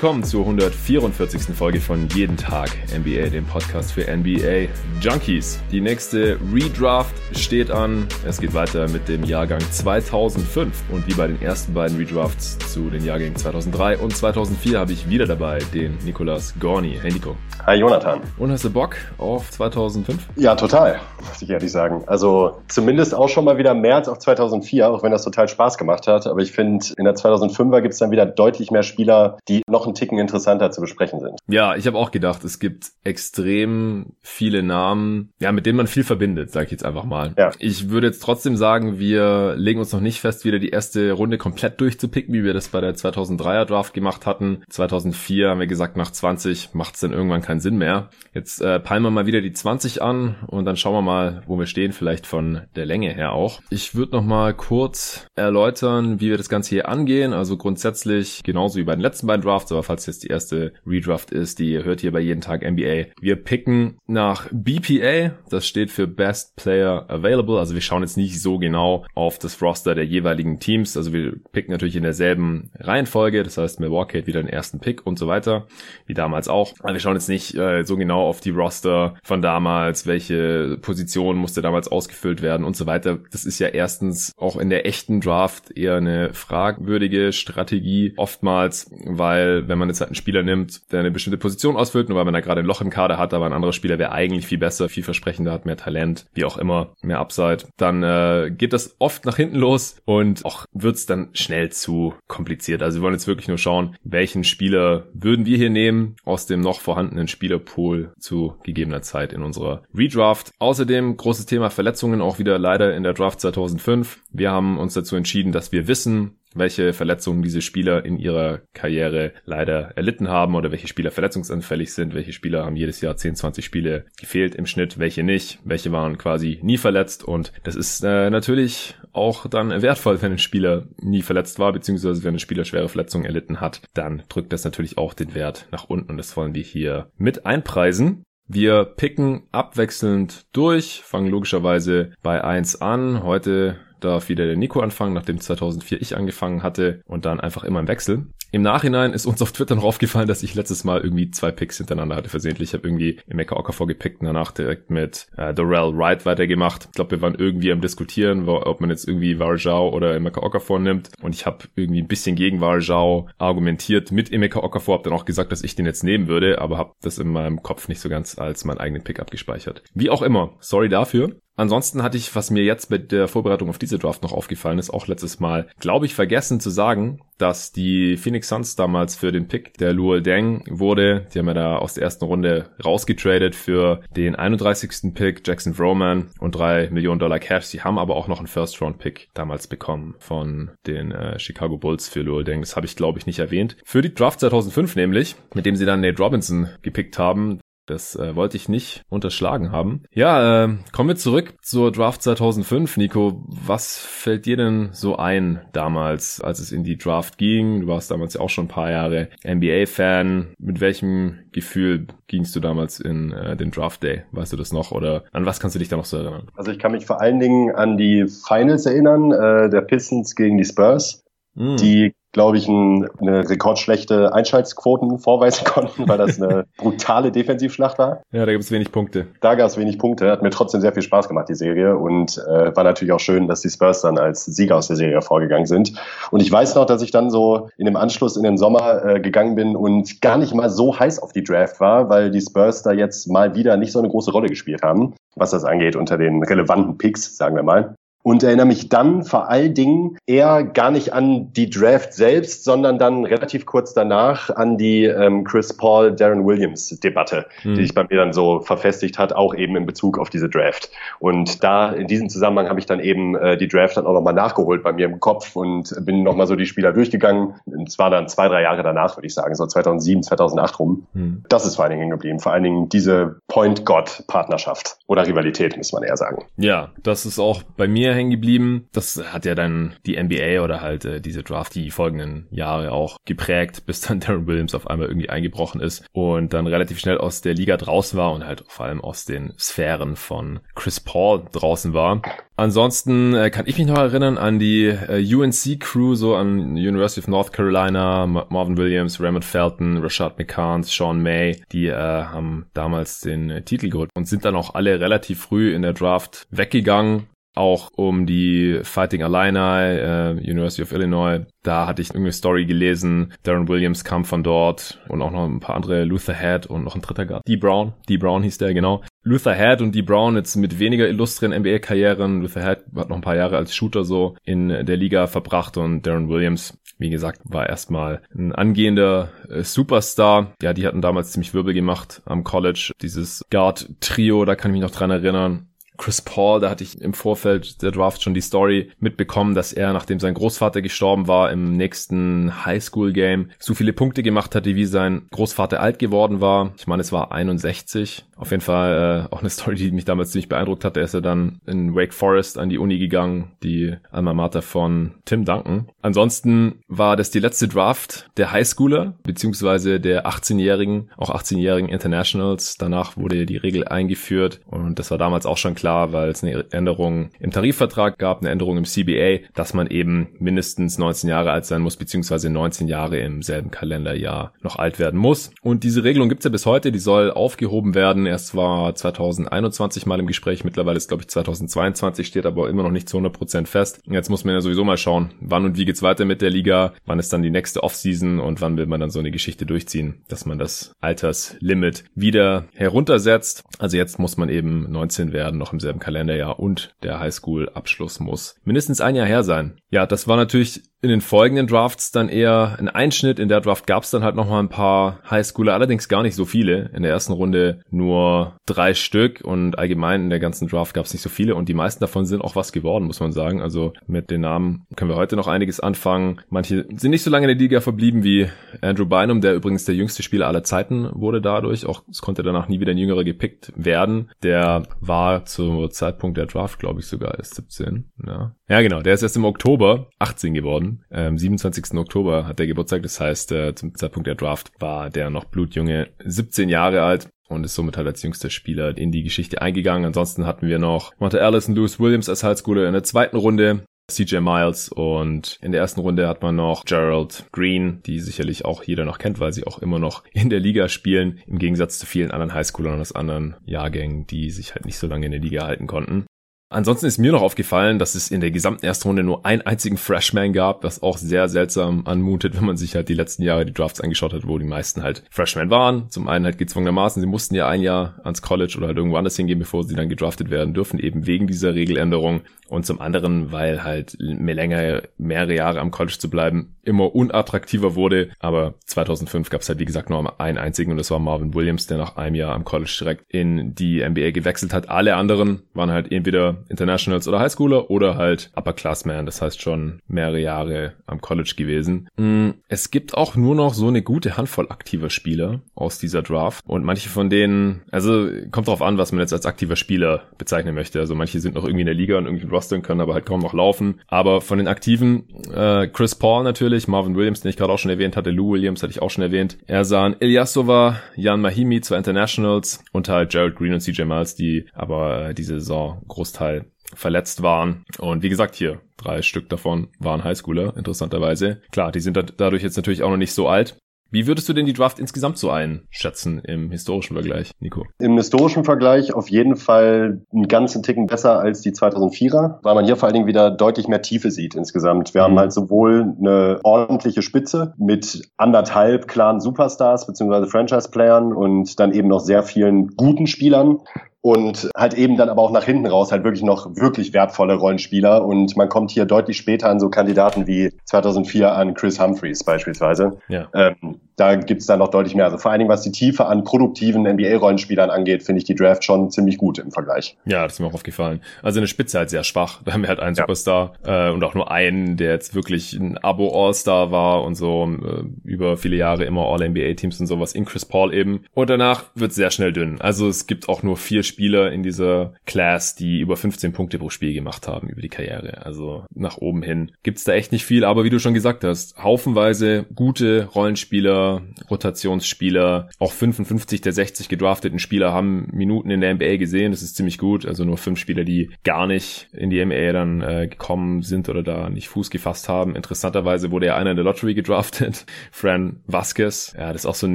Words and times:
Willkommen 0.00 0.24
zur 0.24 0.40
144. 0.46 1.54
Folge 1.54 1.78
von 1.78 2.08
Jeden 2.14 2.34
Tag 2.38 2.70
NBA, 2.90 3.28
dem 3.28 3.44
Podcast 3.44 3.92
für 3.92 4.10
NBA 4.10 4.70
Junkies. 5.02 5.60
Die 5.70 5.82
nächste 5.82 6.38
Redraft 6.54 7.14
steht 7.36 7.70
an. 7.70 8.06
Es 8.26 8.40
geht 8.40 8.54
weiter 8.54 8.88
mit 8.88 9.08
dem 9.08 9.24
Jahrgang 9.24 9.60
2005 9.60 10.84
und 10.90 11.06
wie 11.06 11.12
bei 11.12 11.26
den 11.26 11.42
ersten 11.42 11.74
beiden 11.74 11.98
Redrafts 11.98 12.56
zu 12.72 12.88
den 12.88 13.04
Jahrgängen 13.04 13.36
2003 13.36 13.98
und 13.98 14.16
2004 14.16 14.78
habe 14.78 14.90
ich 14.90 15.06
wieder 15.10 15.26
dabei 15.26 15.58
den 15.74 15.98
Nicolas 16.02 16.54
Gorni. 16.58 16.98
Hey 16.98 17.12
Nico. 17.12 17.36
Hi 17.66 17.76
Jonathan. 17.76 18.22
Und 18.38 18.52
hast 18.52 18.64
du 18.64 18.70
Bock 18.70 18.96
auf 19.18 19.50
2005? 19.50 20.28
Ja, 20.36 20.54
total, 20.54 20.98
muss 21.28 21.42
ich 21.42 21.50
ehrlich 21.50 21.70
sagen. 21.70 22.04
Also 22.06 22.62
zumindest 22.68 23.14
auch 23.14 23.28
schon 23.28 23.44
mal 23.44 23.58
wieder 23.58 23.74
mehr 23.74 23.96
als 23.96 24.08
auf 24.08 24.18
2004, 24.18 24.90
auch 24.90 25.02
wenn 25.02 25.12
das 25.12 25.24
total 25.24 25.46
Spaß 25.46 25.76
gemacht 25.76 26.06
hat. 26.06 26.26
Aber 26.26 26.40
ich 26.40 26.52
finde, 26.52 26.86
in 26.96 27.04
der 27.04 27.16
2005er 27.16 27.82
gibt 27.82 27.92
es 27.92 27.98
dann 27.98 28.10
wieder 28.10 28.24
deutlich 28.24 28.70
mehr 28.70 28.82
Spieler, 28.82 29.36
die 29.46 29.60
noch 29.68 29.89
einen 29.90 29.94
Ticken 29.94 30.18
interessanter 30.18 30.70
zu 30.70 30.80
besprechen 30.80 31.20
sind. 31.20 31.38
Ja, 31.48 31.76
ich 31.76 31.86
habe 31.86 31.98
auch 31.98 32.10
gedacht, 32.10 32.44
es 32.44 32.58
gibt 32.58 32.92
extrem 33.04 34.14
viele 34.22 34.62
Namen, 34.62 35.32
ja, 35.40 35.52
mit 35.52 35.66
denen 35.66 35.76
man 35.76 35.86
viel 35.86 36.04
verbindet, 36.04 36.50
sage 36.50 36.66
ich 36.66 36.72
jetzt 36.72 36.84
einfach 36.84 37.04
mal. 37.04 37.34
Ja. 37.36 37.50
Ich 37.58 37.90
würde 37.90 38.06
jetzt 38.08 38.22
trotzdem 38.22 38.56
sagen, 38.56 38.98
wir 38.98 39.54
legen 39.56 39.80
uns 39.80 39.92
noch 39.92 40.00
nicht 40.00 40.20
fest, 40.20 40.44
wieder 40.44 40.58
die 40.58 40.70
erste 40.70 41.12
Runde 41.12 41.38
komplett 41.38 41.80
durchzupicken, 41.80 42.34
wie 42.34 42.44
wir 42.44 42.54
das 42.54 42.68
bei 42.68 42.80
der 42.80 42.94
2003er 42.94 43.64
Draft 43.64 43.94
gemacht 43.94 44.26
hatten. 44.26 44.62
2004 44.68 45.50
haben 45.50 45.60
wir 45.60 45.66
gesagt, 45.66 45.96
nach 45.96 46.10
20 46.10 46.74
macht 46.74 46.94
es 46.94 47.00
dann 47.00 47.12
irgendwann 47.12 47.42
keinen 47.42 47.60
Sinn 47.60 47.76
mehr. 47.76 48.10
Jetzt 48.32 48.60
äh, 48.60 48.78
peilen 48.78 49.02
wir 49.02 49.10
mal 49.10 49.26
wieder 49.26 49.40
die 49.40 49.52
20 49.52 50.02
an 50.02 50.36
und 50.46 50.64
dann 50.64 50.76
schauen 50.76 50.94
wir 50.94 51.02
mal, 51.02 51.42
wo 51.46 51.58
wir 51.58 51.66
stehen, 51.66 51.92
vielleicht 51.92 52.26
von 52.26 52.62
der 52.76 52.86
Länge 52.86 53.10
her 53.10 53.32
auch. 53.32 53.60
Ich 53.70 53.94
würde 53.94 54.12
noch 54.12 54.24
mal 54.24 54.54
kurz 54.54 55.26
erläutern, 55.34 56.20
wie 56.20 56.30
wir 56.30 56.36
das 56.36 56.48
Ganze 56.48 56.70
hier 56.70 56.88
angehen. 56.88 57.32
Also 57.32 57.56
grundsätzlich 57.56 58.42
genauso 58.42 58.78
wie 58.78 58.84
bei 58.84 58.94
den 58.94 59.00
letzten 59.00 59.26
beiden 59.26 59.42
Drafts, 59.42 59.72
aber 59.80 59.84
falls 59.84 60.04
jetzt 60.04 60.24
die 60.24 60.28
erste 60.28 60.74
Redraft 60.86 61.30
ist, 61.30 61.58
die 61.58 61.82
hört 61.82 62.04
ihr 62.04 62.12
bei 62.12 62.20
jeden 62.20 62.42
Tag 62.42 62.70
NBA. 62.70 63.06
Wir 63.18 63.36
picken 63.36 63.96
nach 64.06 64.46
BPA, 64.52 65.32
das 65.48 65.66
steht 65.66 65.90
für 65.90 66.06
Best 66.06 66.54
Player 66.56 67.06
Available. 67.08 67.58
Also 67.58 67.72
wir 67.72 67.80
schauen 67.80 68.02
jetzt 68.02 68.18
nicht 68.18 68.42
so 68.42 68.58
genau 68.58 69.06
auf 69.14 69.38
das 69.38 69.62
Roster 69.62 69.94
der 69.94 70.04
jeweiligen 70.04 70.60
Teams. 70.60 70.98
Also 70.98 71.14
wir 71.14 71.32
picken 71.52 71.72
natürlich 71.72 71.96
in 71.96 72.02
derselben 72.02 72.70
Reihenfolge. 72.78 73.42
Das 73.42 73.56
heißt, 73.56 73.80
Milwaukee 73.80 74.18
hat 74.18 74.26
wieder 74.26 74.42
den 74.42 74.50
ersten 74.50 74.80
Pick 74.80 75.06
und 75.06 75.18
so 75.18 75.28
weiter, 75.28 75.66
wie 76.04 76.12
damals 76.12 76.48
auch. 76.48 76.74
Aber 76.80 76.92
wir 76.92 77.00
schauen 77.00 77.16
jetzt 77.16 77.30
nicht 77.30 77.54
äh, 77.54 77.82
so 77.84 77.96
genau 77.96 78.26
auf 78.26 78.42
die 78.42 78.50
Roster 78.50 79.14
von 79.22 79.40
damals, 79.40 80.06
welche 80.06 80.76
Position 80.82 81.38
musste 81.38 81.62
damals 81.62 81.88
ausgefüllt 81.88 82.42
werden 82.42 82.66
und 82.66 82.76
so 82.76 82.84
weiter. 82.84 83.18
Das 83.32 83.46
ist 83.46 83.58
ja 83.58 83.68
erstens 83.68 84.34
auch 84.36 84.58
in 84.58 84.68
der 84.68 84.84
echten 84.84 85.22
Draft 85.22 85.70
eher 85.74 85.96
eine 85.96 86.34
fragwürdige 86.34 87.32
Strategie 87.32 88.12
oftmals, 88.18 88.90
weil 89.06 89.69
wenn 89.70 89.78
man 89.78 89.88
jetzt 89.88 90.00
halt 90.00 90.10
einen 90.10 90.14
Spieler 90.16 90.42
nimmt, 90.42 90.92
der 90.92 91.00
eine 91.00 91.10
bestimmte 91.10 91.38
Position 91.38 91.76
ausfüllt, 91.76 92.08
nur 92.08 92.18
weil 92.18 92.26
man 92.26 92.34
da 92.34 92.40
gerade 92.40 92.60
ein 92.60 92.66
Loch 92.66 92.82
im 92.82 92.90
Kader 92.90 93.16
hat, 93.16 93.32
aber 93.32 93.46
ein 93.46 93.52
anderer 93.52 93.72
Spieler 93.72 93.98
wäre 93.98 94.12
eigentlich 94.12 94.46
viel 94.46 94.58
besser, 94.58 94.88
vielversprechender, 94.88 95.52
hat 95.52 95.64
mehr 95.64 95.76
Talent, 95.76 96.26
wie 96.34 96.44
auch 96.44 96.58
immer, 96.58 96.94
mehr 97.02 97.20
Upside, 97.20 97.64
dann 97.76 98.02
äh, 98.02 98.50
geht 98.50 98.72
das 98.72 98.96
oft 98.98 99.24
nach 99.24 99.36
hinten 99.36 99.56
los 99.56 99.96
und 100.04 100.44
auch 100.44 100.66
wird's 100.72 101.06
dann 101.06 101.30
schnell 101.32 101.70
zu 101.70 102.14
kompliziert. 102.26 102.82
Also 102.82 102.98
wir 102.98 103.02
wollen 103.04 103.14
jetzt 103.14 103.26
wirklich 103.26 103.48
nur 103.48 103.58
schauen, 103.58 103.96
welchen 104.04 104.44
Spieler 104.44 105.06
würden 105.14 105.46
wir 105.46 105.56
hier 105.56 105.70
nehmen 105.70 106.16
aus 106.24 106.46
dem 106.46 106.60
noch 106.60 106.80
vorhandenen 106.80 107.28
Spielerpool 107.28 108.12
zu 108.18 108.56
gegebener 108.64 109.02
Zeit 109.02 109.32
in 109.32 109.42
unserer 109.42 109.82
Redraft. 109.94 110.52
Außerdem 110.58 111.16
großes 111.16 111.46
Thema 111.46 111.70
Verletzungen 111.70 112.20
auch 112.20 112.38
wieder 112.38 112.58
leider 112.58 112.94
in 112.94 113.02
der 113.02 113.14
Draft 113.14 113.40
2005. 113.40 114.18
Wir 114.32 114.50
haben 114.50 114.78
uns 114.78 114.94
dazu 114.94 115.16
entschieden, 115.16 115.52
dass 115.52 115.72
wir 115.72 115.86
wissen, 115.86 116.39
welche 116.54 116.92
Verletzungen 116.92 117.42
diese 117.42 117.60
Spieler 117.60 118.04
in 118.04 118.18
ihrer 118.18 118.62
Karriere 118.74 119.32
leider 119.44 119.92
erlitten 119.96 120.28
haben 120.28 120.54
oder 120.54 120.70
welche 120.70 120.88
Spieler 120.88 121.10
verletzungsanfällig 121.10 121.92
sind, 121.92 122.14
welche 122.14 122.32
Spieler 122.32 122.64
haben 122.64 122.76
jedes 122.76 123.00
Jahr 123.00 123.16
10, 123.16 123.36
20 123.36 123.64
Spiele 123.64 124.06
gefehlt 124.18 124.54
im 124.54 124.66
Schnitt, 124.66 124.98
welche 124.98 125.22
nicht, 125.22 125.58
welche 125.64 125.92
waren 125.92 126.18
quasi 126.18 126.58
nie 126.62 126.78
verletzt 126.78 127.24
und 127.24 127.52
das 127.62 127.76
ist 127.76 128.02
äh, 128.04 128.30
natürlich 128.30 128.96
auch 129.12 129.46
dann 129.46 129.82
wertvoll, 129.82 130.22
wenn 130.22 130.32
ein 130.32 130.38
Spieler 130.38 130.86
nie 131.00 131.22
verletzt 131.22 131.58
war, 131.58 131.72
beziehungsweise 131.72 132.22
wenn 132.24 132.34
ein 132.34 132.40
Spieler 132.40 132.64
schwere 132.64 132.88
Verletzungen 132.88 133.24
erlitten 133.24 133.60
hat, 133.60 133.82
dann 133.94 134.22
drückt 134.28 134.52
das 134.52 134.64
natürlich 134.64 134.98
auch 134.98 135.14
den 135.14 135.34
Wert 135.34 135.66
nach 135.72 135.84
unten 135.84 136.10
und 136.12 136.16
das 136.16 136.36
wollen 136.36 136.54
wir 136.54 136.62
hier 136.62 137.10
mit 137.16 137.46
einpreisen. 137.46 138.24
Wir 138.52 138.84
picken 138.84 139.44
abwechselnd 139.52 140.46
durch, 140.52 141.02
fangen 141.04 141.28
logischerweise 141.28 142.10
bei 142.20 142.42
eins 142.42 142.80
an. 142.80 143.22
Heute 143.22 143.78
darf 144.00 144.28
wieder 144.28 144.46
der 144.46 144.56
Nico 144.56 144.80
anfangen, 144.80 145.14
nachdem 145.14 145.40
2004 145.40 146.00
ich 146.00 146.16
angefangen 146.16 146.62
hatte 146.62 147.02
und 147.06 147.24
dann 147.24 147.40
einfach 147.40 147.64
immer 147.64 147.80
im 147.80 147.88
Wechsel. 147.88 148.26
Im 148.52 148.62
Nachhinein 148.62 149.12
ist 149.12 149.26
uns 149.26 149.40
auf 149.42 149.52
Twitter 149.52 149.76
noch 149.76 149.84
aufgefallen, 149.84 150.26
dass 150.26 150.42
ich 150.42 150.56
letztes 150.56 150.82
Mal 150.82 151.00
irgendwie 151.00 151.30
zwei 151.30 151.52
Picks 151.52 151.78
hintereinander 151.78 152.16
hatte 152.16 152.28
versehentlich. 152.28 152.70
Ich 152.70 152.74
habe 152.74 152.86
irgendwie 152.86 153.20
Emeka 153.28 153.54
Okafor 153.54 153.86
gepickt 153.86 154.20
und 154.20 154.26
danach 154.26 154.50
direkt 154.50 154.90
mit 154.90 155.28
äh, 155.36 155.54
Dorel 155.54 155.96
Wright 155.96 156.26
weitergemacht. 156.26 156.86
Ich 156.86 156.92
glaube, 156.92 157.12
wir 157.12 157.22
waren 157.22 157.36
irgendwie 157.36 157.70
am 157.70 157.80
diskutieren, 157.80 158.48
ob 158.48 158.80
man 158.80 158.90
jetzt 158.90 159.06
irgendwie 159.06 159.38
Varjao 159.38 159.90
oder 159.90 160.16
Emeka 160.16 160.42
Okafor 160.42 160.80
nimmt 160.80 161.10
und 161.22 161.34
ich 161.34 161.46
habe 161.46 161.66
irgendwie 161.76 162.02
ein 162.02 162.08
bisschen 162.08 162.34
gegen 162.34 162.60
Varjao 162.60 163.28
argumentiert 163.38 164.10
mit 164.10 164.32
Emeka 164.32 164.60
Okafor, 164.60 164.94
habe 164.94 165.04
dann 165.04 165.18
auch 165.18 165.26
gesagt, 165.26 165.52
dass 165.52 165.62
ich 165.62 165.76
den 165.76 165.86
jetzt 165.86 166.02
nehmen 166.02 166.26
würde, 166.26 166.60
aber 166.60 166.76
habe 166.76 166.94
das 167.02 167.18
in 167.18 167.28
meinem 167.28 167.62
Kopf 167.62 167.86
nicht 167.86 168.00
so 168.00 168.08
ganz 168.08 168.36
als 168.36 168.64
meinen 168.64 168.78
eigenen 168.78 169.04
Pick 169.04 169.20
abgespeichert. 169.20 169.84
Wie 169.94 170.10
auch 170.10 170.22
immer, 170.22 170.54
sorry 170.58 170.88
dafür. 170.88 171.36
Ansonsten 171.60 172.02
hatte 172.02 172.16
ich, 172.16 172.34
was 172.34 172.50
mir 172.50 172.64
jetzt 172.64 172.90
mit 172.90 173.12
der 173.12 173.28
Vorbereitung 173.28 173.68
auf 173.68 173.76
diese 173.76 173.98
Draft 173.98 174.22
noch 174.22 174.32
aufgefallen 174.32 174.78
ist, 174.78 174.88
auch 174.88 175.08
letztes 175.08 175.40
Mal, 175.40 175.68
glaube 175.78 176.06
ich, 176.06 176.14
vergessen 176.14 176.58
zu 176.58 176.70
sagen, 176.70 177.20
dass 177.36 177.70
die 177.70 178.16
Phoenix 178.16 178.48
Suns 178.48 178.76
damals 178.76 179.14
für 179.14 179.30
den 179.30 179.46
Pick 179.46 179.76
der 179.76 179.92
Luol 179.92 180.22
Deng 180.22 180.64
wurde. 180.70 181.26
Die 181.34 181.38
haben 181.38 181.48
ja 181.48 181.52
da 181.52 181.76
aus 181.76 181.92
der 181.92 182.04
ersten 182.04 182.24
Runde 182.24 182.70
rausgetradet 182.82 183.54
für 183.54 184.00
den 184.16 184.36
31. 184.36 185.12
Pick 185.12 185.46
Jackson 185.46 185.74
Vroman 185.74 186.30
und 186.38 186.54
drei 186.54 186.88
Millionen 186.88 187.18
Dollar 187.18 187.38
Cash. 187.38 187.66
Sie 187.66 187.82
haben 187.82 187.98
aber 187.98 188.16
auch 188.16 188.26
noch 188.26 188.38
einen 188.38 188.46
First-Round-Pick 188.46 189.28
damals 189.34 189.66
bekommen 189.66 190.14
von 190.18 190.70
den 190.86 191.12
äh, 191.12 191.38
Chicago 191.38 191.76
Bulls 191.76 192.08
für 192.08 192.22
Luol 192.22 192.42
Deng. 192.42 192.62
Das 192.62 192.74
habe 192.74 192.86
ich, 192.86 192.96
glaube 192.96 193.18
ich, 193.18 193.26
nicht 193.26 193.38
erwähnt. 193.38 193.76
Für 193.84 194.00
die 194.00 194.14
Draft 194.14 194.40
2005 194.40 194.96
nämlich, 194.96 195.36
mit 195.52 195.66
dem 195.66 195.76
sie 195.76 195.84
dann 195.84 196.00
Nate 196.00 196.22
Robinson 196.22 196.70
gepickt 196.80 197.18
haben, 197.18 197.60
das 197.90 198.16
äh, 198.16 198.34
wollte 198.36 198.56
ich 198.56 198.68
nicht 198.68 199.02
unterschlagen 199.08 199.72
haben. 199.72 200.02
Ja, 200.12 200.64
äh, 200.64 200.76
kommen 200.92 201.08
wir 201.08 201.16
zurück 201.16 201.54
zur 201.62 201.92
Draft 201.92 202.22
2005. 202.22 202.96
Nico, 202.96 203.44
was 203.48 203.98
fällt 203.98 204.46
dir 204.46 204.56
denn 204.56 204.90
so 204.92 205.16
ein 205.16 205.60
damals, 205.72 206.40
als 206.40 206.60
es 206.60 206.72
in 206.72 206.84
die 206.84 206.96
Draft 206.96 207.36
ging? 207.38 207.82
Du 207.82 207.86
warst 207.88 208.10
damals 208.10 208.34
ja 208.34 208.40
auch 208.40 208.48
schon 208.48 208.66
ein 208.66 208.68
paar 208.68 208.90
Jahre 208.90 209.28
NBA-Fan. 209.44 210.54
Mit 210.58 210.80
welchem 210.80 211.40
Gefühl 211.52 212.06
gingst 212.26 212.54
du 212.54 212.60
damals 212.60 213.00
in 213.00 213.32
äh, 213.32 213.56
den 213.56 213.70
Draft 213.70 214.02
Day? 214.02 214.22
Weißt 214.32 214.52
du 214.52 214.56
das 214.56 214.72
noch? 214.72 214.92
Oder 214.92 215.24
an 215.32 215.46
was 215.46 215.60
kannst 215.60 215.74
du 215.74 215.78
dich 215.78 215.88
da 215.88 215.96
noch 215.96 216.04
so 216.04 216.16
erinnern? 216.16 216.48
Also 216.54 216.70
ich 216.70 216.78
kann 216.78 216.92
mich 216.92 217.06
vor 217.06 217.20
allen 217.20 217.40
Dingen 217.40 217.74
an 217.74 217.96
die 217.96 218.26
Finals 218.26 218.86
erinnern, 218.86 219.32
äh, 219.32 219.68
der 219.68 219.82
Pistons 219.82 220.36
gegen 220.36 220.58
die 220.58 220.64
Spurs. 220.64 221.24
Mm. 221.54 221.76
Die 221.76 222.14
glaube 222.32 222.58
ich, 222.58 222.68
ein, 222.68 223.08
eine 223.20 223.48
rekordschlechte 223.48 224.32
Einschaltquoten 224.32 225.18
vorweisen 225.18 225.64
konnten, 225.66 226.08
weil 226.08 226.18
das 226.18 226.40
eine 226.40 226.66
brutale 226.76 227.32
Defensivschlacht 227.32 227.98
war. 227.98 228.22
Ja, 228.32 228.46
da 228.46 228.52
gibt 228.52 228.64
es 228.64 228.70
wenig 228.70 228.92
Punkte. 228.92 229.26
Da 229.40 229.54
gab 229.54 229.68
es 229.68 229.76
wenig 229.76 229.98
Punkte. 229.98 230.30
Hat 230.30 230.42
mir 230.42 230.50
trotzdem 230.50 230.80
sehr 230.80 230.92
viel 230.92 231.02
Spaß 231.02 231.28
gemacht, 231.28 231.48
die 231.48 231.54
Serie. 231.54 231.96
Und 231.96 232.38
äh, 232.38 232.74
war 232.74 232.84
natürlich 232.84 233.12
auch 233.12 233.20
schön, 233.20 233.48
dass 233.48 233.60
die 233.60 233.70
Spurs 233.70 234.02
dann 234.02 234.18
als 234.18 234.44
Sieger 234.44 234.76
aus 234.76 234.86
der 234.86 234.96
Serie 234.96 235.14
hervorgegangen 235.14 235.66
sind. 235.66 235.92
Und 236.30 236.40
ich 236.40 236.50
weiß 236.50 236.74
noch, 236.74 236.86
dass 236.86 237.02
ich 237.02 237.10
dann 237.10 237.30
so 237.30 237.68
in 237.76 237.86
dem 237.86 237.96
Anschluss 237.96 238.36
in 238.36 238.42
den 238.42 238.58
Sommer 238.58 239.04
äh, 239.04 239.20
gegangen 239.20 239.54
bin 239.54 239.76
und 239.76 240.20
gar 240.20 240.38
nicht 240.38 240.54
mal 240.54 240.70
so 240.70 240.98
heiß 240.98 241.20
auf 241.20 241.32
die 241.32 241.44
Draft 241.44 241.80
war, 241.80 242.08
weil 242.08 242.30
die 242.30 242.40
Spurs 242.40 242.82
da 242.82 242.92
jetzt 242.92 243.28
mal 243.28 243.54
wieder 243.54 243.76
nicht 243.76 243.92
so 243.92 243.98
eine 243.98 244.08
große 244.08 244.30
Rolle 244.30 244.48
gespielt 244.48 244.82
haben, 244.82 245.14
was 245.36 245.50
das 245.50 245.64
angeht 245.64 245.96
unter 245.96 246.18
den 246.18 246.42
relevanten 246.42 246.98
Picks, 246.98 247.36
sagen 247.36 247.56
wir 247.56 247.62
mal 247.62 247.94
und 248.22 248.42
erinnere 248.42 248.66
mich 248.66 248.88
dann 248.88 249.24
vor 249.24 249.48
allen 249.48 249.74
Dingen 249.74 250.18
eher 250.26 250.64
gar 250.64 250.90
nicht 250.90 251.12
an 251.12 251.52
die 251.52 251.70
Draft 251.70 252.12
selbst, 252.12 252.64
sondern 252.64 252.98
dann 252.98 253.24
relativ 253.24 253.66
kurz 253.66 253.94
danach 253.94 254.50
an 254.50 254.76
die 254.76 255.04
ähm, 255.04 255.44
Chris 255.44 255.74
Paul, 255.76 256.12
Darren 256.12 256.44
Williams 256.44 256.88
Debatte, 257.00 257.46
mhm. 257.64 257.74
die 257.74 257.82
sich 257.82 257.94
bei 257.94 258.04
mir 258.04 258.16
dann 258.16 258.32
so 258.32 258.60
verfestigt 258.60 259.18
hat, 259.18 259.32
auch 259.32 259.54
eben 259.54 259.76
in 259.76 259.86
Bezug 259.86 260.18
auf 260.18 260.28
diese 260.28 260.48
Draft. 260.48 260.90
Und 261.18 261.64
da 261.64 261.90
in 261.90 262.06
diesem 262.06 262.28
Zusammenhang 262.28 262.68
habe 262.68 262.78
ich 262.78 262.86
dann 262.86 263.00
eben 263.00 263.34
äh, 263.36 263.56
die 263.56 263.68
Draft 263.68 263.96
dann 263.96 264.06
auch 264.06 264.12
nochmal 264.12 264.34
nachgeholt 264.34 264.82
bei 264.82 264.92
mir 264.92 265.06
im 265.06 265.20
Kopf 265.20 265.56
und 265.56 265.94
bin 266.04 266.22
nochmal 266.22 266.46
so 266.46 266.56
die 266.56 266.66
Spieler 266.66 266.92
durchgegangen. 266.92 267.54
Und 267.64 267.90
zwar 267.90 268.10
dann 268.10 268.28
zwei, 268.28 268.48
drei 268.48 268.62
Jahre 268.62 268.82
danach, 268.82 269.16
würde 269.16 269.26
ich 269.26 269.34
sagen, 269.34 269.54
so 269.54 269.66
2007, 269.66 270.22
2008 270.24 270.78
rum. 270.78 271.06
Mhm. 271.14 271.44
Das 271.48 271.64
ist 271.64 271.76
vor 271.76 271.86
allen 271.86 271.98
Dingen 271.98 272.10
geblieben. 272.10 272.38
Vor 272.38 272.52
allen 272.52 272.64
Dingen 272.64 272.88
diese 272.88 273.40
Point 273.48 273.86
God 273.86 274.24
Partnerschaft 274.26 274.98
oder 275.06 275.26
Rivalität, 275.26 275.76
muss 275.76 275.92
man 275.92 276.02
eher 276.02 276.16
sagen. 276.16 276.44
Ja, 276.56 276.90
das 277.02 277.24
ist 277.24 277.38
auch 277.38 277.62
bei 277.76 277.88
mir 277.88 278.09
mir 278.10 278.16
hängen 278.16 278.30
geblieben. 278.30 278.88
Das 278.92 279.22
hat 279.32 279.44
ja 279.44 279.54
dann 279.54 279.94
die 280.06 280.20
NBA 280.20 280.62
oder 280.62 280.80
halt 280.80 281.04
äh, 281.04 281.20
diese 281.20 281.42
Draft 281.42 281.74
die 281.74 281.90
folgenden 281.90 282.46
Jahre 282.50 282.92
auch 282.92 283.16
geprägt, 283.24 283.86
bis 283.86 284.00
dann 284.00 284.20
Darren 284.20 284.46
Williams 284.46 284.74
auf 284.74 284.86
einmal 284.86 285.08
irgendwie 285.08 285.30
eingebrochen 285.30 285.80
ist 285.80 286.04
und 286.12 286.52
dann 286.52 286.66
relativ 286.66 286.98
schnell 286.98 287.18
aus 287.18 287.40
der 287.40 287.54
Liga 287.54 287.76
draußen 287.76 288.18
war 288.18 288.32
und 288.32 288.44
halt 288.44 288.64
vor 288.68 288.86
allem 288.86 289.00
aus 289.00 289.24
den 289.24 289.52
Sphären 289.58 290.16
von 290.16 290.60
Chris 290.74 291.00
Paul 291.00 291.44
draußen 291.52 291.94
war. 291.94 292.22
Ansonsten 292.56 293.34
äh, 293.34 293.48
kann 293.48 293.66
ich 293.66 293.78
mich 293.78 293.86
noch 293.86 293.96
erinnern 293.96 294.36
an 294.36 294.58
die 294.58 294.84
äh, 294.84 295.34
UNC-Crew, 295.34 296.14
so 296.14 296.34
an 296.36 296.72
University 296.72 297.20
of 297.20 297.28
North 297.28 297.52
Carolina, 297.54 298.26
Marvin 298.26 298.76
Williams, 298.76 299.18
Raymond 299.18 299.46
Felton, 299.46 299.96
Rashad 299.96 300.38
McCants, 300.38 300.94
Sean 300.94 301.22
May, 301.22 301.62
die 301.72 301.86
äh, 301.86 301.94
haben 301.94 302.66
damals 302.74 303.20
den 303.20 303.48
äh, 303.48 303.62
Titel 303.62 303.88
geholt 303.88 304.10
und 304.14 304.28
sind 304.28 304.44
dann 304.44 304.56
auch 304.56 304.74
alle 304.74 305.00
relativ 305.00 305.40
früh 305.40 305.74
in 305.74 305.80
der 305.80 305.94
Draft 305.94 306.46
weggegangen 306.50 307.28
auch 307.54 307.90
um 307.96 308.26
die 308.26 308.80
Fighting 308.82 309.20
Illini, 309.20 309.58
äh, 309.58 310.30
University 310.32 310.82
of 310.82 310.92
Illinois. 310.92 311.46
Da 311.62 311.86
hatte 311.86 312.02
ich 312.02 312.08
irgendeine 312.08 312.32
Story 312.32 312.64
gelesen. 312.64 313.32
Darren 313.42 313.68
Williams 313.68 314.04
kam 314.04 314.24
von 314.24 314.42
dort 314.42 315.00
und 315.08 315.20
auch 315.22 315.30
noch 315.30 315.44
ein 315.44 315.60
paar 315.60 315.76
andere, 315.76 316.04
Luther 316.04 316.34
Head 316.34 316.66
und 316.66 316.84
noch 316.84 316.94
ein 316.94 317.02
dritter 317.02 317.26
Guard. 317.26 317.46
D. 317.46 317.56
Brown, 317.56 317.92
D. 318.08 318.16
Brown 318.16 318.42
hieß 318.42 318.58
der, 318.58 318.72
genau. 318.72 319.02
Luther 319.22 319.54
Head 319.54 319.82
und 319.82 319.94
D. 319.94 320.02
Brown 320.02 320.36
jetzt 320.36 320.56
mit 320.56 320.78
weniger 320.78 321.08
illustren 321.08 321.52
NBA-Karrieren. 321.52 322.40
Luther 322.40 322.62
Head 322.62 322.84
hat 322.96 323.08
noch 323.08 323.16
ein 323.16 323.22
paar 323.22 323.36
Jahre 323.36 323.56
als 323.56 323.74
Shooter 323.74 324.04
so 324.04 324.36
in 324.44 324.68
der 324.68 324.96
Liga 324.96 325.26
verbracht 325.26 325.76
und 325.76 326.06
Darren 326.06 326.28
Williams 326.28 326.78
wie 327.00 327.10
gesagt, 327.10 327.40
war 327.44 327.66
erstmal 327.66 328.20
ein 328.34 328.52
angehender 328.52 329.30
äh, 329.48 329.62
Superstar. 329.64 330.54
Ja, 330.60 330.74
die 330.74 330.86
hatten 330.86 331.00
damals 331.00 331.32
ziemlich 331.32 331.54
Wirbel 331.54 331.72
gemacht 331.72 332.20
am 332.26 332.44
College. 332.44 332.92
Dieses 333.00 333.42
Guard-Trio, 333.50 334.44
da 334.44 334.54
kann 334.54 334.70
ich 334.70 334.80
mich 334.80 334.82
noch 334.82 334.94
dran 334.94 335.10
erinnern. 335.10 335.69
Chris 336.00 336.22
Paul, 336.22 336.60
da 336.60 336.70
hatte 336.70 336.82
ich 336.82 336.98
im 337.02 337.12
Vorfeld 337.12 337.82
der 337.82 337.90
Draft 337.90 338.22
schon 338.22 338.32
die 338.32 338.40
Story 338.40 338.90
mitbekommen, 339.00 339.54
dass 339.54 339.74
er, 339.74 339.92
nachdem 339.92 340.18
sein 340.18 340.32
Großvater 340.32 340.80
gestorben 340.80 341.28
war, 341.28 341.52
im 341.52 341.76
nächsten 341.76 342.64
Highschool-Game 342.64 343.50
so 343.58 343.74
viele 343.74 343.92
Punkte 343.92 344.22
gemacht 344.22 344.54
hatte, 344.54 344.74
wie 344.76 344.86
sein 344.86 345.26
Großvater 345.30 345.78
alt 345.80 345.98
geworden 345.98 346.40
war. 346.40 346.72
Ich 346.78 346.86
meine, 346.86 347.02
es 347.02 347.12
war 347.12 347.32
61. 347.32 348.24
Auf 348.40 348.50
jeden 348.50 348.62
Fall 348.62 349.26
äh, 349.30 349.34
auch 349.34 349.40
eine 349.40 349.50
Story, 349.50 349.76
die 349.76 349.90
mich 349.90 350.06
damals 350.06 350.30
ziemlich 350.30 350.48
beeindruckt 350.48 350.86
hat. 350.86 350.96
Er 350.96 351.02
ist 351.02 351.12
ja 351.12 351.20
dann 351.20 351.60
in 351.66 351.94
Wake 351.94 352.14
Forest 352.14 352.56
an 352.56 352.70
die 352.70 352.78
Uni 352.78 352.98
gegangen, 352.98 353.52
die 353.62 353.94
Alma 354.10 354.32
Mater 354.32 354.62
von 354.62 355.16
Tim 355.26 355.44
Duncan. 355.44 355.90
Ansonsten 356.00 356.82
war 356.88 357.16
das 357.16 357.30
die 357.30 357.40
letzte 357.40 357.68
Draft 357.68 358.30
der 358.38 358.52
Highschooler, 358.52 359.18
beziehungsweise 359.24 360.00
der 360.00 360.26
18-jährigen, 360.26 361.10
auch 361.18 361.28
18-jährigen 361.28 361.90
Internationals. 361.90 362.78
Danach 362.78 363.18
wurde 363.18 363.44
die 363.44 363.58
Regel 363.58 363.86
eingeführt 363.86 364.62
und 364.66 364.98
das 364.98 365.10
war 365.10 365.18
damals 365.18 365.44
auch 365.44 365.58
schon 365.58 365.74
klar, 365.74 365.89
klar, 365.90 366.12
weil 366.12 366.30
es 366.30 366.44
eine 366.44 366.64
Änderung 366.70 367.30
im 367.40 367.50
Tarifvertrag 367.50 368.16
gab, 368.16 368.40
eine 368.40 368.50
Änderung 368.50 368.78
im 368.78 368.84
CBA, 368.84 369.48
dass 369.54 369.74
man 369.74 369.88
eben 369.88 370.28
mindestens 370.38 370.98
19 370.98 371.28
Jahre 371.28 371.50
alt 371.50 371.66
sein 371.66 371.82
muss, 371.82 371.96
beziehungsweise 371.96 372.48
19 372.48 372.86
Jahre 372.86 373.18
im 373.18 373.42
selben 373.42 373.72
Kalenderjahr 373.72 374.52
noch 374.62 374.76
alt 374.76 375.00
werden 375.00 375.18
muss. 375.18 375.50
Und 375.62 375.82
diese 375.82 376.04
Regelung 376.04 376.28
gibt's 376.28 376.44
ja 376.44 376.50
bis 376.50 376.64
heute, 376.64 376.92
die 376.92 377.00
soll 377.00 377.32
aufgehoben 377.32 377.96
werden. 377.96 378.26
Erst 378.26 378.54
war 378.54 378.94
2021 378.94 380.06
mal 380.06 380.20
im 380.20 380.28
Gespräch, 380.28 380.62
mittlerweile 380.64 380.96
ist 380.96 381.08
glaube 381.08 381.24
ich 381.24 381.28
2022, 381.28 382.24
steht 382.24 382.46
aber 382.46 382.68
immer 382.68 382.84
noch 382.84 382.92
nicht 382.92 383.08
zu 383.08 383.18
100% 383.18 383.66
fest. 383.66 384.00
Jetzt 384.08 384.30
muss 384.30 384.44
man 384.44 384.54
ja 384.54 384.60
sowieso 384.60 384.84
mal 384.84 384.96
schauen, 384.96 385.30
wann 385.40 385.64
und 385.64 385.76
wie 385.76 385.86
geht's 385.86 386.02
weiter 386.02 386.24
mit 386.24 386.40
der 386.40 386.50
Liga, 386.50 386.92
wann 387.04 387.18
ist 387.18 387.32
dann 387.32 387.42
die 387.42 387.50
nächste 387.50 387.82
Offseason 387.82 388.38
und 388.38 388.60
wann 388.60 388.76
will 388.76 388.86
man 388.86 389.00
dann 389.00 389.10
so 389.10 389.18
eine 389.18 389.32
Geschichte 389.32 389.66
durchziehen, 389.66 390.22
dass 390.28 390.46
man 390.46 390.58
das 390.58 390.92
Alterslimit 391.00 392.04
wieder 392.14 392.66
heruntersetzt. 392.74 393.64
Also 393.80 393.96
jetzt 393.96 394.20
muss 394.20 394.36
man 394.36 394.48
eben 394.48 394.88
19 394.92 395.32
werden, 395.32 395.58
noch 395.58 395.72
im 395.72 395.79
selben 395.80 395.98
Kalenderjahr 395.98 396.58
und 396.58 396.94
der 397.02 397.20
Highschool-Abschluss 397.20 398.20
muss 398.20 398.56
mindestens 398.64 399.00
ein 399.00 399.16
Jahr 399.16 399.26
her 399.26 399.42
sein. 399.42 399.79
Ja, 399.90 400.06
das 400.06 400.28
war 400.28 400.36
natürlich 400.36 400.82
in 401.02 401.08
den 401.08 401.20
folgenden 401.20 401.66
Drafts 401.66 402.12
dann 402.12 402.28
eher 402.28 402.76
ein 402.78 402.88
Einschnitt. 402.88 403.38
In 403.38 403.48
der 403.48 403.60
Draft 403.60 403.86
gab 403.86 404.02
es 404.02 404.10
dann 404.10 404.22
halt 404.22 404.36
nochmal 404.36 404.62
ein 404.62 404.68
paar 404.68 405.18
Highschooler, 405.28 405.72
allerdings 405.72 406.08
gar 406.08 406.22
nicht 406.22 406.34
so 406.34 406.44
viele. 406.44 406.90
In 406.94 407.02
der 407.02 407.10
ersten 407.10 407.32
Runde 407.32 407.80
nur 407.90 408.56
drei 408.66 408.94
Stück 408.94 409.40
und 409.42 409.78
allgemein 409.78 410.24
in 410.24 410.30
der 410.30 410.40
ganzen 410.40 410.68
Draft 410.68 410.94
gab 410.94 411.06
es 411.06 411.12
nicht 411.12 411.22
so 411.22 411.28
viele 411.28 411.54
und 411.54 411.68
die 411.68 411.74
meisten 411.74 412.00
davon 412.00 412.26
sind 412.26 412.42
auch 412.42 412.54
was 412.54 412.72
geworden, 412.72 413.06
muss 413.06 413.20
man 413.20 413.32
sagen. 413.32 413.62
Also 413.62 413.94
mit 414.06 414.30
den 414.30 414.42
Namen 414.42 414.86
können 414.94 415.10
wir 415.10 415.16
heute 415.16 415.36
noch 415.36 415.48
einiges 415.48 415.80
anfangen. 415.80 416.40
Manche 416.50 416.86
sind 416.94 417.10
nicht 417.10 417.22
so 417.22 417.30
lange 417.30 417.46
in 417.50 417.58
der 417.58 417.62
Liga 417.62 417.80
verblieben 417.80 418.22
wie 418.22 418.48
Andrew 418.82 419.06
Bynum, 419.06 419.40
der 419.40 419.54
übrigens 419.54 419.86
der 419.86 419.94
jüngste 419.94 420.22
Spieler 420.22 420.48
aller 420.48 420.64
Zeiten 420.64 421.08
wurde 421.14 421.40
dadurch. 421.40 421.86
Auch 421.86 422.02
es 422.10 422.20
konnte 422.20 422.42
danach 422.42 422.68
nie 422.68 422.78
wieder 422.78 422.92
ein 422.92 422.98
jüngerer 422.98 423.24
gepickt 423.24 423.72
werden. 423.74 424.30
Der 424.42 424.82
war 425.00 425.46
zum 425.46 425.90
Zeitpunkt 425.90 426.36
der 426.36 426.46
Draft, 426.46 426.78
glaube 426.78 427.00
ich, 427.00 427.06
sogar 427.06 427.38
erst 427.38 427.54
17. 427.54 428.10
Ja. 428.26 428.54
Ja, 428.70 428.80
genau. 428.82 429.02
Der 429.02 429.14
ist 429.14 429.22
erst 429.22 429.36
im 429.36 429.44
Oktober 429.44 430.08
18 430.20 430.54
geworden. 430.54 431.04
Ähm, 431.10 431.36
27. 431.36 431.94
Oktober 431.94 432.46
hat 432.46 432.58
der 432.60 432.66
Geburtstag, 432.66 433.02
das 433.02 433.20
heißt, 433.20 433.52
äh, 433.52 433.74
zum 433.74 433.94
Zeitpunkt 433.96 434.28
der 434.28 434.36
Draft 434.36 434.70
war 434.78 435.10
der 435.10 435.28
noch 435.28 435.44
blutjunge 435.44 436.08
17 436.24 436.68
Jahre 436.68 437.02
alt 437.02 437.28
und 437.48 437.64
ist 437.64 437.74
somit 437.74 437.96
halt 437.96 438.06
als 438.06 438.22
jüngster 438.22 438.48
Spieler 438.48 438.96
in 438.96 439.10
die 439.10 439.24
Geschichte 439.24 439.60
eingegangen. 439.60 440.06
Ansonsten 440.06 440.46
hatten 440.46 440.68
wir 440.68 440.78
noch 440.78 441.12
Monte 441.18 441.42
Allison, 441.42 441.74
Lewis 441.74 441.98
Williams 441.98 442.28
als 442.28 442.44
Highschooler 442.44 442.86
in 442.86 442.92
der 442.92 443.02
zweiten 443.02 443.36
Runde. 443.36 443.82
CJ 444.10 444.38
Miles 444.38 444.88
und 444.88 445.58
in 445.62 445.72
der 445.72 445.80
ersten 445.80 446.00
Runde 446.00 446.28
hat 446.28 446.42
man 446.42 446.56
noch 446.56 446.84
Gerald 446.84 447.46
Green, 447.52 448.02
die 448.06 448.18
sicherlich 448.18 448.64
auch 448.64 448.82
jeder 448.82 449.04
noch 449.04 449.18
kennt, 449.18 449.40
weil 449.40 449.52
sie 449.52 449.66
auch 449.66 449.78
immer 449.78 449.98
noch 449.98 450.24
in 450.32 450.50
der 450.50 450.60
Liga 450.60 450.88
spielen, 450.88 451.40
im 451.46 451.58
Gegensatz 451.58 451.98
zu 451.98 452.06
vielen 452.06 452.30
anderen 452.30 452.52
Highschoolern 452.52 453.00
aus 453.00 453.12
anderen 453.12 453.56
Jahrgängen, 453.64 454.26
die 454.26 454.50
sich 454.50 454.74
halt 454.74 454.84
nicht 454.84 454.98
so 454.98 455.06
lange 455.06 455.26
in 455.26 455.32
der 455.32 455.40
Liga 455.40 455.64
halten 455.64 455.86
konnten. 455.86 456.26
Ansonsten 456.72 457.06
ist 457.06 457.18
mir 457.18 457.32
noch 457.32 457.42
aufgefallen, 457.42 457.98
dass 457.98 458.14
es 458.14 458.30
in 458.30 458.40
der 458.40 458.52
gesamten 458.52 458.86
ersten 458.86 459.08
Runde 459.08 459.24
nur 459.24 459.44
einen 459.44 459.62
einzigen 459.62 459.96
Freshman 459.96 460.52
gab, 460.52 460.84
was 460.84 461.02
auch 461.02 461.18
sehr 461.18 461.48
seltsam 461.48 462.06
anmutet, 462.06 462.56
wenn 462.56 462.64
man 462.64 462.76
sich 462.76 462.94
halt 462.94 463.08
die 463.08 463.14
letzten 463.14 463.42
Jahre 463.42 463.66
die 463.66 463.74
Drafts 463.74 464.00
angeschaut 464.00 464.32
hat, 464.32 464.46
wo 464.46 464.56
die 464.56 464.64
meisten 464.64 465.02
halt 465.02 465.24
Freshmen 465.30 465.68
waren. 465.68 466.08
Zum 466.10 466.28
einen 466.28 466.44
halt 466.44 466.58
gezwungenermaßen, 466.58 467.20
sie 467.20 467.26
mussten 467.26 467.56
ja 467.56 467.68
ein 467.68 467.82
Jahr 467.82 468.20
ans 468.22 468.40
College 468.40 468.74
oder 468.78 468.86
halt 468.86 468.96
irgendwo 468.98 469.16
anders 469.16 469.34
hingehen, 469.34 469.58
bevor 469.58 469.82
sie 469.82 469.96
dann 469.96 470.08
gedraftet 470.08 470.50
werden 470.50 470.72
dürfen, 470.72 471.00
eben 471.00 471.26
wegen 471.26 471.48
dieser 471.48 471.74
Regeländerung. 471.74 472.42
Und 472.70 472.86
zum 472.86 473.00
anderen, 473.00 473.50
weil 473.50 473.82
halt 473.82 474.16
mehr 474.20 474.54
länger, 474.54 475.02
mehrere 475.18 475.54
Jahre 475.54 475.80
am 475.80 475.90
College 475.90 476.18
zu 476.18 476.30
bleiben, 476.30 476.76
immer 476.82 477.14
unattraktiver 477.14 477.94
wurde. 477.94 478.30
Aber 478.38 478.74
2005 478.86 479.50
gab 479.50 479.62
es 479.62 479.68
halt, 479.68 479.80
wie 479.80 479.84
gesagt, 479.84 480.08
nur 480.08 480.40
einen 480.40 480.58
einzigen 480.58 480.92
und 480.92 480.96
das 480.96 481.10
war 481.10 481.18
Marvin 481.18 481.54
Williams, 481.54 481.86
der 481.86 481.98
nach 481.98 482.16
einem 482.16 482.36
Jahr 482.36 482.54
am 482.54 482.64
College 482.64 482.96
direkt 483.00 483.24
in 483.28 483.74
die 483.74 484.08
NBA 484.08 484.30
gewechselt 484.30 484.72
hat. 484.72 484.88
Alle 484.88 485.16
anderen 485.16 485.62
waren 485.74 485.90
halt 485.90 486.12
entweder 486.12 486.64
Internationals 486.68 487.26
oder 487.26 487.40
Highschooler 487.40 487.90
oder 487.90 488.16
halt 488.16 488.50
Upperclassman, 488.54 489.26
das 489.26 489.42
heißt 489.42 489.60
schon 489.60 490.00
mehrere 490.06 490.40
Jahre 490.40 490.92
am 491.06 491.20
College 491.20 491.54
gewesen. 491.56 492.08
Mm, 492.16 492.50
es 492.68 492.90
gibt 492.90 493.14
auch 493.14 493.34
nur 493.34 493.54
noch 493.54 493.74
so 493.74 493.88
eine 493.88 494.02
gute 494.02 494.36
Handvoll 494.36 494.68
aktiver 494.70 495.10
Spieler 495.10 495.60
aus 495.74 495.98
dieser 495.98 496.22
Draft 496.22 496.64
und 496.66 496.84
manche 496.84 497.08
von 497.08 497.30
denen, 497.30 497.82
also 497.90 498.28
kommt 498.50 498.68
drauf 498.68 498.82
an, 498.82 498.98
was 498.98 499.12
man 499.12 499.20
jetzt 499.20 499.32
als 499.32 499.46
aktiver 499.46 499.76
Spieler 499.76 500.22
bezeichnen 500.38 500.74
möchte. 500.74 501.00
Also 501.00 501.14
manche 501.14 501.40
sind 501.40 501.54
noch 501.54 501.64
irgendwie 501.64 501.82
in 501.82 501.86
der 501.86 501.94
Liga 501.94 502.16
und 502.16 502.26
irgendwie 502.26 502.46
Roster 502.60 502.80
können 502.80 503.00
aber 503.00 503.14
halt 503.14 503.26
kaum 503.26 503.40
noch 503.40 503.54
laufen. 503.54 504.00
Aber 504.06 504.40
von 504.40 504.58
den 504.58 504.68
aktiven, 504.68 505.24
äh, 505.54 505.88
Chris 505.88 506.14
Paul 506.14 506.44
natürlich, 506.44 506.88
Marvin 506.88 507.16
Williams, 507.16 507.40
den 507.40 507.48
ich 507.48 507.56
gerade 507.56 507.72
auch 507.72 507.78
schon 507.78 507.90
erwähnt 507.90 508.16
hatte, 508.16 508.30
Lou 508.30 508.52
Williams 508.52 508.82
hatte 508.82 508.90
ich 508.90 509.00
auch 509.00 509.10
schon 509.10 509.24
erwähnt. 509.24 509.58
Ersan 509.66 510.16
Ilyasova, 510.20 511.00
Jan 511.16 511.40
Mahimi, 511.40 511.80
zwei 511.80 511.96
Internationals 511.96 512.84
und 512.92 513.08
halt 513.08 513.30
Gerald 513.30 513.56
Green 513.56 513.72
und 513.72 513.80
CJ 513.80 514.02
Miles, 514.02 514.34
die 514.34 514.66
aber 514.74 515.30
äh, 515.30 515.34
diese 515.34 515.58
Saison 515.58 516.02
Großteil 516.06 516.66
verletzt 516.94 517.42
waren. 517.42 517.84
Und 517.98 518.22
wie 518.22 518.28
gesagt, 518.28 518.54
hier 518.54 518.80
drei 518.96 519.22
Stück 519.22 519.48
davon 519.48 519.88
waren 519.98 520.24
Highschooler, 520.24 520.76
interessanterweise. 520.76 521.62
Klar, 521.72 521.92
die 521.92 522.00
sind 522.00 522.16
dadurch 522.36 522.62
jetzt 522.62 522.76
natürlich 522.76 523.02
auch 523.02 523.10
noch 523.10 523.16
nicht 523.16 523.32
so 523.32 523.48
alt. 523.48 523.76
Wie 524.12 524.26
würdest 524.26 524.48
du 524.48 524.52
denn 524.52 524.66
die 524.66 524.72
Draft 524.72 524.98
insgesamt 524.98 525.38
so 525.38 525.50
einschätzen 525.50 526.40
im 526.40 526.70
historischen 526.70 527.14
Vergleich, 527.14 527.52
Nico? 527.60 527.86
Im 528.00 528.16
historischen 528.16 528.64
Vergleich 528.64 529.14
auf 529.14 529.30
jeden 529.30 529.56
Fall 529.56 530.22
einen 530.32 530.48
ganzen 530.48 530.82
Ticken 530.82 531.06
besser 531.06 531.38
als 531.38 531.60
die 531.60 531.70
2004er, 531.70 532.58
weil 532.62 532.74
man 532.74 532.84
hier 532.84 532.96
vor 532.96 533.06
allen 533.06 533.14
Dingen 533.14 533.26
wieder 533.26 533.52
deutlich 533.52 533.86
mehr 533.86 534.02
Tiefe 534.02 534.32
sieht 534.32 534.56
insgesamt. 534.56 535.14
Wir 535.14 535.22
mhm. 535.22 535.24
haben 535.24 535.38
halt 535.38 535.52
sowohl 535.52 536.16
eine 536.18 536.58
ordentliche 536.64 537.22
Spitze 537.22 537.74
mit 537.78 538.28
anderthalb 538.36 539.06
klaren 539.06 539.40
Superstars 539.40 540.08
bzw. 540.08 540.46
Franchise-Playern 540.46 541.32
und 541.32 541.78
dann 541.78 541.92
eben 541.92 542.08
noch 542.08 542.20
sehr 542.20 542.42
vielen 542.42 542.88
guten 542.96 543.28
Spielern 543.28 543.78
und 544.22 544.68
halt 544.76 544.94
eben 544.94 545.16
dann 545.16 545.28
aber 545.28 545.42
auch 545.42 545.50
nach 545.50 545.64
hinten 545.64 545.86
raus 545.86 546.12
halt 546.12 546.24
wirklich 546.24 546.42
noch 546.42 546.76
wirklich 546.76 547.12
wertvolle 547.12 547.54
Rollenspieler 547.54 548.24
und 548.24 548.56
man 548.56 548.68
kommt 548.68 548.90
hier 548.90 549.06
deutlich 549.06 549.38
später 549.38 549.68
an 549.70 549.80
so 549.80 549.88
Kandidaten 549.88 550.46
wie 550.46 550.72
2004 550.84 551.52
an 551.52 551.74
Chris 551.74 552.00
Humphreys 552.00 552.44
beispielsweise. 552.44 553.18
Ja. 553.28 553.48
Ähm, 553.54 554.00
da 554.20 554.34
gibt's 554.34 554.66
dann 554.66 554.80
noch 554.80 554.88
deutlich 554.88 555.14
mehr. 555.14 555.24
Also 555.24 555.38
vor 555.38 555.50
allen 555.50 555.60
Dingen, 555.60 555.70
was 555.70 555.80
die 555.80 555.92
Tiefe 555.92 556.26
an 556.26 556.44
produktiven 556.44 557.04
NBA-Rollenspielern 557.04 557.88
angeht, 557.88 558.22
finde 558.22 558.40
ich 558.40 558.44
die 558.44 558.54
Draft 558.54 558.84
schon 558.84 559.10
ziemlich 559.10 559.38
gut 559.38 559.58
im 559.58 559.70
Vergleich. 559.70 560.18
Ja, 560.26 560.42
das 560.42 560.54
ist 560.54 560.60
mir 560.60 560.66
auch 560.66 560.74
aufgefallen. 560.74 561.22
Also 561.42 561.58
eine 561.58 561.66
Spitze 561.66 561.98
halt 561.98 562.10
sehr 562.10 562.22
schwach. 562.22 562.60
Da 562.62 562.74
haben 562.74 562.82
wir 562.82 562.88
halt 562.88 563.00
einen 563.00 563.16
ja. 563.16 563.22
Superstar 563.22 563.72
äh, 563.82 564.10
und 564.10 564.22
auch 564.22 564.34
nur 564.34 564.50
einen, 564.50 564.98
der 564.98 565.12
jetzt 565.12 565.34
wirklich 565.34 565.72
ein 565.72 565.96
Abo-All-Star 565.96 566.90
war 566.90 567.24
und 567.24 567.34
so 567.34 567.66
äh, 567.66 568.28
über 568.28 568.58
viele 568.58 568.76
Jahre 568.76 569.04
immer 569.04 569.24
All-NBA-Teams 569.24 569.98
und 570.00 570.06
sowas 570.06 570.34
in 570.34 570.44
Chris 570.44 570.66
Paul 570.66 570.92
eben. 570.92 571.24
Und 571.32 571.48
danach 571.48 571.84
wird 571.94 572.12
sehr 572.12 572.30
schnell 572.30 572.52
dünn. 572.52 572.78
Also 572.78 573.08
es 573.08 573.26
gibt 573.26 573.48
auch 573.48 573.62
nur 573.62 573.78
vier 573.78 574.02
Spieler 574.10 574.52
in 574.52 574.62
dieser 574.62 575.14
Class, 575.24 575.74
die 575.74 576.00
über 576.00 576.16
15 576.16 576.52
Punkte 576.52 576.78
pro 576.78 576.90
Spiel 576.90 577.14
gemacht 577.14 577.48
haben 577.48 577.68
über 577.68 577.80
die 577.80 577.88
Karriere. 577.88 578.44
Also 578.44 578.84
nach 578.94 579.16
oben 579.16 579.42
hin 579.42 579.72
gibt's 579.82 580.04
da 580.04 580.12
echt 580.12 580.32
nicht 580.32 580.44
viel, 580.44 580.64
aber 580.64 580.84
wie 580.84 580.90
du 580.90 580.98
schon 580.98 581.14
gesagt 581.14 581.44
hast, 581.44 581.82
haufenweise 581.82 582.66
gute 582.74 583.26
Rollenspieler, 583.34 584.22
Rotationsspieler, 584.50 585.70
auch 585.78 585.92
55 585.92 586.60
der 586.60 586.72
60 586.72 587.08
gedrafteten 587.08 587.58
Spieler 587.58 587.92
haben 587.92 588.28
Minuten 588.32 588.70
in 588.70 588.80
der 588.80 588.94
NBA 588.94 589.16
gesehen. 589.16 589.52
Das 589.52 589.62
ist 589.62 589.76
ziemlich 589.76 589.98
gut. 589.98 590.26
Also 590.26 590.44
nur 590.44 590.58
fünf 590.58 590.78
Spieler, 590.78 591.04
die 591.04 591.30
gar 591.44 591.66
nicht 591.66 592.08
in 592.12 592.30
die 592.30 592.44
NBA 592.44 592.72
dann 592.72 593.00
äh, 593.00 593.28
gekommen 593.28 593.82
sind 593.82 594.08
oder 594.08 594.22
da 594.22 594.50
nicht 594.50 594.68
Fuß 594.68 594.90
gefasst 594.90 595.28
haben. 595.28 595.56
Interessanterweise 595.56 596.30
wurde 596.30 596.46
ja 596.46 596.56
einer 596.56 596.70
in 596.70 596.76
der 596.76 596.84
Lottery 596.84 597.14
gedraftet, 597.14 597.86
Fran 598.10 598.60
Vasquez. 598.66 599.34
Ja, 599.36 599.52
das 599.52 599.62
ist 599.62 599.66
auch 599.66 599.74
so 599.74 599.86
ein 599.86 599.94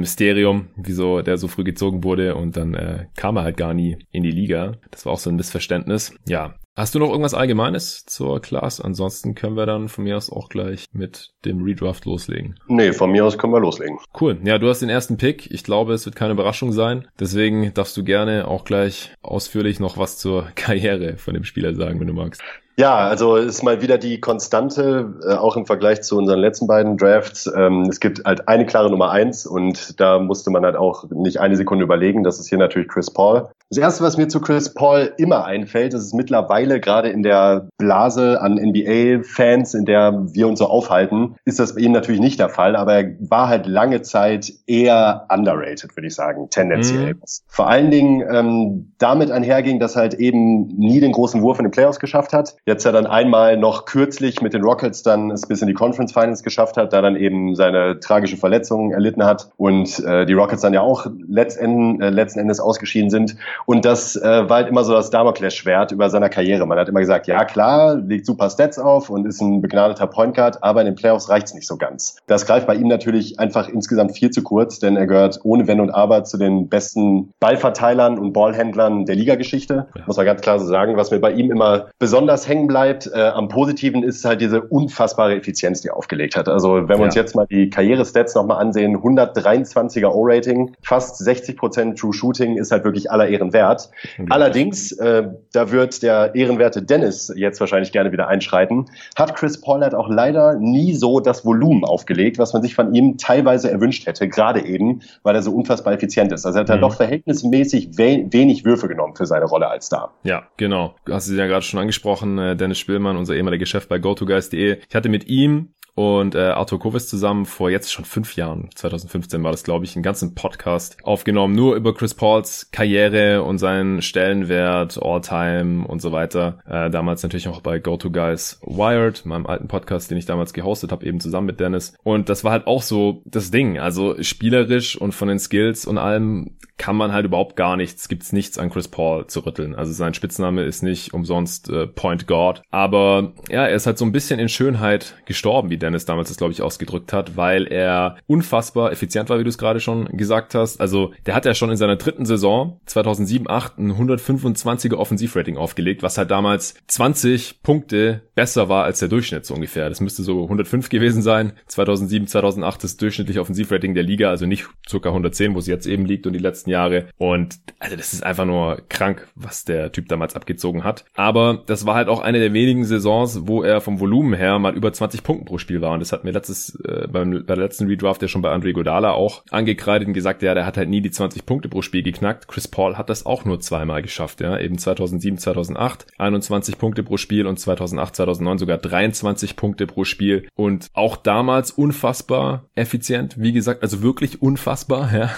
Mysterium, 0.00 0.68
wieso 0.76 1.22
der 1.22 1.38
so 1.38 1.48
früh 1.48 1.64
gezogen 1.64 2.04
wurde 2.04 2.34
und 2.34 2.56
dann 2.56 2.74
äh, 2.74 3.06
kam 3.16 3.36
er 3.36 3.44
halt 3.44 3.56
gar 3.56 3.74
nie 3.74 3.98
in 4.16 4.22
die 4.22 4.30
Liga. 4.30 4.72
Das 4.90 5.06
war 5.06 5.12
auch 5.12 5.18
so 5.18 5.30
ein 5.30 5.36
Missverständnis. 5.36 6.14
Ja, 6.26 6.54
Hast 6.78 6.94
du 6.94 6.98
noch 6.98 7.08
irgendwas 7.08 7.32
Allgemeines 7.32 8.04
zur 8.04 8.42
Class? 8.42 8.82
Ansonsten 8.82 9.34
können 9.34 9.56
wir 9.56 9.64
dann 9.64 9.88
von 9.88 10.04
mir 10.04 10.14
aus 10.14 10.30
auch 10.30 10.50
gleich 10.50 10.84
mit 10.92 11.30
dem 11.46 11.62
Redraft 11.62 12.04
loslegen. 12.04 12.56
Nee, 12.68 12.92
von 12.92 13.10
mir 13.10 13.24
aus 13.24 13.38
können 13.38 13.54
wir 13.54 13.60
loslegen. 13.60 13.98
Cool. 14.20 14.36
Ja, 14.44 14.58
du 14.58 14.68
hast 14.68 14.82
den 14.82 14.90
ersten 14.90 15.16
Pick. 15.16 15.50
Ich 15.50 15.64
glaube, 15.64 15.94
es 15.94 16.04
wird 16.04 16.16
keine 16.16 16.34
Überraschung 16.34 16.72
sein. 16.72 17.08
Deswegen 17.18 17.72
darfst 17.72 17.96
du 17.96 18.04
gerne 18.04 18.46
auch 18.46 18.64
gleich 18.64 19.14
ausführlich 19.22 19.80
noch 19.80 19.96
was 19.96 20.18
zur 20.18 20.48
Karriere 20.54 21.16
von 21.16 21.32
dem 21.32 21.44
Spieler 21.44 21.74
sagen, 21.74 21.98
wenn 21.98 22.08
du 22.08 22.12
magst. 22.12 22.42
Ja, 22.78 22.94
also 22.98 23.36
ist 23.36 23.62
mal 23.62 23.80
wieder 23.80 23.96
die 23.96 24.20
Konstante, 24.20 25.14
äh, 25.26 25.32
auch 25.32 25.56
im 25.56 25.64
Vergleich 25.64 26.02
zu 26.02 26.18
unseren 26.18 26.40
letzten 26.40 26.66
beiden 26.66 26.98
Drafts. 26.98 27.50
Ähm, 27.56 27.86
es 27.88 28.00
gibt 28.00 28.22
halt 28.26 28.48
eine 28.48 28.66
klare 28.66 28.90
Nummer 28.90 29.10
eins 29.10 29.46
und 29.46 29.98
da 29.98 30.18
musste 30.18 30.50
man 30.50 30.62
halt 30.62 30.76
auch 30.76 31.04
nicht 31.08 31.40
eine 31.40 31.56
Sekunde 31.56 31.84
überlegen. 31.84 32.22
Das 32.22 32.38
ist 32.38 32.50
hier 32.50 32.58
natürlich 32.58 32.88
Chris 32.88 33.10
Paul. 33.10 33.48
Das 33.70 33.78
erste, 33.78 34.04
was 34.04 34.16
mir 34.16 34.28
zu 34.28 34.40
Chris 34.40 34.72
Paul 34.72 35.12
immer 35.16 35.44
einfällt, 35.44 35.92
das 35.92 36.04
ist 36.04 36.14
mittlerweile 36.14 36.78
gerade 36.78 37.08
in 37.08 37.24
der 37.24 37.68
Blase 37.78 38.40
an 38.40 38.54
NBA-Fans, 38.54 39.74
in 39.74 39.84
der 39.84 40.24
wir 40.32 40.46
uns 40.46 40.60
so 40.60 40.66
aufhalten, 40.66 41.34
ist 41.44 41.58
das 41.58 41.74
bei 41.74 41.80
ihm 41.80 41.90
natürlich 41.90 42.20
nicht 42.20 42.38
der 42.38 42.48
Fall, 42.48 42.76
aber 42.76 42.94
er 42.94 43.16
war 43.18 43.48
halt 43.48 43.66
lange 43.66 44.02
Zeit 44.02 44.52
eher 44.68 45.26
underrated, 45.30 45.96
würde 45.96 46.06
ich 46.06 46.14
sagen, 46.14 46.48
tendenziell. 46.48 47.14
Mhm. 47.14 47.22
Vor 47.48 47.68
allen 47.68 47.90
Dingen 47.90 48.22
ähm, 48.30 48.92
damit 48.98 49.32
einherging, 49.32 49.80
dass 49.80 49.96
er 49.96 50.02
halt 50.02 50.14
eben 50.14 50.68
nie 50.68 51.00
den 51.00 51.10
großen 51.10 51.42
Wurf 51.42 51.58
in 51.58 51.64
den 51.64 51.72
Playoffs 51.72 51.98
geschafft 51.98 52.32
hat. 52.32 52.56
Jetzt 52.66 52.84
ja 52.84 52.92
dann 52.92 53.06
einmal 53.06 53.56
noch 53.56 53.84
kürzlich 53.84 54.40
mit 54.42 54.54
den 54.54 54.62
Rockets 54.62 55.02
dann 55.02 55.32
es 55.32 55.42
bis 55.42 55.60
in 55.60 55.66
die 55.66 55.74
Conference 55.74 56.12
Finals 56.12 56.44
geschafft 56.44 56.76
hat, 56.76 56.92
da 56.92 57.02
dann 57.02 57.16
eben 57.16 57.56
seine 57.56 57.98
tragische 57.98 58.36
Verletzung 58.36 58.92
erlitten 58.92 59.24
hat 59.24 59.50
und 59.56 59.98
äh, 60.04 60.24
die 60.24 60.34
Rockets 60.34 60.62
dann 60.62 60.72
ja 60.72 60.82
auch 60.82 61.06
letzten, 61.26 62.00
äh, 62.00 62.10
letzten 62.10 62.38
Endes 62.38 62.60
ausgeschieden 62.60 63.10
sind. 63.10 63.36
Und 63.64 63.84
das 63.84 64.16
äh, 64.16 64.48
war 64.48 64.58
halt 64.58 64.68
immer 64.68 64.84
so 64.84 64.92
das 64.92 65.10
Damoklesschwert 65.10 65.92
über 65.92 66.10
seiner 66.10 66.28
Karriere. 66.28 66.66
Man 66.66 66.78
hat 66.78 66.88
immer 66.88 67.00
gesagt, 67.00 67.26
ja 67.26 67.44
klar, 67.44 67.96
legt 67.96 68.26
super 68.26 68.50
Stats 68.50 68.78
auf 68.78 69.10
und 69.10 69.26
ist 69.26 69.40
ein 69.40 69.60
begnadeter 69.60 70.06
Point 70.06 70.34
Guard, 70.34 70.62
aber 70.62 70.80
in 70.80 70.86
den 70.86 70.94
Playoffs 70.94 71.28
reicht's 71.28 71.54
nicht 71.54 71.66
so 71.66 71.76
ganz. 71.76 72.16
Das 72.26 72.46
greift 72.46 72.66
bei 72.66 72.74
ihm 72.74 72.88
natürlich 72.88 73.38
einfach 73.40 73.68
insgesamt 73.68 74.16
viel 74.16 74.30
zu 74.30 74.42
kurz, 74.42 74.78
denn 74.78 74.96
er 74.96 75.06
gehört 75.06 75.40
ohne 75.42 75.66
Wenn 75.66 75.80
und 75.80 75.90
Aber 75.90 76.24
zu 76.24 76.36
den 76.36 76.68
besten 76.68 77.32
Ballverteilern 77.40 78.18
und 78.18 78.32
Ballhändlern 78.32 79.06
der 79.06 79.16
Ligageschichte. 79.16 79.86
Ja. 79.94 80.02
Muss 80.06 80.16
man 80.16 80.26
ganz 80.26 80.40
klar 80.40 80.58
so 80.58 80.66
sagen. 80.66 80.96
Was 80.96 81.10
mir 81.10 81.20
bei 81.20 81.32
ihm 81.32 81.50
immer 81.50 81.86
besonders 81.98 82.48
hängen 82.48 82.66
bleibt, 82.66 83.10
äh, 83.12 83.20
am 83.20 83.48
Positiven 83.48 84.02
ist 84.02 84.24
halt 84.24 84.40
diese 84.40 84.62
unfassbare 84.62 85.36
Effizienz, 85.36 85.80
die 85.80 85.88
er 85.88 85.96
aufgelegt 85.96 86.36
hat. 86.36 86.48
Also 86.48 86.74
wenn 86.74 86.88
wir 86.88 86.98
ja. 86.98 87.04
uns 87.04 87.14
jetzt 87.14 87.34
mal 87.34 87.46
die 87.46 87.70
Karriere-Stats 87.70 88.34
nochmal 88.34 88.58
ansehen, 88.58 88.96
123er 88.96 90.08
O-Rating, 90.08 90.74
fast 90.82 91.18
60 91.18 91.56
Prozent 91.56 91.98
True 91.98 92.12
Shooting 92.12 92.56
ist 92.56 92.72
halt 92.72 92.84
wirklich 92.84 93.10
aller 93.10 93.28
Ehren 93.28 93.45
wert. 93.52 93.90
Mhm. 94.18 94.26
Allerdings, 94.30 94.92
äh, 94.92 95.28
da 95.52 95.70
wird 95.70 96.02
der 96.02 96.34
ehrenwerte 96.34 96.82
Dennis 96.82 97.32
jetzt 97.36 97.60
wahrscheinlich 97.60 97.92
gerne 97.92 98.12
wieder 98.12 98.28
einschreiten, 98.28 98.86
hat 99.16 99.34
Chris 99.36 99.60
Paul 99.60 99.80
halt 99.80 99.94
auch 99.94 100.08
leider 100.08 100.54
nie 100.58 100.94
so 100.94 101.20
das 101.20 101.44
Volumen 101.44 101.84
aufgelegt, 101.84 102.38
was 102.38 102.52
man 102.52 102.62
sich 102.62 102.74
von 102.74 102.94
ihm 102.94 103.18
teilweise 103.18 103.70
erwünscht 103.70 104.06
hätte, 104.06 104.28
gerade 104.28 104.64
eben, 104.64 105.02
weil 105.22 105.34
er 105.34 105.42
so 105.42 105.52
unfassbar 105.52 105.92
effizient 105.94 106.32
ist. 106.32 106.46
Also 106.46 106.58
er 106.58 106.66
hat 106.66 106.76
mhm. 106.76 106.80
doch 106.80 106.94
verhältnismäßig 106.94 107.98
we 107.98 108.26
wenig 108.30 108.64
Würfe 108.64 108.88
genommen 108.88 109.14
für 109.16 109.26
seine 109.26 109.46
Rolle 109.46 109.68
als 109.68 109.86
Star. 109.86 110.14
Ja, 110.22 110.44
genau. 110.56 110.94
Du 111.04 111.14
hast 111.14 111.28
es 111.28 111.36
ja 111.36 111.46
gerade 111.46 111.62
schon 111.62 111.80
angesprochen, 111.80 112.38
äh, 112.38 112.56
Dennis 112.56 112.78
Spielmann, 112.78 113.16
unser 113.16 113.34
ehemaliger 113.34 113.66
Chef 113.66 113.88
bei 113.88 113.98
GoToGuys.de. 113.98 114.78
Ich 114.88 114.94
hatte 114.94 115.08
mit 115.08 115.28
ihm 115.28 115.74
und 115.96 116.34
äh, 116.34 116.40
Arthur 116.40 116.78
Kovis 116.78 117.08
zusammen 117.08 117.46
vor 117.46 117.70
jetzt 117.70 117.90
schon 117.90 118.04
fünf 118.04 118.36
Jahren, 118.36 118.68
2015 118.74 119.42
war 119.42 119.50
das, 119.50 119.64
glaube 119.64 119.86
ich, 119.86 119.96
einen 119.96 120.02
ganzen 120.02 120.34
Podcast 120.34 120.98
aufgenommen, 121.02 121.54
nur 121.54 121.74
über 121.74 121.94
Chris 121.94 122.12
Pauls 122.12 122.70
Karriere 122.70 123.42
und 123.42 123.56
seinen 123.56 124.02
Stellenwert, 124.02 125.02
All-Time 125.02 125.88
und 125.88 126.02
so 126.02 126.12
weiter. 126.12 126.58
Äh, 126.66 126.90
damals 126.90 127.22
natürlich 127.22 127.48
auch 127.48 127.62
bei 127.62 127.78
Go 127.78 127.96
To 127.96 128.10
Guys 128.10 128.60
Wired, 128.62 129.24
meinem 129.24 129.46
alten 129.46 129.68
Podcast, 129.68 130.10
den 130.10 130.18
ich 130.18 130.26
damals 130.26 130.52
gehostet 130.52 130.92
habe, 130.92 131.06
eben 131.06 131.18
zusammen 131.18 131.46
mit 131.46 131.60
Dennis. 131.60 131.94
Und 132.02 132.28
das 132.28 132.44
war 132.44 132.52
halt 132.52 132.66
auch 132.66 132.82
so 132.82 133.22
das 133.24 133.50
Ding. 133.50 133.78
Also 133.78 134.22
spielerisch 134.22 135.00
und 135.00 135.12
von 135.12 135.28
den 135.28 135.38
Skills 135.38 135.86
und 135.86 135.96
allem 135.96 136.58
kann 136.78 136.96
man 136.96 137.12
halt 137.12 137.24
überhaupt 137.24 137.56
gar 137.56 137.76
nichts, 137.76 138.08
gibt's 138.08 138.32
nichts 138.32 138.58
an 138.58 138.70
Chris 138.70 138.88
Paul 138.88 139.26
zu 139.26 139.40
rütteln. 139.40 139.74
Also 139.74 139.92
sein 139.92 140.14
Spitzname 140.14 140.62
ist 140.64 140.82
nicht 140.82 141.14
umsonst 141.14 141.70
äh, 141.70 141.86
Point 141.86 142.26
God. 142.26 142.62
Aber 142.70 143.32
ja, 143.50 143.66
er 143.66 143.74
ist 143.74 143.86
halt 143.86 143.98
so 143.98 144.04
ein 144.04 144.12
bisschen 144.12 144.38
in 144.38 144.48
Schönheit 144.48 145.14
gestorben, 145.24 145.70
wie 145.70 145.78
Dennis 145.78 146.04
damals 146.04 146.28
das, 146.28 146.36
glaube 146.36 146.52
ich, 146.52 146.62
ausgedrückt 146.62 147.12
hat, 147.12 147.36
weil 147.36 147.66
er 147.66 148.16
unfassbar 148.26 148.92
effizient 148.92 149.30
war, 149.30 149.38
wie 149.38 149.44
du 149.44 149.48
es 149.48 149.58
gerade 149.58 149.80
schon 149.80 150.06
gesagt 150.16 150.54
hast. 150.54 150.80
Also 150.80 151.12
der 151.24 151.34
hat 151.34 151.44
ja 151.44 151.54
schon 151.54 151.70
in 151.70 151.76
seiner 151.76 151.96
dritten 151.96 152.26
Saison 152.26 152.80
2007, 152.86 153.48
8 153.48 153.78
ein 153.78 153.92
125er 153.92 154.94
Offensivrating 154.94 155.56
aufgelegt, 155.56 156.02
was 156.02 156.18
halt 156.18 156.30
damals 156.30 156.74
20 156.88 157.62
Punkte 157.62 158.22
besser 158.34 158.68
war 158.68 158.84
als 158.84 158.98
der 158.98 159.08
Durchschnitt 159.08 159.46
so 159.46 159.54
ungefähr. 159.54 159.88
Das 159.88 160.00
müsste 160.00 160.22
so 160.22 160.42
105 160.44 160.88
gewesen 160.88 161.22
sein. 161.22 161.52
2007, 161.66 162.26
2008 162.28 162.84
das 162.84 162.96
durchschnittliche 162.96 163.40
Offensivrating 163.40 163.94
der 163.94 164.02
Liga, 164.02 164.30
also 164.30 164.46
nicht 164.46 164.68
circa 164.88 165.08
110, 165.08 165.54
wo 165.54 165.58
es 165.58 165.66
jetzt 165.66 165.86
eben 165.86 166.04
liegt 166.04 166.26
und 166.26 166.34
die 166.34 166.38
letzten 166.38 166.65
Jahre. 166.68 167.06
Und 167.18 167.56
also 167.78 167.96
das 167.96 168.12
ist 168.12 168.22
einfach 168.24 168.44
nur 168.44 168.82
krank, 168.88 169.28
was 169.34 169.64
der 169.64 169.92
Typ 169.92 170.08
damals 170.08 170.34
abgezogen 170.34 170.84
hat. 170.84 171.04
Aber 171.14 171.62
das 171.66 171.86
war 171.86 171.94
halt 171.94 172.08
auch 172.08 172.20
eine 172.20 172.38
der 172.38 172.52
wenigen 172.52 172.84
Saisons, 172.84 173.46
wo 173.46 173.62
er 173.62 173.80
vom 173.80 174.00
Volumen 174.00 174.34
her 174.34 174.58
mal 174.58 174.74
über 174.74 174.92
20 174.92 175.22
Punkten 175.22 175.46
pro 175.46 175.58
Spiel 175.58 175.80
war. 175.80 175.92
Und 175.92 176.00
das 176.00 176.12
hat 176.12 176.24
mir 176.24 176.30
letztes, 176.30 176.74
äh, 176.84 177.06
beim, 177.08 177.44
bei 177.46 177.54
der 177.54 177.64
letzten 177.64 177.86
Redraft 177.86 178.22
ja 178.22 178.28
schon 178.28 178.42
bei 178.42 178.50
Andre 178.50 178.72
Godala 178.72 179.12
auch 179.12 179.42
angekreidet 179.50 180.08
und 180.08 180.14
gesagt, 180.14 180.42
ja, 180.42 180.54
der 180.54 180.66
hat 180.66 180.76
halt 180.76 180.88
nie 180.88 181.00
die 181.00 181.10
20 181.10 181.46
Punkte 181.46 181.68
pro 181.68 181.82
Spiel 181.82 182.02
geknackt. 182.02 182.48
Chris 182.48 182.68
Paul 182.68 182.96
hat 182.96 183.10
das 183.10 183.26
auch 183.26 183.44
nur 183.44 183.60
zweimal 183.60 184.02
geschafft, 184.02 184.40
ja. 184.40 184.58
Eben 184.58 184.78
2007, 184.78 185.38
2008, 185.38 186.06
21 186.18 186.78
Punkte 186.78 187.02
pro 187.02 187.16
Spiel 187.16 187.46
und 187.46 187.58
2008, 187.58 188.16
2009 188.16 188.58
sogar 188.58 188.78
23 188.78 189.56
Punkte 189.56 189.86
pro 189.86 190.04
Spiel. 190.04 190.48
Und 190.54 190.88
auch 190.94 191.16
damals 191.16 191.70
unfassbar 191.70 192.64
effizient. 192.74 193.36
Wie 193.38 193.52
gesagt, 193.52 193.82
also 193.82 194.02
wirklich 194.02 194.42
unfassbar, 194.42 195.12
ja. 195.16 195.30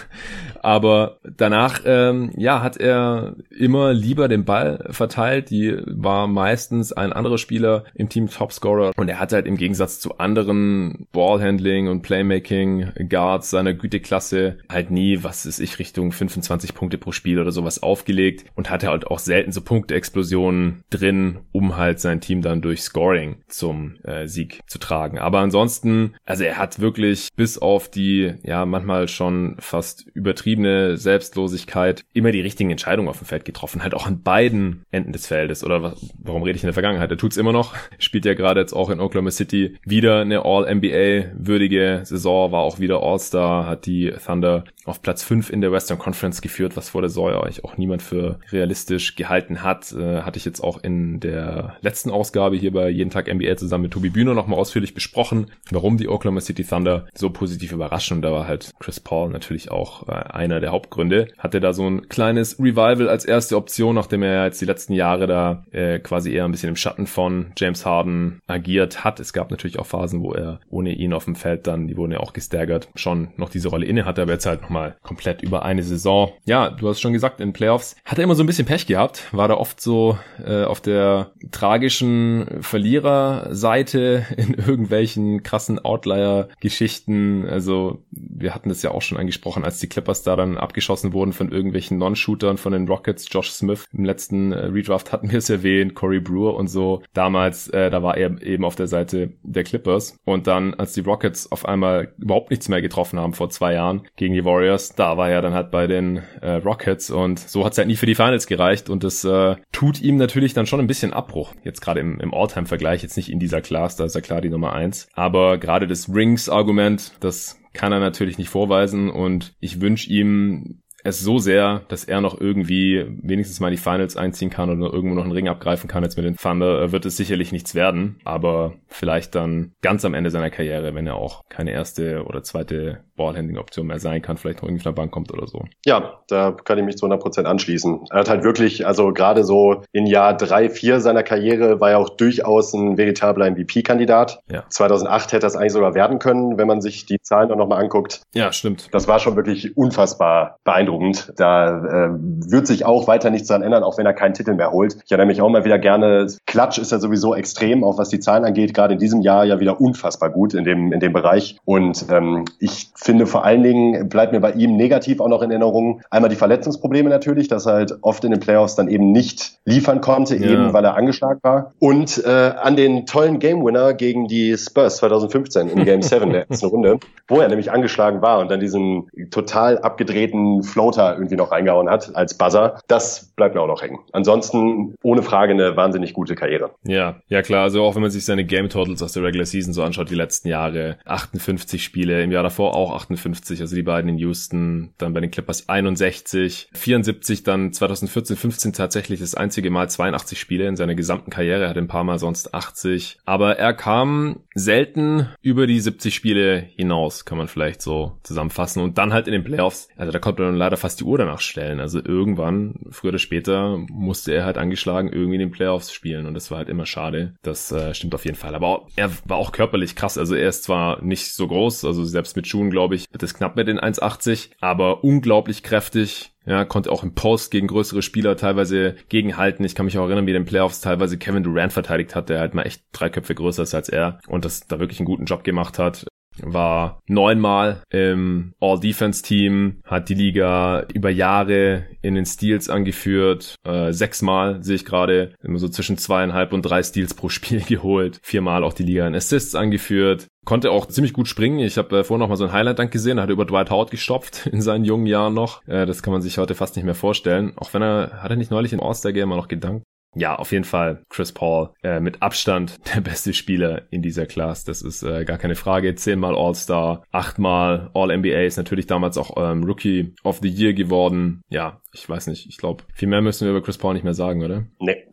Aber 0.63 1.18
danach, 1.23 1.81
ähm, 1.85 2.31
ja, 2.37 2.63
hat 2.63 2.77
er 2.77 3.37
immer 3.51 3.93
lieber 3.93 4.29
den 4.29 4.45
Ball 4.45 4.87
verteilt. 4.91 5.51
Die 5.51 5.77
war 5.87 6.27
meistens 6.27 6.93
ein 6.93 7.13
anderer 7.13 7.39
Spieler 7.39 7.85
im 7.95 8.09
Team 8.09 8.29
Topscorer. 8.29 8.93
Und 8.97 9.09
er 9.09 9.21
hat 9.21 9.33
halt 9.33 9.47
im 9.47 9.57
Gegensatz 9.57 10.01
zu 10.01 10.19
anderen 10.19 11.07
Ballhandling 11.13 11.89
und 11.89 12.03
Playmaking 12.03 12.93
Guards 13.09 13.51
seiner 13.51 13.75
Güteklasse 13.75 14.59
halt 14.69 14.91
nie, 14.91 15.23
was 15.23 15.47
ist 15.47 15.61
ich, 15.61 15.79
Richtung 15.79 16.13
25 16.13 16.75
Punkte 16.75 16.99
pro 16.99 17.13
Spiel 17.13 17.39
oder 17.41 17.53
sowas 17.53 17.83
aufgelegt 17.83 18.45
und 18.55 18.71
hatte 18.71 18.89
halt 18.89 19.07
auch 19.07 19.19
selten 19.19 19.53
so 19.53 19.61
Punktexplosionen 19.61 20.83
drin, 20.91 21.41
um 21.53 21.77
halt 21.77 22.01
sein 22.01 22.21
Team 22.21 22.43
dann 22.43 22.63
durch 22.63 22.83
Scoring 22.83 23.43
zum 23.49 23.97
äh, 24.05 24.27
Sieg 24.27 24.61
zu 24.67 24.79
tragen. 24.79 25.19
Aber 25.19 25.41
ansonsten, 25.41 26.15
also 26.25 26.45
er 26.45 26.59
hat 26.59 26.81
wirklich 26.81 27.29
bis 27.37 27.59
auf 27.59 27.91
die, 27.91 28.35
ja, 28.43 28.67
manchmal 28.67 29.09
schon 29.09 29.57
fast 29.59 30.07
übertriebene 30.15 30.97
Selbstlosigkeit 31.19 32.05
immer 32.13 32.33
die 32.33 32.41
richtigen 32.41 32.71
Entscheidungen 32.71 33.09
auf 33.09 33.19
dem 33.19 33.27
Feld 33.27 33.45
getroffen. 33.45 33.83
Halt 33.83 33.95
auch 33.95 34.07
an 34.07 34.23
beiden 34.23 34.85
Enden 34.91 35.13
des 35.13 35.27
Feldes. 35.27 35.65
Oder 35.65 35.83
was, 35.83 36.15
warum 36.19 36.43
rede 36.43 36.57
ich 36.57 36.63
in 36.63 36.69
der 36.69 36.75
Vergangenheit? 36.75 37.11
Er 37.11 37.17
tut's 37.17 37.37
immer 37.37 37.53
noch. 37.53 37.75
Spielt 37.99 38.25
ja 38.25 38.35
gerade 38.35 38.61
jetzt 38.61 38.73
auch 38.73 38.91
in 38.91 39.01
Oklahoma 39.01 39.31
City 39.31 39.77
wieder 39.85 40.21
eine 40.21 40.45
All-NBA-würdige 40.45 42.03
Saison, 42.05 42.53
war 42.53 42.63
auch 42.63 42.79
wieder 42.79 43.03
All-Star, 43.03 43.67
hat 43.67 43.87
die 43.87 44.13
Thunder 44.25 44.65
auf 44.85 45.03
Platz 45.03 45.23
5 45.23 45.51
in 45.51 45.61
der 45.61 45.73
Western 45.73 45.99
Conference 45.99 46.41
geführt, 46.41 46.77
was 46.77 46.89
vor 46.89 47.03
der 47.03 47.11
Saison 47.11 47.43
eigentlich 47.43 47.65
auch 47.65 47.77
niemand 47.77 48.03
für 48.03 48.39
realistisch 48.51 49.17
gehalten 49.17 49.63
hat. 49.63 49.93
Äh, 49.93 50.23
hatte 50.23 50.39
ich 50.39 50.45
jetzt 50.45 50.61
auch 50.61 50.83
in 50.83 51.21
der 51.21 51.77
letzten 51.81 52.11
Ausgabe 52.11 52.57
hier 52.57 52.73
bei 52.73 52.89
Jeden 52.89 53.11
Tag 53.11 53.33
NBA 53.33 53.57
zusammen 53.57 53.83
mit 53.83 53.93
Tobi 53.93 54.11
Bühner 54.11 54.35
nochmal 54.35 54.59
ausführlich 54.59 54.95
besprochen, 54.95 55.51
warum 55.71 55.99
die 55.99 56.09
Oklahoma 56.09 56.41
City 56.41 56.65
Thunder 56.65 57.07
so 57.15 57.31
positiv 57.31 57.73
überraschen. 57.73 58.19
Und 58.19 58.23
da 58.23 58.33
war 58.33 58.47
halt 58.47 58.73
Chris 58.79 59.01
Paul 59.01 59.31
natürlich 59.31 59.71
auch 59.71 60.09
äh, 60.09 60.13
einer 60.13 60.61
der 60.61 60.73
Hauptgründe 60.73 60.98
Gründe. 60.99 61.29
Hatte 61.39 61.61
da 61.61 61.73
so 61.73 61.89
ein 61.89 62.09
kleines 62.09 62.59
Revival 62.59 63.09
als 63.09 63.25
erste 63.25 63.57
Option, 63.57 63.95
nachdem 63.95 64.25
er 64.25 64.45
jetzt 64.47 64.61
die 64.61 64.65
letzten 64.65 64.95
Jahre 64.95 65.29
da 65.29 65.65
äh, 65.71 66.01
quasi 66.01 66.33
eher 66.33 66.45
ein 66.45 66.51
bisschen 66.51 66.71
im 66.71 66.77
Schatten 66.77 67.07
von 67.07 67.53
James 67.57 67.87
Harden 67.87 68.41
agiert 68.49 69.05
hat. 69.05 69.21
Es 69.21 69.33
gab 69.33 69.53
natürlich 69.53 69.79
auch 69.79 69.87
Phasen, 69.87 70.23
wo 70.23 70.33
er 70.33 70.59
ohne 70.71 70.93
ihn 70.93 71.13
auf 71.13 71.25
dem 71.25 71.37
Feld 71.37 71.69
dann, 71.69 71.87
die 71.87 71.97
wurden 71.97 72.11
ja 72.11 72.19
auch 72.19 72.33
gestaggert, 72.33 72.89
schon 72.97 73.29
noch 73.37 73.49
diese 73.49 73.69
Rolle 73.69 73.87
inne 73.87 74.07
hatte, 74.07 74.23
aber 74.23 74.33
jetzt 74.33 74.47
halt 74.47 74.63
nochmal 74.63 74.97
komplett 75.05 75.41
über 75.41 75.65
eine 75.65 75.85
Saison. 75.85 76.33
Ja, 76.47 76.71
du 76.71 76.89
hast 76.89 77.01
schon 77.01 77.13
gesagt, 77.13 77.41
in 77.41 77.53
Playoffs 77.53 77.95
hat 78.05 78.19
er 78.19 78.25
immer 78.25 78.35
so 78.35 78.43
ein 78.43 78.47
bisschen 78.47 78.67
Pech 78.67 78.87
gehabt, 78.87 79.33
war 79.33 79.47
da 79.47 79.55
oft 79.55 79.81
so 79.81 80.19
äh, 80.45 80.65
auf 80.65 80.81
der 80.81 81.31
tragischen 81.53 82.61
Verliererseite 82.61 84.27
in 84.37 84.55
irgendwelchen 84.55 85.45
krassen 85.45 85.79
Outlier-Geschichten. 85.79 87.47
Also 87.49 88.03
wir 88.11 88.53
hatten 88.53 88.69
das 88.69 88.83
ja 88.83 88.91
auch 88.91 89.03
schon 89.03 89.19
angesprochen, 89.19 89.65
als 89.65 89.79
die 89.79 89.89
Clippers 89.89 90.25
da 90.25 90.35
dann 90.35 90.59
abgeschossen 90.89 91.13
wurden 91.13 91.33
von 91.33 91.53
irgendwelchen 91.53 91.99
Non-Shootern 91.99 92.57
von 92.57 92.73
den 92.73 92.89
Rockets, 92.89 93.29
Josh 93.31 93.51
Smith. 93.51 93.85
Im 93.93 94.05
letzten 94.05 94.53
äh, 94.53 94.67
Redraft 94.67 95.13
hatten 95.13 95.31
wir 95.31 95.39
es 95.39 95.51
erwähnt, 95.51 95.95
Corey 95.95 96.21
Brewer 96.21 96.57
und 96.57 96.69
so. 96.69 97.03
Damals, 97.13 97.69
äh, 97.69 97.91
da 97.91 98.03
war 98.03 98.17
er 98.17 98.41
eben 98.43 98.65
auf 98.65 98.75
der 98.75 98.87
Seite 98.87 99.35
der 99.43 99.65
Clippers. 99.65 100.17
Und 100.25 100.47
dann, 100.47 100.75
als 100.75 100.95
die 100.95 101.01
Rockets 101.01 101.53
auf 101.53 101.67
einmal 101.67 102.15
überhaupt 102.19 102.51
nichts 102.51 102.69
mehr 102.69 102.81
getroffen 102.81 103.19
haben 103.19 103.35
vor 103.35 103.51
zwei 103.51 103.75
Jahren 103.75 104.03
gegen 104.17 104.33
die 104.33 104.45
Warriors, 104.45 104.95
da 104.95 105.17
war 105.19 105.29
er 105.29 105.43
dann 105.43 105.53
halt 105.53 105.71
bei 105.71 105.87
den 105.87 106.23
äh, 106.41 106.53
Rockets 106.53 107.11
und 107.11 107.39
so 107.39 107.65
hat 107.65 107.73
es 107.73 107.79
halt 107.79 107.89
nie 107.89 107.97
für 107.97 108.07
die 108.07 108.15
Finals 108.15 108.47
gereicht 108.47 108.89
und 108.89 109.05
das 109.05 109.25
äh, 109.25 109.57
tut 109.73 110.01
ihm 110.01 110.17
natürlich 110.17 110.55
dann 110.55 110.67
schon 110.67 110.81
ein 110.81 110.87
bisschen 110.87 111.13
Abbruch. 111.13 111.53
Jetzt 111.65 111.81
gerade 111.83 112.01
im, 112.01 112.19
im 112.21 112.33
All-Time-Vergleich, 112.33 113.03
jetzt 113.03 113.17
nicht 113.17 113.31
in 113.31 113.39
dieser 113.39 113.61
Class, 113.61 113.97
da 113.97 114.05
ist 114.05 114.15
er 114.15 114.23
klar 114.23 114.41
die 114.41 114.51
Nummer 114.51 114.73
eins. 114.73 115.09
Aber 115.13 115.59
gerade 115.59 115.87
das 115.87 116.09
Rings-Argument, 116.09 117.13
das 117.21 117.59
kann 117.79 117.93
er 117.93 118.01
natürlich 118.01 118.37
nicht 118.37 118.51
vorweisen 118.51 119.09
und 119.09 119.55
ich 119.61 119.81
wünsche 119.81 120.11
ihm 120.11 120.83
es 121.05 121.21
so 121.21 121.39
sehr, 121.39 121.83
dass 121.89 122.05
er 122.05 122.21
noch 122.21 122.39
irgendwie 122.41 123.07
wenigstens 123.23 123.61
mal 123.61 123.71
die 123.71 123.77
Finals 123.77 124.17
einziehen 124.17 124.51
kann 124.51 124.69
oder 124.69 124.93
irgendwo 124.93 125.15
noch 125.15 125.23
einen 125.23 125.33
Ring 125.33 125.49
abgreifen 125.49 125.89
kann 125.89 126.03
jetzt 126.03 126.17
mit 126.17 126.27
den 126.27 126.37
Thunder, 126.37 126.91
wird 126.91 127.07
es 127.07 127.17
sicherlich 127.17 127.53
nichts 127.53 127.77
werden. 127.77 128.21
Aber 128.25 128.75
vielleicht 128.89 129.37
dann 129.37 129.75
ganz 129.81 130.05
am 130.05 130.15
Ende 130.15 130.31
seiner 130.31 130.51
Karriere, 130.51 130.95
wenn 130.97 131.07
er 131.07 131.15
auch 131.15 131.49
keine 131.49 131.71
erste 131.71 132.25
oder 132.25 132.43
zweite 132.43 133.05
Ballhandling-Option 133.19 133.87
mehr 133.87 133.99
sein 133.99 134.23
kann, 134.23 134.39
vielleicht 134.39 134.63
noch 134.63 134.69
irgendwie 134.69 134.83
von 134.83 134.95
der 134.95 135.03
Bank 135.03 135.13
kommt 135.13 135.33
oder 135.33 135.47
so. 135.47 135.65
Ja, 135.85 136.21
da 136.29 136.53
kann 136.65 136.79
ich 136.79 136.85
mich 136.85 136.97
zu 136.97 137.07
100% 137.07 137.45
anschließen. 137.45 138.07
Er 138.11 138.21
hat 138.21 138.31
halt 138.31 138.45
wirklich, 138.45 138.87
also 138.87 139.13
gerade 139.13 139.45
so 139.45 139.83
in 139.93 140.07
Jahr 140.07 140.35
drei, 140.37 140.71
vier 140.71 141.01
seiner 141.01 141.23
Karriere 141.23 141.81
war 141.81 141.91
er 141.91 141.99
auch 141.99 142.11
durchaus 142.11 142.73
ein 142.73 142.97
veritabler 142.97 143.51
MVP-Kandidat. 143.51 144.41
Ja. 144.51 144.65
2008 144.69 145.33
hätte 145.33 145.41
das 145.41 145.57
eigentlich 145.57 145.73
sogar 145.73 145.95
werden 145.95 146.19
können, 146.19 146.57
wenn 146.57 146.67
man 146.67 146.81
sich 146.81 147.05
die 147.05 147.21
Zahlen 147.21 147.51
dann 147.51 147.59
nochmal 147.59 147.83
anguckt. 147.83 148.23
Ja, 148.35 148.53
stimmt. 148.53 148.89
Das 148.93 149.09
war 149.09 149.19
schon 149.19 149.37
wirklich 149.37 149.77
unfassbar 149.77 150.57
beeindruckend. 150.65 151.33
Da 151.37 151.79
äh, 151.79 152.09
wird 152.13 152.67
sich 152.67 152.85
auch 152.85 153.07
weiter 153.09 153.31
nichts 153.31 153.49
dran 153.49 153.63
ändern, 153.63 153.83
auch 153.83 153.99
wenn 153.99 154.07
er 154.07 154.15
keinen 154.15 154.35
Titel 154.35 154.55
mehr 154.55 154.71
holt. 154.71 154.99
Ich 155.05 155.11
erinnere 155.11 155.27
mich 155.27 155.43
auch 155.43 155.49
mal 155.49 155.65
wieder 155.65 155.79
gerne, 155.79 156.27
Klatsch 156.47 156.79
ist 156.79 156.93
ja 156.93 156.99
sowieso 156.99 157.35
extrem, 157.35 157.85
auch 157.85 157.99
was 157.99 158.09
die 158.09 158.21
Zahlen 158.21 158.45
angeht, 158.45 158.75
gerade 158.75 158.95
in 158.95 159.01
diesem 159.01 159.21
Jahr 159.21 159.45
ja 159.45 159.61
wieder 159.61 159.81
unfassbar 159.81 160.31
gut 160.31 160.55
in 160.55 160.65
dem, 160.65 160.93
in 160.93 161.01
dem 161.01 161.13
Bereich. 161.13 161.59
Und 161.65 162.07
ähm, 162.11 162.45
ich 162.59 162.91
finde 163.09 163.25
vor 163.25 163.43
allen 163.43 163.63
Dingen, 163.63 164.11
bleibt 164.11 164.33
mir 164.35 164.41
bei 164.41 164.53
ihm 164.53 164.77
negativ 164.77 165.21
auch 165.21 165.29
noch 165.29 165.41
in 165.41 165.51
Erinnerung, 165.51 166.03
einmal 166.11 166.29
die 166.29 166.37
Verletzungsprobleme 166.37 167.09
natürlich, 167.09 167.49
dass 167.49 167.65
er 167.65 167.73
halt 167.73 167.95
oft 168.03 168.23
in 168.23 168.33
den 168.33 168.41
Playoffs 168.41 168.77
dann 168.77 168.89
eben 168.89 169.13
nicht 169.13 169.53
liefern 169.65 170.03
konnte, 170.03 170.37
ja. 170.37 170.51
eben 170.51 170.75
weil 170.75 170.85
er 170.85 170.95
angeschlagen 170.95 171.41
war. 171.43 171.73
Und 171.79 172.23
äh, 172.23 172.29
an 172.29 172.77
den 172.77 173.07
tollen 173.07 173.39
Game 173.39 173.65
Winner 173.65 173.95
gegen 173.95 174.29
die 174.29 174.55
Spurs 174.59 174.99
2015 174.99 175.71
in 175.71 175.87
Game 175.87 176.03
7 176.09 176.31
der 176.31 176.51
ersten 176.51 176.67
Runde, 176.67 176.99
wo 177.29 177.41
er 177.41 177.49
nämlich 177.49 177.73
angeschlagen 177.73 178.21
war 178.21 178.41
und 178.41 178.51
dann 178.51 178.61
diesen 178.61 179.09
total 179.31 179.79
abgedrehten 179.79 180.63
Floater 180.63 181.15
irgendwie 181.15 181.37
noch 181.37 181.51
reingehauen 181.51 181.89
hat 181.89 182.15
als 182.15 182.37
Buzzer. 182.37 182.79
Das 182.89 183.33
bleibt 183.37 183.55
mir 183.55 183.63
auch 183.63 183.69
noch 183.69 183.81
hängen. 183.81 184.01
Ansonsten 184.13 184.97
ohne 185.03 185.23
Frage 185.23 185.55
eine 185.55 185.79
wahnsinnig 185.79 186.13
gute 186.13 186.35
Karriere. 186.35 186.73
Ja, 186.85 187.17
ja 187.29 187.41
klar. 187.41 187.63
Also 187.63 187.85
auch 187.85 187.95
wenn 187.95 188.03
man 188.03 188.11
sich 188.11 188.27
seine 188.27 188.45
Game 188.45 188.69
Totals 188.69 189.03
aus 189.03 189.15
der 189.15 189.23
Regular 189.23 189.47
Season 189.47 189.73
so 189.73 189.83
anschaut, 189.83 190.11
die 190.11 190.15
letzten 190.15 190.49
Jahre, 190.49 190.99
58 191.07 191.83
Spiele, 191.83 192.23
im 192.23 192.33
Jahr 192.33 192.43
davor 192.43 192.75
auch 192.75 192.98
58, 192.99 193.61
also 193.61 193.75
die 193.75 193.83
beiden 193.83 194.11
in 194.11 194.19
Houston, 194.19 194.91
dann 194.99 195.13
bei 195.13 195.21
den 195.21 195.31
Clippers 195.31 195.69
61, 195.69 196.69
74 196.73 197.43
dann 197.43 197.73
2014, 197.73 198.37
15 198.37 198.73
tatsächlich 198.73 199.21
das 199.21 199.35
einzige 199.35 199.71
Mal 199.71 199.89
82 199.89 200.39
Spiele 200.39 200.67
in 200.67 200.77
seiner 200.77 200.95
gesamten 200.95 201.31
Karriere, 201.31 201.65
er 201.65 201.71
hat 201.71 201.79
ein 201.79 201.89
paar 201.89 202.05
Mal 202.05 202.19
sonst 202.19 202.55
80, 202.55 203.19
aber 203.25 203.59
er 203.59 203.75
kam 203.75 204.41
selten 204.55 205.29
über 205.43 205.67
die 205.67 205.81
70 205.81 206.15
Spiele 206.15 206.67
hinaus, 206.77 207.25
kann 207.25 207.39
man 207.39 207.49
vielleicht 207.49 207.83
so 207.83 208.19
zusammenfassen. 208.23 208.83
Und 208.83 208.99
dann 208.99 209.13
halt 209.13 209.27
in 209.27 209.33
den 209.33 209.45
Playoffs, 209.45 209.89
also 209.97 210.13
da 210.13 210.19
konnte 210.19 210.43
man 210.43 210.57
leider 210.57 210.77
fast 210.77 211.01
die 211.01 211.05
Uhr 211.05 211.19
danach 211.19 211.41
stellen, 211.41 211.81
also 211.81 212.01
irgendwann, 212.05 212.81
früher 212.91 213.11
oder 213.11 213.19
später, 213.19 213.79
musste 213.91 214.35
er 214.35 214.45
halt 214.45 214.59
angeschlagen 214.59 215.13
irgendwie 215.13 215.37
in 215.37 215.41
den 215.41 215.51
Playoffs 215.51 215.93
spielen. 215.93 216.27
Und 216.27 216.35
das 216.35 216.51
war 216.51 216.59
halt 216.59 216.69
immer 216.69 216.87
schade, 216.87 217.35
das 217.43 217.73
äh, 217.73 217.95
stimmt 217.95 218.15
auf 218.15 218.25
jeden 218.25 218.37
Fall, 218.37 218.55
aber 218.55 218.87
er 218.97 219.11
war 219.25 219.37
auch 219.37 219.53
körperlich 219.53 219.95
krass, 219.95 220.19
also 220.19 220.35
er 220.35 220.49
ist 220.49 220.65
zwar 220.65 221.03
nicht 221.03 221.33
so 221.33 221.47
groß, 221.47 221.85
also 221.85 222.05
selbst 222.05 222.37
mit 222.37 222.47
Schuhen, 222.47 222.71
glaube 222.71 222.88
ich, 222.95 223.07
wird 223.11 223.23
es 223.23 223.35
knapp 223.35 223.57
mit 223.57 223.69
den 223.69 223.79
1,80, 223.79 224.51
aber 224.61 225.05
unglaublich 225.05 225.63
kräftig. 225.63 226.33
Ja, 226.47 226.65
konnte 226.65 226.91
auch 226.91 227.03
im 227.03 227.15
Post 227.15 227.51
gegen 227.51 227.67
größere 227.67 228.01
Spieler 228.01 228.37
teilweise 228.37 228.97
gegenhalten. 229.11 229.65
Ich 229.65 229.75
kann 229.75 229.85
mich 229.85 229.99
auch 229.99 230.07
erinnern, 230.07 230.27
wie 230.27 230.33
den 230.33 230.47
Playoffs 230.47 230.81
teilweise 230.81 231.19
Kevin 231.19 231.43
Durant 231.43 231.75
verteidigt 231.75 232.15
hat, 232.15 232.31
der 232.31 232.41
halt 232.41 232.55
mal 232.55 232.63
echt 232.63 232.85
drei 232.93 233.11
Köpfe 233.11 233.35
größer 233.35 233.65
ist 233.65 233.75
als 233.75 233.91
er 233.91 234.19
und 234.29 234.47
das 234.47 234.67
da 234.67 234.79
wirklich 234.79 234.99
einen 234.99 235.07
guten 235.07 235.27
Job 235.27 235.45
gemacht 235.45 235.79
hat 235.79 236.07
war 236.43 237.01
neunmal 237.07 237.83
im 237.91 238.55
All-Defense-Team, 238.61 239.81
hat 239.85 240.09
die 240.09 240.15
Liga 240.15 240.87
über 240.95 241.11
Jahre 241.11 241.87
in 242.03 242.15
den 242.15 242.27
Steals 242.27 242.69
angeführt, 242.69 243.57
äh, 243.67 243.93
sechsmal 243.93 244.63
sehe 244.63 244.77
ich 244.77 244.85
gerade, 244.85 245.35
immer 245.43 245.59
so 245.59 245.69
zwischen 245.69 245.99
zweieinhalb 245.99 246.53
und 246.53 246.63
drei 246.63 246.83
Steals 246.83 247.15
pro 247.15 247.29
Spiel 247.29 247.61
geholt, 247.67 248.21
viermal 248.23 248.65
auch 248.65 248.73
die 248.73 248.85
Liga 248.85 249.07
in 249.07 249.15
Assists 249.15 249.55
angeführt, 249.55 250.27
konnte 250.45 250.71
auch 250.71 250.87
ziemlich 250.87 251.13
gut 251.13 251.29
springen. 251.29 251.59
Ich 251.59 251.77
habe 251.77 251.99
äh, 251.99 252.05
vorhin 252.05 252.21
noch 252.21 252.29
mal 252.29 252.37
so 252.37 252.45
ein 252.45 252.53
Highlight-Dank 252.53 252.91
gesehen, 252.91 253.19
er 253.19 253.25
hat 253.25 253.31
über 253.31 253.45
Dwight 253.45 253.71
Howard 253.71 253.91
gestopft 253.91 254.47
in 254.53 254.63
seinen 254.63 254.85
jungen 254.85 255.07
Jahren 255.07 255.35
noch. 255.35 255.67
Äh, 255.67 255.87
das 255.87 256.03
kann 256.03 256.13
man 256.13 256.23
sich 256.23 256.39
heute 256.39 256.55
fast 256.55 256.77
nicht 256.77 256.85
mehr 256.85 256.95
vorstellen. 256.95 257.53
Auch 257.57 257.75
wenn 257.75 257.83
er, 257.83 258.23
hat 258.23 258.31
er 258.31 258.37
nicht 258.37 258.51
neulich 258.51 258.73
im 258.73 258.83
All-Star-Game 258.83 259.29
noch 259.29 259.49
gedankt? 259.49 259.85
Ja, 260.15 260.37
auf 260.37 260.53
jeden 260.53 260.65
Fall 260.65 261.05
Chris 261.09 261.33
Paul 261.33 261.71
äh, 261.83 262.01
mit 262.01 262.23
Abstand 262.23 262.79
der 262.95 263.01
beste 263.01 263.33
Spieler 263.33 263.83
in 263.91 264.03
dieser 264.03 264.27
Class. 264.27 264.65
Das 264.65 264.83
ist 264.83 265.03
äh, 265.03 265.25
gar 265.25 265.39
keine 265.39 265.55
Frage. 265.55 265.95
Zehnmal 265.95 266.35
All-Star, 266.35 267.05
achtmal 267.13 267.91
All-NBA 267.95 268.43
ist 268.43 268.57
natürlich 268.57 268.87
damals 268.87 269.19
auch 269.19 269.37
ähm, 269.37 269.65
Rookie 269.65 270.15
of 270.25 270.41
the 270.43 270.49
Year 270.49 270.73
geworden. 270.73 271.43
Ja, 271.49 271.81
ich 271.93 272.09
weiß 272.09 272.27
nicht. 272.29 272.47
Ich 272.49 272.59
glaube, 272.59 272.85
viel 272.95 273.09
mehr 273.09 273.23
müssen 273.23 273.45
wir 273.45 273.51
über 273.51 273.63
Chris 273.63 273.79
Paul 273.79 273.95
nicht 273.95 274.05
mehr 274.05 274.15
sagen, 274.15 274.43
oder? 274.43 274.65
Nee. 274.79 275.05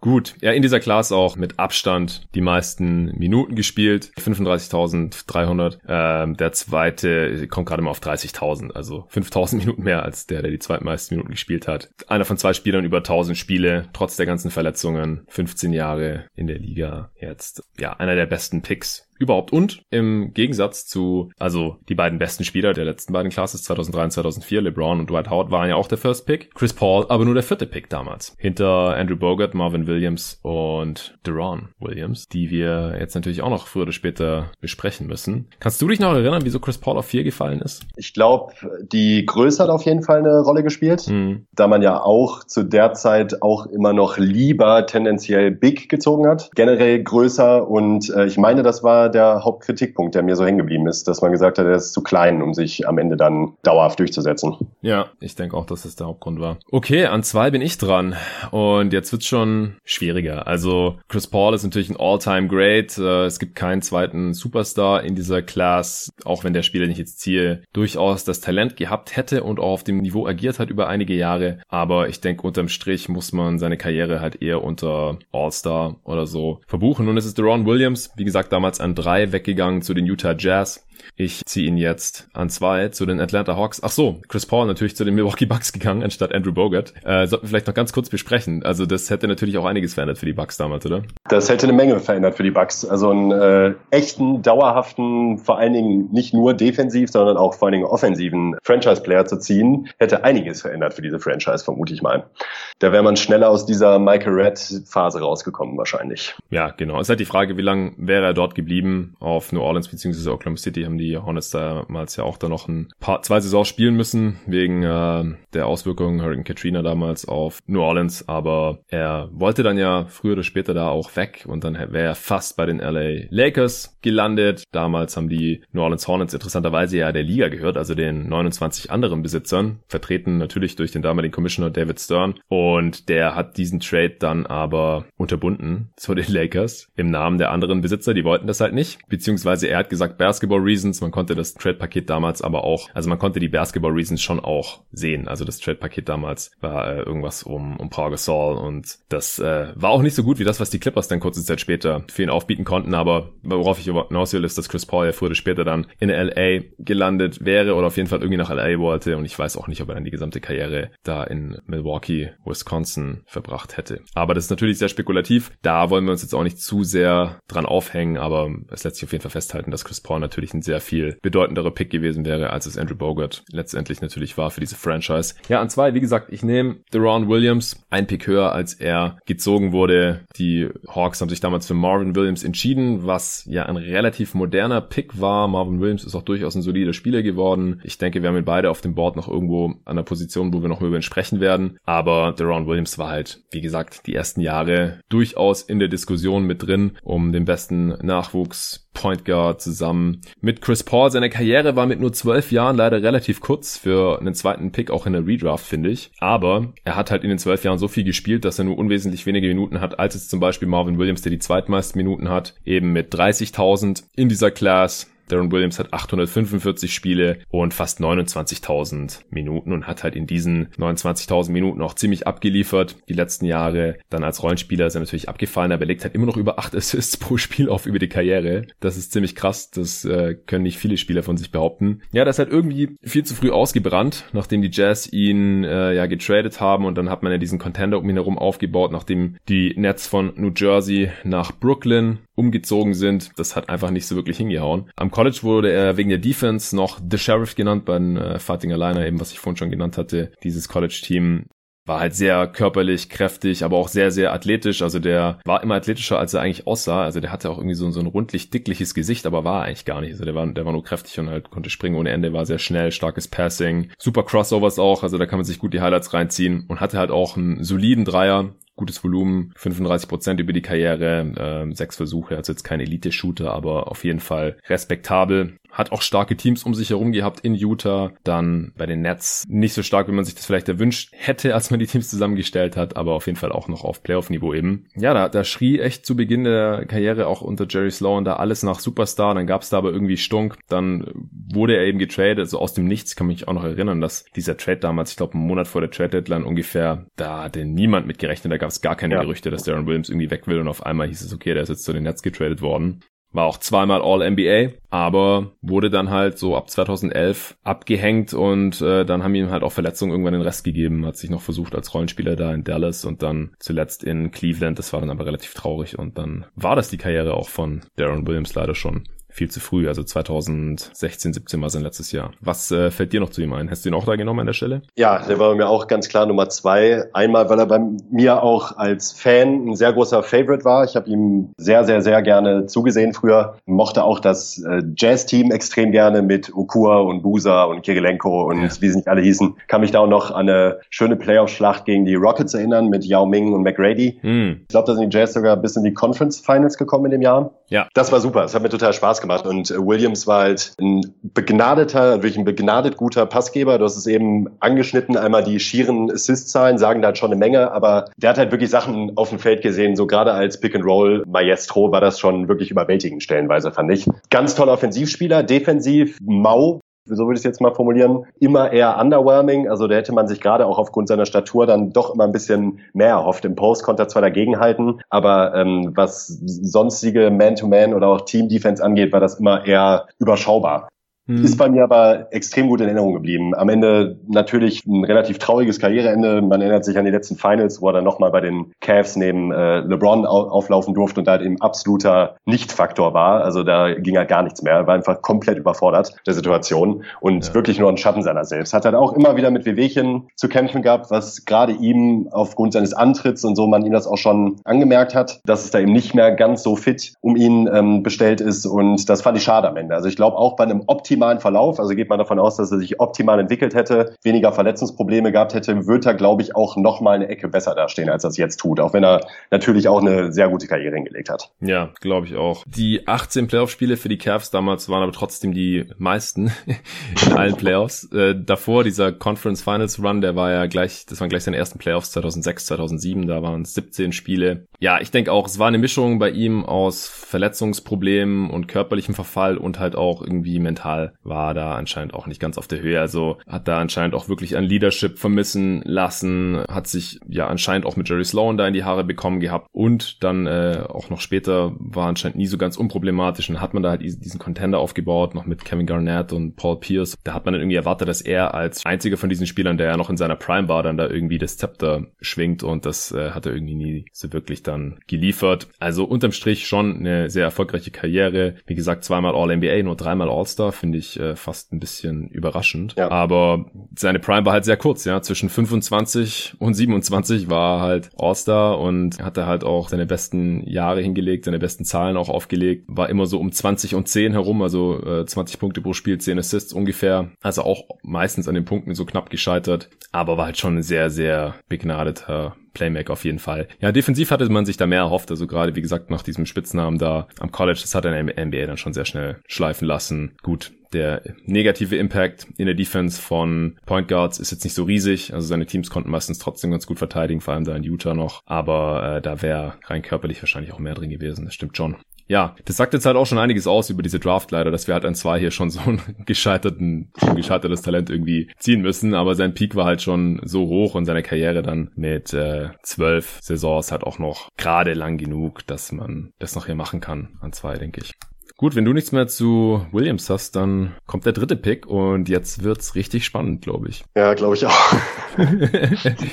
Gut, 0.00 0.36
ja, 0.40 0.52
in 0.52 0.62
dieser 0.62 0.80
Class 0.80 1.12
auch 1.12 1.36
mit 1.36 1.58
Abstand 1.58 2.26
die 2.34 2.40
meisten 2.40 3.16
Minuten 3.18 3.54
gespielt. 3.54 4.10
35.300. 4.18 5.78
Ähm, 5.86 6.36
der 6.38 6.52
zweite 6.52 7.46
kommt 7.48 7.68
gerade 7.68 7.82
mal 7.82 7.90
auf 7.90 8.00
30.000, 8.00 8.72
also 8.72 9.06
5.000 9.12 9.56
Minuten 9.58 9.82
mehr 9.82 10.02
als 10.02 10.26
der, 10.26 10.40
der 10.40 10.50
die 10.50 10.58
zweitmeisten 10.58 11.16
Minuten 11.16 11.32
gespielt 11.32 11.68
hat. 11.68 11.90
Einer 12.08 12.24
von 12.24 12.38
zwei 12.38 12.54
Spielern 12.54 12.84
über 12.84 12.98
1.000 12.98 13.34
Spiele, 13.34 13.88
trotz 13.92 14.16
der 14.16 14.24
ganzen 14.30 14.50
Verletzungen. 14.50 15.24
15 15.28 15.72
Jahre 15.72 16.26
in 16.36 16.46
der 16.46 16.58
Liga 16.58 17.10
jetzt. 17.20 17.62
Ja, 17.78 17.94
einer 17.94 18.14
der 18.14 18.26
besten 18.26 18.62
Picks 18.62 19.09
überhaupt. 19.20 19.52
Und 19.52 19.82
im 19.90 20.32
Gegensatz 20.34 20.86
zu, 20.86 21.30
also 21.38 21.76
die 21.88 21.94
beiden 21.94 22.18
besten 22.18 22.44
Spieler 22.44 22.72
der 22.72 22.84
letzten 22.84 23.12
beiden 23.12 23.30
Classes 23.30 23.62
2003 23.64 24.04
und 24.04 24.10
2004, 24.10 24.62
LeBron 24.62 25.00
und 25.00 25.10
Dwight 25.10 25.30
Howard 25.30 25.50
waren 25.50 25.68
ja 25.68 25.76
auch 25.76 25.88
der 25.88 25.98
First 25.98 26.26
Pick. 26.26 26.54
Chris 26.54 26.72
Paul 26.72 27.06
aber 27.08 27.24
nur 27.24 27.34
der 27.34 27.42
vierte 27.42 27.66
Pick 27.66 27.88
damals. 27.90 28.34
Hinter 28.38 28.96
Andrew 28.96 29.16
Bogart, 29.16 29.54
Marvin 29.54 29.86
Williams 29.86 30.40
und 30.42 31.18
Deron 31.26 31.68
Williams, 31.78 32.28
die 32.28 32.50
wir 32.50 32.96
jetzt 32.98 33.14
natürlich 33.14 33.42
auch 33.42 33.50
noch 33.50 33.66
früher 33.66 33.82
oder 33.82 33.92
später 33.92 34.50
besprechen 34.60 35.06
müssen. 35.06 35.48
Kannst 35.60 35.80
du 35.82 35.88
dich 35.88 36.00
noch 36.00 36.14
erinnern, 36.14 36.42
wieso 36.44 36.58
Chris 36.58 36.78
Paul 36.78 36.96
auf 36.96 37.06
vier 37.06 37.24
gefallen 37.24 37.60
ist? 37.60 37.84
Ich 37.96 38.14
glaube, 38.14 38.54
die 38.92 39.26
Größe 39.26 39.62
hat 39.62 39.70
auf 39.70 39.84
jeden 39.84 40.02
Fall 40.02 40.20
eine 40.20 40.40
Rolle 40.40 40.62
gespielt, 40.62 41.06
mhm. 41.08 41.46
da 41.52 41.68
man 41.68 41.82
ja 41.82 42.02
auch 42.02 42.44
zu 42.44 42.62
der 42.62 42.94
Zeit 42.94 43.42
auch 43.42 43.66
immer 43.66 43.92
noch 43.92 44.16
lieber 44.16 44.86
tendenziell 44.86 45.50
Big 45.50 45.88
gezogen 45.88 46.26
hat. 46.26 46.50
Generell 46.54 47.02
größer 47.02 47.68
und 47.68 48.08
äh, 48.10 48.26
ich 48.26 48.38
meine, 48.38 48.62
das 48.62 48.82
war 48.82 49.09
der 49.10 49.44
Hauptkritikpunkt, 49.44 50.14
der 50.14 50.22
mir 50.22 50.36
so 50.36 50.44
hängen 50.44 50.58
geblieben 50.58 50.86
ist, 50.86 51.08
dass 51.08 51.22
man 51.22 51.32
gesagt 51.32 51.58
hat, 51.58 51.66
er 51.66 51.74
ist 51.74 51.92
zu 51.92 52.02
klein, 52.02 52.42
um 52.42 52.54
sich 52.54 52.86
am 52.88 52.98
Ende 52.98 53.16
dann 53.16 53.54
dauerhaft 53.62 53.98
durchzusetzen. 53.98 54.56
Ja, 54.82 55.06
ich 55.20 55.34
denke 55.34 55.56
auch, 55.56 55.66
dass 55.66 55.84
es 55.84 55.96
der 55.96 56.06
Hauptgrund 56.06 56.40
war. 56.40 56.58
Okay, 56.70 57.06
an 57.06 57.22
zwei 57.22 57.50
bin 57.50 57.62
ich 57.62 57.78
dran. 57.78 58.14
Und 58.50 58.92
jetzt 58.92 59.12
wird's 59.12 59.26
schon 59.26 59.76
schwieriger. 59.84 60.46
Also 60.46 60.98
Chris 61.08 61.26
Paul 61.26 61.54
ist 61.54 61.64
natürlich 61.64 61.90
ein 61.90 61.98
All-Time 61.98 62.48
Great. 62.48 62.96
Äh, 62.98 63.24
es 63.24 63.38
gibt 63.38 63.54
keinen 63.54 63.82
zweiten 63.82 64.34
Superstar 64.34 65.02
in 65.02 65.14
dieser 65.14 65.42
Class, 65.42 66.10
auch 66.24 66.44
wenn 66.44 66.52
der 66.52 66.62
Spieler 66.62 66.86
nicht 66.86 66.98
jetzt 66.98 67.20
ziehe, 67.20 67.62
durchaus 67.72 68.24
das 68.24 68.40
Talent 68.40 68.76
gehabt 68.76 69.16
hätte 69.16 69.42
und 69.42 69.58
auch 69.58 69.70
auf 69.70 69.84
dem 69.84 69.98
Niveau 69.98 70.26
agiert 70.26 70.58
hat 70.58 70.70
über 70.70 70.88
einige 70.88 71.14
Jahre. 71.14 71.58
Aber 71.68 72.08
ich 72.08 72.20
denke, 72.20 72.46
unterm 72.46 72.68
Strich 72.68 73.08
muss 73.08 73.32
man 73.32 73.58
seine 73.58 73.76
Karriere 73.76 74.20
halt 74.20 74.42
eher 74.42 74.62
unter 74.62 75.18
All-Star 75.32 75.96
oder 76.04 76.26
so 76.26 76.60
verbuchen. 76.66 77.06
Nun 77.06 77.16
ist 77.16 77.24
es 77.24 77.34
Deron 77.34 77.66
Williams, 77.66 78.10
wie 78.16 78.24
gesagt, 78.24 78.52
damals 78.52 78.80
an 78.80 78.94
drei 79.00 79.32
weggegangen 79.32 79.82
zu 79.82 79.94
den 79.94 80.06
Utah 80.06 80.34
Jazz. 80.36 80.86
Ich 81.20 81.44
ziehe 81.44 81.66
ihn 81.66 81.76
jetzt 81.76 82.28
an 82.32 82.48
zwei 82.48 82.88
zu 82.88 83.04
den 83.04 83.20
Atlanta 83.20 83.54
Hawks. 83.54 83.82
Ach 83.82 83.90
so, 83.90 84.22
Chris 84.28 84.46
Paul 84.46 84.66
natürlich 84.66 84.96
zu 84.96 85.04
den 85.04 85.14
Milwaukee 85.14 85.44
Bucks 85.44 85.70
gegangen, 85.70 86.02
anstatt 86.02 86.34
Andrew 86.34 86.50
Bogart. 86.50 86.94
Äh, 87.04 87.26
sollten 87.26 87.44
wir 87.44 87.50
vielleicht 87.50 87.66
noch 87.66 87.74
ganz 87.74 87.92
kurz 87.92 88.08
besprechen. 88.08 88.62
Also 88.64 88.86
das 88.86 89.10
hätte 89.10 89.28
natürlich 89.28 89.58
auch 89.58 89.66
einiges 89.66 89.92
verändert 89.92 90.16
für 90.16 90.24
die 90.24 90.32
Bucks 90.32 90.56
damals, 90.56 90.86
oder? 90.86 91.02
Das 91.28 91.50
hätte 91.50 91.66
eine 91.66 91.74
Menge 91.74 92.00
verändert 92.00 92.36
für 92.36 92.42
die 92.42 92.50
Bucks. 92.50 92.86
Also 92.86 93.10
einen 93.10 93.32
äh, 93.32 93.74
echten, 93.90 94.40
dauerhaften, 94.40 95.36
vor 95.36 95.58
allen 95.58 95.74
Dingen 95.74 96.08
nicht 96.10 96.32
nur 96.32 96.54
defensiv, 96.54 97.10
sondern 97.10 97.36
auch 97.36 97.52
vor 97.52 97.66
allen 97.68 97.74
Dingen 97.74 97.84
offensiven 97.84 98.56
Franchise-Player 98.62 99.26
zu 99.26 99.38
ziehen, 99.38 99.90
hätte 99.98 100.24
einiges 100.24 100.62
verändert 100.62 100.94
für 100.94 101.02
diese 101.02 101.18
Franchise, 101.18 101.62
vermute 101.62 101.92
ich 101.92 102.00
mal. 102.00 102.30
Da 102.78 102.92
wäre 102.92 103.02
man 103.02 103.18
schneller 103.18 103.50
aus 103.50 103.66
dieser 103.66 103.98
Michael 103.98 104.32
Red-Phase 104.32 105.20
rausgekommen 105.20 105.76
wahrscheinlich. 105.76 106.34
Ja, 106.48 106.70
genau. 106.70 106.94
Es 106.94 107.02
ist 107.02 107.08
halt 107.10 107.20
die 107.20 107.26
Frage, 107.26 107.58
wie 107.58 107.62
lange 107.62 107.92
wäre 107.98 108.24
er 108.24 108.32
dort 108.32 108.54
geblieben? 108.54 109.16
Auf 109.20 109.52
New 109.52 109.60
Orleans 109.60 109.88
bzw. 109.88 110.30
Oklahoma 110.30 110.56
City 110.56 110.84
haben 110.84 110.96
die 110.96 111.09
Hornets 111.18 111.50
damals 111.50 112.16
ja 112.16 112.24
auch 112.24 112.38
da 112.38 112.48
noch 112.48 112.68
ein 112.68 112.88
paar, 113.00 113.22
zwei 113.22 113.40
Saisons 113.40 113.68
spielen 113.68 113.96
müssen, 113.96 114.40
wegen 114.46 114.82
äh, 114.82 115.24
der 115.52 115.66
Auswirkungen 115.66 116.22
Hurricane 116.22 116.44
Katrina 116.44 116.82
damals 116.82 117.26
auf 117.26 117.60
New 117.66 117.80
Orleans. 117.80 118.28
Aber 118.28 118.80
er 118.88 119.28
wollte 119.32 119.62
dann 119.62 119.78
ja 119.78 120.06
früher 120.06 120.32
oder 120.32 120.42
später 120.42 120.74
da 120.74 120.88
auch 120.88 121.14
weg 121.16 121.44
und 121.46 121.64
dann 121.64 121.74
wäre 121.74 122.08
er 122.08 122.14
fast 122.14 122.56
bei 122.56 122.66
den 122.66 122.78
LA 122.78 123.26
Lakers 123.30 123.98
gelandet. 124.02 124.64
Damals 124.72 125.16
haben 125.16 125.28
die 125.28 125.62
New 125.72 125.82
Orleans 125.82 126.06
Hornets 126.06 126.34
interessanterweise 126.34 126.98
ja 126.98 127.12
der 127.12 127.22
Liga 127.22 127.48
gehört, 127.48 127.76
also 127.76 127.94
den 127.94 128.28
29 128.28 128.90
anderen 128.90 129.22
Besitzern, 129.22 129.80
vertreten 129.88 130.38
natürlich 130.38 130.76
durch 130.76 130.92
den 130.92 131.02
damaligen 131.02 131.32
Commissioner 131.32 131.70
David 131.70 132.00
Stern. 132.00 132.34
Und 132.48 133.08
der 133.08 133.34
hat 133.34 133.56
diesen 133.56 133.80
Trade 133.80 134.16
dann 134.18 134.46
aber 134.46 135.06
unterbunden 135.16 135.90
zu 135.96 136.14
den 136.14 136.30
Lakers 136.32 136.88
im 136.96 137.10
Namen 137.10 137.38
der 137.38 137.50
anderen 137.50 137.80
Besitzer. 137.80 138.14
Die 138.14 138.24
wollten 138.24 138.46
das 138.46 138.60
halt 138.60 138.74
nicht. 138.74 138.98
Beziehungsweise 139.08 139.68
er 139.68 139.78
hat 139.78 139.90
gesagt 139.90 140.18
Basketball 140.18 140.60
Reasons. 140.60 140.99
Man 141.00 141.10
konnte 141.10 141.34
das 141.34 141.54
Trade-Paket 141.54 142.10
damals 142.10 142.42
aber 142.42 142.64
auch, 142.64 142.88
also 142.94 143.08
man 143.08 143.18
konnte 143.18 143.40
die 143.40 143.48
Basketball 143.48 143.92
Reasons 143.92 144.22
schon 144.22 144.40
auch 144.40 144.82
sehen. 144.92 145.28
Also 145.28 145.44
das 145.44 145.58
Trade-Paket 145.58 146.08
damals 146.08 146.50
war 146.60 146.92
äh, 146.92 147.02
irgendwas 147.02 147.42
um, 147.42 147.76
um 147.78 147.90
Paul 147.90 148.10
Gasol 148.10 148.56
und 148.56 148.98
das 149.08 149.38
äh, 149.38 149.72
war 149.74 149.90
auch 149.90 150.02
nicht 150.02 150.14
so 150.14 150.22
gut 150.22 150.38
wie 150.38 150.44
das, 150.44 150.60
was 150.60 150.70
die 150.70 150.78
Clippers 150.78 151.08
dann 151.08 151.20
kurze 151.20 151.44
Zeit 151.44 151.60
später 151.60 152.04
für 152.08 152.22
ihn 152.22 152.30
aufbieten 152.30 152.64
konnten. 152.64 152.94
Aber 152.94 153.30
worauf 153.42 153.78
ich 153.78 153.86
hinaus 153.86 154.32
will, 154.32 154.44
ist, 154.44 154.58
dass 154.58 154.68
Chris 154.68 154.86
Paul 154.86 155.06
ja 155.06 155.12
früher 155.12 155.26
oder 155.26 155.34
später 155.34 155.64
dann 155.64 155.86
in 155.98 156.10
LA 156.10 156.60
gelandet 156.78 157.44
wäre 157.44 157.74
oder 157.74 157.88
auf 157.88 157.96
jeden 157.96 158.08
Fall 158.08 158.20
irgendwie 158.20 158.38
nach 158.38 158.50
LA 158.50 158.78
wollte. 158.78 159.16
Und 159.16 159.24
ich 159.24 159.38
weiß 159.38 159.56
auch 159.56 159.68
nicht, 159.68 159.80
ob 159.82 159.88
er 159.88 159.94
dann 159.94 160.04
die 160.04 160.10
gesamte 160.10 160.40
Karriere 160.40 160.90
da 161.02 161.24
in 161.24 161.58
Milwaukee, 161.66 162.32
Wisconsin 162.44 163.22
verbracht 163.26 163.76
hätte. 163.76 164.00
Aber 164.14 164.34
das 164.34 164.44
ist 164.44 164.50
natürlich 164.50 164.78
sehr 164.78 164.88
spekulativ. 164.88 165.52
Da 165.62 165.90
wollen 165.90 166.04
wir 166.04 166.12
uns 166.12 166.22
jetzt 166.22 166.34
auch 166.34 166.42
nicht 166.42 166.58
zu 166.58 166.84
sehr 166.84 167.40
dran 167.48 167.66
aufhängen, 167.66 168.18
aber 168.18 168.50
es 168.70 168.84
lässt 168.84 168.96
sich 168.96 169.04
auf 169.04 169.12
jeden 169.12 169.22
Fall 169.22 169.30
festhalten, 169.30 169.70
dass 169.70 169.84
Chris 169.84 170.00
Paul 170.00 170.20
natürlich 170.20 170.54
ein 170.54 170.62
sehr 170.62 170.79
viel 170.80 171.18
bedeutenderer 171.22 171.70
Pick 171.70 171.90
gewesen 171.90 172.24
wäre, 172.24 172.50
als 172.50 172.66
es 172.66 172.78
Andrew 172.78 172.96
Bogart 172.96 173.44
letztendlich 173.50 174.00
natürlich 174.00 174.36
war 174.36 174.50
für 174.50 174.60
diese 174.60 174.76
Franchise. 174.76 175.34
Ja, 175.48 175.60
an 175.60 175.70
zwei, 175.70 175.94
wie 175.94 176.00
gesagt, 176.00 176.32
ich 176.32 176.42
nehme 176.42 176.76
Deron 176.92 177.28
Williams, 177.28 177.84
ein 177.90 178.06
Pick 178.06 178.26
höher, 178.26 178.52
als 178.52 178.74
er 178.74 179.18
gezogen 179.26 179.72
wurde. 179.72 180.20
Die 180.36 180.68
Hawks 180.88 181.20
haben 181.20 181.28
sich 181.28 181.40
damals 181.40 181.66
für 181.66 181.74
Marvin 181.74 182.14
Williams 182.14 182.44
entschieden, 182.44 183.06
was 183.06 183.44
ja 183.46 183.66
ein 183.66 183.76
relativ 183.76 184.34
moderner 184.34 184.80
Pick 184.80 185.20
war. 185.20 185.48
Marvin 185.48 185.80
Williams 185.80 186.04
ist 186.04 186.14
auch 186.14 186.22
durchaus 186.22 186.54
ein 186.54 186.62
solider 186.62 186.92
Spieler 186.92 187.22
geworden. 187.22 187.80
Ich 187.84 187.98
denke, 187.98 188.22
wir 188.22 188.28
haben 188.28 188.36
ihn 188.36 188.44
beide 188.44 188.70
auf 188.70 188.80
dem 188.80 188.94
Board 188.94 189.16
noch 189.16 189.28
irgendwo 189.28 189.74
an 189.84 189.96
der 189.96 190.02
Position, 190.02 190.52
wo 190.52 190.62
wir 190.62 190.68
noch 190.68 190.82
über 190.82 190.96
ihn 190.96 191.02
sprechen 191.02 191.40
werden. 191.40 191.78
Aber 191.84 192.34
Deron 192.38 192.66
Williams 192.66 192.98
war 192.98 193.08
halt, 193.08 193.42
wie 193.50 193.60
gesagt, 193.60 194.06
die 194.06 194.14
ersten 194.14 194.40
Jahre 194.40 195.00
durchaus 195.08 195.62
in 195.62 195.78
der 195.78 195.88
Diskussion 195.88 196.44
mit 196.44 196.62
drin 196.62 196.92
um 197.02 197.32
den 197.32 197.44
besten 197.44 197.88
Nachwuchs 198.02 198.88
Point 198.92 199.24
Guard 199.24 199.60
zusammen 199.60 200.20
mit 200.40 200.60
Chris 200.70 200.84
Paul. 200.84 201.10
Seine 201.10 201.30
Karriere 201.30 201.74
war 201.74 201.86
mit 201.86 201.98
nur 201.98 202.12
zwölf 202.12 202.52
Jahren 202.52 202.76
leider 202.76 203.02
relativ 203.02 203.40
kurz 203.40 203.76
für 203.76 204.20
einen 204.20 204.34
zweiten 204.34 204.70
Pick, 204.70 204.92
auch 204.92 205.04
in 205.04 205.14
der 205.14 205.26
Redraft, 205.26 205.66
finde 205.66 205.90
ich. 205.90 206.12
Aber 206.20 206.72
er 206.84 206.94
hat 206.94 207.10
halt 207.10 207.24
in 207.24 207.28
den 207.28 207.40
zwölf 207.40 207.64
Jahren 207.64 207.78
so 207.78 207.88
viel 207.88 208.04
gespielt, 208.04 208.44
dass 208.44 208.60
er 208.60 208.66
nur 208.66 208.78
unwesentlich 208.78 209.26
wenige 209.26 209.48
Minuten 209.48 209.80
hat, 209.80 209.98
als 209.98 210.14
es 210.14 210.28
zum 210.28 210.38
Beispiel 210.38 210.68
Marvin 210.68 210.96
Williams, 210.96 211.22
der 211.22 211.30
die 211.30 211.40
zweitmeisten 211.40 211.98
Minuten 211.98 212.28
hat, 212.28 212.54
eben 212.64 212.92
mit 212.92 213.12
30.000 213.12 214.04
in 214.14 214.28
dieser 214.28 214.52
Class. 214.52 215.09
Darren 215.30 215.52
Williams 215.52 215.78
hat 215.78 215.92
845 215.92 216.92
Spiele 216.92 217.38
und 217.50 217.74
fast 217.74 218.00
29.000 218.00 219.20
Minuten 219.30 219.72
und 219.72 219.86
hat 219.86 220.02
halt 220.04 220.16
in 220.16 220.26
diesen 220.26 220.68
29.000 220.74 221.50
Minuten 221.50 221.82
auch 221.82 221.94
ziemlich 221.94 222.26
abgeliefert. 222.26 222.96
Die 223.08 223.14
letzten 223.14 223.46
Jahre 223.46 223.96
dann 224.08 224.24
als 224.24 224.42
Rollenspieler 224.42 224.86
ist 224.86 224.94
er 224.94 225.00
natürlich 225.00 225.28
abgefallen, 225.28 225.72
aber 225.72 225.82
er 225.82 225.88
legt 225.88 226.04
halt 226.04 226.14
immer 226.14 226.26
noch 226.26 226.36
über 226.36 226.58
8 226.58 226.74
Assists 226.80 227.16
pro 227.16 227.36
Spiel 227.36 227.68
auf 227.68 227.86
über 227.86 227.98
die 227.98 228.08
Karriere. 228.08 228.66
Das 228.80 228.96
ist 228.96 229.12
ziemlich 229.12 229.34
krass. 229.34 229.70
Das 229.70 230.04
äh, 230.04 230.34
können 230.34 230.64
nicht 230.64 230.78
viele 230.78 230.96
Spieler 230.96 231.22
von 231.22 231.36
sich 231.36 231.50
behaupten. 231.50 232.02
Ja, 232.12 232.24
das 232.24 232.36
ist 232.36 232.38
halt 232.40 232.52
irgendwie 232.52 232.96
viel 233.02 233.24
zu 233.24 233.34
früh 233.34 233.50
ausgebrannt, 233.50 234.24
nachdem 234.32 234.62
die 234.62 234.70
Jazz 234.72 235.10
ihn 235.12 235.64
äh, 235.64 235.94
ja 235.94 236.06
getradet 236.06 236.60
haben 236.60 236.84
und 236.84 236.96
dann 236.96 237.10
hat 237.10 237.22
man 237.22 237.32
ja 237.32 237.38
diesen 237.38 237.58
Contender 237.58 237.98
um 237.98 238.08
ihn 238.08 238.16
herum 238.16 238.38
aufgebaut, 238.38 238.92
nachdem 238.92 239.36
die 239.48 239.74
Nets 239.76 240.06
von 240.06 240.32
New 240.36 240.52
Jersey 240.56 241.10
nach 241.24 241.52
Brooklyn 241.52 242.18
umgezogen 242.40 242.94
sind. 242.94 243.30
Das 243.36 243.54
hat 243.54 243.68
einfach 243.68 243.90
nicht 243.90 244.06
so 244.06 244.16
wirklich 244.16 244.38
hingehauen. 244.38 244.90
Am 244.96 245.10
College 245.20 245.40
wurde 245.42 245.70
er 245.70 245.98
wegen 245.98 246.08
der 246.08 246.16
Defense 246.16 246.74
noch 246.74 246.98
The 246.98 247.18
Sheriff 247.18 247.54
genannt 247.54 247.84
bei 247.84 247.98
den 247.98 248.16
äh, 248.16 248.38
Fighting 248.38 248.72
Aliner, 248.72 249.06
eben 249.06 249.20
was 249.20 249.32
ich 249.32 249.38
vorhin 249.38 249.58
schon 249.58 249.70
genannt 249.70 249.98
hatte. 249.98 250.32
Dieses 250.42 250.66
College-Team 250.66 251.44
war 251.84 252.00
halt 252.00 252.14
sehr 252.14 252.46
körperlich, 252.46 253.10
kräftig, 253.10 253.62
aber 253.62 253.76
auch 253.76 253.88
sehr, 253.88 254.12
sehr 254.12 254.32
athletisch. 254.32 254.80
Also 254.80 254.98
der 254.98 255.38
war 255.44 255.62
immer 255.62 255.74
athletischer, 255.74 256.18
als 256.18 256.32
er 256.32 256.40
eigentlich 256.40 256.66
aussah. 256.66 257.04
Also 257.04 257.20
der 257.20 257.32
hatte 257.32 257.50
auch 257.50 257.58
irgendwie 257.58 257.74
so, 257.74 257.90
so 257.90 258.00
ein 258.00 258.06
rundlich 258.06 258.48
dickliches 258.48 258.94
Gesicht, 258.94 259.26
aber 259.26 259.44
war 259.44 259.64
eigentlich 259.64 259.84
gar 259.84 260.00
nicht. 260.00 260.12
Also 260.12 260.24
der 260.24 260.34
war, 260.34 260.46
der 260.46 260.64
war 260.64 260.72
nur 260.72 260.84
kräftig 260.84 261.18
und 261.18 261.28
halt 261.28 261.50
konnte 261.50 261.68
springen 261.68 261.96
ohne 261.96 262.12
Ende, 262.12 262.32
war 262.32 262.46
sehr 262.46 262.58
schnell, 262.58 262.90
starkes 262.90 263.28
Passing, 263.28 263.92
super 263.98 264.22
Crossovers 264.22 264.78
auch. 264.78 265.02
Also 265.02 265.18
da 265.18 265.26
kann 265.26 265.38
man 265.38 265.44
sich 265.44 265.58
gut 265.58 265.74
die 265.74 265.82
Highlights 265.82 266.14
reinziehen 266.14 266.64
und 266.66 266.80
hatte 266.80 266.96
halt 266.96 267.10
auch 267.10 267.36
einen 267.36 267.62
soliden 267.62 268.06
Dreier 268.06 268.54
gutes 268.76 269.02
Volumen, 269.04 269.52
35 269.56 270.08
Prozent 270.08 270.40
über 270.40 270.52
die 270.52 270.62
Karriere, 270.62 271.66
äh, 271.68 271.74
sechs 271.74 271.96
Versuche, 271.96 272.36
also 272.36 272.52
jetzt 272.52 272.64
kein 272.64 272.80
Elite-Shooter, 272.80 273.52
aber 273.52 273.88
auf 273.88 274.04
jeden 274.04 274.20
Fall 274.20 274.56
respektabel. 274.68 275.56
Hat 275.70 275.92
auch 275.92 276.02
starke 276.02 276.36
Teams 276.36 276.64
um 276.64 276.74
sich 276.74 276.90
herum 276.90 277.12
gehabt 277.12 277.40
in 277.40 277.54
Utah, 277.54 278.12
dann 278.24 278.72
bei 278.76 278.86
den 278.86 279.00
Nets 279.02 279.46
nicht 279.48 279.74
so 279.74 279.82
stark, 279.82 280.08
wie 280.08 280.12
man 280.12 280.24
sich 280.24 280.34
das 280.34 280.46
vielleicht 280.46 280.68
erwünscht 280.68 281.12
hätte, 281.12 281.54
als 281.54 281.70
man 281.70 281.80
die 281.80 281.86
Teams 281.86 282.10
zusammengestellt 282.10 282.76
hat, 282.76 282.96
aber 282.96 283.14
auf 283.14 283.26
jeden 283.26 283.38
Fall 283.38 283.52
auch 283.52 283.68
noch 283.68 283.84
auf 283.84 284.02
Playoff-Niveau 284.02 284.54
eben. 284.54 284.86
Ja, 284.94 285.14
da, 285.14 285.28
da 285.28 285.44
schrie 285.44 285.80
echt 285.80 286.04
zu 286.06 286.16
Beginn 286.16 286.44
der 286.44 286.86
Karriere 286.86 287.26
auch 287.26 287.40
unter 287.40 287.66
Jerry 287.68 287.90
Sloan 287.90 288.24
da 288.24 288.36
alles 288.36 288.62
nach 288.62 288.80
Superstar, 288.80 289.34
dann 289.34 289.46
gab 289.46 289.62
es 289.62 289.70
da 289.70 289.78
aber 289.78 289.92
irgendwie 289.92 290.16
Stunk, 290.16 290.58
dann 290.68 291.06
wurde 291.52 291.76
er 291.76 291.84
eben 291.84 291.98
getradet, 291.98 292.38
also 292.38 292.58
aus 292.58 292.74
dem 292.74 292.86
Nichts, 292.86 293.16
kann 293.16 293.26
mich 293.26 293.48
auch 293.48 293.52
noch 293.52 293.64
erinnern, 293.64 294.00
dass 294.00 294.24
dieser 294.36 294.56
Trade 294.56 294.78
damals, 294.78 295.12
ich 295.12 295.16
glaube 295.16 295.34
einen 295.34 295.46
Monat 295.46 295.68
vor 295.68 295.80
der 295.80 295.90
Trade-Deadline 295.90 296.44
ungefähr, 296.44 297.06
da 297.16 297.44
hatte 297.44 297.64
niemand 297.64 298.06
mit 298.06 298.18
gerechnet, 298.18 298.52
da 298.52 298.56
gab 298.56 298.70
es 298.70 298.80
gar 298.80 298.96
keine 298.96 299.14
ja. 299.14 299.22
Gerüchte, 299.22 299.50
dass 299.50 299.62
Darren 299.62 299.86
Williams 299.86 300.08
irgendwie 300.08 300.30
weg 300.30 300.46
will 300.46 300.60
und 300.60 300.68
auf 300.68 300.84
einmal 300.84 301.08
hieß 301.08 301.22
es, 301.22 301.34
okay, 301.34 301.54
der 301.54 301.62
ist 301.62 301.68
jetzt 301.68 301.84
zu 301.84 301.92
den 301.92 302.04
Nets 302.04 302.22
getradet 302.22 302.62
worden. 302.62 303.00
War 303.32 303.44
auch 303.44 303.58
zweimal 303.58 304.02
All-NBA, 304.02 304.72
aber 304.90 305.52
wurde 305.62 305.88
dann 305.88 306.10
halt 306.10 306.38
so 306.38 306.56
ab 306.56 306.68
2011 306.68 307.56
abgehängt 307.62 308.34
und 308.34 308.80
äh, 308.80 309.04
dann 309.04 309.22
haben 309.22 309.34
ihm 309.34 309.50
halt 309.50 309.62
auch 309.62 309.72
Verletzungen 309.72 310.10
irgendwann 310.10 310.32
den 310.32 310.42
Rest 310.42 310.64
gegeben. 310.64 311.06
Hat 311.06 311.16
sich 311.16 311.30
noch 311.30 311.42
versucht 311.42 311.74
als 311.74 311.94
Rollenspieler 311.94 312.34
da 312.34 312.52
in 312.52 312.64
Dallas 312.64 313.04
und 313.04 313.22
dann 313.22 313.52
zuletzt 313.58 314.02
in 314.02 314.30
Cleveland. 314.32 314.78
Das 314.78 314.92
war 314.92 315.00
dann 315.00 315.10
aber 315.10 315.26
relativ 315.26 315.54
traurig 315.54 315.98
und 315.98 316.18
dann 316.18 316.46
war 316.56 316.74
das 316.74 316.88
die 316.88 316.98
Karriere 316.98 317.34
auch 317.34 317.48
von 317.48 317.82
Darren 317.96 318.26
Williams 318.26 318.54
leider 318.54 318.74
schon 318.74 319.04
viel 319.30 319.50
zu 319.50 319.60
früh. 319.60 319.88
Also 319.88 320.02
2016, 320.02 321.32
17 321.32 321.60
war 321.62 321.70
sein 321.70 321.82
letztes 321.82 322.12
Jahr. 322.12 322.32
Was 322.40 322.70
äh, 322.70 322.90
fällt 322.90 323.12
dir 323.12 323.20
noch 323.20 323.30
zu 323.30 323.42
ihm 323.42 323.52
ein? 323.52 323.70
Hast 323.70 323.84
du 323.84 323.88
ihn 323.88 323.94
auch 323.94 324.04
da 324.04 324.16
genommen 324.16 324.40
an 324.40 324.46
der 324.46 324.52
Stelle? 324.52 324.82
Ja, 324.96 325.24
der 325.26 325.38
war 325.38 325.50
bei 325.50 325.56
mir 325.56 325.68
auch 325.68 325.86
ganz 325.86 326.08
klar 326.08 326.26
Nummer 326.26 326.48
zwei. 326.48 327.04
Einmal, 327.12 327.48
weil 327.48 327.58
er 327.58 327.66
bei 327.66 327.80
mir 328.10 328.42
auch 328.42 328.76
als 328.76 329.12
Fan 329.12 329.70
ein 329.70 329.76
sehr 329.76 329.92
großer 329.92 330.22
Favorite 330.22 330.64
war. 330.64 330.84
Ich 330.84 330.96
habe 330.96 331.08
ihm 331.08 331.52
sehr, 331.56 331.84
sehr, 331.84 332.02
sehr 332.02 332.22
gerne 332.22 332.66
zugesehen 332.66 333.14
früher. 333.14 333.56
Mochte 333.66 334.04
auch 334.04 334.20
das 334.20 334.62
äh, 334.62 334.82
Jazz-Team 334.96 335.50
extrem 335.50 335.92
gerne 335.92 336.22
mit 336.22 336.54
Okua 336.54 336.98
und 336.98 337.22
Busa 337.22 337.64
und 337.64 337.82
Kirilenko 337.82 338.48
und 338.48 338.62
ja. 338.62 338.68
wie 338.80 338.88
sie 338.88 338.96
nicht 338.96 339.08
alle 339.08 339.22
hießen. 339.22 339.56
Kann 339.68 339.80
mich 339.80 339.90
da 339.90 340.00
auch 340.00 340.08
noch 340.08 340.30
an 340.30 340.48
eine 340.48 340.80
schöne 340.90 341.16
Playoff-Schlacht 341.16 341.84
gegen 341.84 342.04
die 342.04 342.14
Rockets 342.14 342.54
erinnern 342.54 342.88
mit 342.88 343.04
Yao 343.04 343.26
Ming 343.26 343.52
und 343.52 343.62
McGrady. 343.62 344.18
Hm. 344.20 344.60
Ich 344.62 344.68
glaube, 344.68 344.86
da 344.86 344.94
sind 344.94 345.12
die 345.12 345.16
Jazz 345.16 345.34
sogar 345.34 345.56
bis 345.56 345.76
in 345.76 345.84
die 345.84 345.94
Conference 345.94 346.40
Finals 346.40 346.76
gekommen 346.76 347.06
in 347.06 347.12
dem 347.12 347.22
Jahr. 347.22 347.52
Ja. 347.70 347.88
Das 347.94 348.12
war 348.12 348.20
super. 348.20 348.42
Das 348.42 348.54
hat 348.54 348.62
mir 348.62 348.68
total 348.68 348.92
Spaß 348.92 349.20
gemacht. 349.20 349.46
Und 349.46 349.70
äh, 349.70 349.78
Williams 349.78 350.26
war 350.26 350.42
halt 350.42 350.74
ein 350.80 351.14
begnadeter, 351.22 352.16
wirklich 352.16 352.36
ein 352.36 352.44
begnadet 352.44 352.96
guter 352.96 353.26
Passgeber. 353.26 353.78
Du 353.78 353.84
hast 353.84 353.96
es 353.96 354.06
eben 354.06 354.48
angeschnitten. 354.58 355.16
Einmal 355.16 355.44
die 355.44 355.60
schieren 355.60 356.10
Assist-Zahlen 356.10 356.78
sagen 356.78 357.00
da 357.00 357.06
halt 357.06 357.18
schon 357.18 357.30
eine 357.30 357.38
Menge, 357.38 357.70
aber 357.70 358.06
der 358.16 358.30
hat 358.30 358.38
halt 358.38 358.50
wirklich 358.50 358.70
Sachen 358.70 359.16
auf 359.16 359.30
dem 359.30 359.38
Feld 359.38 359.62
gesehen. 359.62 359.96
So 359.96 360.06
gerade 360.06 360.32
als 360.32 360.60
Pick-and-Roll 360.60 361.24
Maestro 361.26 361.92
war 361.92 362.00
das 362.00 362.18
schon 362.18 362.48
wirklich 362.48 362.70
überwältigend 362.70 363.22
stellenweise, 363.22 363.70
fand 363.72 363.92
ich. 363.92 364.06
Ganz 364.30 364.54
toller 364.56 364.72
Offensivspieler, 364.72 365.42
defensiv 365.44 366.18
mau, 366.20 366.80
so 367.16 367.26
würde 367.26 367.34
ich 367.34 367.40
es 367.40 367.44
jetzt 367.44 367.60
mal 367.60 367.74
formulieren, 367.74 368.26
immer 368.38 368.72
eher 368.72 368.98
underwhelming. 368.98 369.68
Also 369.68 369.86
da 369.86 369.96
hätte 369.96 370.12
man 370.12 370.28
sich 370.28 370.40
gerade 370.40 370.66
auch 370.66 370.78
aufgrund 370.78 371.08
seiner 371.08 371.26
Statur 371.26 371.66
dann 371.66 371.92
doch 371.92 372.14
immer 372.14 372.24
ein 372.24 372.32
bisschen 372.32 372.80
mehr 372.92 373.08
erhofft. 373.08 373.44
Im 373.44 373.56
Post 373.56 373.82
konnte 373.82 374.02
er 374.02 374.08
zwar 374.08 374.22
dagegenhalten, 374.22 375.00
aber 375.08 375.54
ähm, 375.54 375.92
was 375.94 376.26
sonstige 376.26 377.30
Man-to-Man 377.30 377.90
-Man 377.90 377.94
oder 377.94 378.08
auch 378.08 378.22
Team-Defense 378.22 378.82
angeht, 378.82 379.12
war 379.12 379.20
das 379.20 379.38
immer 379.38 379.66
eher 379.66 380.06
überschaubar. 380.18 380.88
Hm. 381.30 381.44
Ist 381.44 381.56
bei 381.56 381.68
mir 381.68 381.84
aber 381.84 382.26
extrem 382.32 382.68
gut 382.68 382.80
in 382.80 382.86
Erinnerung 382.86 383.12
geblieben. 383.12 383.54
Am 383.54 383.68
Ende 383.68 384.18
natürlich 384.26 384.84
ein 384.84 385.04
relativ 385.04 385.38
trauriges 385.38 385.78
Karriereende. 385.78 386.42
Man 386.42 386.60
erinnert 386.60 386.84
sich 386.84 386.98
an 386.98 387.04
die 387.04 387.12
letzten 387.12 387.36
Finals, 387.36 387.80
wo 387.80 387.88
er 387.88 387.92
dann 387.92 388.04
nochmal 388.04 388.32
bei 388.32 388.40
den 388.40 388.72
Cavs 388.80 389.14
neben 389.14 389.52
äh, 389.52 389.78
LeBron 389.78 390.26
auflaufen 390.26 390.92
durfte 390.92 391.20
und 391.20 391.26
da 391.26 391.32
halt 391.32 391.42
eben 391.42 391.60
absoluter 391.60 392.34
Nichtfaktor 392.46 393.14
war. 393.14 393.44
Also 393.44 393.62
da 393.62 393.94
ging 393.94 394.16
halt 394.16 394.28
gar 394.28 394.42
nichts 394.42 394.62
mehr. 394.62 394.72
Er 394.72 394.86
war 394.88 394.94
einfach 394.96 395.22
komplett 395.22 395.56
überfordert 395.56 396.16
der 396.26 396.34
Situation 396.34 397.04
und 397.20 397.46
ja. 397.46 397.54
wirklich 397.54 397.78
nur 397.78 397.88
ein 397.88 397.96
Schatten 397.96 398.24
seiner 398.24 398.44
selbst. 398.44 398.74
Hat 398.74 398.84
dann 398.84 398.96
auch 398.96 399.12
immer 399.12 399.36
wieder 399.36 399.52
mit 399.52 399.66
Wehwehchen 399.66 400.28
zu 400.34 400.48
kämpfen 400.48 400.82
gehabt, 400.82 401.12
was 401.12 401.44
gerade 401.44 401.74
ihm 401.74 402.28
aufgrund 402.32 402.72
seines 402.72 402.92
Antritts 402.92 403.44
und 403.44 403.54
so 403.54 403.68
man 403.68 403.86
ihm 403.86 403.92
das 403.92 404.08
auch 404.08 404.18
schon 404.18 404.56
angemerkt 404.64 405.14
hat, 405.14 405.40
dass 405.44 405.64
es 405.64 405.70
da 405.70 405.78
eben 405.78 405.92
nicht 405.92 406.12
mehr 406.12 406.32
ganz 406.32 406.64
so 406.64 406.74
fit 406.74 407.12
um 407.20 407.36
ihn 407.36 407.70
ähm, 407.72 408.02
bestellt 408.02 408.40
ist 408.40 408.66
und 408.66 409.08
das 409.08 409.22
fand 409.22 409.38
ich 409.38 409.44
schade 409.44 409.68
am 409.68 409.76
Ende. 409.76 409.94
Also 409.94 410.08
ich 410.08 410.16
glaube 410.16 410.36
auch 410.36 410.56
bei 410.56 410.64
einem 410.64 410.82
optimalen 410.88 411.19
optimalen 411.20 411.40
Verlauf, 411.40 411.78
also 411.78 411.94
geht 411.94 412.08
man 412.08 412.18
davon 412.18 412.38
aus, 412.38 412.56
dass 412.56 412.72
er 412.72 412.78
sich 412.78 412.98
optimal 412.98 413.38
entwickelt 413.38 413.74
hätte, 413.74 414.14
weniger 414.22 414.52
Verletzungsprobleme 414.52 415.32
gehabt 415.32 415.52
hätte, 415.52 415.86
wird 415.86 416.06
er, 416.06 416.14
glaube 416.14 416.40
ich, 416.40 416.56
auch 416.56 416.76
noch 416.76 417.02
mal 417.02 417.12
eine 417.12 417.28
Ecke 417.28 417.48
besser 417.48 417.74
dastehen, 417.74 418.08
als 418.08 418.24
er 418.24 418.30
es 418.30 418.38
jetzt 418.38 418.56
tut, 418.56 418.80
auch 418.80 418.94
wenn 418.94 419.04
er 419.04 419.20
natürlich 419.50 419.86
auch 419.88 420.00
eine 420.00 420.32
sehr 420.32 420.48
gute 420.48 420.66
Karriere 420.66 420.94
hingelegt 420.94 421.28
hat. 421.28 421.50
Ja, 421.60 421.90
glaube 422.00 422.26
ich 422.26 422.36
auch. 422.36 422.64
Die 422.66 423.06
18 423.06 423.48
Playoff-Spiele 423.48 423.98
für 423.98 424.08
die 424.08 424.16
Cavs 424.16 424.50
damals 424.50 424.88
waren 424.88 425.02
aber 425.02 425.12
trotzdem 425.12 425.52
die 425.52 425.86
meisten 425.98 426.52
in 427.26 427.32
allen 427.32 427.56
Playoffs. 427.56 428.10
Äh, 428.12 428.34
davor 428.34 428.82
dieser 428.82 429.12
Conference 429.12 429.62
Finals 429.62 430.02
Run, 430.02 430.22
der 430.22 430.36
war 430.36 430.50
ja 430.50 430.66
gleich, 430.66 431.04
das 431.06 431.20
waren 431.20 431.28
gleich 431.28 431.44
seine 431.44 431.58
ersten 431.58 431.78
Playoffs 431.78 432.12
2006, 432.12 432.66
2007, 432.66 433.26
da 433.26 433.42
waren 433.42 433.62
es 433.62 433.74
17 433.74 434.12
Spiele. 434.12 434.66
Ja, 434.78 435.00
ich 435.00 435.10
denke 435.10 435.32
auch, 435.32 435.46
es 435.46 435.58
war 435.58 435.68
eine 435.68 435.78
Mischung 435.78 436.18
bei 436.18 436.30
ihm 436.30 436.64
aus 436.64 437.06
Verletzungsproblemen 437.08 438.48
und 438.48 438.68
körperlichem 438.68 439.14
Verfall 439.14 439.58
und 439.58 439.78
halt 439.78 439.96
auch 439.96 440.22
irgendwie 440.22 440.58
mental 440.58 441.09
war 441.22 441.54
da 441.54 441.74
anscheinend 441.74 442.14
auch 442.14 442.26
nicht 442.26 442.40
ganz 442.40 442.58
auf 442.58 442.68
der 442.68 442.80
Höhe. 442.80 443.00
Also 443.00 443.38
hat 443.46 443.68
da 443.68 443.78
anscheinend 443.78 444.14
auch 444.14 444.28
wirklich 444.28 444.56
an 444.56 444.64
Leadership 444.64 445.18
vermissen 445.18 445.82
lassen, 445.84 446.62
hat 446.68 446.86
sich 446.86 447.20
ja 447.28 447.48
anscheinend 447.48 447.86
auch 447.86 447.96
mit 447.96 448.08
Jerry 448.08 448.24
Sloan 448.24 448.56
da 448.56 448.66
in 448.66 448.74
die 448.74 448.84
Haare 448.84 449.04
bekommen 449.04 449.40
gehabt 449.40 449.68
und 449.72 450.22
dann 450.22 450.46
äh, 450.46 450.84
auch 450.88 451.10
noch 451.10 451.20
später 451.20 451.72
war 451.78 452.08
anscheinend 452.08 452.36
nie 452.36 452.46
so 452.46 452.58
ganz 452.58 452.76
unproblematisch 452.76 453.48
und 453.50 453.60
hat 453.60 453.74
man 453.74 453.82
da 453.82 453.90
halt 453.90 454.02
diesen 454.02 454.38
Contender 454.38 454.78
aufgebaut, 454.78 455.34
noch 455.34 455.46
mit 455.46 455.64
Kevin 455.64 455.86
Garnett 455.86 456.32
und 456.32 456.56
Paul 456.56 456.80
Pierce. 456.80 457.16
Da 457.24 457.34
hat 457.34 457.44
man 457.44 457.54
dann 457.54 457.62
irgendwie 457.62 457.76
erwartet, 457.76 458.08
dass 458.08 458.20
er 458.20 458.54
als 458.54 458.84
einziger 458.86 459.16
von 459.16 459.28
diesen 459.28 459.46
Spielern, 459.46 459.78
der 459.78 459.88
ja 459.88 459.96
noch 459.96 460.10
in 460.10 460.16
seiner 460.16 460.36
Prime 460.36 460.68
war, 460.68 460.82
dann 460.82 460.96
da 460.96 461.08
irgendwie 461.08 461.38
das 461.38 461.56
Zepter 461.56 462.06
schwingt 462.20 462.62
und 462.62 462.86
das 462.86 463.12
äh, 463.12 463.30
hat 463.30 463.46
er 463.46 463.54
irgendwie 463.54 463.74
nie 463.74 464.04
so 464.12 464.32
wirklich 464.32 464.62
dann 464.62 465.00
geliefert. 465.06 465.68
Also 465.78 466.04
unterm 466.04 466.32
Strich 466.32 466.66
schon 466.66 466.98
eine 466.98 467.30
sehr 467.30 467.44
erfolgreiche 467.44 467.90
Karriere. 467.90 468.54
Wie 468.66 468.74
gesagt, 468.74 469.04
zweimal 469.04 469.34
All-NBA, 469.34 469.82
nur 469.82 469.96
dreimal 469.96 470.28
All-Star, 470.28 470.72
ich 470.98 471.18
äh, 471.18 471.36
fast 471.36 471.72
ein 471.72 471.80
bisschen 471.80 472.28
überraschend. 472.28 472.94
Ja. 472.96 473.10
Aber 473.10 473.66
seine 473.96 474.18
Prime 474.18 474.44
war 474.44 474.52
halt 474.52 474.64
sehr 474.64 474.76
kurz, 474.76 475.04
ja. 475.04 475.20
Zwischen 475.22 475.48
25 475.48 476.54
und 476.58 476.74
27 476.74 477.50
war 477.50 477.80
halt 477.80 478.10
All-Star 478.16 478.78
und 478.78 479.22
hatte 479.22 479.46
halt 479.46 479.64
auch 479.64 479.88
seine 479.88 480.06
besten 480.06 480.66
Jahre 480.68 481.00
hingelegt, 481.00 481.44
seine 481.44 481.58
besten 481.58 481.84
Zahlen 481.84 482.16
auch 482.16 482.28
aufgelegt. 482.28 482.84
War 482.88 483.08
immer 483.08 483.26
so 483.26 483.38
um 483.38 483.52
20 483.52 483.94
und 483.94 484.08
10 484.08 484.32
herum, 484.32 484.62
also 484.62 485.02
äh, 485.04 485.26
20 485.26 485.58
Punkte 485.58 485.80
pro 485.80 485.92
Spiel, 485.92 486.18
10 486.18 486.38
Assists 486.38 486.72
ungefähr. 486.72 487.30
Also 487.40 487.62
auch 487.62 487.84
meistens 488.02 488.48
an 488.48 488.54
den 488.54 488.64
Punkten 488.64 488.94
so 488.94 489.04
knapp 489.04 489.30
gescheitert. 489.30 489.90
Aber 490.12 490.36
war 490.36 490.46
halt 490.46 490.58
schon 490.58 490.78
ein 490.78 490.82
sehr, 490.82 491.10
sehr 491.10 491.54
begnadeter 491.68 492.56
Playmaker 492.72 493.12
auf 493.12 493.24
jeden 493.24 493.38
Fall. 493.38 493.68
Ja, 493.80 493.92
defensiv 493.92 494.30
hatte 494.30 494.48
man 494.48 494.66
sich 494.66 494.76
da 494.76 494.86
mehr 494.86 495.00
erhofft. 495.00 495.30
Also 495.30 495.46
gerade, 495.46 495.74
wie 495.74 495.82
gesagt, 495.82 496.10
nach 496.10 496.22
diesem 496.22 496.46
Spitznamen 496.46 496.98
da 496.98 497.28
am 497.38 497.50
College, 497.50 497.80
das 497.82 497.94
hat 497.94 498.04
er 498.04 498.18
in 498.18 498.26
der 498.26 498.46
NBA 498.46 498.66
dann 498.66 498.76
schon 498.76 498.92
sehr 498.92 499.04
schnell 499.04 499.38
schleifen 499.46 499.86
lassen. 499.86 500.32
Gut, 500.42 500.72
der 500.92 501.22
negative 501.44 501.96
Impact 501.96 502.48
in 502.56 502.66
der 502.66 502.74
Defense 502.74 503.20
von 503.20 503.76
Point 503.86 504.08
Guards 504.08 504.38
ist 504.38 504.50
jetzt 504.50 504.64
nicht 504.64 504.74
so 504.74 504.84
riesig. 504.84 505.34
Also 505.34 505.46
seine 505.46 505.66
Teams 505.66 505.90
konnten 505.90 506.10
meistens 506.10 506.38
trotzdem 506.38 506.70
ganz 506.70 506.86
gut 506.86 506.98
verteidigen, 506.98 507.40
vor 507.40 507.54
allem 507.54 507.64
da 507.64 507.76
in 507.76 507.84
Utah 507.84 508.14
noch. 508.14 508.42
Aber 508.46 509.16
äh, 509.16 509.22
da 509.22 509.42
wäre 509.42 509.74
rein 509.84 510.02
körperlich 510.02 510.42
wahrscheinlich 510.42 510.72
auch 510.72 510.78
mehr 510.78 510.94
drin 510.94 511.10
gewesen. 511.10 511.44
Das 511.44 511.54
stimmt 511.54 511.76
schon 511.76 511.96
ja, 512.30 512.54
das 512.64 512.76
sagt 512.76 512.94
jetzt 512.94 513.06
halt 513.06 513.16
auch 513.16 513.26
schon 513.26 513.38
einiges 513.38 513.66
aus 513.66 513.90
über 513.90 514.04
diese 514.04 514.20
Draft 514.20 514.52
leider, 514.52 514.70
dass 514.70 514.86
wir 514.86 514.94
halt 514.94 515.04
an 515.04 515.16
zwei 515.16 515.40
hier 515.40 515.50
schon 515.50 515.68
so 515.68 515.80
ein 515.80 516.00
gescheiterten, 516.26 517.10
ein 517.20 517.34
gescheitertes 517.34 517.82
Talent 517.82 518.08
irgendwie 518.08 518.48
ziehen 518.56 518.82
müssen. 518.82 519.14
Aber 519.14 519.34
sein 519.34 519.52
Peak 519.52 519.74
war 519.74 519.84
halt 519.84 520.00
schon 520.00 520.40
so 520.44 520.68
hoch 520.68 520.94
und 520.94 521.06
seine 521.06 521.24
Karriere 521.24 521.62
dann 521.62 521.90
mit 521.96 522.32
äh, 522.32 522.68
zwölf 522.84 523.40
Saisons 523.42 523.90
halt 523.90 524.04
auch 524.04 524.20
noch 524.20 524.48
gerade 524.56 524.94
lang 524.94 525.18
genug, 525.18 525.66
dass 525.66 525.90
man 525.90 526.32
das 526.38 526.54
noch 526.54 526.66
hier 526.66 526.76
machen 526.76 527.00
kann 527.00 527.36
an 527.40 527.52
zwei, 527.52 527.76
denke 527.78 528.00
ich. 528.00 528.12
Gut, 528.56 528.76
wenn 528.76 528.84
du 528.84 528.92
nichts 528.92 529.10
mehr 529.10 529.26
zu 529.26 529.84
Williams 529.90 530.30
hast, 530.30 530.54
dann 530.54 530.94
kommt 531.06 531.26
der 531.26 531.32
dritte 531.32 531.56
Pick 531.56 531.86
und 531.86 532.28
jetzt 532.28 532.62
wird's 532.62 532.94
richtig 532.94 533.24
spannend, 533.24 533.62
glaube 533.62 533.88
ich. 533.88 534.04
Ja, 534.16 534.34
glaube 534.34 534.54
ich 534.54 534.66
auch. 534.66 534.94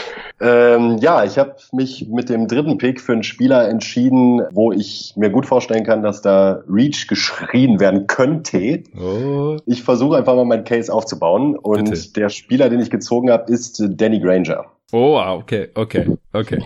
Ähm, 0.40 0.98
ja, 0.98 1.24
ich 1.24 1.38
habe 1.38 1.54
mich 1.72 2.08
mit 2.08 2.28
dem 2.28 2.48
dritten 2.48 2.76
Pick 2.78 3.00
für 3.00 3.12
einen 3.12 3.22
Spieler 3.22 3.68
entschieden, 3.68 4.42
wo 4.50 4.72
ich 4.72 5.14
mir 5.16 5.30
gut 5.30 5.46
vorstellen 5.46 5.84
kann, 5.84 6.02
dass 6.02 6.22
da 6.22 6.62
Reach 6.68 7.06
geschrien 7.08 7.78
werden 7.78 8.06
könnte. 8.06 8.82
Oh. 8.98 9.56
Ich 9.66 9.82
versuche 9.82 10.16
einfach 10.16 10.34
mal 10.34 10.44
meinen 10.44 10.64
Case 10.64 10.92
aufzubauen 10.92 11.56
und 11.56 11.90
Bitte. 11.90 12.12
der 12.14 12.28
Spieler, 12.28 12.68
den 12.68 12.80
ich 12.80 12.90
gezogen 12.90 13.30
habe, 13.30 13.50
ist 13.52 13.82
Danny 13.86 14.18
Granger. 14.20 14.66
Oh, 14.92 15.18
okay, 15.18 15.70
okay, 15.74 16.06
okay. 16.32 16.62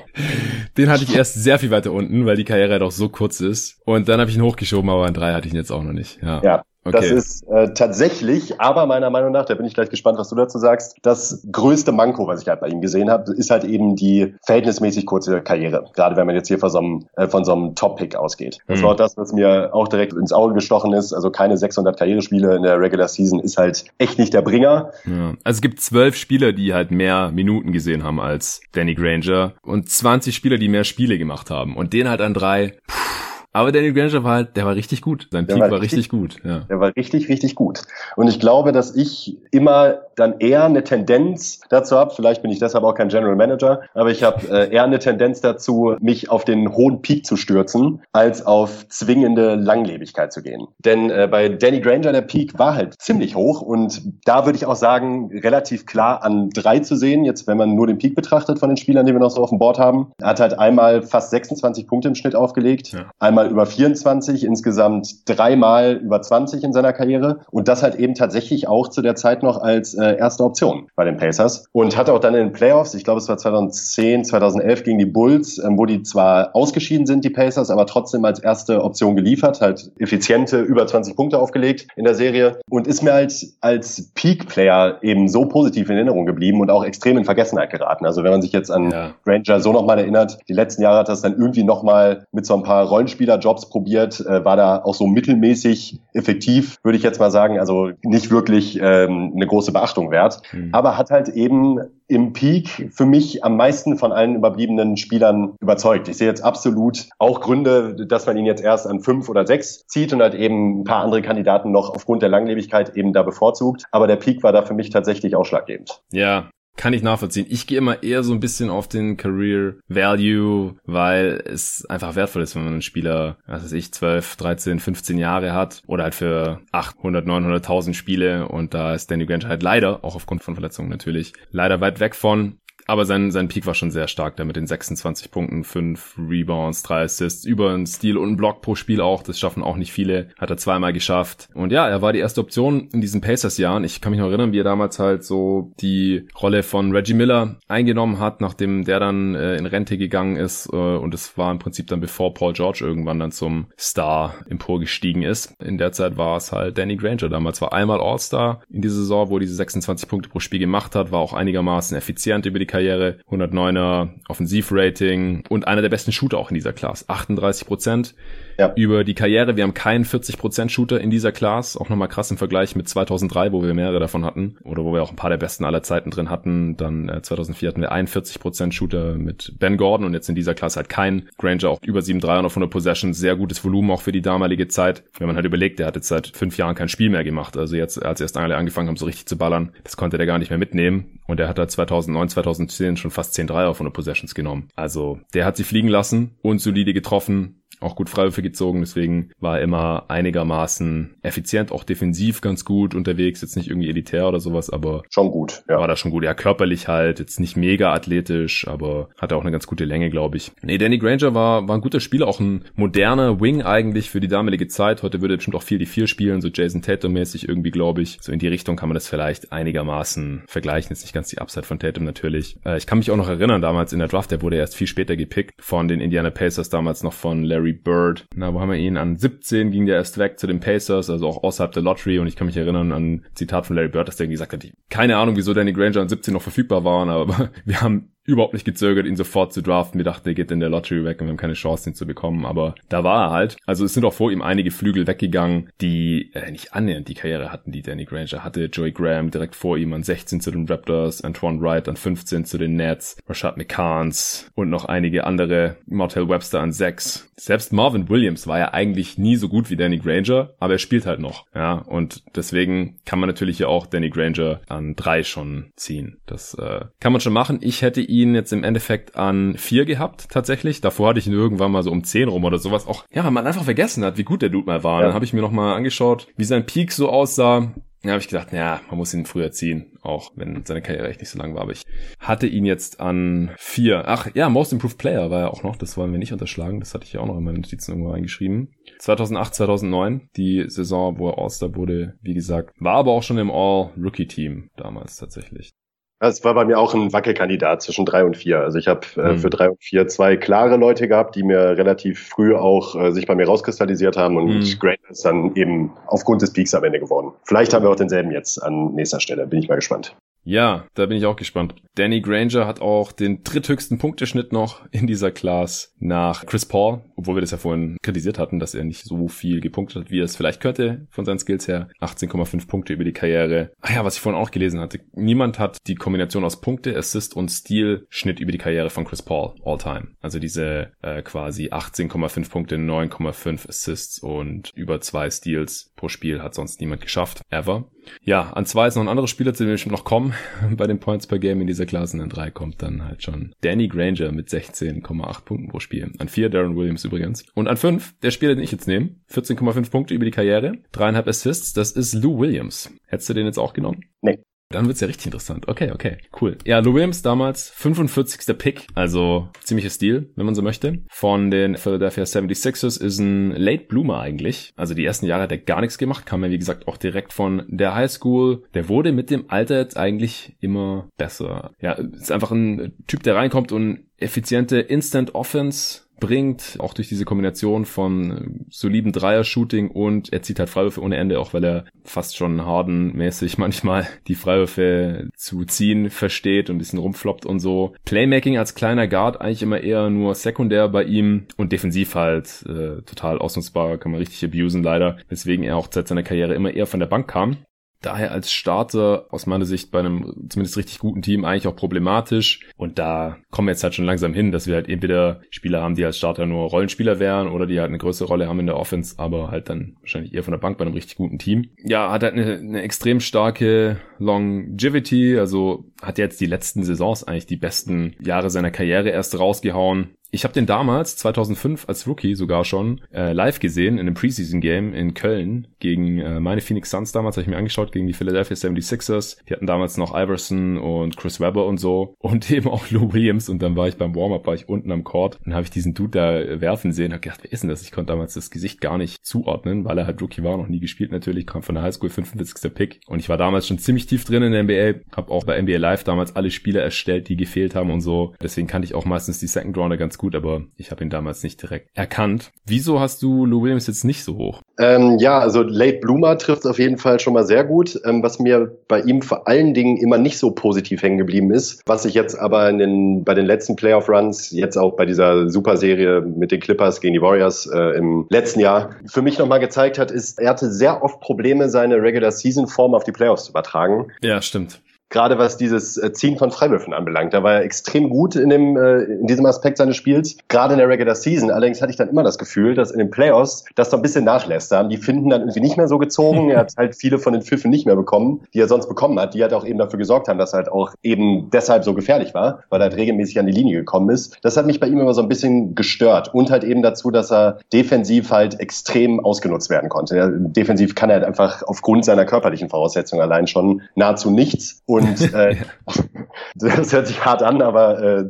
Den 0.76 0.90
hatte 0.90 1.04
ich 1.04 1.16
erst 1.16 1.34
sehr 1.34 1.58
viel 1.58 1.70
weiter 1.70 1.92
unten, 1.92 2.26
weil 2.26 2.36
die 2.36 2.44
Karriere 2.44 2.78
doch 2.78 2.90
so 2.90 3.08
kurz 3.08 3.40
ist. 3.40 3.80
Und 3.86 4.08
dann 4.08 4.20
habe 4.20 4.28
ich 4.28 4.36
ihn 4.36 4.42
hochgeschoben, 4.42 4.90
aber 4.90 5.06
an 5.06 5.14
drei 5.14 5.32
hatte 5.32 5.46
ich 5.46 5.54
ihn 5.54 5.58
jetzt 5.58 5.70
auch 5.70 5.82
noch 5.82 5.92
nicht. 5.92 6.18
Ja. 6.22 6.42
ja, 6.42 6.62
Okay. 6.88 7.00
Das 7.00 7.10
ist 7.10 7.42
äh, 7.48 7.72
tatsächlich, 7.74 8.60
aber 8.60 8.86
meiner 8.86 9.10
Meinung 9.10 9.32
nach, 9.32 9.44
da 9.44 9.54
bin 9.54 9.66
ich 9.66 9.74
gleich 9.74 9.90
gespannt, 9.90 10.18
was 10.18 10.28
du 10.30 10.36
dazu 10.36 10.58
sagst, 10.58 10.96
das 11.02 11.46
größte 11.52 11.92
Manko, 11.92 12.26
was 12.26 12.42
ich 12.42 12.48
halt 12.48 12.60
bei 12.60 12.68
ihm 12.68 12.80
gesehen 12.80 13.10
habe, 13.10 13.32
ist 13.32 13.50
halt 13.50 13.64
eben 13.64 13.94
die 13.96 14.34
verhältnismäßig 14.46 15.06
kurze 15.06 15.40
Karriere. 15.42 15.84
Gerade 15.94 16.16
wenn 16.16 16.26
man 16.26 16.34
jetzt 16.34 16.48
hier 16.48 16.58
von 16.58 16.70
so 16.70 16.78
einem, 16.78 17.06
äh, 17.16 17.28
von 17.28 17.44
so 17.44 17.52
einem 17.52 17.74
Top-Pick 17.74 18.16
ausgeht. 18.16 18.58
Das 18.66 18.78
mhm. 18.78 18.84
war 18.84 18.90
auch 18.92 18.96
das, 18.96 19.16
was 19.16 19.32
mir 19.32 19.70
auch 19.72 19.88
direkt 19.88 20.14
ins 20.14 20.32
Auge 20.32 20.54
gestochen 20.54 20.92
ist. 20.92 21.12
Also 21.12 21.30
keine 21.30 21.56
600 21.56 21.98
Karrierespiele 21.98 22.56
in 22.56 22.62
der 22.62 22.80
Regular 22.80 23.08
Season 23.08 23.40
ist 23.40 23.58
halt 23.58 23.84
echt 23.98 24.18
nicht 24.18 24.32
der 24.32 24.42
Bringer. 24.42 24.92
Ja. 25.04 25.34
Also 25.44 25.58
es 25.58 25.60
gibt 25.60 25.80
zwölf 25.80 26.16
Spieler, 26.16 26.52
die 26.52 26.72
halt 26.72 26.90
mehr 26.90 27.30
Minuten 27.30 27.72
gesehen 27.72 28.02
haben 28.04 28.20
als 28.20 28.60
Danny 28.72 28.94
Granger 28.94 29.52
und 29.62 29.88
20 29.90 30.34
Spieler, 30.34 30.56
die 30.56 30.68
mehr 30.68 30.84
Spiele 30.84 31.18
gemacht 31.18 31.50
haben. 31.50 31.76
Und 31.76 31.92
den 31.92 32.08
halt 32.08 32.20
an 32.20 32.34
drei. 32.34 32.74
Puh 32.86 33.17
aber 33.52 33.72
Danny 33.72 33.92
Granger 33.92 34.24
war 34.24 34.34
halt, 34.34 34.56
der 34.56 34.66
war 34.66 34.74
richtig 34.74 35.02
gut. 35.02 35.28
Sein 35.30 35.46
Peak 35.46 35.58
war, 35.58 35.70
war, 35.70 35.80
richtig, 35.80 35.98
richtig 35.98 36.08
gut. 36.10 36.36
Ja. 36.44 36.60
Der 36.68 36.80
war 36.80 36.94
richtig, 36.96 37.28
richtig 37.28 37.54
gut. 37.54 37.82
Und 38.16 38.28
ich 38.28 38.40
glaube, 38.40 38.72
dass 38.72 38.94
ich 38.94 39.38
immer 39.50 40.02
dann 40.16 40.40
eher 40.40 40.64
eine 40.64 40.84
Tendenz 40.84 41.60
dazu 41.70 41.96
habe, 41.96 42.12
vielleicht 42.14 42.42
bin 42.42 42.50
ich 42.50 42.58
deshalb 42.58 42.84
auch 42.84 42.94
kein 42.94 43.08
General 43.08 43.36
Manager, 43.36 43.82
aber 43.94 44.10
ich 44.10 44.22
habe 44.22 44.48
äh, 44.48 44.72
eher 44.72 44.84
eine 44.84 44.98
Tendenz 44.98 45.40
dazu, 45.40 45.96
mich 46.00 46.30
auf 46.30 46.44
den 46.44 46.74
hohen 46.74 47.02
Peak 47.02 47.24
zu 47.24 47.36
stürzen, 47.36 48.02
als 48.12 48.44
auf 48.44 48.88
zwingende 48.88 49.54
Langlebigkeit 49.54 50.32
zu 50.32 50.42
gehen. 50.42 50.66
Denn 50.78 51.10
äh, 51.10 51.28
bei 51.30 51.48
Danny 51.48 51.80
Granger 51.80 52.12
der 52.12 52.22
Peak 52.22 52.58
war 52.58 52.74
halt 52.74 52.94
ziemlich 53.00 53.36
hoch 53.36 53.62
und 53.62 54.02
da 54.24 54.44
würde 54.44 54.56
ich 54.56 54.66
auch 54.66 54.76
sagen, 54.76 55.30
relativ 55.32 55.86
klar 55.86 56.22
an 56.22 56.50
drei 56.50 56.80
zu 56.80 56.96
sehen, 56.96 57.24
jetzt 57.24 57.46
wenn 57.46 57.56
man 57.56 57.74
nur 57.74 57.86
den 57.86 57.98
Peak 57.98 58.14
betrachtet 58.14 58.58
von 58.58 58.70
den 58.70 58.76
Spielern, 58.76 59.06
die 59.06 59.12
wir 59.12 59.20
noch 59.20 59.30
so 59.30 59.42
auf 59.42 59.50
dem 59.50 59.58
Board 59.58 59.78
haben. 59.78 60.12
Er 60.20 60.28
hat 60.28 60.40
halt 60.40 60.58
einmal 60.58 61.02
fast 61.02 61.30
26 61.30 61.86
Punkte 61.86 62.08
im 62.08 62.14
Schnitt 62.14 62.34
aufgelegt, 62.34 62.92
ja. 62.92 63.10
einmal 63.18 63.47
über 63.50 63.66
24, 63.66 64.44
insgesamt 64.44 65.28
dreimal 65.28 65.94
über 65.94 66.20
20 66.20 66.64
in 66.64 66.72
seiner 66.72 66.92
Karriere 66.92 67.40
und 67.50 67.68
das 67.68 67.82
halt 67.82 67.96
eben 67.96 68.14
tatsächlich 68.14 68.68
auch 68.68 68.88
zu 68.88 69.02
der 69.02 69.14
Zeit 69.14 69.42
noch 69.42 69.60
als 69.60 69.94
äh, 69.94 70.16
erste 70.16 70.44
Option 70.44 70.88
bei 70.96 71.04
den 71.04 71.16
Pacers 71.16 71.66
und 71.72 71.96
hatte 71.96 72.12
auch 72.12 72.20
dann 72.20 72.34
in 72.34 72.48
den 72.48 72.52
Playoffs, 72.52 72.94
ich 72.94 73.04
glaube 73.04 73.18
es 73.18 73.28
war 73.28 73.36
2010, 73.36 74.24
2011 74.24 74.82
gegen 74.84 74.98
die 74.98 75.06
Bulls, 75.06 75.58
ähm, 75.58 75.78
wo 75.78 75.86
die 75.86 76.02
zwar 76.02 76.54
ausgeschieden 76.54 77.06
sind, 77.06 77.24
die 77.24 77.30
Pacers, 77.30 77.70
aber 77.70 77.86
trotzdem 77.86 78.24
als 78.24 78.38
erste 78.38 78.82
Option 78.82 79.16
geliefert, 79.16 79.60
halt 79.60 79.90
effiziente 79.98 80.60
über 80.60 80.86
20 80.86 81.16
Punkte 81.16 81.38
aufgelegt 81.38 81.86
in 81.96 82.04
der 82.04 82.14
Serie 82.14 82.58
und 82.70 82.86
ist 82.86 83.02
mir 83.02 83.12
halt 83.12 83.34
als 83.60 84.10
Peak-Player 84.14 84.98
eben 85.02 85.28
so 85.28 85.46
positiv 85.46 85.90
in 85.90 85.96
Erinnerung 85.96 86.26
geblieben 86.26 86.60
und 86.60 86.70
auch 86.70 86.84
extrem 86.84 87.18
in 87.18 87.24
Vergessenheit 87.24 87.70
geraten. 87.70 88.06
Also 88.06 88.24
wenn 88.24 88.30
man 88.30 88.42
sich 88.42 88.52
jetzt 88.52 88.70
an 88.70 88.90
ja. 88.90 89.10
Granger 89.24 89.60
so 89.60 89.72
nochmal 89.72 89.98
erinnert, 89.98 90.38
die 90.48 90.52
letzten 90.52 90.82
Jahre 90.82 91.00
hat 91.00 91.08
das 91.08 91.22
dann 91.22 91.32
irgendwie 91.32 91.64
nochmal 91.64 92.26
mit 92.32 92.46
so 92.46 92.54
ein 92.54 92.62
paar 92.62 92.86
Rollenspielen 92.86 93.27
Spielerjobs 93.28 93.68
probiert, 93.68 94.20
äh, 94.20 94.44
war 94.44 94.56
da 94.56 94.82
auch 94.82 94.94
so 94.94 95.06
mittelmäßig 95.06 96.00
effektiv, 96.14 96.78
würde 96.82 96.96
ich 96.96 97.04
jetzt 97.04 97.20
mal 97.20 97.30
sagen. 97.30 97.58
Also 97.58 97.90
nicht 98.02 98.30
wirklich 98.30 98.78
ähm, 98.80 99.32
eine 99.34 99.46
große 99.46 99.72
Beachtung 99.72 100.10
wert. 100.10 100.40
Mhm. 100.52 100.70
Aber 100.72 100.96
hat 100.96 101.10
halt 101.10 101.28
eben 101.28 101.78
im 102.06 102.32
Peak 102.32 102.90
für 102.90 103.04
mich 103.04 103.44
am 103.44 103.56
meisten 103.56 103.98
von 103.98 104.12
allen 104.12 104.34
überbliebenen 104.34 104.96
Spielern 104.96 105.54
überzeugt. 105.60 106.08
Ich 106.08 106.16
sehe 106.16 106.26
jetzt 106.26 106.42
absolut 106.42 107.06
auch 107.18 107.42
Gründe, 107.42 108.06
dass 108.06 108.26
man 108.26 108.38
ihn 108.38 108.46
jetzt 108.46 108.62
erst 108.62 108.86
an 108.86 109.00
fünf 109.00 109.28
oder 109.28 109.46
sechs 109.46 109.86
zieht 109.86 110.14
und 110.14 110.22
halt 110.22 110.34
eben 110.34 110.80
ein 110.80 110.84
paar 110.84 111.04
andere 111.04 111.20
Kandidaten 111.20 111.70
noch 111.70 111.90
aufgrund 111.90 112.22
der 112.22 112.30
Langlebigkeit 112.30 112.96
eben 112.96 113.12
da 113.12 113.22
bevorzugt. 113.22 113.84
Aber 113.90 114.06
der 114.06 114.16
Peak 114.16 114.42
war 114.42 114.52
da 114.52 114.62
für 114.62 114.74
mich 114.74 114.88
tatsächlich 114.88 115.36
ausschlaggebend. 115.36 116.00
Ja, 116.10 116.48
kann 116.78 116.92
ich 116.92 117.02
nachvollziehen. 117.02 117.46
Ich 117.50 117.66
gehe 117.66 117.76
immer 117.76 118.02
eher 118.02 118.22
so 118.22 118.32
ein 118.32 118.40
bisschen 118.40 118.70
auf 118.70 118.88
den 118.88 119.16
Career 119.16 119.74
Value, 119.88 120.76
weil 120.84 121.42
es 121.44 121.84
einfach 121.90 122.14
wertvoll 122.14 122.42
ist, 122.42 122.54
wenn 122.54 122.62
man 122.62 122.74
einen 122.74 122.82
Spieler, 122.82 123.36
was 123.46 123.64
weiß 123.64 123.72
ich, 123.72 123.92
12, 123.92 124.36
13, 124.36 124.80
15 124.80 125.18
Jahre 125.18 125.52
hat 125.52 125.82
oder 125.86 126.04
halt 126.04 126.14
für 126.14 126.60
800, 126.72 127.26
900.000 127.26 127.94
Spiele 127.94 128.48
und 128.48 128.74
da 128.74 128.94
ist 128.94 129.10
Danny 129.10 129.26
Granger 129.26 129.48
halt 129.48 129.62
leider, 129.62 130.04
auch 130.04 130.14
aufgrund 130.14 130.44
von 130.44 130.54
Verletzungen 130.54 130.88
natürlich, 130.88 131.32
leider 131.50 131.80
weit 131.80 131.98
weg 131.98 132.14
von. 132.14 132.57
Aber 132.88 133.04
sein, 133.04 133.30
sein 133.30 133.48
Peak 133.48 133.66
war 133.66 133.74
schon 133.74 133.90
sehr 133.90 134.08
stark, 134.08 134.36
da 134.36 134.46
mit 134.46 134.56
den 134.56 134.66
26 134.66 135.30
Punkten, 135.30 135.62
5 135.62 136.16
Rebounds, 136.18 136.82
3 136.84 137.02
Assists, 137.02 137.44
über 137.44 137.68
einen 137.68 137.86
Stil 137.86 138.16
und 138.16 138.28
einen 138.28 138.36
Block 138.38 138.62
pro 138.62 138.74
Spiel 138.74 139.02
auch. 139.02 139.22
Das 139.22 139.38
schaffen 139.38 139.62
auch 139.62 139.76
nicht 139.76 139.92
viele. 139.92 140.30
Hat 140.38 140.48
er 140.48 140.56
zweimal 140.56 140.94
geschafft. 140.94 141.50
Und 141.52 141.70
ja, 141.70 141.86
er 141.86 142.00
war 142.00 142.14
die 142.14 142.18
erste 142.18 142.40
Option 142.40 142.88
in 142.92 143.02
diesen 143.02 143.20
Pacers-Jahren. 143.20 143.84
Ich 143.84 144.00
kann 144.00 144.10
mich 144.10 144.20
noch 144.20 144.28
erinnern, 144.28 144.52
wie 144.52 144.60
er 144.60 144.64
damals 144.64 144.98
halt 144.98 145.22
so 145.22 145.70
die 145.80 146.28
Rolle 146.40 146.62
von 146.62 146.90
Reggie 146.92 147.12
Miller 147.12 147.56
eingenommen 147.68 148.20
hat, 148.20 148.40
nachdem 148.40 148.84
der 148.86 149.00
dann 149.00 149.34
äh, 149.34 149.56
in 149.56 149.66
Rente 149.66 149.98
gegangen 149.98 150.36
ist. 150.36 150.70
Äh, 150.72 150.76
und 150.76 151.12
es 151.12 151.36
war 151.36 151.52
im 151.52 151.58
Prinzip 151.58 151.88
dann 151.88 152.00
bevor 152.00 152.32
Paul 152.32 152.54
George 152.54 152.80
irgendwann 152.80 153.18
dann 153.18 153.32
zum 153.32 153.66
Star 153.78 154.34
emporgestiegen 154.48 155.22
ist. 155.22 155.52
In 155.62 155.76
der 155.76 155.92
Zeit 155.92 156.16
war 156.16 156.38
es 156.38 156.52
halt 156.52 156.78
Danny 156.78 156.96
Granger. 156.96 157.28
Damals 157.28 157.60
war 157.60 157.74
einmal 157.74 158.00
All-Star 158.00 158.62
in 158.70 158.80
dieser 158.80 158.96
Saison, 158.96 159.28
wo 159.28 159.36
er 159.36 159.40
diese 159.40 159.56
26 159.56 160.08
Punkte 160.08 160.30
pro 160.30 160.40
Spiel 160.40 160.58
gemacht 160.58 160.94
hat, 160.94 161.12
war 161.12 161.20
auch 161.20 161.34
einigermaßen 161.34 161.94
effizient 161.94 162.46
über 162.46 162.58
die 162.58 162.64
Karriere, 162.64 162.77
109er 162.78 164.10
Offensivrating 164.28 165.44
und 165.48 165.66
einer 165.66 165.82
der 165.82 165.88
besten 165.88 166.12
Shooter 166.12 166.38
auch 166.38 166.50
in 166.50 166.54
dieser 166.54 166.72
Class, 166.72 167.08
38 167.08 167.66
Prozent 167.66 168.14
ja. 168.58 168.72
über 168.74 169.04
die 169.04 169.14
Karriere. 169.14 169.56
Wir 169.56 169.64
haben 169.64 169.74
keinen 169.74 170.04
40% 170.04 170.68
Shooter 170.68 171.00
in 171.00 171.10
dieser 171.10 171.32
Class. 171.32 171.76
Auch 171.76 171.88
nochmal 171.88 172.08
krass 172.08 172.30
im 172.30 172.38
Vergleich 172.38 172.76
mit 172.76 172.88
2003, 172.88 173.52
wo 173.52 173.62
wir 173.62 173.74
mehrere 173.74 174.00
davon 174.00 174.24
hatten. 174.24 174.56
Oder 174.64 174.84
wo 174.84 174.92
wir 174.92 175.02
auch 175.02 175.10
ein 175.10 175.16
paar 175.16 175.30
der 175.30 175.36
besten 175.36 175.64
aller 175.64 175.82
Zeiten 175.82 176.10
drin 176.10 176.30
hatten. 176.30 176.76
Dann 176.76 177.08
äh, 177.08 177.22
2004 177.22 177.68
hatten 177.68 177.80
wir 177.80 177.92
einen 177.92 178.08
40% 178.08 178.72
Shooter 178.72 179.14
mit 179.14 179.54
Ben 179.58 179.76
Gordon 179.76 180.06
und 180.06 180.14
jetzt 180.14 180.28
in 180.28 180.34
dieser 180.34 180.54
Class 180.54 180.76
halt 180.76 180.88
kein. 180.88 181.28
Granger 181.38 181.70
auch 181.70 181.82
über 181.82 182.00
7-3 182.00 182.40
und 182.40 182.46
auf 182.46 182.52
100 182.52 182.70
Possessions. 182.70 183.18
Sehr 183.18 183.36
gutes 183.36 183.64
Volumen 183.64 183.90
auch 183.90 184.02
für 184.02 184.12
die 184.12 184.22
damalige 184.22 184.68
Zeit. 184.68 185.04
Wenn 185.18 185.28
man 185.28 185.36
halt 185.36 185.46
überlegt, 185.46 185.78
der 185.78 185.86
hat 185.86 185.96
jetzt 185.96 186.08
seit 186.08 186.28
fünf 186.28 186.56
Jahren 186.58 186.74
kein 186.74 186.88
Spiel 186.88 187.10
mehr 187.10 187.24
gemacht. 187.24 187.56
Also 187.56 187.76
jetzt, 187.76 188.04
als 188.04 188.20
erst 188.20 188.36
alle 188.36 188.56
angefangen 188.56 188.88
haben, 188.88 188.96
so 188.96 189.06
richtig 189.06 189.26
zu 189.26 189.38
ballern, 189.38 189.72
das 189.84 189.96
konnte 189.96 190.18
der 190.18 190.26
gar 190.26 190.38
nicht 190.38 190.50
mehr 190.50 190.58
mitnehmen. 190.58 191.20
Und 191.26 191.40
er 191.40 191.48
hat 191.48 191.58
da 191.58 191.68
2009, 191.68 192.28
2010 192.30 192.96
schon 192.96 193.10
fast 193.10 193.36
10-3 193.36 193.66
auf 193.66 193.76
100 193.76 193.92
Possessions 193.92 194.34
genommen. 194.34 194.68
Also 194.74 195.20
der 195.34 195.44
hat 195.44 195.56
sie 195.56 195.64
fliegen 195.64 195.88
lassen 195.88 196.36
und 196.42 196.60
solide 196.60 196.94
getroffen 196.94 197.58
auch 197.80 197.96
gut 197.96 198.10
Freiwürfe 198.10 198.42
gezogen, 198.48 198.80
deswegen 198.80 199.30
war 199.40 199.58
er 199.58 199.64
immer 199.64 200.06
einigermaßen 200.08 201.16
effizient, 201.22 201.70
auch 201.70 201.84
defensiv 201.84 202.40
ganz 202.40 202.64
gut 202.64 202.94
unterwegs, 202.94 203.40
jetzt 203.40 203.56
nicht 203.56 203.68
irgendwie 203.68 203.88
elitär 203.88 204.26
oder 204.26 204.40
sowas, 204.40 204.70
aber 204.70 205.02
schon 205.10 205.30
gut, 205.30 205.62
ja. 205.68 205.78
War 205.78 205.88
da 205.88 205.96
schon 205.96 206.10
gut, 206.10 206.24
ja, 206.24 206.34
körperlich 206.34 206.88
halt, 206.88 207.20
jetzt 207.20 207.40
nicht 207.40 207.56
mega 207.56 207.92
athletisch, 207.92 208.66
aber 208.66 209.10
hatte 209.18 209.36
auch 209.36 209.42
eine 209.42 209.52
ganz 209.52 209.66
gute 209.66 209.84
Länge, 209.84 210.10
glaube 210.10 210.36
ich. 210.36 210.52
Nee, 210.62 210.78
Danny 210.78 210.98
Granger 210.98 211.34
war, 211.34 211.68
war 211.68 211.76
ein 211.76 211.80
guter 211.80 212.00
Spieler, 212.00 212.26
auch 212.26 212.40
ein 212.40 212.64
moderner 212.74 213.40
Wing 213.40 213.62
eigentlich 213.62 214.10
für 214.10 214.20
die 214.20 214.28
damalige 214.28 214.66
Zeit. 214.66 215.02
Heute 215.02 215.20
würde 215.20 215.34
er 215.34 215.36
bestimmt 215.36 215.56
auch 215.56 215.62
viel 215.62 215.78
die 215.78 215.86
vier 215.86 216.06
spielen, 216.06 216.40
so 216.40 216.48
Jason 216.48 216.82
Tatum-mäßig 216.82 217.48
irgendwie, 217.48 217.70
glaube 217.70 218.02
ich. 218.02 218.18
So 218.20 218.32
in 218.32 218.38
die 218.38 218.48
Richtung 218.48 218.76
kann 218.76 218.88
man 218.88 218.94
das 218.94 219.08
vielleicht 219.08 219.52
einigermaßen 219.52 220.42
vergleichen. 220.46 220.90
Jetzt 220.90 221.02
nicht 221.02 221.14
ganz 221.14 221.28
die 221.28 221.38
Upside 221.38 221.66
von 221.66 221.78
Tatum 221.78 222.04
natürlich. 222.04 222.56
Äh, 222.64 222.78
ich 222.78 222.86
kann 222.86 222.98
mich 222.98 223.10
auch 223.10 223.16
noch 223.16 223.28
erinnern, 223.28 223.62
damals 223.62 223.92
in 223.92 223.98
der 223.98 224.08
Draft, 224.08 224.30
der 224.30 224.42
wurde 224.42 224.56
erst 224.56 224.74
viel 224.74 224.86
später 224.86 225.16
gepickt 225.16 225.52
von 225.60 225.86
den 225.86 226.00
Indiana 226.00 226.30
Pacers, 226.30 226.70
damals 226.70 227.02
noch 227.02 227.12
von 227.12 227.44
Larry 227.44 227.68
Larry 227.68 227.72
Bird. 227.72 228.26
Na, 228.38 228.54
wo 228.54 228.60
haben 228.60 228.70
wir 228.70 228.78
ihn? 228.78 228.96
An 228.96 229.16
17 229.16 229.72
ging 229.72 229.86
der 229.86 229.96
erst 229.96 230.16
weg 230.16 230.38
zu 230.38 230.46
den 230.46 230.60
Pacers, 230.60 231.10
also 231.10 231.26
auch 231.26 231.42
außerhalb 231.42 231.72
der 231.72 231.82
Lottery. 231.82 232.20
Und 232.20 232.28
ich 232.28 232.36
kann 232.36 232.46
mich 232.46 232.56
erinnern 232.56 232.92
an 232.92 233.14
ein 233.14 233.26
Zitat 233.34 233.66
von 233.66 233.74
Larry 233.74 233.88
Bird, 233.88 234.06
dass 234.06 234.16
der 234.16 234.28
gesagt 234.28 234.52
hat, 234.52 234.64
keine 234.90 235.16
Ahnung, 235.16 235.36
wieso 235.36 235.54
Danny 235.54 235.72
Granger 235.72 236.00
an 236.00 236.08
17 236.08 236.32
noch 236.32 236.42
verfügbar 236.42 236.84
waren, 236.84 237.08
aber 237.08 237.50
wir 237.64 237.80
haben 237.80 238.12
überhaupt 238.28 238.52
nicht 238.52 238.66
gezögert, 238.66 239.06
ihn 239.06 239.16
sofort 239.16 239.54
zu 239.54 239.62
draften. 239.62 239.98
Wir 239.98 240.04
dachten, 240.04 240.28
er 240.28 240.34
geht 240.34 240.50
in 240.50 240.60
der 240.60 240.68
Lottery 240.68 241.02
weg 241.02 241.18
und 241.20 241.26
wir 241.26 241.30
haben 241.30 241.38
keine 241.38 241.54
Chance, 241.54 241.88
ihn 241.88 241.94
zu 241.94 242.06
bekommen. 242.06 242.44
Aber 242.44 242.74
da 242.90 243.02
war 243.02 243.28
er 243.28 243.30
halt. 243.30 243.56
Also 243.64 243.86
es 243.86 243.94
sind 243.94 244.04
auch 244.04 244.12
vor 244.12 244.30
ihm 244.30 244.42
einige 244.42 244.70
Flügel 244.70 245.06
weggegangen, 245.06 245.70
die 245.80 246.30
äh, 246.34 246.50
nicht 246.50 246.74
annähernd 246.74 247.08
die 247.08 247.14
Karriere 247.14 247.50
hatten, 247.50 247.72
die 247.72 247.80
Danny 247.80 248.04
Granger 248.04 248.44
hatte. 248.44 248.66
Joey 248.66 248.92
Graham 248.92 249.30
direkt 249.30 249.56
vor 249.56 249.78
ihm 249.78 249.94
an 249.94 250.02
16 250.02 250.42
zu 250.42 250.50
den 250.50 250.68
Raptors, 250.68 251.22
Antoine 251.22 251.62
Wright 251.62 251.88
an 251.88 251.96
15 251.96 252.44
zu 252.44 252.58
den 252.58 252.76
Nets, 252.76 253.16
Rashad 253.26 253.56
McCanns 253.56 254.50
und 254.54 254.68
noch 254.68 254.84
einige 254.84 255.24
andere, 255.24 255.76
Martell 255.86 256.28
Webster 256.28 256.60
an 256.60 256.72
6. 256.72 257.30
Selbst 257.36 257.72
Marvin 257.72 258.10
Williams 258.10 258.46
war 258.46 258.58
ja 258.58 258.74
eigentlich 258.74 259.16
nie 259.16 259.36
so 259.36 259.48
gut 259.48 259.70
wie 259.70 259.76
Danny 259.76 259.98
Granger, 259.98 260.50
aber 260.58 260.74
er 260.74 260.78
spielt 260.78 261.06
halt 261.06 261.20
noch. 261.20 261.46
Ja, 261.54 261.76
und 261.76 262.24
deswegen 262.36 262.98
kann 263.06 263.20
man 263.20 263.28
natürlich 263.28 263.60
ja 263.60 263.68
auch 263.68 263.86
Danny 263.86 264.10
Granger 264.10 264.60
an 264.68 264.96
3 264.96 265.22
schon 265.22 265.72
ziehen. 265.76 266.18
Das 266.26 266.52
äh, 266.54 266.84
kann 267.00 267.12
man 267.12 267.22
schon 267.22 267.32
machen. 267.32 267.60
Ich 267.62 267.80
hätte 267.80 268.02
ihn 268.02 268.17
ihn 268.22 268.34
jetzt 268.34 268.52
im 268.52 268.64
Endeffekt 268.64 269.16
an 269.16 269.56
vier 269.56 269.84
gehabt, 269.84 270.28
tatsächlich. 270.30 270.80
Davor 270.80 271.10
hatte 271.10 271.18
ich 271.18 271.26
ihn 271.26 271.32
irgendwann 271.32 271.72
mal 271.72 271.82
so 271.82 271.90
um 271.90 272.04
zehn 272.04 272.28
rum 272.28 272.44
oder 272.44 272.58
sowas. 272.58 272.86
Auch, 272.86 273.04
ja, 273.10 273.24
weil 273.24 273.30
man 273.30 273.46
einfach 273.46 273.64
vergessen 273.64 274.04
hat, 274.04 274.18
wie 274.18 274.24
gut 274.24 274.42
der 274.42 274.48
Dude 274.48 274.66
mal 274.66 274.84
war. 274.84 275.00
Ja. 275.00 275.06
Dann 275.06 275.14
habe 275.14 275.24
ich 275.24 275.32
mir 275.32 275.40
nochmal 275.40 275.76
angeschaut, 275.76 276.28
wie 276.36 276.44
sein 276.44 276.66
Peak 276.66 276.92
so 276.92 277.08
aussah. 277.08 277.72
Da 278.02 278.10
habe 278.10 278.20
ich 278.20 278.28
gedacht, 278.28 278.52
ja, 278.52 278.80
man 278.88 278.98
muss 278.98 279.12
ihn 279.12 279.26
früher 279.26 279.50
ziehen, 279.50 279.98
auch 280.02 280.30
wenn 280.36 280.64
seine 280.64 280.82
Karriere 280.82 281.08
echt 281.08 281.18
nicht 281.18 281.30
so 281.30 281.38
lang 281.38 281.56
war. 281.56 281.62
Aber 281.62 281.72
ich 281.72 281.82
hatte 282.20 282.46
ihn 282.46 282.64
jetzt 282.64 283.00
an 283.00 283.50
vier. 283.56 284.04
Ach 284.06 284.28
ja, 284.34 284.48
Most 284.48 284.72
Improved 284.72 284.98
Player 284.98 285.30
war 285.30 285.40
er 285.40 285.52
auch 285.52 285.64
noch. 285.64 285.74
Das 285.74 285.96
wollen 285.96 286.12
wir 286.12 286.20
nicht 286.20 286.32
unterschlagen. 286.32 286.78
Das 286.78 286.94
hatte 286.94 287.06
ich 287.06 287.14
ja 287.14 287.20
auch 287.20 287.26
noch 287.26 287.36
in 287.36 287.42
meinen 287.42 287.56
Notizen 287.56 287.92
irgendwo 287.92 288.12
eingeschrieben. 288.12 288.70
2008, 289.00 289.54
2009, 289.54 290.28
die 290.36 290.64
Saison, 290.68 291.18
wo 291.18 291.28
er 291.30 291.38
All-Star 291.38 291.74
wurde, 291.74 292.14
wie 292.22 292.34
gesagt, 292.34 292.74
war 292.78 292.94
aber 292.94 293.12
auch 293.12 293.24
schon 293.24 293.38
im 293.38 293.50
All-Rookie-Team 293.50 294.70
damals 294.76 295.16
tatsächlich. 295.16 295.72
Es 296.20 296.42
war 296.42 296.54
bei 296.54 296.64
mir 296.64 296.78
auch 296.78 296.94
ein 296.94 297.12
Wackelkandidat 297.12 297.82
zwischen 297.82 298.04
drei 298.04 298.24
und 298.24 298.36
vier. 298.36 298.60
Also 298.60 298.78
ich 298.78 298.88
habe 298.88 299.06
äh, 299.16 299.32
mhm. 299.34 299.38
für 299.38 299.50
drei 299.50 299.70
und 299.70 299.82
vier 299.82 300.08
zwei 300.08 300.36
klare 300.36 300.76
Leute 300.76 301.06
gehabt, 301.06 301.36
die 301.36 301.44
mir 301.44 301.76
relativ 301.76 302.28
früh 302.28 302.56
auch 302.56 302.96
äh, 302.96 303.12
sich 303.12 303.26
bei 303.26 303.34
mir 303.34 303.46
rauskristallisiert 303.46 304.16
haben 304.16 304.36
und 304.36 304.58
mhm. 304.58 304.78
Great 304.80 304.98
ist 305.08 305.24
dann 305.24 305.54
eben 305.54 305.92
aufgrund 306.06 306.42
des 306.42 306.52
Peaks 306.52 306.74
am 306.74 306.84
Ende 306.84 306.98
geworden. 306.98 307.32
Vielleicht 307.44 307.72
haben 307.72 307.84
wir 307.84 307.90
auch 307.90 307.96
denselben 307.96 308.32
jetzt 308.32 308.58
an 308.58 308.94
nächster 308.94 309.20
Stelle. 309.20 309.46
Bin 309.46 309.60
ich 309.60 309.68
mal 309.68 309.76
gespannt. 309.76 310.16
Ja, 310.44 310.86
da 310.94 311.06
bin 311.06 311.18
ich 311.18 311.26
auch 311.26 311.36
gespannt. 311.36 311.74
Danny 311.94 312.20
Granger 312.20 312.66
hat 312.66 312.80
auch 312.80 313.12
den 313.12 313.44
dritthöchsten 313.44 313.98
Punkteschnitt 313.98 314.50
noch 314.50 314.80
in 314.90 315.06
dieser 315.06 315.30
Class 315.30 315.94
nach 315.98 316.46
Chris 316.46 316.64
Paul, 316.64 317.02
obwohl 317.18 317.36
wir 317.36 317.40
das 317.40 317.50
ja 317.50 317.58
vorhin 317.58 317.96
kritisiert 318.02 318.38
hatten, 318.38 318.60
dass 318.60 318.74
er 318.74 318.84
nicht 318.84 319.04
so 319.04 319.26
viel 319.26 319.60
gepunktet 319.60 320.04
hat, 320.04 320.10
wie 320.10 320.20
er 320.20 320.24
es 320.24 320.36
vielleicht 320.36 320.60
könnte 320.60 321.06
von 321.10 321.24
seinen 321.24 321.40
Skills 321.40 321.66
her. 321.66 321.88
18,5 322.00 322.68
Punkte 322.68 322.92
über 322.92 323.04
die 323.04 323.12
Karriere. 323.12 323.72
Ah 323.80 323.92
ja, 323.92 324.04
was 324.04 324.14
ich 324.14 324.20
vorhin 324.20 324.40
auch 324.40 324.52
gelesen 324.52 324.78
hatte. 324.78 325.00
Niemand 325.12 325.58
hat 325.58 325.78
die 325.88 325.96
Kombination 325.96 326.44
aus 326.44 326.60
Punkte, 326.60 326.96
Assist 326.96 327.34
und 327.34 327.50
Stil-Schnitt 327.50 328.38
über 328.38 328.52
die 328.52 328.58
Karriere 328.58 328.88
von 328.88 329.04
Chris 329.04 329.22
Paul 329.22 329.54
all 329.64 329.78
time. 329.78 330.08
Also 330.20 330.38
diese 330.38 330.92
äh, 331.02 331.22
quasi 331.22 331.70
18,5 331.70 332.50
Punkte, 332.50 332.76
9,5 332.76 333.68
Assists 333.68 334.20
und 334.20 334.70
über 334.76 335.00
zwei 335.00 335.28
Steals 335.30 335.92
pro 335.96 336.08
Spiel 336.08 336.40
hat 336.40 336.54
sonst 336.54 336.80
niemand 336.80 337.00
geschafft. 337.00 337.42
Ever. 337.50 337.90
Ja, 338.22 338.50
an 338.52 338.66
zwei 338.66 338.88
ist 338.88 338.94
noch 338.94 339.02
ein 339.02 339.08
anderer 339.08 339.28
Spieler, 339.28 339.54
zu 339.54 339.64
dem 339.64 339.76
schon 339.76 339.92
noch 339.92 340.04
kommen 340.04 340.34
bei 340.76 340.86
den 340.86 341.00
Points 341.00 341.26
per 341.26 341.38
Game 341.38 341.60
in 341.60 341.66
dieser 341.66 341.86
Klasse. 341.86 342.16
Und 342.16 342.22
an 342.22 342.28
drei 342.28 342.50
kommt 342.50 342.82
dann 342.82 343.04
halt 343.04 343.22
schon 343.22 343.54
Danny 343.60 343.88
Granger 343.88 344.32
mit 344.32 344.48
16,8 344.48 345.44
Punkten 345.44 345.68
pro 345.68 345.80
Spiel. 345.80 346.12
An 346.18 346.28
vier 346.28 346.48
Darren 346.48 346.76
Williams 346.76 347.04
übrigens. 347.08 347.44
Und 347.54 347.68
an 347.68 347.76
fünf, 347.76 348.14
der 348.20 348.30
Spieler, 348.30 348.54
den 348.54 348.64
ich 348.64 348.72
jetzt 348.72 348.86
nehme, 348.86 349.16
14,5 349.32 349.90
Punkte 349.90 350.14
über 350.14 350.24
die 350.24 350.30
Karriere, 350.30 350.78
dreieinhalb 350.92 351.26
Assists, 351.26 351.72
das 351.72 351.92
ist 351.92 352.14
Lou 352.14 352.38
Williams. 352.38 352.90
Hättest 353.06 353.28
du 353.28 353.34
den 353.34 353.46
jetzt 353.46 353.58
auch 353.58 353.72
genommen? 353.72 354.04
Nee. 354.22 354.38
Dann 354.70 354.86
wird's 354.86 355.00
ja 355.00 355.06
richtig 355.06 355.26
interessant. 355.26 355.66
Okay, 355.66 355.92
okay, 355.92 356.18
cool. 356.42 356.58
Ja, 356.66 356.80
Lou 356.80 356.92
Williams 356.92 357.22
damals 357.22 357.70
45. 357.70 358.58
Pick, 358.58 358.86
also 358.94 359.48
ziemlicher 359.62 359.88
Stil, 359.88 360.30
wenn 360.36 360.44
man 360.44 360.54
so 360.54 360.60
möchte. 360.60 361.04
Von 361.08 361.50
den 361.50 361.76
Philadelphia 361.76 362.24
76ers 362.24 363.02
ist 363.02 363.18
ein 363.18 363.52
Late 363.52 363.84
Bloomer 363.84 364.20
eigentlich. 364.20 364.72
Also 364.76 364.92
die 364.92 365.06
ersten 365.06 365.24
Jahre 365.24 365.44
hat 365.44 365.52
er 365.52 365.58
gar 365.58 365.80
nichts 365.80 365.96
gemacht, 365.96 366.26
kam 366.26 366.44
ja 366.44 366.50
wie 366.50 366.58
gesagt 366.58 366.86
auch 366.86 366.98
direkt 366.98 367.32
von 367.32 367.64
der 367.68 367.94
High 367.94 368.10
School. 368.10 368.64
Der 368.74 368.90
wurde 368.90 369.12
mit 369.12 369.30
dem 369.30 369.48
Alter 369.48 369.78
jetzt 369.78 369.96
eigentlich 369.96 370.54
immer 370.60 371.08
besser. 371.16 371.72
Ja, 371.80 371.92
ist 371.92 372.30
einfach 372.30 372.50
ein 372.50 372.92
Typ, 373.06 373.22
der 373.22 373.36
reinkommt 373.36 373.72
und 373.72 374.04
effiziente 374.18 374.80
Instant 374.80 375.34
Offense 375.34 376.02
bringt, 376.20 376.76
auch 376.78 376.94
durch 376.94 377.08
diese 377.08 377.24
Kombination 377.24 377.84
von 377.84 378.66
soliden 378.70 379.12
Dreier-Shooting 379.12 379.90
und 379.90 380.32
er 380.32 380.42
zieht 380.42 380.58
halt 380.58 380.70
Freiwürfe 380.70 381.00
ohne 381.00 381.16
Ende, 381.16 381.40
auch 381.40 381.54
weil 381.54 381.64
er 381.64 381.84
fast 382.04 382.36
schon 382.36 382.64
hardenmäßig 382.64 383.58
manchmal 383.58 384.06
die 384.26 384.34
Freiwürfe 384.34 385.28
zu 385.36 385.64
ziehen 385.64 386.10
versteht 386.10 386.70
und 386.70 386.76
ein 386.76 386.78
bisschen 386.78 386.98
rumfloppt 386.98 387.46
und 387.46 387.60
so. 387.60 387.94
Playmaking 388.04 388.58
als 388.58 388.74
kleiner 388.74 389.08
Guard 389.08 389.40
eigentlich 389.40 389.62
immer 389.62 389.80
eher 389.80 390.10
nur 390.10 390.34
sekundär 390.34 390.88
bei 390.88 391.04
ihm 391.04 391.46
und 391.56 391.72
defensiv 391.72 392.14
halt 392.14 392.64
äh, 392.66 393.02
total 393.02 393.38
ausnutzbar, 393.38 393.98
kann 393.98 394.12
man 394.12 394.20
richtig 394.20 394.44
abusen 394.44 394.82
leider, 394.82 395.18
weswegen 395.28 395.64
er 395.64 395.76
auch 395.76 395.88
seit 395.90 396.08
seiner 396.08 396.22
Karriere 396.22 396.54
immer 396.54 396.72
eher 396.72 396.86
von 396.86 397.00
der 397.00 397.06
Bank 397.06 397.28
kam. 397.28 397.58
Daher 398.00 398.32
als 398.32 398.52
Starter 398.52 399.26
aus 399.30 399.46
meiner 399.46 399.64
Sicht 399.64 399.90
bei 399.90 399.98
einem 399.98 400.48
zumindest 400.48 400.76
richtig 400.76 400.98
guten 400.98 401.22
Team 401.22 401.44
eigentlich 401.44 401.66
auch 401.66 401.76
problematisch. 401.76 402.60
Und 402.76 402.98
da 402.98 403.38
kommen 403.50 403.68
wir 403.68 403.72
jetzt 403.72 403.82
halt 403.82 403.94
schon 403.94 404.04
langsam 404.04 404.34
hin, 404.34 404.52
dass 404.52 404.66
wir 404.66 404.74
halt 404.74 404.88
entweder 404.88 405.40
Spieler 405.50 405.82
haben, 405.82 405.96
die 405.96 406.04
als 406.04 406.18
Starter 406.18 406.46
nur 406.46 406.68
Rollenspieler 406.68 407.18
wären 407.18 407.48
oder 407.48 407.66
die 407.66 407.80
halt 407.80 407.88
eine 407.88 407.98
größere 407.98 408.28
Rolle 408.28 408.48
haben 408.48 408.60
in 408.60 408.66
der 408.66 408.76
Offense, 408.76 409.18
aber 409.18 409.50
halt 409.50 409.68
dann 409.68 409.96
wahrscheinlich 410.00 410.32
eher 410.32 410.44
von 410.44 410.52
der 410.52 410.58
Bank 410.58 410.78
bei 410.78 410.84
einem 410.84 410.94
richtig 410.94 411.16
guten 411.16 411.38
Team. 411.38 411.70
Ja, 411.82 412.12
hat 412.12 412.22
halt 412.22 412.34
eine, 412.34 412.58
eine 412.58 412.82
extrem 412.82 413.20
starke 413.20 413.98
Longevity, 414.18 415.38
also 415.38 415.84
hat 416.02 416.18
jetzt 416.18 416.40
die 416.40 416.46
letzten 416.46 416.84
Saisons 416.84 417.24
eigentlich 417.24 417.46
die 417.46 417.56
besten 417.56 418.14
Jahre 418.20 418.50
seiner 418.50 418.70
Karriere 418.70 419.10
erst 419.10 419.38
rausgehauen. 419.38 420.10
Ich 420.30 420.44
habe 420.44 420.52
den 420.52 420.66
damals, 420.66 421.16
2005, 421.16 421.88
als 421.88 422.06
Rookie 422.06 422.34
sogar 422.34 422.66
schon, 422.66 423.00
äh, 423.14 423.32
live 423.32 423.60
gesehen 423.60 423.94
in 423.94 424.00
einem 424.00 424.14
Preseason-Game 424.14 424.92
in 424.92 425.14
Köln 425.14 425.68
gegen 425.78 426.18
äh, 426.18 426.38
meine 426.38 426.60
Phoenix 426.60 426.90
Suns 426.90 427.12
damals, 427.12 427.36
habe 427.36 427.42
ich 427.42 427.48
mir 427.48 427.56
angeschaut, 427.56 427.92
gegen 427.92 428.06
die 428.06 428.12
Philadelphia 428.12 428.54
76ers. 428.54 429.38
Die 429.48 429.54
hatten 429.54 429.66
damals 429.66 429.96
noch 429.96 430.14
Iverson 430.14 430.76
und 430.76 431.16
Chris 431.16 431.40
Webber 431.40 431.66
und 431.66 431.78
so 431.78 432.14
und 432.18 432.50
eben 432.50 432.68
auch 432.68 432.90
Lou 432.90 433.14
Williams 433.14 433.48
und 433.48 433.62
dann 433.62 433.74
war 433.74 433.88
ich 433.88 433.96
beim 433.96 434.14
Warm-Up, 434.14 434.46
war 434.46 434.54
ich 434.54 434.68
unten 434.68 434.92
am 434.92 435.02
Court 435.02 435.38
und 435.46 435.54
habe 435.54 435.62
ich 435.62 435.70
diesen 435.70 435.94
Dude 435.94 436.10
da 436.10 436.60
werfen 436.60 436.92
sehen, 436.92 437.12
habe 437.12 437.20
gedacht, 437.20 437.40
wer 437.42 437.52
ist 437.52 437.62
denn 437.62 437.70
das? 437.70 437.80
Ich 437.80 437.90
konnte 437.90 438.12
damals 438.12 438.34
das 438.34 438.50
Gesicht 438.50 438.82
gar 438.82 438.98
nicht 438.98 439.24
zuordnen, 439.24 439.86
weil 439.86 439.96
er 439.96 440.06
halt 440.06 440.20
Rookie 440.20 440.42
war, 440.42 440.58
noch 440.58 440.68
nie 440.68 440.80
gespielt 440.80 441.10
natürlich, 441.10 441.46
kam 441.46 441.62
von 441.62 441.74
der 441.74 441.84
Highschool, 441.84 442.10
45. 442.10 442.74
Pick 442.74 443.00
und 443.06 443.18
ich 443.18 443.30
war 443.30 443.38
damals 443.38 443.66
schon 443.66 443.78
ziemlich 443.78 444.06
tief 444.06 444.26
drin 444.26 444.42
in 444.42 444.52
der 444.52 444.64
NBA, 444.64 445.00
habe 445.16 445.32
auch 445.32 445.44
bei 445.44 445.60
NBA 445.60 445.78
Live 445.78 446.04
damals 446.04 446.36
alle 446.36 446.50
Spieler 446.50 446.82
erstellt, 446.82 447.30
die 447.30 447.36
gefehlt 447.36 447.74
haben 447.74 447.90
und 447.90 448.02
so. 448.02 448.34
Deswegen 448.42 448.66
kannte 448.66 448.84
ich 448.84 448.94
auch 448.94 449.06
meistens 449.06 449.38
die 449.40 449.46
Second 449.46 449.76
Rounder 449.78 449.96
ganz 449.96 450.17
gut, 450.18 450.34
aber 450.34 450.62
ich 450.76 450.90
habe 450.90 451.02
ihn 451.04 451.10
damals 451.10 451.42
nicht 451.42 451.62
direkt 451.62 451.88
erkannt. 451.94 452.50
Wieso 452.66 453.00
hast 453.00 453.22
du 453.22 453.46
Lou 453.46 453.62
Williams 453.62 453.86
jetzt 453.86 454.04
nicht 454.04 454.24
so 454.24 454.36
hoch? 454.36 454.62
Ähm, 454.78 455.18
ja, 455.18 455.38
also 455.38 455.62
Late 455.62 455.98
Bloomer 455.98 456.36
trifft 456.38 456.66
auf 456.66 456.78
jeden 456.78 456.98
Fall 456.98 457.18
schon 457.20 457.32
mal 457.32 457.46
sehr 457.46 457.64
gut. 457.64 457.98
Ähm, 458.04 458.22
was 458.22 458.38
mir 458.38 458.76
bei 458.86 459.00
ihm 459.00 459.22
vor 459.22 459.48
allen 459.48 459.74
Dingen 459.74 459.96
immer 459.96 460.18
nicht 460.18 460.38
so 460.38 460.50
positiv 460.50 461.02
hängen 461.02 461.18
geblieben 461.18 461.50
ist, 461.50 461.82
was 461.86 462.02
sich 462.02 462.14
jetzt 462.14 462.38
aber 462.38 462.68
in 462.68 462.78
den, 462.78 463.24
bei 463.24 463.34
den 463.34 463.46
letzten 463.46 463.76
Playoff 463.76 464.08
Runs, 464.08 464.50
jetzt 464.50 464.76
auch 464.76 464.96
bei 464.96 465.06
dieser 465.06 465.48
Superserie 465.48 466.20
mit 466.20 466.52
den 466.52 466.60
Clippers 466.60 467.00
gegen 467.00 467.14
die 467.14 467.22
Warriors 467.22 467.66
äh, 467.66 467.96
im 467.96 468.26
letzten 468.30 468.60
Jahr, 468.60 468.90
für 469.06 469.22
mich 469.22 469.38
nochmal 469.38 469.60
gezeigt 469.60 469.98
hat, 469.98 470.10
ist, 470.10 470.38
er 470.38 470.50
hatte 470.50 470.70
sehr 470.70 471.02
oft 471.02 471.20
Probleme, 471.20 471.68
seine 471.68 472.02
Regular 472.02 472.32
Season 472.32 472.66
Form 472.66 472.94
auf 472.94 473.04
die 473.04 473.12
Playoffs 473.12 473.44
zu 473.44 473.50
übertragen. 473.50 474.08
Ja, 474.20 474.42
stimmt 474.42 474.80
gerade 475.10 475.38
was 475.38 475.56
dieses 475.56 475.96
äh, 475.96 476.12
Ziehen 476.12 476.36
von 476.36 476.50
Freiwürfen 476.50 476.92
anbelangt. 476.92 477.34
Da 477.34 477.42
war 477.42 477.54
er 477.54 477.62
extrem 477.62 478.10
gut 478.10 478.36
in, 478.36 478.50
dem, 478.50 478.76
äh, 478.76 479.02
in 479.04 479.26
diesem 479.26 479.46
Aspekt 479.46 479.78
seines 479.78 479.96
Spiels, 479.96 480.36
gerade 480.48 480.74
in 480.74 480.78
der 480.78 480.88
Regular 480.88 481.14
Season. 481.14 481.50
Allerdings 481.50 481.80
hatte 481.80 481.90
ich 481.90 481.96
dann 481.96 482.08
immer 482.08 482.22
das 482.22 482.38
Gefühl, 482.38 482.74
dass 482.74 482.90
in 482.90 482.98
den 482.98 483.10
Playoffs 483.10 483.64
das 483.74 483.90
so 483.90 483.96
ein 483.96 484.02
bisschen 484.02 484.24
nachlässt. 484.24 484.70
Da 484.72 484.78
haben 484.78 484.90
die 484.90 484.96
Finden 484.96 485.30
dann 485.30 485.42
irgendwie 485.42 485.60
nicht 485.60 485.76
mehr 485.76 485.88
so 485.88 485.98
gezogen. 485.98 486.50
er 486.50 486.60
hat 486.60 486.74
halt 486.76 486.94
viele 486.96 487.18
von 487.18 487.32
den 487.32 487.42
Pfiffen 487.42 487.70
nicht 487.70 487.86
mehr 487.86 487.96
bekommen, 487.96 488.42
die 488.54 488.60
er 488.60 488.68
sonst 488.68 488.88
bekommen 488.88 489.18
hat, 489.18 489.34
die 489.34 489.42
halt 489.42 489.54
auch 489.54 489.64
eben 489.64 489.78
dafür 489.78 489.98
gesorgt 489.98 490.28
haben, 490.28 490.38
dass 490.38 490.52
er 490.52 490.58
halt 490.58 490.68
auch 490.72 490.94
eben 491.02 491.50
deshalb 491.50 491.84
so 491.84 491.94
gefährlich 491.94 492.34
war, 492.34 492.64
weil 492.68 492.80
er 492.80 492.88
halt 492.88 492.96
regelmäßig 492.96 493.38
an 493.38 493.46
die 493.46 493.52
Linie 493.52 493.78
gekommen 493.78 494.10
ist. 494.10 494.38
Das 494.42 494.56
hat 494.56 494.66
mich 494.66 494.80
bei 494.80 494.86
ihm 494.86 494.98
immer 494.98 495.14
so 495.14 495.22
ein 495.22 495.28
bisschen 495.28 495.74
gestört 495.74 496.34
und 496.34 496.50
halt 496.50 496.64
eben 496.64 496.82
dazu, 496.82 497.10
dass 497.10 497.32
er 497.32 497.58
defensiv 497.72 498.30
halt 498.30 498.60
extrem 498.60 499.20
ausgenutzt 499.20 499.70
werden 499.70 499.88
konnte. 499.88 500.30
Defensiv 500.38 500.94
kann 500.94 501.10
er 501.10 501.16
halt 501.16 501.24
einfach 501.24 501.62
aufgrund 501.62 502.04
seiner 502.04 502.24
körperlichen 502.24 502.68
Voraussetzungen 502.68 503.22
allein 503.22 503.46
schon 503.46 503.82
nahezu 503.94 504.30
nichts. 504.30 504.82
Und 504.86 504.97
und 504.98 505.34
äh, 505.34 505.56
das 506.54 506.92
hört 506.92 507.06
sich 507.06 507.24
hart 507.24 507.42
an, 507.42 507.62
aber 507.62 508.02
äh, 508.02 508.24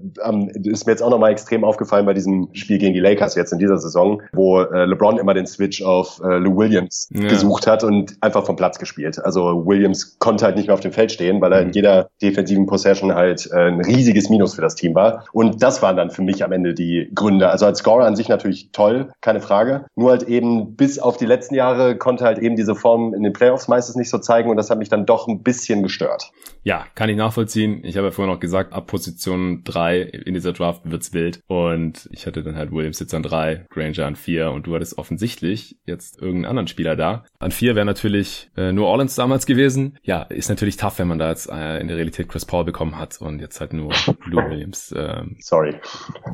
ist 0.64 0.86
mir 0.86 0.92
jetzt 0.92 1.02
auch 1.02 1.10
nochmal 1.10 1.32
extrem 1.32 1.64
aufgefallen 1.64 2.06
bei 2.06 2.14
diesem 2.14 2.48
Spiel 2.52 2.78
gegen 2.78 2.94
die 2.94 3.00
Lakers 3.00 3.34
jetzt 3.34 3.52
in 3.52 3.58
dieser 3.58 3.78
Saison, 3.78 4.22
wo 4.32 4.60
äh, 4.60 4.84
LeBron 4.84 5.18
immer 5.18 5.34
den 5.34 5.46
Switch 5.46 5.82
auf 5.82 6.20
äh, 6.22 6.38
Lou 6.38 6.56
Williams 6.56 7.08
ja. 7.12 7.28
gesucht 7.28 7.66
hat 7.66 7.84
und 7.84 8.16
einfach 8.20 8.44
vom 8.46 8.56
Platz 8.56 8.78
gespielt. 8.78 9.18
Also 9.24 9.66
Williams 9.66 10.18
konnte 10.18 10.44
halt 10.44 10.56
nicht 10.56 10.66
mehr 10.66 10.74
auf 10.74 10.80
dem 10.80 10.92
Feld 10.92 11.12
stehen, 11.12 11.40
weil 11.40 11.52
er 11.52 11.60
in 11.60 11.68
mhm. 11.68 11.72
jeder 11.72 12.10
defensiven 12.22 12.66
Possession 12.66 13.14
halt 13.14 13.48
äh, 13.52 13.68
ein 13.68 13.80
riesiges 13.80 14.28
Minus 14.30 14.54
für 14.54 14.62
das 14.62 14.74
Team 14.74 14.94
war. 14.94 15.24
Und 15.32 15.62
das 15.62 15.82
waren 15.82 15.96
dann 15.96 16.10
für 16.10 16.22
mich 16.22 16.44
am 16.44 16.52
Ende 16.52 16.74
die 16.74 17.10
Gründe. 17.14 17.48
Also 17.50 17.66
als 17.66 17.78
Scorer 17.78 18.06
an 18.06 18.16
sich 18.16 18.28
natürlich 18.28 18.70
toll, 18.72 19.10
keine 19.20 19.40
Frage. 19.40 19.86
Nur 19.96 20.10
halt 20.10 20.24
eben 20.24 20.76
bis 20.76 20.98
auf 20.98 21.16
die 21.16 21.26
letzten 21.26 21.54
Jahre 21.54 21.96
konnte 21.96 22.24
halt 22.24 22.38
eben 22.38 22.56
diese 22.56 22.74
Form 22.74 23.14
in 23.14 23.22
den 23.22 23.32
Playoffs 23.32 23.68
meistens 23.68 23.96
nicht 23.96 24.10
so 24.10 24.18
zeigen 24.18 24.50
und 24.50 24.56
das 24.56 24.70
hat 24.70 24.78
mich 24.78 24.88
dann 24.88 25.06
doch 25.06 25.28
ein 25.28 25.42
bisschen 25.42 25.82
gestört. 25.82 26.30
Ja, 26.68 26.84
kann 26.94 27.08
ich 27.08 27.16
nachvollziehen. 27.16 27.82
Ich 27.82 27.96
habe 27.96 28.08
ja 28.08 28.10
vorhin 28.10 28.30
noch 28.30 28.40
gesagt, 28.40 28.74
ab 28.74 28.88
Position 28.88 29.64
3 29.64 30.02
in 30.02 30.34
dieser 30.34 30.52
Draft 30.52 30.82
wird's 30.84 31.14
wild. 31.14 31.40
Und 31.46 32.10
ich 32.12 32.26
hatte 32.26 32.42
dann 32.42 32.56
halt 32.56 32.72
Williams 32.72 33.00
jetzt 33.00 33.14
an 33.14 33.22
3, 33.22 33.64
Granger 33.70 34.04
an 34.04 34.16
4 34.16 34.50
und 34.50 34.66
du 34.66 34.74
hattest 34.74 34.98
offensichtlich 34.98 35.78
jetzt 35.86 36.20
irgendeinen 36.20 36.44
anderen 36.44 36.68
Spieler 36.68 36.94
da. 36.94 37.24
An 37.38 37.52
4 37.52 37.74
wäre 37.74 37.86
natürlich 37.86 38.50
äh, 38.54 38.70
nur 38.72 38.86
Orleans 38.88 39.14
damals 39.14 39.46
gewesen. 39.46 39.96
Ja, 40.02 40.24
ist 40.24 40.50
natürlich 40.50 40.76
tough, 40.76 40.98
wenn 40.98 41.08
man 41.08 41.18
da 41.18 41.30
jetzt 41.30 41.48
äh, 41.48 41.80
in 41.80 41.88
der 41.88 41.96
Realität 41.96 42.28
Chris 42.28 42.44
Paul 42.44 42.66
bekommen 42.66 42.98
hat 42.98 43.18
und 43.18 43.40
jetzt 43.40 43.60
halt 43.60 43.72
nur 43.72 43.94
Lou 44.26 44.36
Williams. 44.50 44.94
Ähm, 44.94 45.36
Sorry. 45.40 45.74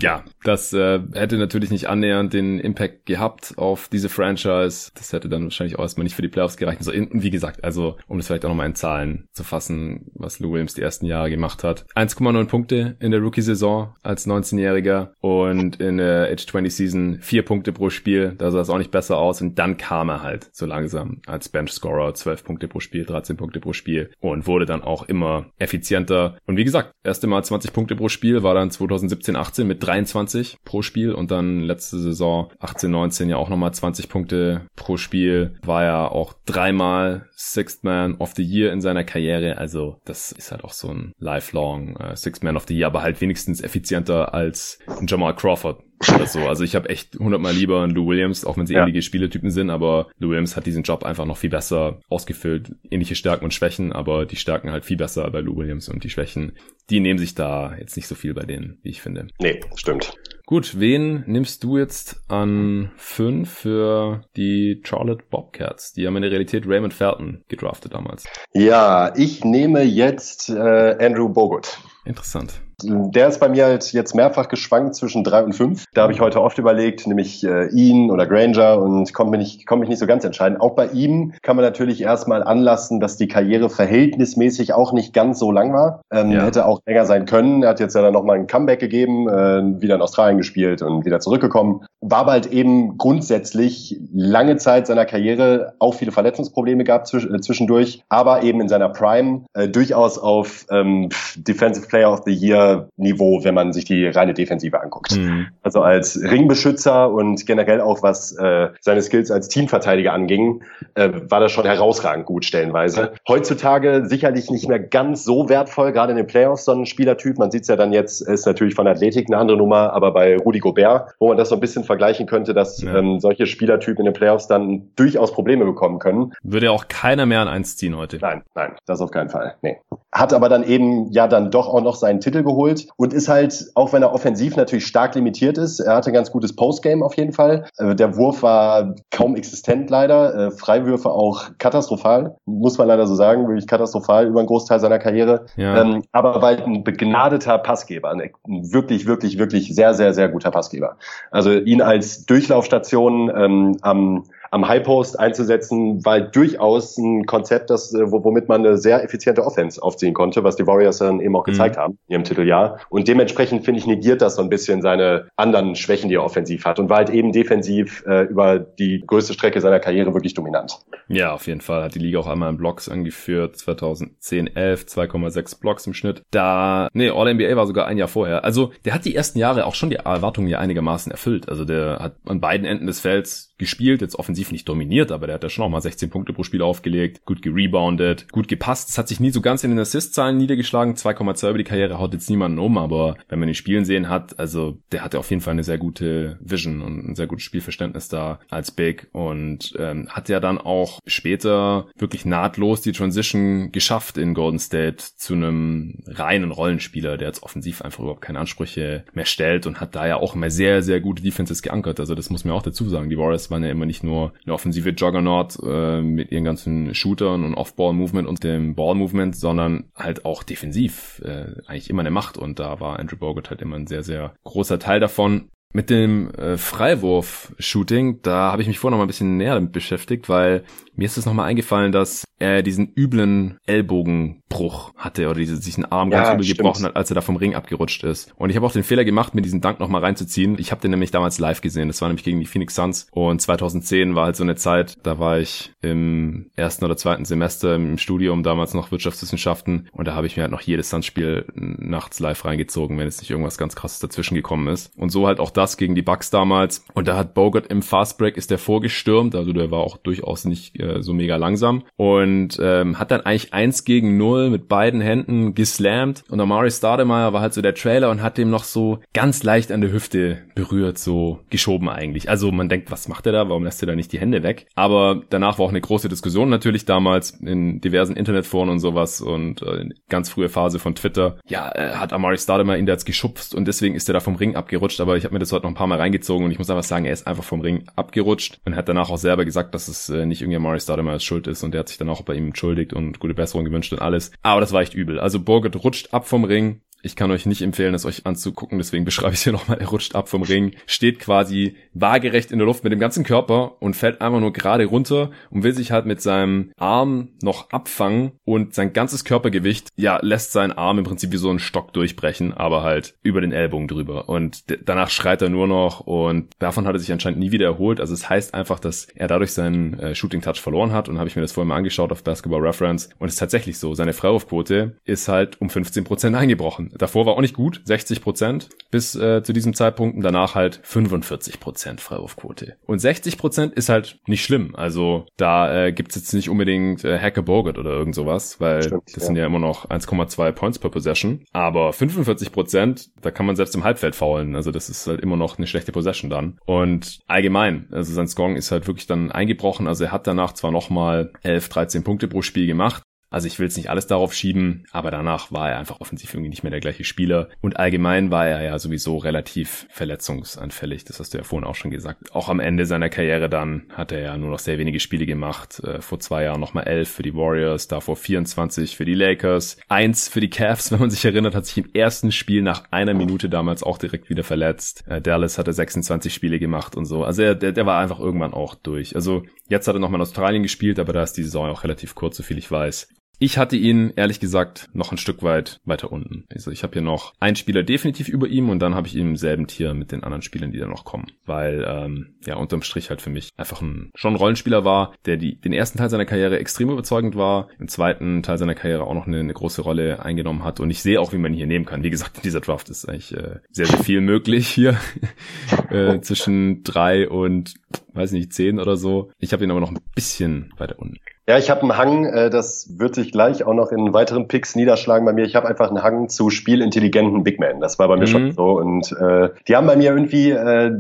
Ja, 0.01 0.25
das 0.43 0.73
äh, 0.73 0.99
hätte 1.13 1.39
natürlich 1.39 1.71
nicht 1.71 1.89
annähernd 1.89 2.33
den 2.33 2.59
Impact 2.59 3.07
gehabt 3.07 3.55
auf 3.57 3.87
diese 3.87 4.09
Franchise. 4.09 4.91
Das 4.97 5.13
hätte 5.13 5.29
dann 5.29 5.45
wahrscheinlich 5.45 5.79
auch 5.79 5.83
erstmal 5.83 6.03
nicht 6.03 6.17
für 6.17 6.23
die 6.23 6.29
Playoffs 6.29 6.57
gereicht. 6.57 6.83
So, 6.83 6.91
wie 6.93 7.31
gesagt, 7.31 7.63
also 7.63 7.99
um 8.09 8.17
das 8.17 8.27
vielleicht 8.27 8.45
auch 8.45 8.49
nochmal 8.49 8.67
in 8.67 8.75
Zahlen 8.75 9.29
zu 9.31 9.45
fassen, 9.45 10.11
was 10.25 10.41
Lou 10.41 10.53
Williams 10.53 10.75
die 10.75 10.83
ersten 10.83 11.07
Jahre 11.07 11.31
gemacht 11.31 11.63
hat. 11.63 11.85
1,9 11.95 12.47
Punkte 12.47 12.97
in 13.01 13.11
der 13.11 13.21
Rookie-Saison 13.21 13.95
als 14.03 14.27
19-Jähriger 14.27 15.11
und 15.21 15.81
in 15.81 15.99
der 15.99 16.31
Age 16.31 16.47
20 16.47 16.75
Season 16.75 17.19
4 17.21 17.45
Punkte 17.45 17.73
pro 17.73 17.91
Spiel. 17.91 18.35
Da 18.37 18.51
sah 18.51 18.61
es 18.61 18.71
auch 18.71 18.79
nicht 18.79 18.91
besser 18.91 19.19
aus 19.19 19.41
und 19.41 19.59
dann 19.59 19.77
kam 19.77 20.09
er 20.09 20.23
halt 20.23 20.49
so 20.53 20.67
langsam 20.67 21.21
als 21.27 21.49
Bench-Scorer 21.49 22.15
12 22.15 22.45
Punkte 22.45 22.69
pro 22.69 22.81
Spiel, 22.81 23.05
13 23.05 23.37
Punkte 23.37 23.61
pro 23.61 23.73
Spiel 23.73 24.11
und 24.21 24.47
wurde 24.47 24.67
dann 24.67 24.83
auch 24.83 25.05
immer 25.09 25.47
effizienter. 25.59 26.39
Und 26.47 26.57
wie 26.57 26.65
gesagt, 26.65 26.93
erste 27.05 27.27
Mal 27.27 27.45
20 27.45 27.73
Punkte 27.73 27.97
pro 27.97 28.09
Spiel 28.09 28.43
war 28.43 28.55
dann 28.55 28.71
2017, 28.71 29.37
18 29.37 29.67
mit 29.67 29.85
23 29.85 30.59
pro 30.65 30.83
Spiel 30.83 31.13
und 31.13 31.31
dann 31.31 31.61
letzte 31.61 31.99
Saison 31.99 32.51
18, 32.61 32.91
19 32.91 33.29
ja 33.29 33.37
auch 33.37 33.49
nochmal 33.49 33.75
20 33.75 34.09
Punkte 34.09 34.67
pro 34.77 34.97
Spiel. 34.97 35.57
War 35.63 35.85
ja 35.85 36.09
auch 36.09 36.35
dreimal 36.47 37.29
Sixth 37.37 37.85
Man 37.85 38.17
of 38.17 38.33
the 38.35 38.43
Year 38.43 38.73
in 38.73 38.81
seiner 38.81 39.05
Karriere. 39.05 39.59
Also 39.59 40.01
das 40.05 40.33
ist 40.33 40.51
halt 40.51 40.65
auch 40.65 40.73
so 40.73 40.89
ein 40.89 41.13
lifelong 41.19 41.97
äh, 41.97 42.17
Sixth 42.17 42.45
Man 42.45 42.57
of 42.57 42.67
the 42.69 42.77
Year, 42.77 42.87
aber 42.87 43.03
halt 43.03 43.21
wenigstens 43.21 43.61
effizienter 43.63 44.35
als 44.35 44.79
Jamal 45.07 45.35
Crawford 45.35 45.83
oder 46.13 46.27
so. 46.27 46.41
Also 46.41 46.65
ich 46.65 46.75
habe 46.75 46.89
echt 46.89 47.17
hundertmal 47.19 47.53
lieber 47.53 47.83
einen 47.83 47.95
Lou 47.95 48.07
Williams, 48.07 48.45
auch 48.45 48.57
wenn 48.57 48.67
sie 48.67 48.75
ja. 48.75 48.83
ähnliche 48.83 49.03
Spieletypen 49.03 49.51
sind, 49.51 49.71
aber 49.71 50.09
Lou 50.19 50.31
Williams 50.31 50.57
hat 50.57 50.67
diesen 50.67 50.83
Job 50.83 51.05
einfach 51.05 51.27
noch 51.27 51.37
viel 51.37 51.51
besser 51.51 52.01
ausgefüllt. 52.09 52.73
Ähnliche 52.91 53.15
Stärken 53.15 53.45
und 53.45 53.55
Schwächen, 53.55 53.93
aber 53.93 54.27
die 54.27 54.37
Stärken 54.37 54.71
halt 54.71 54.85
viel 54.85 54.97
besser 54.97 55.31
bei 55.31 55.41
Lou 55.41 55.57
Williams 55.57 55.89
und 55.89 56.05
die 56.05 56.11
Schwächen, 56.11 56.53
die 56.91 57.01
nehmen 57.01 57.19
sich 57.19 57.35
da 57.35 57.75
jetzt 57.79 57.97
nicht 57.97 58.07
so 58.07 58.15
viel 58.15 58.35
bei 58.35 58.45
denen, 58.45 58.79
wie 58.83 58.91
ich 58.91 59.01
finde. 59.01 59.29
Nee, 59.41 59.61
stimmt. 59.77 60.15
Gut, 60.47 60.79
wen 60.79 61.25
nimmst 61.27 61.65
du 61.65 61.79
jetzt 61.79 62.21
an 62.29 62.91
fünf 62.97 63.51
für 63.51 64.27
die 64.37 64.83
Charlotte 64.85 65.25
Bobcats? 65.31 65.95
Die 65.95 66.07
haben 66.07 66.17
in 66.17 66.23
der 66.23 66.33
Realität 66.33 66.65
Raymond 66.67 66.93
Felton 66.93 67.45
gedraftet 67.49 67.95
damals. 67.95 68.27
Ja, 68.53 69.15
ich 69.17 69.43
nehme 69.43 69.83
jetzt 69.83 70.51
äh, 70.51 70.97
Andrew 71.01 71.31
Bogut. 71.31 71.79
Interessant. 72.05 72.61
Der 72.83 73.29
ist 73.29 73.41
bei 73.41 73.49
mir 73.49 73.65
halt 73.67 73.93
jetzt 73.93 74.15
mehrfach 74.15 74.49
geschwankt 74.49 74.95
zwischen 74.95 75.25
drei 75.25 75.43
und 75.43 75.55
fünf. 75.55 75.85
Da 75.95 76.03
habe 76.03 76.13
ich 76.13 76.21
heute 76.21 76.41
oft 76.41 76.59
überlegt, 76.59 77.07
nämlich 77.07 77.45
äh, 77.45 77.69
ihn 77.69 78.11
oder 78.11 78.27
Granger 78.27 78.79
und 78.81 79.13
konnte 79.15 79.31
mich, 79.31 79.41
nicht, 79.41 79.67
konnte 79.67 79.81
mich 79.81 79.89
nicht 79.89 79.99
so 79.99 80.07
ganz 80.07 80.25
entscheiden. 80.25 80.59
Auch 80.61 80.75
bei 80.75 80.89
ihm 80.89 81.35
kann 81.43 81.57
man 81.57 81.65
natürlich 81.65 82.03
erstmal 82.03 82.43
anlassen, 82.43 83.01
dass 83.01 83.17
die 83.17 83.29
Karriere 83.29 83.71
verhältnismäßig 83.71 84.73
auch 84.73 84.93
nicht 84.93 85.13
ganz 85.13 85.39
so 85.39 85.53
lang 85.53 85.73
war. 85.73 86.03
Ähm, 86.13 86.33
ja. 86.33 86.45
Hätte 86.45 86.67
auch 86.67 86.81
länger 86.87 87.07
sein 87.07 87.27
können. 87.27 87.63
Er 87.63 87.71
hat 87.71 87.81
jetzt 87.81 87.95
ja 87.95 88.03
dann 88.03 88.13
nochmal 88.13 88.39
ein 88.39 88.47
Comeback 88.47 88.81
gegeben, 88.81 89.29
äh, 89.29 89.81
wieder 89.81 89.95
in 89.95 90.03
Australien 90.03 90.39
gespielt 90.39 90.83
und 90.83 91.05
wieder 91.05 91.21
zurückgekommen. 91.21 91.85
War 92.01 92.21
aber 92.21 92.33
halt 92.33 92.47
eben 92.47 92.99
grundsätzlich 92.99 94.01
lange 94.13 94.57
Zeit 94.57 94.87
seiner 94.87 95.05
Karriere 95.05 95.75
auch 95.79 95.95
viele 95.95 96.13
Verletzungsprobleme 96.13 96.85
gab 96.85 97.07
zwisch 97.07 97.27
äh, 97.27 97.41
zwischendurch, 97.41 98.03
aber 98.09 98.43
eben 98.43 98.61
in 98.61 98.69
seiner 98.69 98.89
Prime 98.89 99.43
äh, 99.55 99.69
durchaus 99.69 100.19
auf 100.19 100.67
ähm, 100.71 101.09
Defensive 101.37 101.87
Player 101.87 102.13
of 102.13 102.23
the 102.25 102.33
Year 102.33 102.64
Überniveau, 102.65 103.45
wenn 103.45 103.55
man 103.55 103.73
sich 103.73 103.85
die 103.85 104.07
reine 104.07 104.35
Defensive 104.35 104.81
anguckt. 104.81 105.17
Mhm. 105.17 105.49
Also 105.63 105.81
als 105.81 106.21
Ringbeschützer 106.21 107.11
und 107.11 107.47
generell 107.47 107.81
auch 107.81 108.03
was 108.03 108.33
äh, 108.33 108.69
seine 108.81 109.03
Skills 109.03 109.31
als 109.31 109.49
Teamverteidiger 109.49 110.13
anging, 110.13 110.63
äh, 110.95 111.11
war 111.29 111.41
das 111.41 111.53
schon 111.53 111.65
herausragend 111.65 112.27
gut 112.27 112.45
stellenweise. 112.45 113.13
Heutzutage 113.29 114.05
sicherlich 114.07 114.51
nicht 114.51 114.69
mehr 114.69 114.79
ganz 114.79 115.25
so 115.25 115.49
wertvoll, 115.49 115.93
gerade 115.93 116.13
in 116.13 116.17
den 116.17 116.27
Playoffs 116.27 116.65
so 116.65 116.73
ein 116.73 116.87
Spielertyp. 116.87 117.39
Man 117.39 117.51
sieht 117.51 117.63
es 117.63 117.69
ja 117.69 117.77
dann 117.77 117.93
jetzt, 117.93 118.23
ist 118.23 118.47
natürlich 118.47 118.75
von 118.75 118.87
Athletik 118.87 119.29
eine 119.29 119.39
andere 119.39 119.57
Nummer, 119.57 119.93
aber 119.93 120.13
bei 120.13 120.37
Rudi 120.37 120.59
Gobert, 120.59 121.15
wo 121.19 121.29
man 121.29 121.37
das 121.37 121.49
so 121.49 121.57
ein 121.57 121.61
bisschen 121.61 121.85
vergleichen 121.85 122.27
könnte, 122.27 122.55
dass 122.55 122.83
ja. 122.83 122.97
ähm, 122.97 123.21
solche 123.21 123.47
Spielertypen 123.47 124.07
in 124.07 124.13
den 124.13 124.15
Playoffs 124.15 124.47
dann 124.47 124.91
durchaus 124.97 125.33
Probleme 125.33 125.65
bekommen 125.65 125.99
können. 125.99 126.33
Würde 126.43 126.67
ja 126.67 126.73
auch 126.73 126.89
keiner 126.89 127.27
mehr 127.27 127.41
an 127.41 127.49
eins 127.49 127.77
ziehen 127.77 127.97
heute. 127.97 128.19
Nein, 128.19 128.43
nein, 128.55 128.73
das 128.87 129.01
auf 129.01 129.11
keinen 129.11 129.29
Fall. 129.29 129.55
Nee. 129.63 129.79
Hat 130.15 130.33
aber 130.33 130.49
dann 130.49 130.63
eben 130.63 131.11
ja 131.11 131.27
dann 131.27 131.51
doch 131.51 131.67
auch 131.67 131.83
noch 131.83 131.97
seinen 131.97 132.21
Titel 132.21 132.45
geholt 132.45 132.87
und 132.97 133.13
ist 133.13 133.29
halt, 133.29 133.67
auch 133.75 133.93
wenn 133.93 134.03
er 134.03 134.15
offensiv 134.15 134.57
natürlich 134.57 134.87
stark 134.87 135.17
limitiert 135.17 135.59
ist, 135.59 135.81
er 135.81 135.97
hatte 135.97 136.13
ganz 136.13 136.31
gutes 136.31 136.55
Postgame 136.55 137.05
auf 137.05 137.17
jeden 137.17 137.33
Fall. 137.33 137.67
Äh, 137.79 137.97
der 137.97 138.17
Wurf 138.17 138.45
war 138.45 138.95
kaum 139.11 139.35
existent 139.35 139.91
leider, 139.91 140.35
äh, 140.35 140.51
Freiwürfe 140.53 141.11
auch 141.11 141.51
katastrophal, 141.59 142.37
muss 142.47 142.79
man 142.79 142.87
leider 142.87 143.09
so 143.09 143.17
sagen, 143.17 143.49
wirklich 143.49 143.67
katastrophal 143.67 144.27
über 144.27 144.39
einen 144.39 144.47
Großteil 144.47 144.79
seiner 144.79 145.01
Karriere. 145.01 145.47
Ja. 145.57 145.83
Ähm, 145.83 146.05
aber 146.13 146.41
weil 146.41 146.63
ein 146.63 146.85
begnadeter 146.85 147.59
Passgeber, 147.59 148.11
ein 148.11 148.31
wirklich, 148.47 149.07
wirklich, 149.07 149.39
wirklich 149.39 149.75
sehr, 149.75 149.95
sehr, 149.95 150.15
sehr 150.15 150.29
guter 150.29 150.53
Passgeber. 150.53 150.97
Also 151.33 151.51
ihn 151.51 151.83
als 151.83 152.25
Durchlaufstation 152.25 153.33
ähm, 153.35 153.77
am 153.83 154.25
am 154.55 154.69
High 154.69 154.85
Post 154.85 155.19
einzusetzen, 155.19 156.05
war 156.05 156.21
durchaus 156.21 156.97
ein 156.97 157.27
Konzept, 157.27 157.71
das, 157.71 157.93
äh, 157.93 158.13
womit 158.13 158.49
man 158.49 158.65
eine 158.65 158.79
sehr 158.79 159.03
effiziente 159.03 159.45
Offense 159.45 159.83
aufziehen 159.83 160.15
konnte, 160.15 160.45
was 160.45 160.55
die 160.55 160.65
Warriors 160.65 160.99
dann 160.99 161.19
eben 161.19 161.35
auch 161.35 161.43
gezeigt 161.43 161.75
mhm. 161.75 161.81
haben 161.81 161.99
in 162.07 162.13
ihrem 162.13 162.25
Titeljahr. 162.25 162.79
Und 162.89 163.09
dementsprechend, 163.09 163.65
finde 163.65 163.81
ich, 163.81 163.87
negiert 163.89 164.23
das 164.23 164.37
so 164.37 164.43
ein 164.43 164.49
bisschen 164.49 164.81
seine 164.81 165.27
anderen 165.35 165.75
Schwächen, 165.75 166.09
die 166.09 166.15
er 166.15 166.23
offensiv 166.23 166.67
hat 166.67 166.79
und 166.79 166.89
war 166.89 166.99
halt 166.99 167.11
eben 167.11 167.33
defensiv 167.33 168.05
äh, 168.07 168.27
über 168.27 168.61
die 168.61 169.03
größte 169.05 169.33
Strecke 169.33 169.61
seiner 169.61 169.81
Karriere 169.81 170.15
wirklich 170.15 170.35
dominant. 170.35 170.79
Ja, 171.09 171.33
auf 171.33 171.49
jeden 171.49 171.61
Fall. 171.61 171.83
Hat 171.83 171.97
die 171.97 171.99
Liga 171.99 172.21
auch 172.21 172.29
einmal 172.29 172.51
in 172.51 172.57
Blocks 172.57 172.89
angeführt. 172.89 173.57
2010, 173.57 174.55
11, 174.55 174.85
2,6 174.85 175.61
Blocks 175.61 175.85
im 175.89 175.95
Schnitt. 175.95 176.23
Da, 176.31 176.87
nee, 176.93 177.11
All-NBA 177.11 177.57
war 177.57 177.67
sogar 177.67 177.89
ein 177.89 177.99
Jahr 177.99 178.07
vorher. 178.07 178.45
Also, 178.45 178.71
der 178.85 178.95
hat 178.95 179.05
die 179.05 179.17
ersten 179.17 179.41
Jahre 179.41 179.67
auch 179.67 179.75
schon 179.75 179.91
die 179.91 179.97
Erwartungen 179.97 180.47
ja 180.47 180.61
einigermaßen 180.61 181.11
erfüllt. 181.11 181.49
Also, 181.49 181.65
der 181.65 181.99
hat 181.99 182.15
an 182.25 182.41
beiden 182.41 182.65
Enden 182.65 182.87
des 182.87 183.01
Felds 183.01 183.53
gespielt, 183.59 184.01
jetzt 184.01 184.17
offensiv 184.17 184.44
nicht 184.53 184.69
dominiert, 184.69 185.13
aber 185.13 185.27
der 185.27 185.35
hat 185.35 185.43
ja 185.43 185.49
schon 185.49 185.65
auch 185.65 185.71
mal 185.71 185.81
16 185.81 186.11
Punkte 186.11 186.33
pro 186.33 186.43
Spiel 186.43 186.63
aufgelegt, 186.63 187.25
gut 187.25 187.43
gerebounded, 187.43 188.31
gut 188.33 188.49
gepasst. 188.49 188.91
Es 188.91 188.99
hat 188.99 189.09
sich 189.09 189.21
nie 189.21 189.31
so 189.31 189.41
ganz 189.41 189.65
in 189.65 189.71
den 189.71 189.79
Assist-Zahlen 189.79 190.37
niedergeschlagen. 190.37 190.95
2,2 190.95 191.49
über 191.51 191.59
die 191.59 191.65
Karriere 191.65 191.99
haut 191.99 192.13
jetzt 192.13 192.31
niemanden 192.31 192.59
um, 192.59 192.79
aber 192.79 193.17
wenn 193.29 193.39
man 193.39 193.49
ihn 193.49 193.55
spielen 193.55 193.85
sehen 193.85 194.09
hat, 194.09 194.39
also 194.39 194.79
der 194.93 195.05
hatte 195.05 195.19
auf 195.19 195.31
jeden 195.31 195.43
Fall 195.43 195.53
eine 195.53 195.65
sehr 195.65 195.79
gute 195.79 196.39
Vision 196.41 196.83
und 196.83 197.11
ein 197.11 197.15
sehr 197.15 197.27
gutes 197.27 197.45
Spielverständnis 197.45 198.09
da 198.09 198.41
als 198.49 198.71
Big 198.71 199.09
und 199.13 199.75
ähm, 199.79 200.09
hat 200.09 200.29
ja 200.29 200.41
dann 200.41 200.59
auch 200.59 201.01
später 201.07 201.87
wirklich 201.97 202.25
nahtlos 202.25 202.83
die 202.83 202.93
Transition 202.93 203.73
geschafft 203.73 204.19
in 204.19 204.35
Golden 204.35 204.59
State 204.59 205.05
zu 205.17 205.35
einem 205.35 206.03
reinen 206.07 206.51
Rollenspieler, 206.51 207.17
der 207.17 207.29
jetzt 207.29 207.43
offensiv 207.43 207.83
einfach 207.83 208.01
überhaupt 208.01 208.23
keine 208.23 208.39
Ansprüche 208.39 209.05
mehr 209.15 209.25
stellt 209.25 209.67
und 209.67 209.81
hat 209.81 209.95
da 209.95 210.07
ja 210.07 210.17
auch 210.17 210.35
immer 210.35 210.51
sehr, 210.51 210.83
sehr 210.83 211.01
gute 211.01 211.23
Defenses 211.23 211.63
geankert. 211.63 212.01
Also 212.01 212.15
das 212.15 212.31
muss 212.31 212.45
man 212.45 212.55
auch 212.55 212.63
dazu 212.63 212.89
sagen. 212.89 213.11
Die 213.11 213.19
Warriors 213.19 213.51
waren 213.51 213.65
ja 213.65 213.71
immer 213.71 213.87
nicht 213.87 214.05
nur 214.05 214.33
eine 214.45 214.55
offensive 214.55 214.91
Juggernaut 214.91 215.59
äh, 215.63 216.01
mit 216.01 216.31
ihren 216.33 216.45
ganzen 216.45 216.95
Shootern 216.95 217.45
und 217.45 217.55
Off-Ball-Movement 217.55 218.29
und 218.29 218.45
dem 218.45 218.75
Ball-Movement, 218.75 219.37
sondern 219.37 219.85
halt 219.95 220.25
auch 220.25 220.43
defensiv 220.43 221.23
äh, 221.25 221.53
eigentlich 221.67 221.91
immer 221.91 222.01
eine 222.01 222.11
Macht 222.11 222.37
und 222.37 222.59
da 222.59 222.81
war 222.81 222.99
Andrew 222.99 223.17
Bogut 223.17 223.51
halt 223.51 223.63
immer 223.63 223.77
ein 223.77 223.87
sehr, 223.87 224.03
sehr 224.03 224.35
großer 224.45 224.79
Teil 224.79 225.01
davon. 225.01 225.51
Mit 225.77 225.91
dem 225.91 226.31
äh, 226.31 226.57
Freiwurf-Shooting, 226.57 228.23
da 228.23 228.53
habe 228.53 228.63
ich 228.63 228.69
mich 228.69 228.79
vorher 228.79 228.93
noch 228.93 228.99
mal 228.99 229.05
ein 229.05 229.09
bisschen 229.09 229.37
näher 229.37 229.55
damit 229.55 229.73
beschäftigt, 229.73 230.29
weil 230.29 230.63
mir 230.95 231.07
ist 231.07 231.19
es 231.19 231.27
nochmal 231.27 231.49
eingefallen, 231.49 231.91
dass 231.91 232.25
er 232.39 232.63
diesen 232.63 232.93
üblen 232.95 233.59
Ellbogenbruch 233.67 234.93
hatte 234.97 235.29
oder 235.29 235.39
diese, 235.39 235.57
sich 235.57 235.77
einen 235.77 235.87
Arm 235.87 236.11
ja, 236.11 236.19
ganz 236.19 236.35
übel 236.35 236.45
stimmt. 236.45 236.59
gebrochen 236.59 236.85
hat, 236.85 236.97
als 236.97 237.11
er 237.11 237.15
da 237.15 237.21
vom 237.21 237.37
Ring 237.37 237.55
abgerutscht 237.55 238.05
ist. 238.05 238.33
Und 238.37 238.51
ich 238.51 238.57
habe 238.57 238.67
auch 238.67 238.73
den 238.73 238.83
Fehler 238.83 239.05
gemacht, 239.05 239.35
mir 239.35 239.43
diesen 239.43 239.61
Dank 239.61 239.81
nochmal 239.81 240.03
reinzuziehen. 240.03 240.57
Ich 240.59 240.71
habe 240.71 240.81
den 240.81 240.91
nämlich 240.91 241.11
damals 241.11 241.39
live 241.39 241.61
gesehen. 241.61 241.89
Das 241.89 242.01
war 242.01 242.09
nämlich 242.09 242.25
gegen 242.25 242.41
die 242.41 242.47
Phoenix 242.47 242.75
Suns. 242.75 243.09
Und 243.11 243.41
2010 243.41 244.15
war 244.15 244.27
halt 244.27 244.37
so 244.37 244.43
eine 244.43 244.57
Zeit, 244.57 244.97
da 245.03 245.19
war 245.19 245.39
ich 245.39 245.73
im 245.81 246.51
ersten 246.55 246.85
oder 246.85 246.97
zweiten 246.97 247.25
Semester 247.25 247.75
im 247.77 247.99
Studium, 247.99 248.43
damals 248.43 248.75
noch 248.75 248.91
Wirtschaftswissenschaften. 248.91 249.89
Und 249.93 250.07
da 250.07 250.15
habe 250.15 250.27
ich 250.27 250.37
mir 250.37 250.43
halt 250.43 250.53
noch 250.53 250.61
jedes 250.61 250.91
Suns-Spiel 250.91 251.47
nachts 251.55 252.21
live 252.21 252.45
reingezogen, 252.45 252.99
wenn 252.99 253.09
es 253.09 253.21
nicht 253.21 253.31
irgendwas 253.31 253.59
ganz 253.59 253.75
krasses 253.75 254.01
dazwischen 254.01 254.35
gekommen 254.35 254.69
ist. 254.69 254.93
Und 254.97 255.11
so 255.11 255.27
halt 255.27 255.41
auch 255.41 255.51
das 255.65 255.77
gegen 255.77 255.95
die 255.95 256.03
Bucks 256.03 256.31
damals. 256.31 256.85
Und 256.95 257.09
da 257.09 257.17
hat 257.17 257.35
Bogart 257.35 257.67
im 257.69 257.83
Fastbreak 257.83 258.37
ist 258.37 258.51
der 258.51 258.59
vorgestürmt. 258.59 259.35
Also 259.35 259.53
der 259.53 259.71
war 259.71 259.81
auch 259.81 259.97
durchaus 259.97 260.45
nicht 260.45 260.81
äh, 260.81 261.03
so 261.03 261.13
mega 261.13 261.37
langsam 261.37 261.85
und 261.97 262.59
ähm, 262.61 262.99
hat 262.99 263.11
dann 263.11 263.23
eigentlich 263.23 263.53
eins 263.53 263.85
gegen 263.85 264.17
null 264.17 264.51
mit 264.51 264.69
beiden 264.69 265.01
Händen 265.01 265.55
geslammt 265.55 266.25
und 266.29 266.41
Amari 266.41 266.71
Stademeyer 266.71 267.33
war 267.33 267.41
halt 267.41 267.55
so 267.55 267.63
der 267.63 267.75
Trailer 267.75 268.11
und 268.11 268.23
hat 268.23 268.39
dem 268.39 268.51
noch 268.51 268.65
so 268.65 268.99
ganz 269.13 269.43
leicht 269.43 269.73
an 269.73 269.81
der 269.81 269.93
Hüfte 269.93 270.43
berührt, 270.55 270.99
so 270.99 271.41
geschoben 271.51 271.89
eigentlich. 271.89 272.29
Also 272.29 272.53
man 272.53 272.69
denkt, 272.69 272.91
was 272.91 273.09
macht 273.09 273.27
er 273.27 273.33
da? 273.33 273.49
Warum 273.49 273.65
lässt 273.65 273.83
er 273.83 273.87
da 273.87 273.95
nicht 273.95 274.13
die 274.13 274.21
Hände 274.21 274.43
weg? 274.43 274.67
Aber 274.75 275.23
danach 275.31 275.59
war 275.59 275.67
auch 275.67 275.71
eine 275.71 275.81
große 275.81 276.09
Diskussion 276.09 276.49
natürlich 276.49 276.85
damals 276.85 277.31
in 277.31 277.81
diversen 277.81 278.17
Internetforen 278.17 278.69
und 278.69 278.81
sowas 278.81 279.21
und 279.21 279.63
äh, 279.63 279.89
ganz 280.09 280.31
frühe 280.31 280.49
Phase 280.49 280.79
von 280.79 280.95
Twitter. 280.95 281.39
Ja, 281.47 281.73
äh, 281.75 281.95
hat 281.95 282.13
Amari 282.13 282.39
Stademeyer 282.39 282.79
ihn 282.79 282.87
da 282.87 282.93
jetzt 282.93 283.07
geschubst 283.07 283.55
und 283.55 283.67
deswegen 283.67 283.95
ist 283.95 284.09
er 284.09 284.15
da 284.15 284.21
vom 284.21 284.37
Ring 284.37 284.57
abgerutscht, 284.57 285.01
aber 285.01 285.17
ich 285.17 285.25
habe 285.25 285.35
mir 285.35 285.41
das 285.41 285.53
heute 285.55 285.65
noch 285.65 285.71
ein 285.71 285.77
paar 285.77 285.87
Mal 285.87 285.99
reingezogen 285.99 286.45
und 286.45 286.51
ich 286.51 286.59
muss 286.59 286.71
einfach 286.71 286.85
sagen, 286.85 287.05
er 287.05 287.13
ist 287.13 287.27
einfach 287.27 287.45
vom 287.45 287.61
Ring 287.61 287.85
abgerutscht 287.97 288.61
und 288.65 288.77
hat 288.77 288.89
danach 288.89 289.11
auch 289.11 289.19
selber 289.19 289.45
gesagt, 289.45 289.75
dass 289.75 289.89
es 289.89 290.09
äh, 290.11 290.27
nicht 290.27 290.43
irgendwie 290.43 290.57
Amari 290.57 290.81
Stoudemire 290.81 291.21
schuld 291.21 291.47
ist 291.47 291.63
und 291.63 291.73
der 291.73 291.81
hat 291.81 291.89
sich 291.89 291.99
dann 291.99 292.09
auch 292.09 292.23
bei 292.23 292.35
ihm 292.35 292.49
entschuldigt 292.49 292.93
und 292.93 293.19
gute 293.21 293.35
Besserung 293.35 293.65
gewünscht 293.65 293.93
und 293.93 294.03
alles. 294.03 294.33
Aber 294.43 294.61
das 294.61 294.73
war 294.73 294.83
echt 294.83 294.95
übel. 294.95 295.19
Also 295.19 295.41
Borget 295.41 295.83
rutscht 295.83 296.13
ab 296.13 296.27
vom 296.27 296.45
Ring, 296.45 296.83
ich 297.05 297.17
kann 297.17 297.31
euch 297.31 297.45
nicht 297.45 297.61
empfehlen, 297.63 297.95
es 297.95 298.07
euch 298.07 298.25
anzugucken, 298.25 298.79
deswegen 298.79 299.05
beschreibe 299.05 299.35
ich 299.35 299.41
es 299.41 299.45
hier 299.45 299.53
nochmal. 299.53 299.79
Er 299.79 299.89
rutscht 299.89 300.15
ab 300.15 300.29
vom 300.29 300.43
Ring, 300.43 300.75
steht 300.87 301.21
quasi 301.21 301.77
waagerecht 301.93 302.51
in 302.51 302.59
der 302.59 302.67
Luft 302.67 302.83
mit 302.83 302.93
dem 302.93 302.99
ganzen 302.99 303.25
Körper 303.25 303.81
und 303.81 303.95
fällt 303.95 304.23
einfach 304.23 304.41
nur 304.41 304.53
gerade 304.53 304.87
runter 304.87 305.31
und 305.51 305.63
will 305.63 305.75
sich 305.75 305.93
halt 305.93 306.07
mit 306.07 306.23
seinem 306.23 306.73
Arm 306.79 307.29
noch 307.43 307.71
abfangen 307.71 308.33
und 308.45 308.75
sein 308.75 308.95
ganzes 308.95 309.25
Körpergewicht, 309.25 309.89
ja, 309.97 310.19
lässt 310.23 310.53
seinen 310.53 310.73
Arm 310.73 310.99
im 310.99 311.05
Prinzip 311.05 311.31
wie 311.33 311.37
so 311.37 311.51
einen 311.51 311.59
Stock 311.59 311.93
durchbrechen, 311.93 312.55
aber 312.55 312.83
halt 312.83 313.15
über 313.23 313.43
den 313.43 313.53
Ellbogen 313.53 313.87
drüber. 313.87 314.31
Und 314.31 314.65
danach 314.87 315.11
schreit 315.11 315.43
er 315.43 315.51
nur 315.51 315.67
noch 315.67 316.01
und 316.01 316.55
davon 316.59 316.87
hat 316.87 316.95
er 316.95 317.01
sich 317.01 317.13
anscheinend 317.13 317.39
nie 317.39 317.53
wieder 317.53 317.67
erholt. 317.67 318.01
Also 318.01 318.15
es 318.15 318.31
heißt 318.31 318.55
einfach, 318.55 318.81
dass 318.81 319.05
er 319.15 319.29
dadurch 319.29 319.53
seinen 319.53 319.99
äh, 319.99 320.15
Shooting 320.15 320.41
Touch 320.41 320.61
verloren 320.61 320.93
hat 320.93 321.11
und 321.11 321.19
habe 321.19 321.29
ich 321.29 321.37
mir 321.37 321.43
das 321.43 321.53
vorhin 321.53 321.69
mal 321.69 321.77
angeschaut 321.77 322.13
auf 322.13 322.25
Basketball 322.25 322.63
Reference 322.63 323.11
und 323.19 323.29
es 323.29 323.35
ist 323.35 323.41
tatsächlich 323.41 323.79
so. 323.79 323.95
Seine 323.95 324.15
Freiwurfquote 324.15 324.97
ist 325.05 325.29
halt 325.29 325.61
um 325.61 325.69
15 325.69 326.05
Prozent 326.05 326.35
eingebrochen. 326.35 326.94
Davor 326.99 327.27
war 327.27 327.35
auch 327.35 327.41
nicht 327.41 327.55
gut, 327.55 327.81
60 327.85 328.23
Prozent 328.23 328.69
bis 328.91 329.15
äh, 329.15 329.43
zu 329.43 329.53
diesem 329.53 329.75
Zeitpunkt 329.75 330.17
und 330.17 330.23
danach 330.23 330.55
halt 330.55 330.81
45 330.83 331.61
Prozent 331.61 332.01
Freiwurfquote. 332.01 332.77
Und 332.87 332.99
60 332.99 333.39
Prozent 333.39 333.75
ist 333.75 333.89
halt 333.89 334.19
nicht 334.27 334.45
schlimm. 334.45 334.75
Also 334.75 335.27
da 335.37 335.87
äh, 335.87 335.93
gibt's 335.93 336.15
jetzt 336.15 336.33
nicht 336.35 336.49
unbedingt 336.49 337.05
äh, 337.05 337.19
Hacker 337.19 337.43
Bogut 337.43 337.79
oder 337.79 337.91
irgend 337.91 338.15
sowas, 338.15 338.61
weil 338.61 338.83
Stimmt, 338.83 339.03
das 339.07 339.23
ja. 339.23 339.27
sind 339.27 339.37
ja 339.37 339.47
immer 339.47 339.59
noch 339.59 339.89
1,2 339.89 340.53
Points 340.53 340.79
per 340.79 340.91
Possession. 340.91 341.45
Aber 341.53 341.93
45 341.93 342.53
Prozent, 342.53 343.11
da 343.21 343.31
kann 343.31 343.47
man 343.47 343.57
selbst 343.57 343.75
im 343.75 343.85
Halbfeld 343.85 344.15
faulen. 344.15 344.55
Also 344.55 344.71
das 344.71 344.89
ist 344.89 345.07
halt 345.07 345.21
immer 345.21 345.37
noch 345.37 345.59
eine 345.59 345.67
schlechte 345.67 345.93
Possession 345.93 346.31
dann. 346.31 346.59
Und 346.65 347.21
allgemein, 347.27 347.89
also 347.91 348.13
sein 348.13 348.29
Scoring 348.29 348.57
ist 348.57 348.71
halt 348.71 348.87
wirklich 348.87 349.07
dann 349.07 349.33
eingebrochen. 349.33 349.89
Also 349.89 350.05
er 350.05 350.13
hat 350.13 350.27
danach 350.27 350.53
zwar 350.53 350.71
nochmal 350.71 351.33
11, 351.43 351.69
13 351.69 352.05
Punkte 352.05 352.29
pro 352.29 352.43
Spiel 352.43 352.67
gemacht, 352.67 353.03
also 353.35 353.49
ich 353.49 353.59
will 353.59 353.67
jetzt 353.67 353.77
nicht 353.77 353.91
alles 353.91 354.07
darauf 354.07 354.33
schieben, 354.33 354.87
aber 354.93 355.11
danach 355.11 355.51
war 355.51 355.69
er 355.69 355.79
einfach 355.79 356.01
offensiv 356.01 356.33
irgendwie 356.33 356.51
nicht 356.51 356.63
mehr 356.63 356.71
der 356.71 356.79
gleiche 356.79 357.03
Spieler. 357.03 357.49
Und 357.61 357.81
allgemein 357.81 358.31
war 358.31 358.47
er 358.47 358.63
ja 358.63 358.79
sowieso 358.79 359.17
relativ 359.17 359.87
verletzungsanfällig. 359.91 361.05
Das 361.05 361.19
hast 361.19 361.35
du 361.35 361.39
ja 361.39 361.45
vorhin 361.45 361.67
auch 361.67 361.75
schon 361.75 361.91
gesagt. 361.91 362.33
Auch 362.33 362.49
am 362.49 362.61
Ende 362.61 362.87
seiner 362.87 363.09
Karriere 363.09 363.49
dann 363.49 363.87
hat 363.93 364.13
er 364.13 364.21
ja 364.21 364.39
nur 364.39 364.51
noch 364.51 364.61
sehr 364.61 364.79
wenige 364.79 365.01
Spiele 365.01 365.27
gemacht. 365.27 365.81
Äh, 365.81 366.01
vor 366.01 366.21
zwei 366.21 366.45
Jahren 366.45 366.61
nochmal 366.61 366.85
elf 366.87 367.11
für 367.11 367.25
die 367.25 367.35
Warriors, 367.35 367.89
davor 367.89 368.15
24 368.15 368.97
für 368.97 369.05
die 369.05 369.15
Lakers. 369.15 369.79
Eins 369.89 370.29
für 370.29 370.41
die 370.41 370.51
Cavs, 370.51 370.91
wenn 370.93 371.01
man 371.01 371.11
sich 371.11 371.25
erinnert, 371.25 371.57
hat 371.57 371.67
sich 371.67 371.79
im 371.79 371.91
ersten 371.93 372.31
Spiel 372.31 372.63
nach 372.63 372.85
einer 372.93 373.15
Minute 373.15 373.49
damals 373.49 373.83
auch 373.83 373.99
direkt 373.99 374.31
wieder 374.31 374.45
verletzt. 374.45 375.03
Äh, 375.09 375.21
Dallas 375.21 375.59
hatte 375.59 375.73
26 375.73 376.33
Spiele 376.33 376.61
gemacht 376.61 376.95
und 376.95 377.05
so. 377.05 377.25
Also 377.25 377.43
er, 377.43 377.57
der, 377.57 377.73
der 377.73 377.85
war 377.85 378.01
einfach 378.01 378.21
irgendwann 378.21 378.55
auch 378.55 378.77
durch. 378.77 379.17
Also 379.17 379.43
jetzt 379.69 379.89
hat 379.89 379.97
er 379.97 379.99
nochmal 379.99 380.19
in 380.19 380.23
Australien 380.23 380.63
gespielt, 380.63 381.01
aber 381.01 381.13
da 381.13 381.25
ist 381.25 381.33
die 381.33 381.43
Saison 381.43 381.69
auch 381.69 381.83
relativ 381.83 382.15
kurz, 382.15 382.37
so 382.37 382.45
viel 382.45 382.59
ich 382.59 382.71
weiß. 382.71 383.09
Ich 383.39 383.59
hatte 383.59 383.77
ihn, 383.77 384.13
ehrlich 384.17 384.39
gesagt, 384.39 384.89
noch 384.93 385.11
ein 385.11 385.19
Stück 385.19 385.43
weit 385.43 385.81
weiter 385.85 386.13
unten. 386.13 386.45
Also 386.53 386.71
ich 386.71 386.83
habe 386.83 386.93
hier 386.93 387.03
noch 387.03 387.35
einen 387.41 387.57
Spieler 387.57 387.83
definitiv 387.83 388.29
über 388.29 388.47
ihm 388.47 388.71
und 388.71 388.79
dann 388.79 388.95
habe 388.95 389.09
ich 389.09 389.17
ihn 389.17 389.31
im 389.31 389.37
selben 389.37 389.67
Tier 389.67 389.93
mit 389.93 390.13
den 390.13 390.23
anderen 390.23 390.43
Spielern, 390.43 390.71
die 390.71 390.79
da 390.79 390.87
noch 390.87 391.05
kommen. 391.05 391.27
Weil, 391.45 391.85
ähm, 391.87 392.35
ja, 392.47 392.57
unterm 392.57 392.83
Strich 392.83 393.11
halt 393.11 393.21
für 393.21 393.31
mich 393.31 393.51
einfach 393.57 393.83
ein, 393.83 394.11
schon 394.15 394.35
ein 394.35 394.37
Rollenspieler 394.37 394.85
war, 394.85 395.15
der 395.27 395.37
die, 395.37 395.61
den 395.61 395.73
ersten 395.73 395.99
Teil 395.99 396.11
seiner 396.11 396.27
Karriere 396.27 396.59
extrem 396.59 396.91
überzeugend 396.91 397.35
war, 397.35 397.69
im 397.79 397.89
zweiten 397.89 398.43
Teil 398.43 398.59
seiner 398.59 398.75
Karriere 398.75 399.05
auch 399.05 399.15
noch 399.15 399.27
eine, 399.27 399.41
eine 399.41 399.53
große 399.53 399.83
Rolle 399.83 400.25
eingenommen 400.25 400.63
hat. 400.63 400.79
Und 400.79 400.91
ich 400.91 401.03
sehe 401.03 401.21
auch, 401.21 401.33
wie 401.33 401.39
man 401.39 401.53
ihn 401.53 401.59
hier 401.59 401.67
nehmen 401.67 401.87
kann. 401.87 402.05
Wie 402.05 402.11
gesagt, 402.11 402.37
in 402.37 402.43
dieser 402.45 402.61
Draft 402.61 402.89
ist 402.89 403.09
eigentlich 403.09 403.35
äh, 403.35 403.59
sehr, 403.71 403.87
sehr 403.87 403.99
viel 403.99 404.21
möglich 404.21 404.69
hier. 404.69 404.97
äh, 405.91 406.21
zwischen 406.21 406.85
drei 406.85 407.29
und 407.29 407.75
weiß 408.13 408.33
nicht, 408.33 408.53
zehn 408.53 408.79
oder 408.79 408.97
so. 408.97 409.31
Ich 409.39 409.53
habe 409.53 409.65
ihn 409.65 409.71
aber 409.71 409.81
noch 409.81 409.91
ein 409.91 409.99
bisschen 410.15 410.73
weiter 410.77 410.99
unten. 410.99 411.19
Ja, 411.47 411.59
ich 411.59 411.69
habe 411.69 411.83
einen 411.83 411.99
Hang, 411.99 412.25
äh, 412.25 412.49
das 412.49 412.99
wird 412.99 413.15
sich 413.15 413.31
gleich 413.31 413.65
auch 413.65 413.75
noch 413.75 413.93
in 413.93 414.15
weiteren 414.15 414.49
Picks 414.49 414.77
niederschlagen 414.77 415.27
bei 415.27 415.35
mir. 415.35 415.45
Ich 415.45 415.55
habe 415.55 415.69
einfach 415.69 415.89
einen 415.89 416.03
Hang 416.03 416.31
zu 416.31 416.49
spielintelligenten 416.49 417.45
Big 417.45 417.61
Men. 417.61 417.81
Das 417.81 417.99
war 417.99 418.09
bei 418.09 418.17
mir 418.17 418.23
mhm. 418.23 418.27
schon 418.27 418.53
so. 418.53 418.79
Und 418.79 419.13
äh, 419.13 419.51
die 419.69 419.77
haben 419.77 419.87
bei 419.87 419.97
mir 419.97 420.13
irgendwie, 420.13 420.53
äh, 420.53 420.91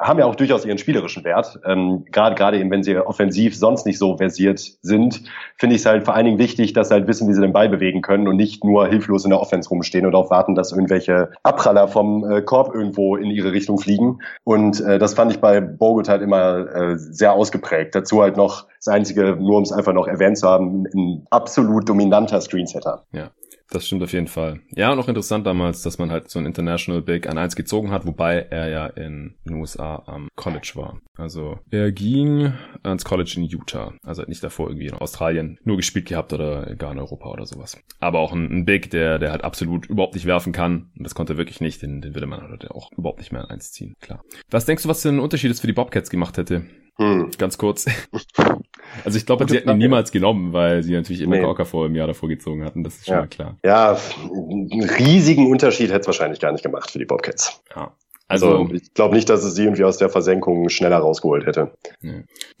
haben 0.00 0.18
ja 0.18 0.26
auch 0.26 0.34
durchaus 0.34 0.64
ihren 0.64 0.78
spielerischen 0.78 1.22
Wert. 1.22 1.60
Ähm, 1.64 2.04
gerade 2.10 2.34
gerade 2.34 2.58
eben, 2.58 2.68
wenn 2.72 2.82
sie 2.82 2.96
offensiv 2.98 3.56
sonst 3.56 3.86
nicht 3.86 3.98
so 3.98 4.16
versiert 4.16 4.58
sind, 4.58 5.22
finde 5.56 5.76
ich 5.76 5.82
es 5.82 5.86
halt 5.86 6.04
vor 6.04 6.16
allen 6.16 6.24
Dingen 6.24 6.38
wichtig, 6.38 6.72
dass 6.72 6.88
sie 6.88 6.94
halt 6.94 7.06
wissen, 7.06 7.28
wie 7.28 7.34
sie 7.34 7.40
den 7.40 7.52
Ball 7.52 7.68
bewegen 7.68 8.02
können 8.02 8.26
und 8.26 8.34
nicht 8.34 8.64
nur 8.64 8.88
hilflos 8.88 9.22
in 9.22 9.30
der 9.30 9.40
Offense 9.40 9.68
rumstehen 9.68 10.04
und 10.04 10.12
darauf 10.12 10.30
warten, 10.30 10.56
dass 10.56 10.72
irgendwelche 10.72 11.30
Abpraller 11.44 11.86
vom 11.86 12.28
äh, 12.28 12.42
Korb 12.42 12.74
irgendwo 12.74 13.14
in 13.14 13.30
ihre 13.30 13.52
Richtung 13.52 13.78
fliegen. 13.78 14.18
Und 14.42 14.80
äh, 14.80 14.98
das 14.98 15.14
fand 15.14 15.30
ich 15.30 15.40
bei 15.40 15.60
Bogut 15.60 16.08
halt 16.08 16.22
immer 16.22 16.66
äh, 16.74 16.98
sehr 16.98 17.34
ausgeprägt. 17.34 17.94
Dazu 17.94 18.20
halt 18.20 18.36
noch 18.36 18.66
das 18.84 18.92
Einzige, 18.92 19.36
nur 19.36 19.58
um 19.58 19.62
es 19.62 19.72
einfach 19.72 19.92
noch 19.92 20.08
erwähnt 20.08 20.38
zu 20.38 20.48
haben, 20.48 20.84
ein 20.94 21.26
absolut 21.30 21.88
dominanter 21.88 22.40
Screensetter. 22.40 23.04
Ja. 23.12 23.30
Das 23.72 23.86
stimmt 23.86 24.02
auf 24.02 24.12
jeden 24.12 24.28
Fall. 24.28 24.60
Ja, 24.74 24.92
und 24.92 24.98
auch 24.98 25.08
interessant 25.08 25.46
damals, 25.46 25.80
dass 25.80 25.98
man 25.98 26.10
halt 26.10 26.28
so 26.28 26.38
ein 26.38 26.44
International 26.44 27.00
Big 27.00 27.26
an 27.26 27.38
eins 27.38 27.56
gezogen 27.56 27.90
hat, 27.90 28.04
wobei 28.04 28.46
er 28.50 28.68
ja 28.68 28.86
in 28.86 29.34
den 29.46 29.56
USA 29.56 30.02
am 30.06 30.28
College 30.36 30.72
war. 30.74 31.00
Also 31.16 31.58
er 31.70 31.90
ging 31.90 32.52
ans 32.82 33.04
College 33.04 33.32
in 33.36 33.44
Utah. 33.44 33.94
Also 34.02 34.20
hat 34.20 34.28
nicht 34.28 34.44
davor 34.44 34.68
irgendwie 34.68 34.88
in 34.88 34.94
Australien 34.94 35.58
nur 35.64 35.78
gespielt 35.78 36.06
gehabt 36.06 36.34
oder 36.34 36.76
gar 36.76 36.92
in 36.92 36.98
Europa 36.98 37.30
oder 37.30 37.46
sowas. 37.46 37.80
Aber 37.98 38.18
auch 38.18 38.32
ein, 38.32 38.44
ein 38.50 38.64
Big, 38.66 38.90
der, 38.90 39.18
der 39.18 39.30
halt 39.30 39.42
absolut 39.42 39.86
überhaupt 39.86 40.14
nicht 40.14 40.26
werfen 40.26 40.52
kann. 40.52 40.90
Und 40.98 41.04
das 41.04 41.14
konnte 41.14 41.34
er 41.34 41.38
wirklich 41.38 41.62
nicht. 41.62 41.80
Den, 41.80 42.02
den 42.02 42.14
würde 42.14 42.26
man 42.26 42.42
halt 42.42 42.70
auch 42.70 42.90
überhaupt 42.92 43.20
nicht 43.20 43.32
mehr 43.32 43.42
an 43.42 43.50
eins 43.50 43.72
ziehen. 43.72 43.94
Klar. 44.02 44.22
Was 44.50 44.66
denkst 44.66 44.82
du, 44.82 44.90
was 44.90 45.00
für 45.00 45.08
ein 45.08 45.18
Unterschied 45.18 45.50
es 45.50 45.60
für 45.60 45.66
die 45.66 45.72
Bobcats 45.72 46.10
gemacht 46.10 46.36
hätte? 46.36 46.66
Hm. 46.98 47.30
Ganz 47.38 47.56
kurz. 47.56 47.86
Also 49.04 49.18
ich 49.18 49.26
glaube, 49.26 49.46
sie 49.48 49.56
hätten 49.56 49.70
ihn 49.70 49.78
niemals 49.78 50.12
genommen, 50.12 50.52
weil 50.52 50.82
sie 50.82 50.92
natürlich 50.92 51.22
immer 51.22 51.36
nee. 51.36 51.44
Okafor 51.44 51.86
im 51.86 51.94
Jahr 51.94 52.06
davor 52.06 52.28
gezogen 52.28 52.64
hatten. 52.64 52.84
Das 52.84 52.96
ist 52.96 53.06
schon 53.06 53.14
ja. 53.14 53.20
mal 53.20 53.28
klar. 53.28 53.56
Ja, 53.64 53.98
einen 54.22 54.84
riesigen 54.84 55.50
Unterschied 55.50 55.90
hätte 55.90 56.00
es 56.00 56.06
wahrscheinlich 56.06 56.40
gar 56.40 56.52
nicht 56.52 56.62
gemacht 56.62 56.90
für 56.90 56.98
die 56.98 57.04
Bobcats. 57.04 57.62
Ja. 57.74 57.92
Also, 58.32 58.58
also 58.58 58.74
ich 58.74 58.94
glaube 58.94 59.14
nicht, 59.14 59.28
dass 59.28 59.44
es 59.44 59.54
sie 59.54 59.64
irgendwie 59.64 59.84
aus 59.84 59.98
der 59.98 60.08
Versenkung 60.08 60.68
schneller 60.68 60.98
rausgeholt 60.98 61.46
hätte. 61.46 61.72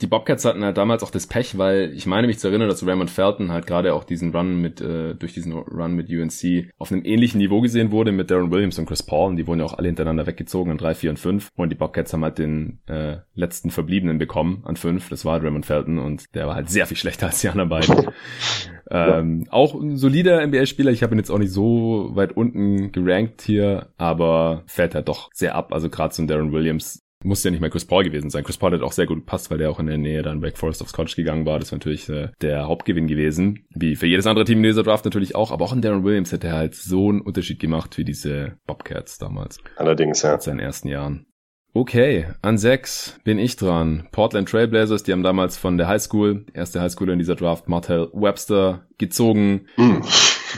Die 0.00 0.06
Bobcats 0.06 0.44
hatten 0.44 0.64
halt 0.64 0.76
damals 0.76 1.02
auch 1.02 1.10
das 1.10 1.26
Pech, 1.26 1.58
weil 1.58 1.92
ich 1.94 2.06
meine 2.06 2.26
mich 2.26 2.38
zu 2.38 2.48
erinnern, 2.48 2.68
dass 2.68 2.86
Raymond 2.86 3.10
Felton 3.10 3.50
halt 3.50 3.66
gerade 3.66 3.94
auch 3.94 4.04
diesen 4.04 4.34
Run 4.34 4.60
mit, 4.60 4.80
äh, 4.80 5.14
durch 5.14 5.32
diesen 5.32 5.52
Run 5.52 5.94
mit 5.94 6.08
UNC 6.08 6.70
auf 6.78 6.92
einem 6.92 7.04
ähnlichen 7.04 7.38
Niveau 7.38 7.60
gesehen 7.60 7.90
wurde 7.90 8.12
mit 8.12 8.30
Darren 8.30 8.50
Williams 8.50 8.78
und 8.78 8.86
Chris 8.86 9.02
Paul. 9.02 9.30
Und 9.30 9.36
die 9.36 9.46
wurden 9.46 9.60
ja 9.60 9.66
auch 9.66 9.78
alle 9.78 9.88
hintereinander 9.88 10.26
weggezogen 10.26 10.70
an 10.70 10.78
drei, 10.78 10.94
vier 10.94 11.10
und 11.10 11.18
fünf. 11.18 11.50
Und 11.56 11.70
die 11.70 11.76
Bobcats 11.76 12.12
haben 12.12 12.24
halt 12.24 12.38
den 12.38 12.80
äh, 12.86 13.16
letzten 13.34 13.70
Verbliebenen 13.70 14.18
bekommen 14.18 14.62
an 14.64 14.76
fünf. 14.76 15.08
Das 15.08 15.24
war 15.24 15.34
halt 15.34 15.44
Raymond 15.44 15.66
Felton 15.66 15.98
und 15.98 16.34
der 16.34 16.46
war 16.46 16.54
halt 16.54 16.70
sehr 16.70 16.86
viel 16.86 16.96
schlechter 16.96 17.26
als 17.26 17.40
die 17.40 17.48
anderen 17.48 17.68
beiden. 17.68 18.06
Ähm, 18.90 19.44
ja. 19.46 19.52
Auch 19.52 19.74
ein 19.74 19.96
solider 19.96 20.46
NBA-Spieler. 20.46 20.90
Ich 20.90 21.02
habe 21.02 21.14
ihn 21.14 21.18
jetzt 21.18 21.30
auch 21.30 21.38
nicht 21.38 21.52
so 21.52 22.10
weit 22.14 22.36
unten 22.36 22.92
gerankt 22.92 23.42
hier, 23.42 23.88
aber 23.96 24.62
fällt 24.66 24.94
halt 24.94 25.08
doch 25.08 25.30
sehr 25.32 25.54
ab. 25.54 25.72
Also 25.72 25.88
gerade 25.88 26.14
zum 26.14 26.26
Darren 26.26 26.52
Williams 26.52 27.02
muss 27.24 27.44
ja 27.44 27.50
nicht 27.50 27.60
mehr 27.60 27.70
Chris 27.70 27.84
Paul 27.84 28.04
gewesen 28.04 28.30
sein. 28.30 28.44
Chris 28.44 28.56
Paul 28.56 28.72
hat 28.72 28.82
auch 28.82 28.92
sehr 28.92 29.06
gut 29.06 29.18
gepasst, 29.18 29.50
weil 29.50 29.58
der 29.58 29.70
auch 29.70 29.78
in 29.78 29.86
der 29.86 29.98
Nähe 29.98 30.22
dann 30.22 30.42
Wake 30.42 30.58
Forest 30.58 30.82
aufs 30.82 30.92
College 30.92 31.14
gegangen 31.16 31.46
war. 31.46 31.58
Das 31.58 31.72
war 31.72 31.78
natürlich 31.78 32.08
äh, 32.08 32.28
der 32.40 32.66
Hauptgewinn 32.66 33.06
gewesen. 33.06 33.66
Wie 33.70 33.96
für 33.96 34.06
jedes 34.06 34.26
andere 34.26 34.44
Team 34.44 34.58
in 34.58 34.64
dieser 34.64 34.82
Draft 34.82 35.04
natürlich 35.04 35.34
auch. 35.34 35.50
Aber 35.50 35.64
auch 35.64 35.72
in 35.72 35.82
Darren 35.82 36.04
Williams 36.04 36.32
hätte 36.32 36.48
er 36.48 36.56
halt 36.56 36.74
so 36.74 37.08
einen 37.08 37.20
Unterschied 37.20 37.60
gemacht 37.60 37.96
wie 37.98 38.04
diese 38.04 38.56
Bobcats 38.66 39.18
damals. 39.18 39.58
Allerdings, 39.76 40.22
ja. 40.22 40.34
In 40.34 40.40
seinen 40.40 40.60
ersten 40.60 40.88
Jahren. 40.88 41.26
Okay, 41.74 42.26
an 42.42 42.58
sechs 42.58 43.18
bin 43.24 43.38
ich 43.38 43.56
dran. 43.56 44.06
Portland 44.12 44.46
Trailblazers, 44.46 45.04
die 45.04 45.12
haben 45.12 45.22
damals 45.22 45.56
von 45.56 45.78
der 45.78 45.88
Highschool, 45.88 46.44
erste 46.52 46.82
Highschool 46.82 47.08
in 47.08 47.18
dieser 47.18 47.34
Draft, 47.34 47.66
Martell 47.66 48.10
Webster 48.12 48.82
gezogen. 48.98 49.66
Mm. 49.78 50.02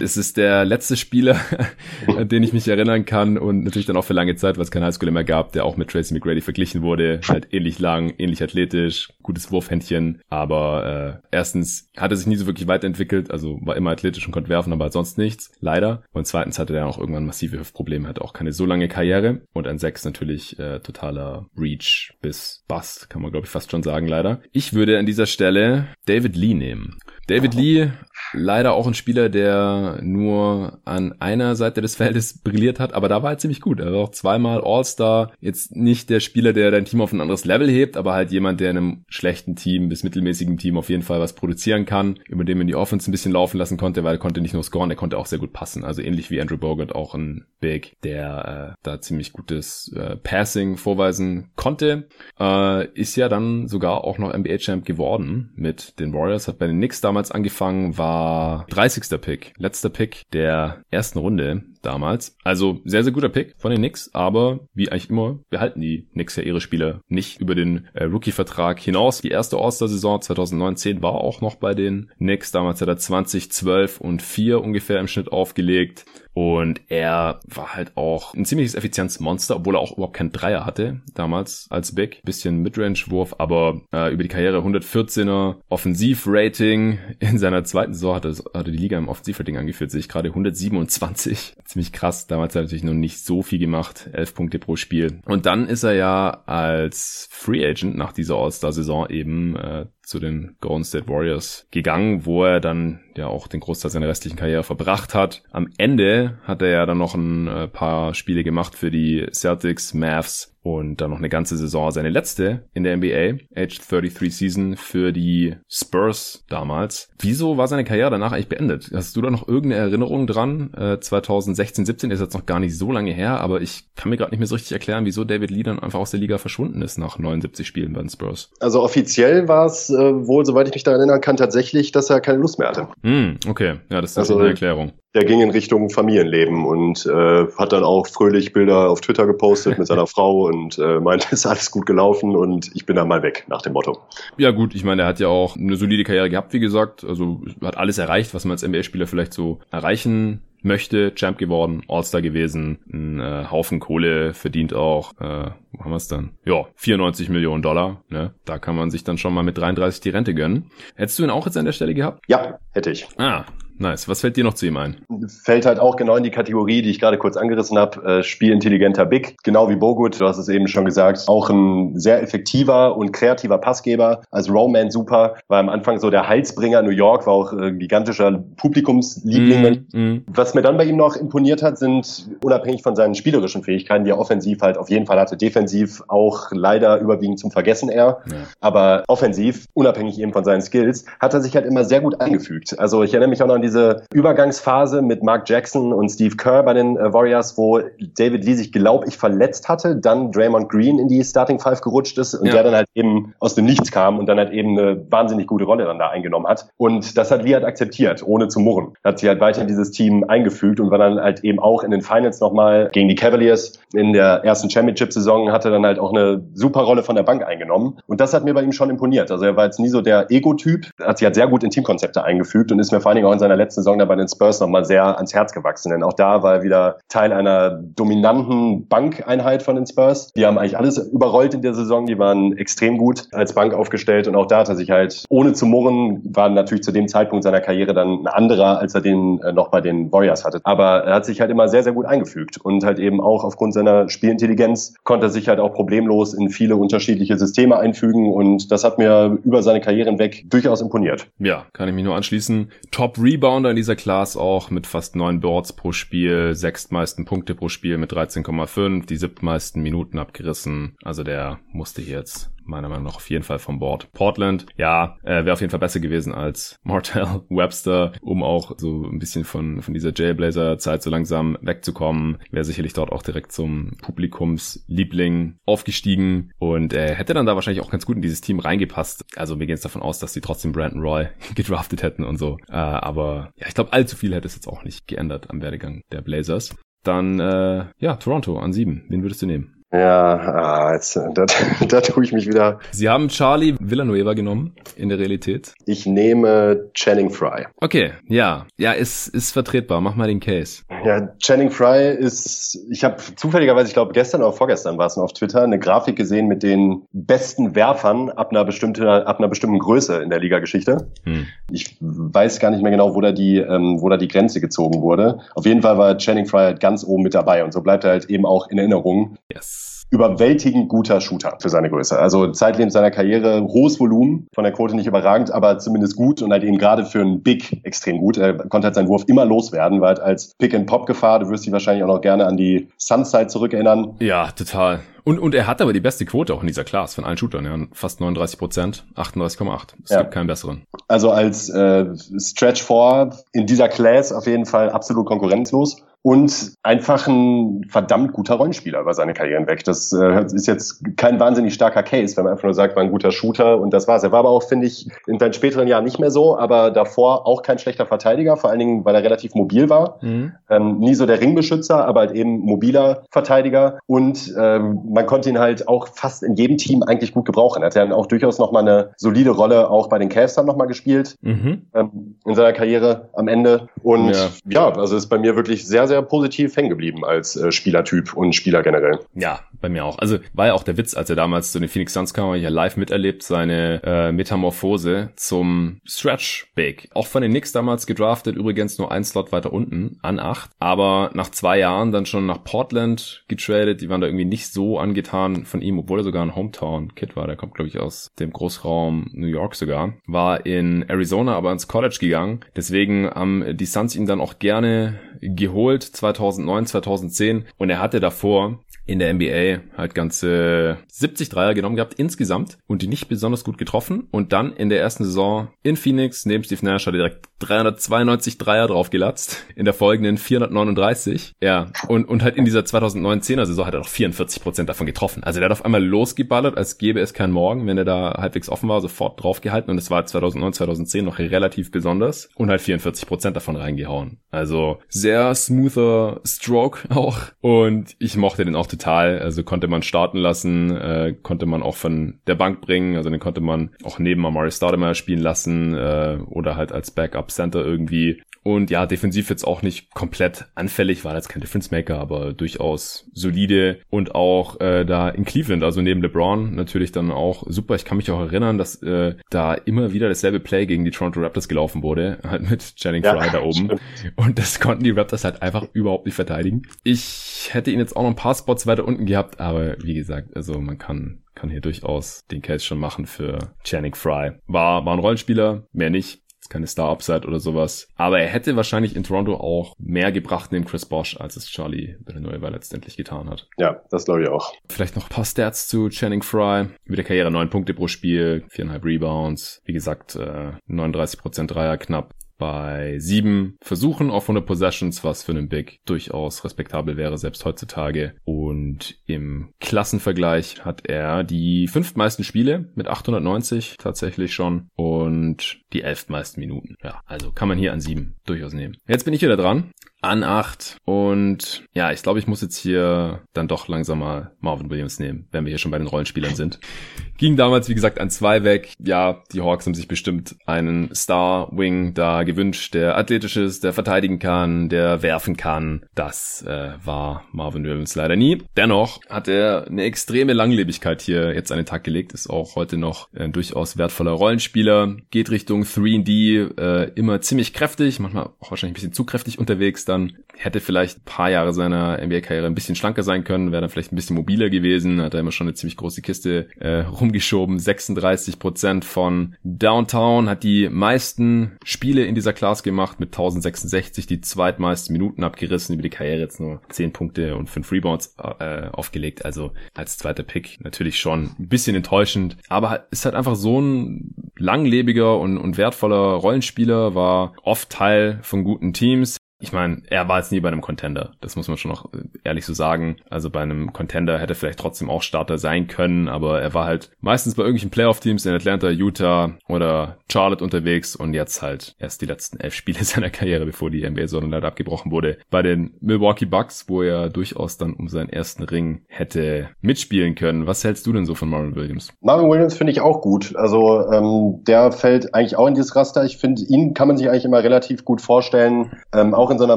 Es 0.00 0.16
ist 0.16 0.36
der 0.36 0.64
letzte 0.64 0.96
Spieler, 0.96 1.38
an 2.06 2.28
den 2.28 2.42
ich 2.42 2.52
mich 2.52 2.66
erinnern 2.68 3.04
kann 3.04 3.38
und 3.38 3.64
natürlich 3.64 3.86
dann 3.86 3.96
auch 3.96 4.04
für 4.04 4.12
lange 4.12 4.34
Zeit, 4.36 4.56
weil 4.56 4.64
es 4.64 4.70
kein 4.70 4.82
Highschool 4.82 5.10
mehr 5.10 5.24
gab, 5.24 5.52
der 5.52 5.64
auch 5.64 5.76
mit 5.76 5.90
Tracy 5.90 6.14
McGrady 6.14 6.40
verglichen 6.40 6.82
wurde. 6.82 7.20
Halt 7.28 7.48
ähnlich 7.52 7.78
lang, 7.78 8.14
ähnlich 8.18 8.42
athletisch, 8.42 9.12
gutes 9.22 9.50
Wurfhändchen, 9.52 10.20
aber 10.28 11.20
äh, 11.22 11.26
erstens 11.30 11.90
hat 11.96 12.10
er 12.10 12.16
sich 12.16 12.26
nie 12.26 12.36
so 12.36 12.46
wirklich 12.46 12.66
weiterentwickelt, 12.66 13.30
also 13.30 13.58
war 13.62 13.76
immer 13.76 13.90
athletisch 13.90 14.26
und 14.26 14.32
konnte 14.32 14.50
werfen, 14.50 14.72
aber 14.72 14.90
sonst 14.90 15.18
nichts, 15.18 15.52
leider. 15.60 16.02
Und 16.12 16.26
zweitens 16.26 16.58
hatte 16.58 16.76
er 16.76 16.86
auch 16.86 16.98
irgendwann 16.98 17.26
massive 17.26 17.58
Hüftprobleme, 17.58 18.08
hatte 18.08 18.22
auch 18.22 18.32
keine 18.32 18.52
so 18.52 18.66
lange 18.66 18.88
Karriere 18.88 19.42
und 19.52 19.66
an 19.66 19.78
sechs 19.78 20.04
natürlich 20.04 20.58
äh, 20.58 20.80
totaler 20.80 21.46
Reach 21.56 22.14
bis 22.20 22.64
Bust, 22.68 23.10
kann 23.10 23.22
man 23.22 23.30
glaube 23.30 23.46
ich 23.46 23.50
fast 23.50 23.70
schon 23.70 23.82
sagen, 23.82 24.08
leider. 24.08 24.40
Ich 24.52 24.74
würde 24.74 24.98
an 24.98 25.06
dieser 25.06 25.26
Stelle 25.26 25.86
David 26.06 26.36
Lee 26.36 26.54
nehmen. 26.54 26.98
David 27.26 27.54
Lee, 27.54 27.90
leider 28.32 28.74
auch 28.74 28.86
ein 28.86 28.94
Spieler, 28.94 29.28
der 29.28 30.00
nur 30.02 30.78
an 30.84 31.14
einer 31.20 31.56
Seite 31.56 31.80
des 31.80 31.96
Feldes 31.96 32.42
brilliert 32.42 32.80
hat, 32.80 32.92
aber 32.92 33.08
da 33.08 33.22
war 33.22 33.32
er 33.32 33.38
ziemlich 33.38 33.60
gut. 33.60 33.80
Er 33.80 33.92
war 33.92 34.00
auch 34.00 34.10
zweimal 34.10 34.62
All-Star. 34.62 35.32
Jetzt 35.40 35.74
nicht 35.74 36.10
der 36.10 36.20
Spieler, 36.20 36.52
der 36.52 36.70
dein 36.70 36.84
Team 36.84 37.00
auf 37.00 37.12
ein 37.12 37.20
anderes 37.20 37.44
Level 37.44 37.70
hebt, 37.70 37.96
aber 37.96 38.12
halt 38.12 38.30
jemand, 38.30 38.60
der 38.60 38.70
in 38.70 38.76
einem 38.76 39.04
schlechten 39.08 39.56
Team 39.56 39.88
bis 39.88 40.04
mittelmäßigen 40.04 40.56
Team 40.56 40.76
auf 40.76 40.90
jeden 40.90 41.02
Fall 41.02 41.20
was 41.20 41.34
produzieren 41.34 41.86
kann, 41.86 42.18
über 42.28 42.44
den 42.44 42.58
man 42.58 42.66
die 42.66 42.76
Offense 42.76 43.10
ein 43.10 43.12
bisschen 43.12 43.32
laufen 43.32 43.58
lassen 43.58 43.78
konnte, 43.78 44.04
weil 44.04 44.16
er 44.16 44.18
konnte 44.18 44.40
nicht 44.40 44.54
nur 44.54 44.62
scoren, 44.62 44.90
er 44.90 44.96
konnte 44.96 45.18
auch 45.18 45.26
sehr 45.26 45.38
gut 45.38 45.52
passen. 45.52 45.84
Also 45.84 46.02
ähnlich 46.02 46.30
wie 46.30 46.40
Andrew 46.40 46.58
Bogart 46.58 46.94
auch 46.94 47.14
ein 47.14 47.46
Big, 47.60 47.96
der 48.02 48.74
äh, 48.74 48.80
da 48.82 49.00
ziemlich 49.00 49.32
gutes 49.32 49.92
äh, 49.96 50.16
Passing 50.16 50.76
vorweisen 50.76 51.50
konnte. 51.56 52.08
Äh, 52.38 52.88
ist 52.92 53.16
ja 53.16 53.28
dann 53.28 53.68
sogar 53.68 54.04
auch 54.04 54.18
noch 54.18 54.36
NBA-Champ 54.36 54.84
geworden 54.84 55.52
mit 55.56 55.98
den 55.98 56.12
Warriors, 56.12 56.48
hat 56.48 56.58
bei 56.58 56.66
den 56.66 56.76
Knicks 56.76 57.00
damals 57.00 57.13
angefangen, 57.16 57.96
war 57.98 58.66
30. 58.70 59.20
Pick, 59.20 59.52
letzter 59.56 59.88
Pick 59.88 60.22
der 60.32 60.82
ersten 60.90 61.18
Runde 61.18 61.64
damals. 61.82 62.36
Also 62.44 62.80
sehr, 62.84 63.04
sehr 63.04 63.12
guter 63.12 63.28
Pick 63.28 63.54
von 63.58 63.70
den 63.70 63.80
Knicks, 63.80 64.10
aber 64.14 64.60
wie 64.74 64.90
eigentlich 64.90 65.10
immer 65.10 65.38
behalten 65.50 65.80
die 65.80 66.08
Knicks 66.12 66.36
ja 66.36 66.42
ihre 66.42 66.60
Spieler 66.60 67.00
nicht 67.08 67.40
über 67.40 67.54
den 67.54 67.88
äh, 67.94 68.04
Rookie-Vertrag 68.04 68.80
hinaus. 68.80 69.20
Die 69.20 69.28
erste 69.28 69.58
All-Star-Saison 69.58 70.20
2019 70.20 71.02
war 71.02 71.14
auch 71.14 71.40
noch 71.40 71.56
bei 71.56 71.74
den 71.74 72.10
Knicks. 72.16 72.52
Damals 72.52 72.80
hat 72.80 72.88
er 72.88 72.96
20, 72.96 73.52
12 73.52 74.00
und 74.00 74.22
4 74.22 74.60
ungefähr 74.60 75.00
im 75.00 75.08
Schnitt 75.08 75.30
aufgelegt. 75.30 76.04
Und 76.34 76.80
er 76.88 77.40
war 77.46 77.74
halt 77.74 77.96
auch 77.96 78.34
ein 78.34 78.44
ziemliches 78.44 78.74
Effizienzmonster, 78.74 79.56
obwohl 79.56 79.76
er 79.76 79.80
auch 79.80 79.92
überhaupt 79.92 80.16
keinen 80.16 80.32
Dreier 80.32 80.66
hatte 80.66 81.00
damals 81.14 81.68
als 81.70 81.94
Big. 81.94 82.20
Bisschen 82.24 82.62
Midrange-Wurf, 82.62 83.36
aber 83.38 83.80
äh, 83.92 84.12
über 84.12 84.24
die 84.24 84.28
Karriere 84.28 84.58
114er 84.58 85.56
Offensiv-Rating. 85.68 86.98
In 87.20 87.38
seiner 87.38 87.62
zweiten 87.64 87.94
Saison 87.94 88.16
hatte, 88.16 88.34
hatte 88.52 88.72
die 88.72 88.78
Liga 88.78 88.98
im 88.98 89.08
Offensiv-Rating 89.08 89.56
angeführt, 89.56 89.92
sehe 89.92 90.00
ich 90.00 90.08
gerade 90.08 90.28
127. 90.30 91.54
Ziemlich 91.64 91.92
krass. 91.92 92.26
Damals 92.26 92.54
hat 92.54 92.60
er 92.60 92.62
natürlich 92.62 92.84
noch 92.84 92.94
nicht 92.94 93.20
so 93.20 93.42
viel 93.42 93.60
gemacht. 93.60 94.10
11 94.12 94.34
Punkte 94.34 94.58
pro 94.58 94.74
Spiel. 94.74 95.20
Und 95.26 95.46
dann 95.46 95.68
ist 95.68 95.84
er 95.84 95.94
ja 95.94 96.42
als 96.46 97.28
Free 97.30 97.64
Agent 97.64 97.96
nach 97.96 98.12
dieser 98.12 98.36
All-Star-Saison 98.36 99.08
eben 99.08 99.56
äh, 99.56 99.86
zu 100.06 100.18
den 100.18 100.56
Golden 100.60 100.84
State 100.84 101.08
Warriors 101.08 101.66
gegangen, 101.70 102.26
wo 102.26 102.44
er 102.44 102.60
dann 102.60 103.00
ja 103.16 103.26
auch 103.26 103.48
den 103.48 103.60
Großteil 103.60 103.90
seiner 103.90 104.08
restlichen 104.08 104.36
Karriere 104.36 104.62
verbracht 104.62 105.14
hat. 105.14 105.42
Am 105.50 105.68
Ende 105.78 106.38
hat 106.44 106.62
er 106.62 106.68
ja 106.68 106.86
dann 106.86 106.98
noch 106.98 107.14
ein 107.14 107.48
äh, 107.48 107.68
paar 107.68 108.14
Spiele 108.14 108.44
gemacht 108.44 108.74
für 108.74 108.90
die 108.90 109.26
Celtics, 109.32 109.94
Mavs 109.94 110.53
und 110.64 111.00
dann 111.00 111.10
noch 111.10 111.18
eine 111.18 111.28
ganze 111.28 111.56
Saison, 111.58 111.90
seine 111.90 112.08
letzte 112.08 112.64
in 112.72 112.84
der 112.84 112.96
NBA, 112.96 113.44
Age 113.54 113.78
33 113.78 114.34
Season 114.34 114.76
für 114.76 115.12
die 115.12 115.56
Spurs 115.68 116.44
damals. 116.48 117.10
Wieso 117.20 117.58
war 117.58 117.68
seine 117.68 117.84
Karriere 117.84 118.10
danach 118.10 118.32
eigentlich 118.32 118.48
beendet? 118.48 118.90
Hast 118.92 119.14
du 119.14 119.20
da 119.20 119.30
noch 119.30 119.46
irgendeine 119.46 119.82
Erinnerung 119.82 120.26
dran? 120.26 120.72
Äh, 120.74 120.98
2016, 120.98 121.84
17 121.84 122.10
ist 122.10 122.20
jetzt 122.20 122.34
noch 122.34 122.46
gar 122.46 122.60
nicht 122.60 122.76
so 122.76 122.90
lange 122.90 123.12
her, 123.12 123.40
aber 123.40 123.60
ich 123.60 123.94
kann 123.94 124.08
mir 124.08 124.16
gerade 124.16 124.30
nicht 124.30 124.40
mehr 124.40 124.46
so 124.46 124.54
richtig 124.54 124.72
erklären, 124.72 125.04
wieso 125.04 125.24
David 125.24 125.50
Lee 125.50 125.62
dann 125.62 125.78
einfach 125.78 125.98
aus 125.98 126.10
der 126.10 126.20
Liga 126.20 126.38
verschwunden 126.38 126.80
ist 126.80 126.96
nach 126.96 127.18
79 127.18 127.66
Spielen 127.66 127.92
bei 127.92 128.00
den 128.00 128.08
Spurs. 128.08 128.50
Also 128.58 128.82
offiziell 128.82 129.46
war 129.48 129.66
es 129.66 129.90
äh, 129.90 130.26
wohl, 130.26 130.46
soweit 130.46 130.66
ich 130.68 130.74
mich 130.74 130.82
daran 130.82 131.00
erinnern 131.00 131.20
kann, 131.20 131.36
tatsächlich, 131.36 131.92
dass 131.92 132.08
er 132.08 132.20
keine 132.20 132.38
Lust 132.38 132.58
mehr 132.58 132.68
hatte. 132.68 132.88
Mm, 133.02 133.36
okay, 133.46 133.80
ja, 133.90 134.00
das 134.00 134.12
ist 134.12 134.18
also, 134.18 134.38
eine 134.38 134.48
Erklärung. 134.48 134.92
Der 135.14 135.24
ging 135.24 135.40
in 135.40 135.50
Richtung 135.50 135.90
Familienleben 135.90 136.64
und 136.66 137.06
äh, 137.06 137.46
hat 137.56 137.72
dann 137.72 137.84
auch 137.84 138.06
fröhlich 138.08 138.52
Bilder 138.52 138.90
auf 138.90 139.00
Twitter 139.00 139.26
gepostet 139.26 139.78
mit 139.78 139.86
seiner 139.86 140.06
Frau 140.14 140.48
und 140.54 140.78
äh, 140.78 141.00
meinte, 141.00 141.26
es 141.30 141.40
ist 141.40 141.46
alles 141.46 141.70
gut 141.70 141.86
gelaufen 141.86 142.34
und 142.36 142.70
ich 142.74 142.86
bin 142.86 142.96
dann 142.96 143.08
mal 143.08 143.22
weg, 143.22 143.44
nach 143.48 143.62
dem 143.62 143.74
Motto. 143.74 143.98
Ja 144.38 144.50
gut, 144.50 144.74
ich 144.74 144.84
meine, 144.84 145.02
er 145.02 145.08
hat 145.08 145.20
ja 145.20 145.28
auch 145.28 145.56
eine 145.56 145.76
solide 145.76 146.04
Karriere 146.04 146.30
gehabt, 146.30 146.52
wie 146.52 146.60
gesagt. 146.60 147.04
Also 147.04 147.42
hat 147.62 147.76
alles 147.76 147.98
erreicht, 147.98 148.34
was 148.34 148.44
man 148.44 148.52
als 148.52 148.66
NBA-Spieler 148.66 149.06
vielleicht 149.06 149.32
so 149.32 149.60
erreichen 149.70 150.42
möchte, 150.64 151.14
Champ 151.14 151.38
geworden, 151.38 151.82
All-Star 151.88 152.22
gewesen, 152.22 152.78
ein 152.90 153.20
äh, 153.20 153.44
Haufen 153.50 153.80
Kohle 153.80 154.32
verdient 154.32 154.72
auch, 154.72 155.12
äh, 155.20 155.50
wo 155.72 155.84
haben 155.84 155.90
wir 155.90 155.96
es 155.96 156.08
dann? 156.08 156.30
Ja, 156.44 156.66
94 156.76 157.28
Millionen 157.28 157.62
Dollar, 157.62 158.02
ne? 158.08 158.32
Da 158.46 158.58
kann 158.58 158.74
man 158.74 158.90
sich 158.90 159.04
dann 159.04 159.18
schon 159.18 159.34
mal 159.34 159.42
mit 159.42 159.58
33 159.58 160.00
die 160.00 160.08
Rente 160.08 160.34
gönnen. 160.34 160.70
Hättest 160.96 161.18
du 161.18 161.24
ihn 161.24 161.30
auch 161.30 161.44
jetzt 161.44 161.58
an 161.58 161.66
der 161.66 161.72
Stelle 161.72 161.94
gehabt? 161.94 162.24
Ja, 162.28 162.58
hätte 162.72 162.90
ich. 162.90 163.06
Ah, 163.18 163.44
Nice. 163.78 164.08
Was 164.08 164.20
fällt 164.20 164.36
dir 164.36 164.44
noch 164.44 164.54
zu 164.54 164.66
ihm 164.66 164.76
ein? 164.76 164.96
Fällt 165.42 165.66
halt 165.66 165.80
auch 165.80 165.96
genau 165.96 166.16
in 166.16 166.22
die 166.22 166.30
Kategorie, 166.30 166.82
die 166.82 166.90
ich 166.90 167.00
gerade 167.00 167.18
kurz 167.18 167.36
angerissen 167.36 167.76
habe, 167.76 168.02
äh, 168.04 168.22
spielintelligenter 168.22 169.04
Big. 169.04 169.36
Genau 169.42 169.68
wie 169.68 169.76
Bogut, 169.76 170.20
du 170.20 170.26
hast 170.26 170.38
es 170.38 170.48
eben 170.48 170.68
schon 170.68 170.84
gesagt, 170.84 171.24
auch 171.26 171.50
ein 171.50 171.98
sehr 171.98 172.22
effektiver 172.22 172.96
und 172.96 173.12
kreativer 173.12 173.58
Passgeber. 173.58 174.22
Als 174.30 174.50
Roman 174.50 174.90
super, 174.90 175.34
war 175.48 175.58
am 175.58 175.68
Anfang 175.68 175.98
so 175.98 176.10
der 176.10 176.28
Heilsbringer 176.28 176.82
New 176.82 176.90
York, 176.90 177.26
war 177.26 177.34
auch 177.34 177.52
äh, 177.52 177.72
gigantischer 177.72 178.44
Publikumsliebling. 178.56 179.86
Mm, 179.92 179.98
mm. 179.98 180.24
Was 180.28 180.54
mir 180.54 180.62
dann 180.62 180.76
bei 180.76 180.84
ihm 180.84 180.96
noch 180.96 181.16
imponiert 181.16 181.62
hat, 181.62 181.78
sind 181.78 182.28
unabhängig 182.44 182.82
von 182.82 182.94
seinen 182.94 183.14
spielerischen 183.14 183.64
Fähigkeiten, 183.64 184.04
die 184.04 184.10
er 184.10 184.18
offensiv 184.18 184.62
halt 184.62 184.78
auf 184.78 184.88
jeden 184.88 185.06
Fall 185.06 185.18
hatte, 185.18 185.36
defensiv 185.36 186.02
auch 186.08 186.48
leider 186.52 187.00
überwiegend 187.00 187.40
zum 187.40 187.50
Vergessen 187.50 187.88
er. 187.88 188.18
Ja. 188.30 188.36
Aber 188.60 189.04
offensiv, 189.08 189.66
unabhängig 189.74 190.20
eben 190.20 190.32
von 190.32 190.44
seinen 190.44 190.62
Skills, 190.62 191.04
hat 191.20 191.34
er 191.34 191.40
sich 191.40 191.56
halt 191.56 191.66
immer 191.66 191.84
sehr 191.84 192.00
gut 192.00 192.20
eingefügt. 192.20 192.78
Also 192.78 193.02
ich 193.02 193.12
erinnere 193.12 193.30
mich 193.30 193.42
auch 193.42 193.46
noch 193.48 193.54
an 193.54 193.63
diese 193.64 194.04
Übergangsphase 194.12 195.02
mit 195.02 195.22
Mark 195.22 195.48
Jackson 195.48 195.92
und 195.92 196.08
Steve 196.08 196.36
Kerr 196.36 196.62
bei 196.62 196.74
den 196.74 196.96
äh, 196.96 197.12
Warriors, 197.12 197.56
wo 197.58 197.80
David 198.16 198.44
Lee 198.44 198.54
sich, 198.54 198.72
glaube 198.72 199.06
ich, 199.08 199.16
verletzt 199.16 199.68
hatte, 199.68 199.96
dann 199.96 200.30
Draymond 200.30 200.68
Green 200.68 200.98
in 200.98 201.08
die 201.08 201.24
Starting 201.24 201.58
Five 201.58 201.80
gerutscht 201.80 202.18
ist 202.18 202.34
und 202.34 202.46
ja. 202.46 202.52
der 202.52 202.62
dann 202.64 202.74
halt 202.74 202.86
eben 202.94 203.34
aus 203.40 203.54
dem 203.54 203.64
Nichts 203.64 203.90
kam 203.90 204.18
und 204.18 204.26
dann 204.26 204.38
halt 204.38 204.52
eben 204.52 204.78
eine 204.78 205.10
wahnsinnig 205.10 205.46
gute 205.46 205.64
Rolle 205.64 205.84
dann 205.84 205.98
da 205.98 206.08
eingenommen 206.08 206.46
hat. 206.46 206.68
Und 206.76 207.16
das 207.16 207.30
hat 207.30 207.44
Lee 207.44 207.54
halt 207.54 207.64
akzeptiert, 207.64 208.22
ohne 208.24 208.48
zu 208.48 208.60
murren. 208.60 208.92
Hat 209.02 209.18
sich 209.18 209.28
halt 209.28 209.40
weiter 209.40 209.62
in 209.62 209.66
dieses 209.66 209.90
Team 209.90 210.24
eingefügt 210.24 210.80
und 210.80 210.90
war 210.90 210.98
dann 210.98 211.20
halt 211.20 211.42
eben 211.42 211.58
auch 211.58 211.82
in 211.82 211.90
den 211.90 212.02
Finals 212.02 212.40
nochmal 212.40 212.90
gegen 212.92 213.08
die 213.08 213.14
Cavaliers 213.14 213.78
in 213.94 214.12
der 214.12 214.44
ersten 214.44 214.68
Championship-Saison 214.70 215.52
hatte 215.52 215.70
dann 215.70 215.86
halt 215.86 215.98
auch 215.98 216.12
eine 216.12 216.42
super 216.54 216.80
Rolle 216.80 217.02
von 217.02 217.16
der 217.16 217.22
Bank 217.22 217.44
eingenommen. 217.44 217.98
Und 218.06 218.20
das 218.20 218.34
hat 218.34 218.44
mir 218.44 218.54
bei 218.54 218.62
ihm 218.62 218.72
schon 218.72 218.90
imponiert. 218.90 219.30
Also 219.30 219.44
er 219.44 219.56
war 219.56 219.64
jetzt 219.64 219.78
nie 219.78 219.88
so 219.88 220.00
der 220.00 220.30
Ego-Typ, 220.30 220.86
hat 221.00 221.18
sich 221.18 221.24
halt 221.24 221.34
sehr 221.34 221.46
gut 221.46 221.62
in 221.64 221.70
Teamkonzepte 221.70 222.22
eingefügt 222.22 222.72
und 222.72 222.78
ist 222.78 222.92
mir 222.92 223.00
vor 223.00 223.10
allen 223.10 223.16
Dingen 223.16 223.28
auch 223.28 223.32
in 223.32 223.38
seiner 223.38 223.53
seiner 223.54 223.64
letzten 223.64 223.82
Saison 223.82 223.98
da 223.98 224.04
bei 224.04 224.16
den 224.16 224.28
Spurs 224.28 224.60
nochmal 224.60 224.84
sehr 224.84 225.16
ans 225.16 225.32
Herz 225.32 225.52
gewachsen. 225.52 225.90
Denn 225.90 226.02
auch 226.02 226.12
da 226.12 226.42
war 226.42 226.56
er 226.56 226.62
wieder 226.62 226.98
Teil 227.08 227.32
einer 227.32 227.70
dominanten 227.70 228.88
Bankeinheit 228.88 229.62
von 229.62 229.76
den 229.76 229.86
Spurs. 229.86 230.32
Die 230.32 230.44
haben 230.44 230.58
eigentlich 230.58 230.76
alles 230.76 230.98
überrollt 230.98 231.54
in 231.54 231.62
der 231.62 231.74
Saison. 231.74 232.06
Die 232.06 232.18
waren 232.18 232.56
extrem 232.56 232.98
gut 232.98 233.28
als 233.32 233.54
Bank 233.54 233.74
aufgestellt. 233.74 234.28
Und 234.28 234.34
auch 234.34 234.46
da 234.46 234.58
hat 234.58 234.68
er 234.68 234.76
sich 234.76 234.90
halt, 234.90 235.24
ohne 235.28 235.52
zu 235.52 235.66
murren, 235.66 236.22
war 236.24 236.48
natürlich 236.48 236.82
zu 236.84 236.92
dem 236.92 237.08
Zeitpunkt 237.08 237.44
seiner 237.44 237.60
Karriere 237.60 237.94
dann 237.94 238.22
ein 238.22 238.26
anderer, 238.26 238.78
als 238.78 238.94
er 238.94 239.00
den 239.00 239.40
äh, 239.42 239.52
noch 239.52 239.68
bei 239.68 239.80
den 239.80 240.12
Warriors 240.12 240.44
hatte. 240.44 240.60
Aber 240.64 241.04
er 241.04 241.14
hat 241.14 241.24
sich 241.24 241.40
halt 241.40 241.50
immer 241.50 241.68
sehr, 241.68 241.82
sehr 241.82 241.92
gut 241.92 242.06
eingefügt. 242.06 242.58
Und 242.62 242.84
halt 242.84 242.98
eben 242.98 243.20
auch 243.20 243.44
aufgrund 243.44 243.74
seiner 243.74 244.08
Spielintelligenz 244.08 244.94
konnte 245.04 245.26
er 245.26 245.30
sich 245.30 245.48
halt 245.48 245.60
auch 245.60 245.72
problemlos 245.72 246.34
in 246.34 246.50
viele 246.50 246.76
unterschiedliche 246.76 247.38
Systeme 247.38 247.78
einfügen. 247.78 248.32
Und 248.32 248.72
das 248.72 248.84
hat 248.84 248.98
mir 248.98 249.38
über 249.44 249.62
seine 249.62 249.80
Karriere 249.80 250.10
hinweg 250.10 250.44
durchaus 250.50 250.80
imponiert. 250.80 251.26
Ja, 251.38 251.66
kann 251.72 251.88
ich 251.88 251.94
mich 251.94 252.04
nur 252.04 252.16
anschließen. 252.16 252.70
Top 252.90 253.18
Rebound 253.18 253.43
Rebounder 253.44 253.68
in 253.68 253.76
dieser 253.76 253.94
Class 253.94 254.38
auch 254.38 254.70
mit 254.70 254.86
fast 254.86 255.16
neun 255.16 255.40
Boards 255.40 255.74
pro 255.74 255.92
Spiel, 255.92 256.54
sechstmeisten 256.54 257.26
Punkte 257.26 257.54
pro 257.54 257.68
Spiel 257.68 257.98
mit 257.98 258.10
13,5, 258.10 259.04
die 259.04 259.18
siebtmeisten 259.18 259.82
Minuten 259.82 260.18
abgerissen. 260.18 260.96
Also 261.02 261.24
der 261.24 261.60
musste 261.70 262.00
jetzt 262.00 262.50
meiner 262.64 262.88
Meinung 262.88 263.04
nach 263.04 263.16
auf 263.16 263.30
jeden 263.30 263.44
Fall 263.44 263.58
vom 263.58 263.78
Board. 263.78 264.10
Portland, 264.12 264.66
ja, 264.76 265.16
äh, 265.22 265.44
wäre 265.44 265.52
auf 265.52 265.60
jeden 265.60 265.70
Fall 265.70 265.80
besser 265.80 266.00
gewesen 266.00 266.34
als 266.34 266.78
Martell 266.82 267.42
Webster, 267.48 268.12
um 268.20 268.42
auch 268.42 268.72
so 268.78 269.04
ein 269.04 269.18
bisschen 269.18 269.44
von, 269.44 269.82
von 269.82 269.94
dieser 269.94 270.12
Jailblazer-Zeit 270.14 271.02
so 271.02 271.10
langsam 271.10 271.58
wegzukommen. 271.60 272.38
Wäre 272.50 272.64
sicherlich 272.64 272.92
dort 272.92 273.12
auch 273.12 273.22
direkt 273.22 273.52
zum 273.52 273.92
Publikumsliebling 274.02 275.56
aufgestiegen 275.66 276.52
und 276.58 276.92
äh, 276.92 277.14
hätte 277.14 277.34
dann 277.34 277.46
da 277.46 277.54
wahrscheinlich 277.54 277.82
auch 277.84 277.90
ganz 277.90 278.06
gut 278.06 278.16
in 278.16 278.22
dieses 278.22 278.40
Team 278.40 278.58
reingepasst. 278.58 279.24
Also 279.36 279.58
wir 279.58 279.66
gehen 279.66 279.74
jetzt 279.74 279.84
davon 279.84 280.02
aus, 280.02 280.18
dass 280.18 280.32
sie 280.32 280.40
trotzdem 280.40 280.72
Brandon 280.72 281.02
Roy 281.02 281.28
gedraftet 281.54 282.02
hätten 282.02 282.24
und 282.24 282.38
so. 282.38 282.58
Äh, 282.68 282.74
aber 282.74 283.52
ja, 283.56 283.66
ich 283.68 283.74
glaube, 283.74 283.92
allzu 283.92 284.16
viel 284.16 284.34
hätte 284.34 284.46
es 284.46 284.54
jetzt 284.54 284.68
auch 284.68 284.84
nicht 284.84 285.06
geändert 285.06 285.50
am 285.50 285.62
Werdegang 285.62 286.02
der 286.12 286.22
Blazers. 286.22 286.74
Dann, 287.04 287.38
äh, 287.38 287.86
ja, 287.98 288.16
Toronto 288.16 288.58
an 288.58 288.72
sieben. 288.72 289.04
Wen 289.08 289.22
würdest 289.22 289.42
du 289.42 289.46
nehmen? 289.46 289.83
Ja, 289.94 290.34
ah, 290.34 290.92
jetzt, 290.92 291.14
da, 291.14 291.46
da 291.88 292.00
tue 292.00 292.24
ich 292.24 292.32
mich 292.32 292.48
wieder. 292.48 292.80
Sie 292.90 293.08
haben 293.08 293.28
Charlie 293.28 293.76
Villanueva 293.78 294.34
genommen 294.34 294.74
in 294.96 295.08
der 295.08 295.20
Realität. 295.20 295.72
Ich 295.86 296.04
nehme 296.04 296.90
Channing 296.94 297.30
Fry. 297.30 297.66
Okay, 297.80 298.12
ja. 298.26 298.66
Ja, 298.76 298.90
ist, 298.90 299.28
ist 299.28 299.52
vertretbar. 299.52 300.00
Mach 300.00 300.16
mal 300.16 300.26
den 300.26 300.40
Case. 300.40 300.82
Ja, 301.04 301.28
Channing 301.38 301.70
Fry 301.70 302.12
ist, 302.12 302.76
ich 302.90 303.04
habe 303.04 303.18
zufälligerweise, 303.36 303.86
ich 303.86 303.94
glaube 303.94 304.12
gestern 304.12 304.42
oder 304.42 304.52
vorgestern 304.52 304.98
war 304.98 305.06
es 305.06 305.16
auf 305.16 305.32
Twitter, 305.32 305.62
eine 305.62 305.78
Grafik 305.78 306.16
gesehen 306.16 306.48
mit 306.48 306.64
den 306.64 307.04
besten 307.12 307.76
Werfern 307.76 308.30
ab 308.30 308.50
einer 308.50 308.64
bestimmten, 308.64 309.06
ab 309.06 309.38
einer 309.38 309.48
bestimmten 309.48 309.78
Größe 309.78 310.16
in 310.16 310.30
der 310.30 310.40
Liga-Geschichte. 310.40 311.08
Hm. 311.22 311.46
Ich 311.70 311.96
weiß 312.00 312.58
gar 312.58 312.72
nicht 312.72 312.82
mehr 312.82 312.90
genau, 312.90 313.14
wo 313.14 313.20
da 313.20 313.30
die, 313.30 313.58
ähm, 313.58 314.00
wo 314.00 314.08
da 314.08 314.16
die 314.16 314.28
Grenze 314.28 314.60
gezogen 314.60 315.02
wurde. 315.02 315.38
Auf 315.54 315.66
jeden 315.66 315.82
Fall 315.82 315.98
war 315.98 316.18
Channing 316.18 316.46
Fry 316.46 316.64
halt 316.64 316.80
ganz 316.80 317.04
oben 317.04 317.22
mit 317.22 317.34
dabei 317.34 317.62
und 317.62 317.72
so 317.72 317.80
bleibt 317.80 318.02
er 318.02 318.10
halt 318.10 318.24
eben 318.24 318.44
auch 318.44 318.68
in 318.70 318.78
Erinnerung. 318.78 319.36
Yes 319.52 319.83
überwältigend 320.14 320.88
guter 320.88 321.20
Shooter 321.20 321.58
für 321.60 321.68
seine 321.68 321.90
Größe. 321.90 322.18
Also 322.18 322.52
zeitlebens 322.52 322.94
seiner 322.94 323.10
Karriere 323.10 323.62
hohes 323.62 323.98
Volumen, 323.98 324.46
von 324.54 324.64
der 324.64 324.72
Quote 324.72 324.94
nicht 324.94 325.06
überragend, 325.06 325.50
aber 325.50 325.78
zumindest 325.78 326.16
gut 326.16 326.40
und 326.40 326.52
halt 326.52 326.62
eben 326.64 326.78
gerade 326.78 327.04
für 327.04 327.20
einen 327.20 327.42
Big 327.42 327.84
extrem 327.84 328.18
gut. 328.18 328.38
Er 328.38 328.54
konnte 328.54 328.86
halt 328.86 328.94
seinen 328.94 329.08
Wurf 329.08 329.24
immer 329.26 329.44
loswerden, 329.44 330.00
war 330.00 330.08
halt 330.08 330.20
als 330.20 330.54
Pick-and-Pop-Gefahr. 330.58 331.40
Du 331.40 331.50
wirst 331.50 331.66
dich 331.66 331.72
wahrscheinlich 331.72 332.04
auch 332.04 332.08
noch 332.08 332.20
gerne 332.20 332.46
an 332.46 332.56
die 332.56 332.88
Sunside 332.96 333.48
zurückerinnern. 333.48 334.14
Ja, 334.20 334.50
total. 334.52 335.00
Und, 335.24 335.38
und 335.38 335.54
er 335.54 335.66
hat 335.66 335.80
aber 335.80 335.92
die 335.92 336.00
beste 336.00 336.26
Quote 336.26 336.52
auch 336.54 336.60
in 336.60 336.66
dieser 336.66 336.84
Class 336.84 337.14
von 337.14 337.24
allen 337.24 337.38
Shootern, 337.38 337.64
ja. 337.64 337.76
Fast 337.92 338.20
39 338.20 338.58
Prozent, 338.58 339.04
38,8. 339.16 339.94
Es 340.04 340.10
ja. 340.10 340.20
gibt 340.20 340.32
keinen 340.32 340.46
besseren. 340.46 340.82
Also 341.08 341.30
als 341.30 341.70
äh, 341.70 342.06
Stretch 342.38 342.82
4 342.82 343.30
in 343.52 343.66
dieser 343.66 343.88
Class 343.88 344.32
auf 344.32 344.46
jeden 344.46 344.66
Fall 344.66 344.90
absolut 344.90 345.26
konkurrenzlos 345.26 346.02
und 346.26 346.72
einfach 346.82 347.26
ein 347.26 347.84
verdammt 347.90 348.32
guter 348.32 348.54
Rollenspieler 348.54 348.98
über 348.98 349.12
seine 349.12 349.34
Karriere 349.34 349.58
hinweg. 349.58 349.84
Das 349.84 350.10
äh, 350.10 350.46
ist 350.46 350.66
jetzt 350.66 351.02
kein 351.18 351.38
wahnsinnig 351.38 351.74
starker 351.74 352.02
Case, 352.02 352.34
wenn 352.38 352.44
man 352.44 352.54
einfach 352.54 352.64
nur 352.64 352.72
sagt, 352.72 352.96
war 352.96 353.02
ein 353.02 353.10
guter 353.10 353.30
Shooter 353.30 353.78
und 353.78 353.92
das 353.92 354.08
war's. 354.08 354.22
Er 354.22 354.32
war 354.32 354.38
aber 354.38 354.48
auch, 354.48 354.62
finde 354.62 354.86
ich, 354.86 355.06
in 355.26 355.38
seinen 355.38 355.52
späteren 355.52 355.86
Jahren 355.86 356.02
nicht 356.02 356.18
mehr 356.18 356.30
so, 356.30 356.56
aber 356.56 356.90
davor 356.90 357.46
auch 357.46 357.60
kein 357.60 357.78
schlechter 357.78 358.06
Verteidiger, 358.06 358.56
vor 358.56 358.70
allen 358.70 358.78
Dingen, 358.78 359.04
weil 359.04 359.14
er 359.14 359.22
relativ 359.22 359.54
mobil 359.54 359.90
war. 359.90 360.16
Mhm. 360.22 360.52
Ähm, 360.70 360.98
nie 360.98 361.14
so 361.14 361.26
der 361.26 361.42
Ringbeschützer, 361.42 362.06
aber 362.06 362.20
halt 362.20 362.32
eben 362.32 362.60
mobiler 362.60 363.24
Verteidiger 363.30 363.98
und 364.06 364.50
ähm, 364.58 365.00
man 365.06 365.26
konnte 365.26 365.50
ihn 365.50 365.58
halt 365.58 365.88
auch 365.88 366.08
fast 366.08 366.42
in 366.42 366.54
jedem 366.54 366.78
Team 366.78 367.02
eigentlich 367.02 367.34
gut 367.34 367.44
gebrauchen. 367.44 367.82
Er 367.82 367.86
hat 367.86 367.96
ja 367.96 368.10
auch 368.12 368.26
durchaus 368.26 368.58
nochmal 368.58 368.88
eine 368.88 369.10
solide 369.18 369.50
Rolle 369.50 369.90
auch 369.90 370.08
bei 370.08 370.18
den 370.18 370.30
Cavs 370.30 370.54
dann 370.54 370.64
nochmal 370.64 370.86
gespielt 370.86 371.36
mhm. 371.42 371.82
ähm, 371.92 372.36
in 372.46 372.54
seiner 372.54 372.72
Karriere 372.72 373.28
am 373.34 373.46
Ende 373.46 373.88
und 374.02 374.30
ja. 374.30 374.48
ja, 374.70 374.92
also 374.94 375.18
ist 375.18 375.26
bei 375.26 375.38
mir 375.38 375.54
wirklich 375.54 375.86
sehr, 375.86 376.08
sehr 376.08 376.13
sehr 376.14 376.22
positiv 376.22 376.76
hängen 376.76 376.90
geblieben 376.90 377.24
als 377.24 377.56
äh, 377.56 377.72
Spielertyp 377.72 378.34
und 378.34 378.54
Spieler 378.54 378.82
generell. 378.82 379.18
Ja, 379.34 379.60
bei 379.80 379.88
mir 379.88 380.04
auch. 380.04 380.18
Also 380.18 380.38
war 380.52 380.68
ja 380.68 380.74
auch 380.74 380.84
der 380.84 380.96
Witz, 380.96 381.14
als 381.14 381.28
er 381.28 381.34
damals 381.34 381.72
zu 381.72 381.80
den 381.80 381.88
Phoenix 381.88 382.12
Suns 382.12 382.32
kam, 382.32 382.46
habe 382.46 382.58
ich 382.58 382.62
ja 382.62 382.70
live 382.70 382.96
miterlebt, 382.96 383.42
seine 383.42 384.00
äh, 384.04 384.32
Metamorphose 384.32 385.30
zum 385.34 386.00
Stretch 386.04 386.68
Big. 386.76 387.10
Auch 387.14 387.26
von 387.26 387.42
den 387.42 387.50
Knicks 387.50 387.72
damals 387.72 388.06
gedraftet, 388.06 388.54
übrigens 388.54 388.96
nur 388.98 389.10
ein 389.10 389.24
Slot 389.24 389.50
weiter 389.50 389.72
unten, 389.72 390.18
an 390.22 390.38
acht. 390.38 390.70
Aber 390.78 391.30
nach 391.34 391.50
zwei 391.50 391.78
Jahren 391.80 392.12
dann 392.12 392.26
schon 392.26 392.46
nach 392.46 392.62
Portland 392.62 393.44
getradet. 393.48 394.00
Die 394.00 394.08
waren 394.08 394.20
da 394.20 394.28
irgendwie 394.28 394.44
nicht 394.44 394.72
so 394.72 394.98
angetan 394.98 395.64
von 395.64 395.82
ihm, 395.82 395.98
obwohl 395.98 396.20
er 396.20 396.24
sogar 396.24 396.44
ein 396.44 396.54
Hometown-Kid 396.54 397.34
war. 397.34 397.48
Der 397.48 397.56
kommt, 397.56 397.74
glaube 397.74 397.88
ich, 397.88 397.98
aus 397.98 398.30
dem 398.38 398.52
Großraum 398.52 399.30
New 399.32 399.48
York 399.48 399.74
sogar. 399.74 400.14
War 400.26 400.64
in 400.64 401.02
Arizona 401.08 401.56
aber 401.56 401.72
ins 401.72 401.88
College 401.88 402.18
gegangen. 402.20 402.60
Deswegen 402.76 403.28
haben 403.28 403.76
die 403.76 403.86
Suns 403.86 404.14
ihn 404.14 404.26
dann 404.26 404.40
auch 404.40 404.60
gerne 404.60 405.18
geholt 405.44 406.02
2009, 406.02 406.86
2010 406.86 407.66
und 407.76 407.90
er 407.90 408.00
hatte 408.00 408.20
davor 408.20 408.80
in 409.06 409.18
der 409.18 409.32
NBA 409.34 409.96
halt 409.96 410.14
ganze 410.14 410.98
70 411.08 411.48
Dreier 411.48 411.74
genommen 411.74 411.96
gehabt 411.96 412.14
insgesamt 412.14 412.78
und 412.86 413.02
die 413.02 413.08
nicht 413.08 413.28
besonders 413.28 413.64
gut 413.64 413.78
getroffen 413.78 414.28
und 414.30 414.52
dann 414.52 414.72
in 414.72 414.88
der 414.88 415.00
ersten 415.00 415.24
Saison 415.24 415.68
in 415.82 415.96
Phoenix 415.96 416.46
neben 416.46 416.64
Steve 416.64 416.84
Nash 416.84 417.06
hat 417.06 417.14
er 417.14 417.18
direkt 417.18 417.48
392 417.60 418.58
Dreier 418.58 418.86
draufgelatzt, 418.88 419.64
in 419.74 419.84
der 419.84 419.94
folgenden 419.94 420.36
439. 420.36 421.52
Ja, 421.62 421.90
und, 422.08 422.28
und 422.28 422.42
halt 422.42 422.56
in 422.56 422.64
dieser 422.64 422.80
2009-10er 422.80 423.64
Saison 423.64 423.86
hat 423.86 423.94
er 423.94 424.00
noch 424.00 424.08
44 424.08 424.62
Prozent 424.62 424.88
davon 424.88 425.06
getroffen. 425.06 425.42
Also 425.44 425.60
der 425.60 425.68
hat 425.68 425.72
auf 425.72 425.84
einmal 425.84 426.04
losgeballert, 426.04 426.76
als 426.76 426.98
gäbe 426.98 427.20
es 427.20 427.32
keinen 427.32 427.52
Morgen, 427.52 427.86
wenn 427.86 427.98
er 427.98 428.04
da 428.04 428.34
halbwegs 428.38 428.68
offen 428.68 428.88
war, 428.88 429.00
sofort 429.00 429.42
draufgehalten 429.42 429.90
und 429.90 429.98
es 429.98 430.10
war 430.10 430.26
2009, 430.26 430.74
2010 430.74 431.24
noch 431.24 431.38
relativ 431.38 431.90
besonders 431.90 432.48
und 432.54 432.70
halt 432.70 432.80
44 432.80 433.26
Prozent 433.26 433.56
davon 433.56 433.76
reingehauen. 433.76 434.38
Also 434.50 434.98
sehr 435.08 435.54
smoother 435.54 436.40
Stroke 436.44 437.00
auch 437.10 437.38
und 437.60 438.16
ich 438.18 438.36
mochte 438.36 438.64
den 438.64 438.76
auch 438.76 438.86
total. 438.96 439.38
Also 439.38 439.62
konnte 439.62 439.88
man 439.88 440.02
starten 440.02 440.38
lassen, 440.38 440.96
äh, 440.96 441.34
konnte 441.42 441.66
man 441.66 441.82
auch 441.82 441.96
von 441.96 442.40
der 442.46 442.54
Bank 442.54 442.80
bringen, 442.80 443.16
also 443.16 443.30
den 443.30 443.40
konnte 443.40 443.60
man 443.60 443.90
auch 444.02 444.18
neben 444.18 444.44
Amari 444.46 444.70
Stoudemire 444.70 445.14
spielen 445.14 445.40
lassen 445.40 445.94
äh, 445.94 446.38
oder 446.46 446.76
halt 446.76 446.92
als 446.92 447.10
Backup 447.10 447.50
Center 447.50 447.84
irgendwie. 447.84 448.42
Und 448.64 448.90
ja, 448.90 449.04
defensiv 449.04 449.50
jetzt 449.50 449.64
auch 449.64 449.82
nicht 449.82 450.12
komplett 450.14 450.66
anfällig, 450.74 451.22
war 451.24 451.34
jetzt 451.34 451.50
kein 451.50 451.60
Difference 451.60 451.90
Maker, 451.90 452.18
aber 452.18 452.54
durchaus 452.54 453.28
solide 453.34 454.00
und 454.08 454.34
auch 454.34 454.80
äh, 454.80 455.04
da 455.04 455.28
in 455.28 455.44
Cleveland, 455.44 455.84
also 455.84 456.00
neben 456.00 456.22
LeBron 456.22 456.74
natürlich 456.74 457.12
dann 457.12 457.30
auch 457.30 457.64
super. 457.66 457.94
Ich 457.94 458.06
kann 458.06 458.16
mich 458.16 458.30
auch 458.30 458.40
erinnern, 458.40 458.78
dass 458.78 459.02
äh, 459.02 459.34
da 459.50 459.74
immer 459.74 460.14
wieder 460.14 460.28
dasselbe 460.28 460.60
Play 460.60 460.86
gegen 460.86 461.04
die 461.04 461.10
Toronto 461.10 461.40
Raptors 461.40 461.68
gelaufen 461.68 462.02
wurde, 462.02 462.38
halt 462.48 462.68
mit 462.68 462.96
Channing 462.96 463.22
ja, 463.22 463.36
Fry 463.38 463.50
da 463.52 463.60
oben. 463.60 463.98
Stimmt. 464.16 464.32
Und 464.36 464.58
das 464.58 464.80
konnten 464.80 465.04
die 465.04 465.10
Raptors 465.10 465.44
halt 465.44 465.60
einfach 465.60 465.86
überhaupt 465.92 466.24
nicht 466.24 466.34
verteidigen. 466.34 466.82
Ich 467.02 467.68
hätte 467.72 467.90
ihn 467.90 467.98
jetzt 467.98 468.16
auch 468.16 468.22
noch 468.22 468.30
ein 468.30 468.36
paar 468.36 468.54
Spots 468.54 468.86
weiter 468.86 469.06
unten 469.06 469.26
gehabt, 469.26 469.60
aber 469.60 469.96
wie 470.02 470.14
gesagt, 470.14 470.56
also 470.56 470.80
man 470.80 470.96
kann 470.96 471.44
kann 471.54 471.70
hier 471.70 471.80
durchaus 471.80 472.44
den 472.46 472.62
Case 472.62 472.84
schon 472.84 472.98
machen 472.98 473.26
für 473.26 473.74
Channing 473.84 474.14
Fry. 474.14 474.52
War, 474.66 475.06
war 475.06 475.12
ein 475.12 475.20
Rollenspieler, 475.20 475.86
mehr 475.92 476.10
nicht 476.10 476.43
keine 476.70 476.86
Star-Upside 476.86 477.46
oder 477.46 477.60
sowas. 477.60 478.08
Aber 478.16 478.40
er 478.40 478.48
hätte 478.48 478.76
wahrscheinlich 478.76 479.16
in 479.16 479.24
Toronto 479.24 479.54
auch 479.54 479.94
mehr 479.98 480.32
gebracht 480.32 480.72
neben 480.72 480.84
Chris 480.84 481.06
Bosch, 481.06 481.36
als 481.38 481.56
es 481.56 481.68
Charlie 481.68 482.16
Villanueva 482.24 482.68
letztendlich 482.68 483.16
getan 483.16 483.50
hat. 483.50 483.68
Ja, 483.78 484.02
das 484.10 484.24
glaube 484.24 484.42
ich 484.42 484.48
auch. 484.48 484.72
Vielleicht 484.88 485.16
noch 485.16 485.24
ein 485.24 485.34
paar 485.34 485.44
Stats 485.44 485.88
zu 485.88 486.08
Channing 486.08 486.42
Fry. 486.42 486.86
Mit 487.04 487.18
der 487.18 487.24
Karriere 487.24 487.50
neun 487.50 487.70
Punkte 487.70 487.94
pro 487.94 488.08
Spiel, 488.08 488.64
viereinhalb 488.68 489.04
Rebounds. 489.04 489.82
Wie 489.84 489.92
gesagt, 489.92 490.36
äh, 490.36 490.72
39% 490.88 491.66
Dreier 491.66 491.96
knapp 491.96 492.34
bei 492.58 493.18
sieben 493.18 493.76
Versuchen 493.80 494.30
auf 494.30 494.44
100 494.44 494.66
Possessions, 494.66 495.24
was 495.24 495.42
für 495.42 495.52
einen 495.52 495.68
Big 495.68 496.00
durchaus 496.04 496.64
respektabel 496.64 497.16
wäre, 497.16 497.38
selbst 497.38 497.64
heutzutage. 497.64 498.34
Und 498.44 499.18
im 499.26 499.72
Klassenvergleich 499.80 500.84
hat 500.84 501.06
er 501.06 501.44
die 501.44 501.88
fünf 501.88 502.16
meisten 502.16 502.44
Spiele 502.44 502.90
mit 502.94 503.08
890 503.08 503.96
tatsächlich 503.98 504.54
schon 504.54 504.88
und 504.94 505.80
die 505.92 506.02
elf 506.02 506.28
meisten 506.28 506.60
Minuten. 506.60 506.96
Ja, 507.02 507.20
also 507.26 507.52
kann 507.52 507.68
man 507.68 507.78
hier 507.78 507.92
an 507.92 508.00
sieben 508.00 508.36
durchaus 508.46 508.72
nehmen. 508.72 508.96
Jetzt 509.06 509.24
bin 509.24 509.34
ich 509.34 509.42
wieder 509.42 509.56
dran 509.56 509.90
an 510.24 510.42
8. 510.42 510.98
Und 511.04 511.84
ja, 511.92 512.12
ich 512.12 512.22
glaube, 512.22 512.38
ich 512.38 512.46
muss 512.46 512.62
jetzt 512.62 512.76
hier 512.76 513.42
dann 513.52 513.68
doch 513.68 513.88
langsam 513.88 514.20
mal 514.20 514.52
Marvin 514.60 514.90
Williams 514.90 515.18
nehmen, 515.18 515.46
wenn 515.52 515.64
wir 515.64 515.70
hier 515.70 515.78
schon 515.78 515.90
bei 515.90 515.98
den 515.98 516.06
Rollenspielern 516.06 516.54
sind. 516.54 516.80
Ging 517.36 517.56
damals, 517.56 517.88
wie 517.88 517.94
gesagt, 517.94 518.20
an 518.20 518.30
zwei 518.30 518.62
weg. 518.62 518.92
Ja, 519.00 519.42
die 519.52 519.60
Hawks 519.60 519.86
haben 519.86 519.94
sich 519.94 520.06
bestimmt 520.06 520.54
einen 520.66 521.12
Star-Wing 521.14 522.14
da 522.14 522.44
gewünscht, 522.44 522.94
der 522.94 523.18
athletisch 523.18 523.56
ist, 523.56 523.82
der 523.82 523.92
verteidigen 523.92 524.38
kann, 524.38 524.88
der 524.88 525.22
werfen 525.22 525.56
kann. 525.56 526.06
Das 526.14 526.62
äh, 526.62 526.92
war 527.04 527.44
Marvin 527.50 527.84
Williams 527.84 528.14
leider 528.14 528.36
nie. 528.36 528.62
Dennoch 528.76 529.20
hat 529.28 529.48
er 529.48 529.88
eine 529.88 530.04
extreme 530.04 530.52
Langlebigkeit 530.52 531.22
hier 531.22 531.52
jetzt 531.54 531.72
an 531.72 531.78
den 531.78 531.86
Tag 531.86 532.04
gelegt, 532.04 532.32
ist 532.32 532.48
auch 532.48 532.76
heute 532.76 532.98
noch 532.98 533.28
ein 533.34 533.52
durchaus 533.52 533.98
wertvoller 533.98 534.32
Rollenspieler, 534.32 535.16
geht 535.30 535.50
Richtung 535.50 535.82
3D, 535.82 536.78
äh, 536.78 537.10
immer 537.16 537.40
ziemlich 537.40 537.72
kräftig, 537.72 538.20
manchmal 538.20 538.50
auch 538.60 538.70
wahrscheinlich 538.70 538.92
ein 538.92 538.94
bisschen 538.94 539.12
zu 539.12 539.24
kräftig 539.24 539.58
unterwegs 539.58 540.04
dann 540.14 540.32
hätte 540.56 540.80
vielleicht 540.80 541.18
ein 541.18 541.24
paar 541.24 541.50
Jahre 541.50 541.72
seiner 541.72 542.18
NBA-Karriere 542.24 542.66
ein 542.66 542.74
bisschen 542.74 542.94
schlanker 542.94 543.22
sein 543.22 543.44
können, 543.44 543.72
wäre 543.72 543.82
dann 543.82 543.90
vielleicht 543.90 544.12
ein 544.12 544.16
bisschen 544.16 544.36
mobiler 544.36 544.70
gewesen, 544.70 545.20
hat 545.20 545.34
er 545.34 545.40
immer 545.40 545.52
schon 545.52 545.66
eine 545.66 545.74
ziemlich 545.74 545.96
große 545.96 546.22
Kiste 546.22 546.68
äh, 546.78 547.00
rumgeschoben. 547.00 547.78
36 547.78 548.58
Prozent 548.58 549.04
von 549.04 549.56
Downtown, 549.64 550.48
hat 550.48 550.62
die 550.62 550.88
meisten 550.88 551.72
Spiele 551.84 552.24
in 552.24 552.34
dieser 552.34 552.52
Class 552.52 552.82
gemacht 552.82 553.20
mit 553.20 553.30
1066, 553.30 554.26
die 554.26 554.40
zweitmeisten 554.40 555.12
Minuten 555.12 555.44
abgerissen, 555.44 555.94
über 555.94 556.02
die 556.02 556.10
Karriere 556.10 556.40
jetzt 556.40 556.60
nur 556.60 556.80
10 556.88 557.12
Punkte 557.12 557.56
und 557.56 557.68
5 557.68 557.90
Rebounds 557.92 558.36
äh, 558.60 558.88
aufgelegt. 558.92 559.44
Also 559.44 559.72
als 559.94 560.18
zweiter 560.18 560.42
Pick 560.42 560.78
natürlich 560.82 561.18
schon 561.18 561.54
ein 561.58 561.68
bisschen 561.68 561.96
enttäuschend, 561.96 562.56
aber 562.68 563.06
ist 563.10 563.24
halt 563.24 563.34
einfach 563.34 563.56
so 563.56 563.80
ein 563.80 564.34
langlebiger 564.56 565.38
und, 565.38 565.58
und 565.58 565.76
wertvoller 565.76 566.34
Rollenspieler, 566.34 567.14
war 567.14 567.54
oft 567.62 567.90
Teil 567.90 568.38
von 568.42 568.64
guten 568.64 568.92
Teams, 568.92 569.38
ich 569.64 569.72
meine, 569.72 570.02
er 570.10 570.28
war 570.28 570.38
jetzt 570.38 570.52
nie 570.52 570.60
bei 570.60 570.68
einem 570.68 570.82
Contender. 570.82 571.32
Das 571.40 571.56
muss 571.56 571.68
man 571.68 571.78
schon 571.78 571.90
noch 571.90 572.12
äh, 572.12 572.18
ehrlich 572.44 572.66
so 572.66 572.74
sagen. 572.74 573.16
Also 573.30 573.48
bei 573.48 573.60
einem 573.60 573.94
Contender 573.94 574.38
hätte 574.38 574.52
er 574.52 574.56
vielleicht 574.56 574.78
trotzdem 574.78 575.08
auch 575.08 575.22
Starter 575.22 575.56
sein 575.56 575.86
können, 575.86 576.28
aber 576.28 576.60
er 576.60 576.74
war 576.74 576.84
halt 576.84 577.10
meistens 577.20 577.54
bei 577.54 577.62
irgendwelchen 577.62 577.90
Playoff-Teams 577.90 578.44
in 578.44 578.52
Atlanta, 578.52 578.90
Utah 578.90 579.54
oder 579.68 580.18
Charlotte 580.30 580.62
unterwegs 580.62 581.16
und 581.16 581.32
jetzt 581.32 581.62
halt 581.62 581.96
erst 581.98 582.20
die 582.20 582.26
letzten 582.26 582.60
elf 582.60 582.74
Spiele 582.74 582.98
seiner 583.04 583.30
Karriere, 583.30 583.64
bevor 583.64 583.90
die 583.90 584.08
NBA-Saison 584.08 584.50
leider 584.50 584.68
abgebrochen 584.68 585.10
wurde. 585.10 585.38
Bei 585.50 585.62
den 585.62 585.94
Milwaukee 586.00 586.44
Bucks, 586.44 586.84
wo 586.88 587.02
er 587.02 587.30
durchaus 587.30 587.78
dann 587.78 587.94
um 587.94 588.08
seinen 588.08 588.28
ersten 588.28 588.64
Ring 588.64 589.02
hätte 589.08 589.70
mitspielen 589.80 590.34
können. 590.34 590.66
Was 590.66 590.84
hältst 590.84 591.06
du 591.06 591.12
denn 591.14 591.24
so 591.24 591.34
von 591.34 591.48
Marvin 591.48 591.74
Williams? 591.74 592.12
Marvin 592.20 592.50
Williams 592.50 592.74
finde 592.74 592.92
ich 592.92 593.00
auch 593.00 593.22
gut. 593.22 593.56
Also 593.56 594.10
ähm, 594.12 594.62
der 594.66 594.92
fällt 594.92 595.34
eigentlich 595.34 595.56
auch 595.56 595.66
in 595.66 595.74
dieses 595.74 595.96
Raster. 595.96 596.24
Ich 596.24 596.36
finde, 596.36 596.62
ihn 596.68 596.92
kann 596.92 597.08
man 597.08 597.16
sich 597.16 597.30
eigentlich 597.30 597.46
immer 597.46 597.62
relativ 597.62 598.04
gut 598.04 598.20
vorstellen. 598.20 598.92
Ähm, 599.14 599.32
auch 599.34 599.50
in 599.54 599.58
so 599.58 599.64
einer 599.64 599.76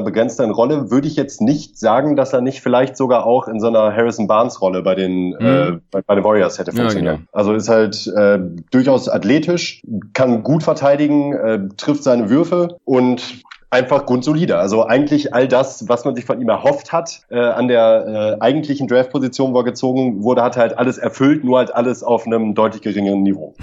begrenzten 0.00 0.50
Rolle 0.50 0.90
würde 0.90 1.08
ich 1.08 1.16
jetzt 1.16 1.40
nicht 1.40 1.78
sagen, 1.78 2.16
dass 2.16 2.32
er 2.32 2.40
nicht 2.40 2.60
vielleicht 2.60 2.96
sogar 2.96 3.26
auch 3.26 3.48
in 3.48 3.60
so 3.60 3.68
einer 3.68 3.94
Harrison 3.94 4.26
Barnes 4.26 4.60
Rolle 4.60 4.82
bei 4.82 4.94
den 4.94 5.30
mhm. 5.30 5.36
äh, 5.40 5.80
bei, 5.90 6.02
bei, 6.02 6.14
den 6.14 6.24
Warriors 6.24 6.58
hätte 6.58 6.72
funktioniert. 6.72 7.06
Ja, 7.06 7.12
genau. 7.16 7.28
Also 7.32 7.54
ist 7.54 7.68
halt 7.68 8.06
äh, 8.08 8.38
durchaus 8.70 9.08
athletisch, 9.08 9.82
kann 10.12 10.42
gut 10.42 10.62
verteidigen, 10.62 11.32
äh, 11.32 11.60
trifft 11.76 12.02
seine 12.02 12.28
Würfe 12.28 12.76
und 12.84 13.42
einfach 13.70 14.06
grundsolide. 14.06 14.58
Also 14.58 14.86
eigentlich 14.86 15.34
all 15.34 15.46
das, 15.46 15.88
was 15.88 16.04
man 16.04 16.14
sich 16.14 16.24
von 16.24 16.40
ihm 16.40 16.48
erhofft 16.48 16.92
hat, 16.92 17.22
äh, 17.30 17.38
an 17.38 17.68
der 17.68 18.38
äh, 18.40 18.42
eigentlichen 18.42 18.88
Draft-Position, 18.88 19.52
wo 19.52 19.58
er 19.58 19.64
gezogen 19.64 20.22
wurde, 20.22 20.42
hat 20.42 20.56
er 20.56 20.62
halt 20.62 20.78
alles 20.78 20.98
erfüllt, 20.98 21.44
nur 21.44 21.58
halt 21.58 21.74
alles 21.74 22.02
auf 22.02 22.26
einem 22.26 22.54
deutlich 22.54 22.82
geringeren 22.82 23.22
Niveau. 23.22 23.54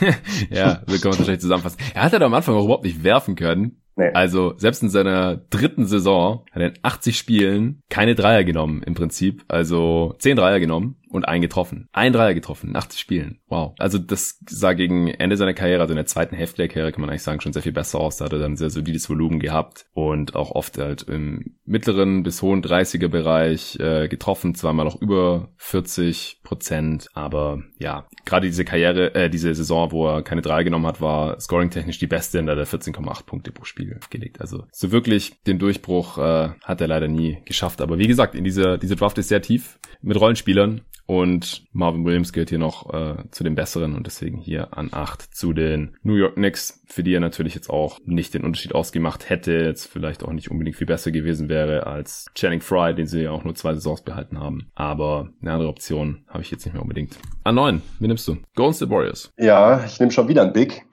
ja, 0.50 0.80
so 0.86 0.98
kann 0.98 1.02
man 1.04 1.10
es 1.12 1.18
wahrscheinlich 1.18 1.40
zusammenfassen. 1.40 1.78
Er 1.94 2.02
hat 2.02 2.12
halt 2.12 2.22
am 2.22 2.34
Anfang 2.34 2.54
auch 2.54 2.64
überhaupt 2.64 2.84
nicht 2.84 3.02
werfen 3.02 3.34
können. 3.34 3.80
Nee. 3.96 4.10
Also 4.12 4.54
selbst 4.58 4.82
in 4.82 4.90
seiner 4.90 5.36
dritten 5.36 5.86
Saison 5.86 6.44
hat 6.52 6.60
er 6.60 6.68
in 6.68 6.78
80 6.82 7.16
Spielen 7.16 7.82
keine 7.88 8.14
Dreier 8.14 8.44
genommen 8.44 8.82
im 8.82 8.94
Prinzip. 8.94 9.44
Also 9.48 10.14
10 10.18 10.36
Dreier 10.36 10.60
genommen 10.60 10.96
und 11.08 11.26
einen 11.26 11.42
getroffen. 11.42 11.88
Ein 11.92 12.12
Dreier 12.12 12.34
getroffen, 12.34 12.74
80 12.74 12.98
Spielen. 12.98 13.40
Wow. 13.48 13.74
Also 13.78 13.98
das 13.98 14.38
sah 14.48 14.72
gegen 14.72 15.08
Ende 15.08 15.36
seiner 15.36 15.54
Karriere, 15.54 15.80
also 15.80 15.92
in 15.92 15.96
der 15.96 16.06
zweiten 16.06 16.36
Hälfte 16.36 16.58
der 16.58 16.68
Karriere, 16.68 16.92
kann 16.92 17.00
man 17.00 17.10
eigentlich 17.10 17.22
sagen, 17.22 17.40
schon 17.40 17.52
sehr 17.52 17.62
viel 17.62 17.72
besser 17.72 18.00
aus. 18.00 18.16
Da 18.16 18.26
hat 18.26 18.32
er 18.32 18.38
dann 18.38 18.56
sehr 18.56 18.70
solides 18.70 19.08
Volumen 19.08 19.40
gehabt 19.40 19.86
und 19.92 20.34
auch 20.34 20.50
oft 20.50 20.78
halt 20.78 21.02
im 21.02 21.56
mittleren 21.64 22.22
bis 22.22 22.42
hohen 22.42 22.62
30er 22.62 23.08
Bereich 23.08 23.78
äh, 23.78 24.08
getroffen, 24.08 24.54
zweimal 24.54 24.84
noch 24.84 25.00
über 25.00 25.50
40 25.56 26.40
Prozent. 26.42 27.08
Aber 27.14 27.62
ja, 27.78 28.06
gerade 28.24 28.46
diese 28.46 28.64
Karriere, 28.64 29.14
äh, 29.14 29.30
diese 29.30 29.54
Saison, 29.54 29.92
wo 29.92 30.08
er 30.08 30.22
keine 30.22 30.42
Dreier 30.42 30.64
genommen 30.64 30.86
hat, 30.86 31.00
war 31.00 31.38
scoring-technisch 31.40 31.98
die 31.98 32.06
beste, 32.06 32.38
in 32.38 32.46
der 32.46 32.56
der 32.56 32.66
14,8 32.66 33.24
Punkte 33.24 33.52
pro 33.52 33.64
Spiel 33.64 33.98
gelegt. 34.10 34.40
Also 34.40 34.64
so 34.72 34.92
wirklich 34.92 35.42
den 35.44 35.58
Durchbruch 35.58 36.18
äh, 36.18 36.50
hat 36.62 36.80
er 36.80 36.88
leider 36.88 37.08
nie 37.08 37.38
geschafft. 37.44 37.80
Aber 37.80 37.98
wie 37.98 38.06
gesagt, 38.06 38.34
in 38.34 38.44
dieser 38.44 38.78
diese 38.78 38.96
Draft 38.96 39.18
ist 39.18 39.28
sehr 39.28 39.42
tief 39.42 39.78
mit 40.02 40.20
Rollenspielern 40.20 40.82
und 41.06 41.64
Marvin 41.72 42.04
Williams 42.04 42.32
gilt 42.32 42.50
hier 42.50 42.58
noch 42.58 42.92
äh, 42.92 43.16
zu 43.30 43.44
den 43.44 43.54
Besseren 43.54 43.94
und 43.94 44.06
deswegen 44.06 44.38
hier 44.38 44.76
an 44.76 44.88
acht 44.92 45.22
zu 45.34 45.52
den 45.52 45.96
New 46.02 46.16
York 46.16 46.34
Knicks, 46.34 46.82
für 46.86 47.02
die 47.02 47.14
er 47.14 47.20
natürlich 47.20 47.54
jetzt 47.54 47.70
auch 47.70 48.00
nicht 48.04 48.34
den 48.34 48.44
Unterschied 48.44 48.74
ausgemacht 48.74 49.30
hätte, 49.30 49.52
jetzt 49.52 49.86
vielleicht 49.86 50.24
auch 50.24 50.32
nicht 50.32 50.50
unbedingt 50.50 50.76
viel 50.76 50.86
besser 50.86 51.12
gewesen 51.12 51.48
wäre 51.48 51.86
als 51.86 52.26
Channing 52.34 52.60
Fry, 52.60 52.94
den 52.94 53.06
sie 53.06 53.22
ja 53.22 53.30
auch 53.30 53.44
nur 53.44 53.54
zwei 53.54 53.74
Saisons 53.74 54.02
behalten 54.02 54.40
haben. 54.40 54.70
Aber 54.74 55.30
eine 55.40 55.52
andere 55.52 55.68
Option 55.68 56.24
habe 56.28 56.42
ich 56.42 56.50
jetzt 56.50 56.64
nicht 56.64 56.74
mehr 56.74 56.82
unbedingt. 56.82 57.18
An 57.44 57.54
neun, 57.54 57.82
wie 58.00 58.08
nimmst 58.08 58.26
du? 58.26 58.36
Golden 58.54 58.74
State 58.74 58.90
Warriors. 58.90 59.32
Ja, 59.38 59.84
ich 59.84 59.98
nehme 60.00 60.12
schon 60.12 60.28
wieder 60.28 60.42
ein 60.42 60.52
Big. 60.52 60.84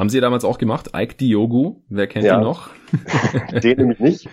Haben 0.00 0.08
sie 0.08 0.22
damals 0.22 0.46
auch 0.46 0.56
gemacht? 0.56 0.92
Ike 0.96 1.16
Diogu, 1.16 1.82
wer 1.90 2.06
kennt 2.06 2.24
ja. 2.24 2.38
ihn 2.38 2.42
noch? 2.42 2.70
Den 3.62 3.76
nehme 3.76 3.92
ich 3.92 4.00
nicht, 4.00 4.28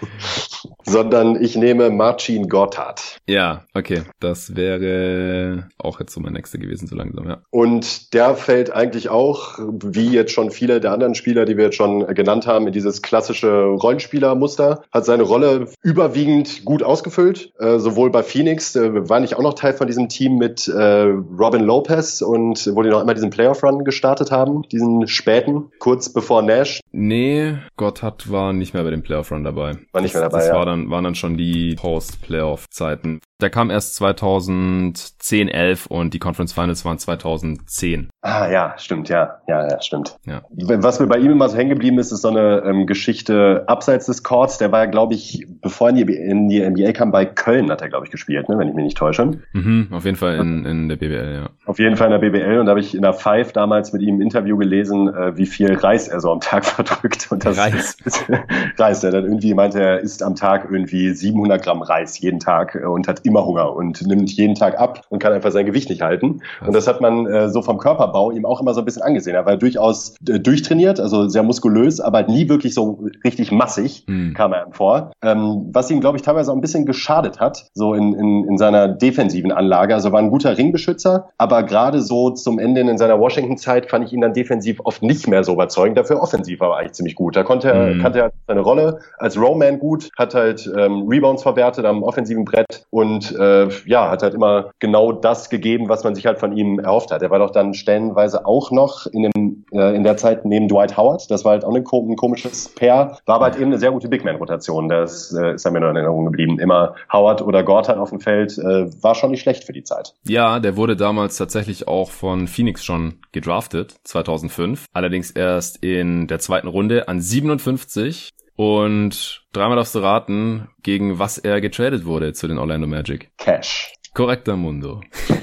sondern 0.85 1.41
ich 1.41 1.55
nehme 1.55 1.89
Marcin 1.89 2.47
Gotthard. 2.47 3.17
Ja, 3.27 3.65
okay. 3.73 4.03
Das 4.19 4.55
wäre 4.55 5.67
auch 5.77 5.99
jetzt 5.99 6.13
so 6.13 6.19
mein 6.19 6.33
nächster 6.33 6.57
gewesen, 6.57 6.87
so 6.87 6.95
langsam, 6.95 7.27
ja. 7.27 7.41
Und 7.49 8.13
der 8.13 8.35
fällt 8.35 8.71
eigentlich 8.71 9.09
auch, 9.09 9.59
wie 9.59 10.09
jetzt 10.09 10.31
schon 10.31 10.51
viele 10.51 10.79
der 10.79 10.91
anderen 10.91 11.15
Spieler, 11.15 11.45
die 11.45 11.57
wir 11.57 11.65
jetzt 11.65 11.75
schon 11.75 12.07
genannt 12.07 12.47
haben, 12.47 12.67
in 12.67 12.73
dieses 12.73 13.01
klassische 13.01 13.65
Rollenspielermuster, 13.65 14.83
hat 14.91 15.05
seine 15.05 15.23
Rolle 15.23 15.67
überwiegend 15.83 16.65
gut 16.65 16.83
ausgefüllt, 16.83 17.51
äh, 17.59 17.77
sowohl 17.79 18.09
bei 18.09 18.23
Phoenix, 18.23 18.75
äh, 18.75 19.09
war 19.09 19.19
nicht 19.19 19.35
auch 19.35 19.43
noch 19.43 19.53
Teil 19.53 19.73
von 19.73 19.87
diesem 19.87 20.09
Team 20.09 20.37
mit 20.37 20.67
äh, 20.67 21.03
Robin 21.37 21.63
Lopez 21.63 22.21
und 22.21 22.71
wo 22.73 22.81
die 22.81 22.89
noch 22.89 23.01
immer 23.01 23.13
diesen 23.13 23.29
Playoff-Run 23.29 23.83
gestartet 23.83 24.31
haben, 24.31 24.63
diesen 24.71 25.07
späten, 25.07 25.56
kurz 25.79 26.11
bevor 26.11 26.41
Nash. 26.41 26.79
Nee, 26.91 27.57
Gotthard 27.77 28.31
war 28.31 28.53
nicht 28.53 28.73
mehr 28.73 28.83
bei 28.83 28.91
dem 28.91 29.03
Playoff-Run 29.03 29.43
dabei. 29.43 29.77
War 29.91 30.01
nicht 30.01 30.13
mehr 30.13 30.23
dabei, 30.23 30.39
Das 30.39 30.47
ja. 30.47 30.55
war 30.55 30.65
dann, 30.65 30.89
waren 30.89 31.03
dann 31.03 31.15
schon 31.15 31.37
die 31.37 31.75
Post-Playoff-Zeiten. 31.75 33.19
Der 33.39 33.51
kam 33.51 33.69
erst 33.69 33.95
2010, 33.95 35.47
11 35.47 35.85
und 35.85 36.15
die 36.15 36.19
Conference 36.19 36.53
Finals 36.53 36.83
waren 36.85 36.97
2010. 36.97 38.09
Ah 38.23 38.49
ja, 38.49 38.73
stimmt, 38.77 39.09
ja, 39.09 39.37
ja, 39.47 39.67
ja, 39.69 39.79
stimmt. 39.79 40.17
Ja. 40.25 40.41
Was 40.49 40.99
mir 40.99 41.05
bei 41.05 41.19
ihm 41.19 41.31
immer 41.31 41.47
so 41.47 41.55
hängen 41.55 41.69
geblieben 41.69 41.99
ist, 41.99 42.11
ist 42.11 42.23
so 42.23 42.29
eine 42.29 42.63
ähm, 42.65 42.87
Geschichte 42.87 43.63
abseits 43.67 44.07
des 44.07 44.23
Courts. 44.23 44.57
Der 44.57 44.71
war, 44.71 44.87
glaube 44.87 45.13
ich, 45.13 45.45
bevor 45.61 45.91
er 45.91 45.97
in 45.97 46.49
die, 46.49 46.67
NBA 46.67 46.93
kam, 46.93 47.11
bei 47.11 47.25
Köln 47.25 47.69
hat 47.69 47.81
er, 47.81 47.89
glaube 47.89 48.05
ich, 48.05 48.11
gespielt, 48.11 48.49
ne, 48.49 48.57
wenn 48.57 48.69
ich 48.69 48.73
mich 48.73 48.85
nicht 48.85 48.97
täusche. 48.97 49.39
Mhm, 49.53 49.89
auf 49.91 50.05
jeden 50.05 50.17
Fall 50.17 50.37
in, 50.37 50.65
in 50.65 50.89
der 50.89 50.95
BBL, 50.95 51.41
ja. 51.43 51.49
Auf 51.67 51.77
jeden 51.77 51.95
Fall 51.95 52.11
in 52.11 52.19
der 52.19 52.29
BBL 52.29 52.59
und 52.59 52.65
da 52.65 52.71
habe 52.71 52.79
ich 52.79 52.95
in 52.95 53.03
der 53.03 53.13
Five 53.13 53.53
damals 53.53 53.93
mit 53.93 54.01
ihm 54.01 54.15
im 54.15 54.21
Interview 54.21 54.57
gelesen, 54.57 55.13
äh, 55.13 55.37
wie 55.37 55.45
viel 55.45 55.75
Reis 55.75 56.07
er 56.07 56.21
so 56.21 56.31
am 56.31 56.39
Tag 56.39 56.65
verdrückt. 56.65 57.27
Und 57.29 57.45
das 57.45 57.55
Reis. 57.55 57.97
Reis, 58.77 59.01
der 59.01 59.11
dann 59.11 59.25
irgendwie 59.25 59.53
meinte, 59.53 59.79
er 59.79 59.99
isst 59.99 60.23
am 60.23 60.33
Tag 60.33 60.67
irgendwie 60.71 61.13
700 61.13 61.63
Gramm 61.63 61.83
Reis 61.83 62.19
jeden 62.19 62.39
Tag 62.39 62.73
äh, 62.73 62.85
und 62.85 63.07
hat 63.07 63.26
immer 63.27 63.45
Hunger 63.45 63.75
und 63.75 64.05
nimmt 64.07 64.31
jeden 64.31 64.55
Tag 64.55 64.79
ab 64.79 65.01
und 65.09 65.19
kann 65.19 65.33
einfach 65.33 65.51
sein 65.51 65.65
Gewicht 65.65 65.89
nicht 65.89 66.01
halten. 66.01 66.41
Und 66.65 66.75
das 66.75 66.87
hat 66.87 67.01
man 67.01 67.25
äh, 67.27 67.49
so 67.49 67.61
vom 67.61 67.77
Körperbau 67.77 68.31
ihm 68.31 68.45
auch 68.45 68.61
immer 68.61 68.73
so 68.73 68.81
ein 68.81 68.85
bisschen 68.85 69.01
angesehen. 69.03 69.35
Er 69.35 69.45
war 69.45 69.57
durchaus 69.57 70.15
äh, 70.27 70.39
durchtrainiert, 70.39 70.99
also 70.99 71.27
sehr 71.27 71.43
muskulös, 71.43 71.99
aber 71.99 72.17
halt 72.19 72.29
nie 72.29 72.49
wirklich 72.49 72.73
so 72.73 73.03
richtig 73.23 73.51
massig, 73.51 74.03
Hm. 74.07 74.33
kam 74.35 74.53
er 74.53 74.65
ihm 74.65 74.73
vor. 74.73 75.11
Ähm, 75.21 75.69
was 75.73 75.89
ihm, 75.91 75.99
glaube 75.99 76.17
ich, 76.17 76.23
teilweise 76.23 76.51
auch 76.51 76.55
ein 76.55 76.61
bisschen 76.61 76.85
geschadet 76.85 77.39
hat, 77.39 77.67
so 77.73 77.93
in, 77.93 78.13
in, 78.13 78.45
in 78.47 78.57
seiner 78.57 78.87
defensiven 78.87 79.51
Anlage. 79.51 79.93
Also 79.93 80.11
war 80.11 80.19
ein 80.19 80.29
guter 80.29 80.57
Ringbeschützer, 80.57 81.29
aber 81.37 81.63
gerade 81.63 82.01
so 82.01 82.29
zum 82.31 82.59
Ende 82.59 82.81
in 82.81 82.97
seiner 82.97 83.19
Washington-Zeit 83.19 83.89
fand 83.89 84.05
ich 84.05 84.13
ihn 84.13 84.21
dann 84.21 84.33
defensiv 84.33 84.79
oft 84.83 85.03
nicht 85.03 85.27
mehr 85.27 85.43
so 85.43 85.53
überzeugend. 85.53 85.97
Dafür 85.97 86.21
offensiv 86.21 86.59
war 86.59 86.71
er 86.71 86.77
eigentlich 86.77 86.93
ziemlich 86.93 87.15
gut. 87.15 87.35
Da 87.35 87.43
konnte 87.43 87.69
er, 87.69 87.87
Mhm. 87.95 88.01
kannte 88.01 88.19
er 88.19 88.31
seine 88.47 88.61
Rolle 88.61 88.99
als 89.17 89.39
Roman 89.39 89.79
gut, 89.79 90.09
hat 90.17 90.33
halt 90.33 90.69
ähm, 90.77 91.07
Rebounds 91.07 91.43
verwertet 91.43 91.85
am 91.85 92.03
offensiven 92.03 92.45
Brett 92.45 92.85
und 92.89 93.16
äh, 93.31 93.67
ja, 93.85 94.09
hat 94.09 94.23
halt 94.23 94.33
immer 94.33 94.71
genau 94.79 95.11
das 95.11 95.49
gegeben, 95.49 95.89
was 95.89 96.03
man 96.03 96.15
sich 96.15 96.25
halt 96.25 96.39
von 96.39 96.55
ihm 96.55 96.79
erhofft 96.79 97.11
hat. 97.11 97.21
Er 97.21 97.29
war 97.29 97.39
doch 97.39 97.51
dann 97.51 97.73
stellenweise 97.73 98.45
auch 98.45 98.71
noch 98.71 99.05
in, 99.07 99.23
dem, 99.23 99.65
äh, 99.71 99.95
in 99.95 100.03
der 100.03 100.17
Zeit 100.17 100.45
neben 100.45 100.67
Dwight 100.67 100.97
Howard. 100.97 101.29
Das 101.31 101.43
war 101.45 101.51
halt 101.53 101.65
auch 101.65 101.73
ein, 101.75 101.83
ko- 101.83 102.05
ein 102.07 102.15
komisches 102.15 102.69
Pair. 102.75 103.17
War 103.25 103.35
aber 103.35 103.45
halt 103.45 103.55
eben 103.55 103.65
eine 103.65 103.79
sehr 103.79 103.91
gute 103.91 104.07
Big 104.09 104.23
Man-Rotation. 104.25 104.89
Das 104.89 105.33
äh, 105.33 105.53
ist 105.53 105.69
mir 105.69 105.79
nur 105.79 105.89
in 105.89 105.95
Erinnerung 105.95 106.25
geblieben. 106.25 106.59
Immer 106.59 106.95
Howard 107.11 107.41
oder 107.41 107.63
Gortat 107.63 107.97
auf 107.97 108.09
dem 108.09 108.19
Feld 108.19 108.57
äh, 108.57 108.87
war 109.03 109.15
schon 109.15 109.31
nicht 109.31 109.41
schlecht 109.41 109.63
für 109.63 109.73
die 109.73 109.83
Zeit. 109.83 110.13
Ja, 110.27 110.59
der 110.59 110.77
wurde 110.77 110.95
damals 110.95 111.37
tatsächlich 111.37 111.87
auch 111.87 112.09
von 112.11 112.47
Phoenix 112.47 112.83
schon 112.85 113.15
gedraftet, 113.31 113.95
2005. 114.03 114.85
Allerdings 114.93 115.31
erst 115.31 115.83
in 115.83 116.27
der 116.27 116.39
zweiten 116.39 116.67
Runde 116.67 117.07
an 117.07 117.21
57. 117.21 118.31
Und 118.57 119.45
dreimal 119.53 119.77
darfst 119.77 119.93
du 119.93 119.99
raten, 119.99 120.67
gegen 120.81 121.19
was 121.19 121.37
er 121.37 121.61
getradet 121.61 122.05
wurde 122.05 122.33
zu 122.33 122.47
den 122.47 122.57
Orlando 122.57 122.87
Magic. 122.87 123.29
Cash. 123.37 123.93
Korrekter 124.15 124.57
Mundo. 124.57 125.01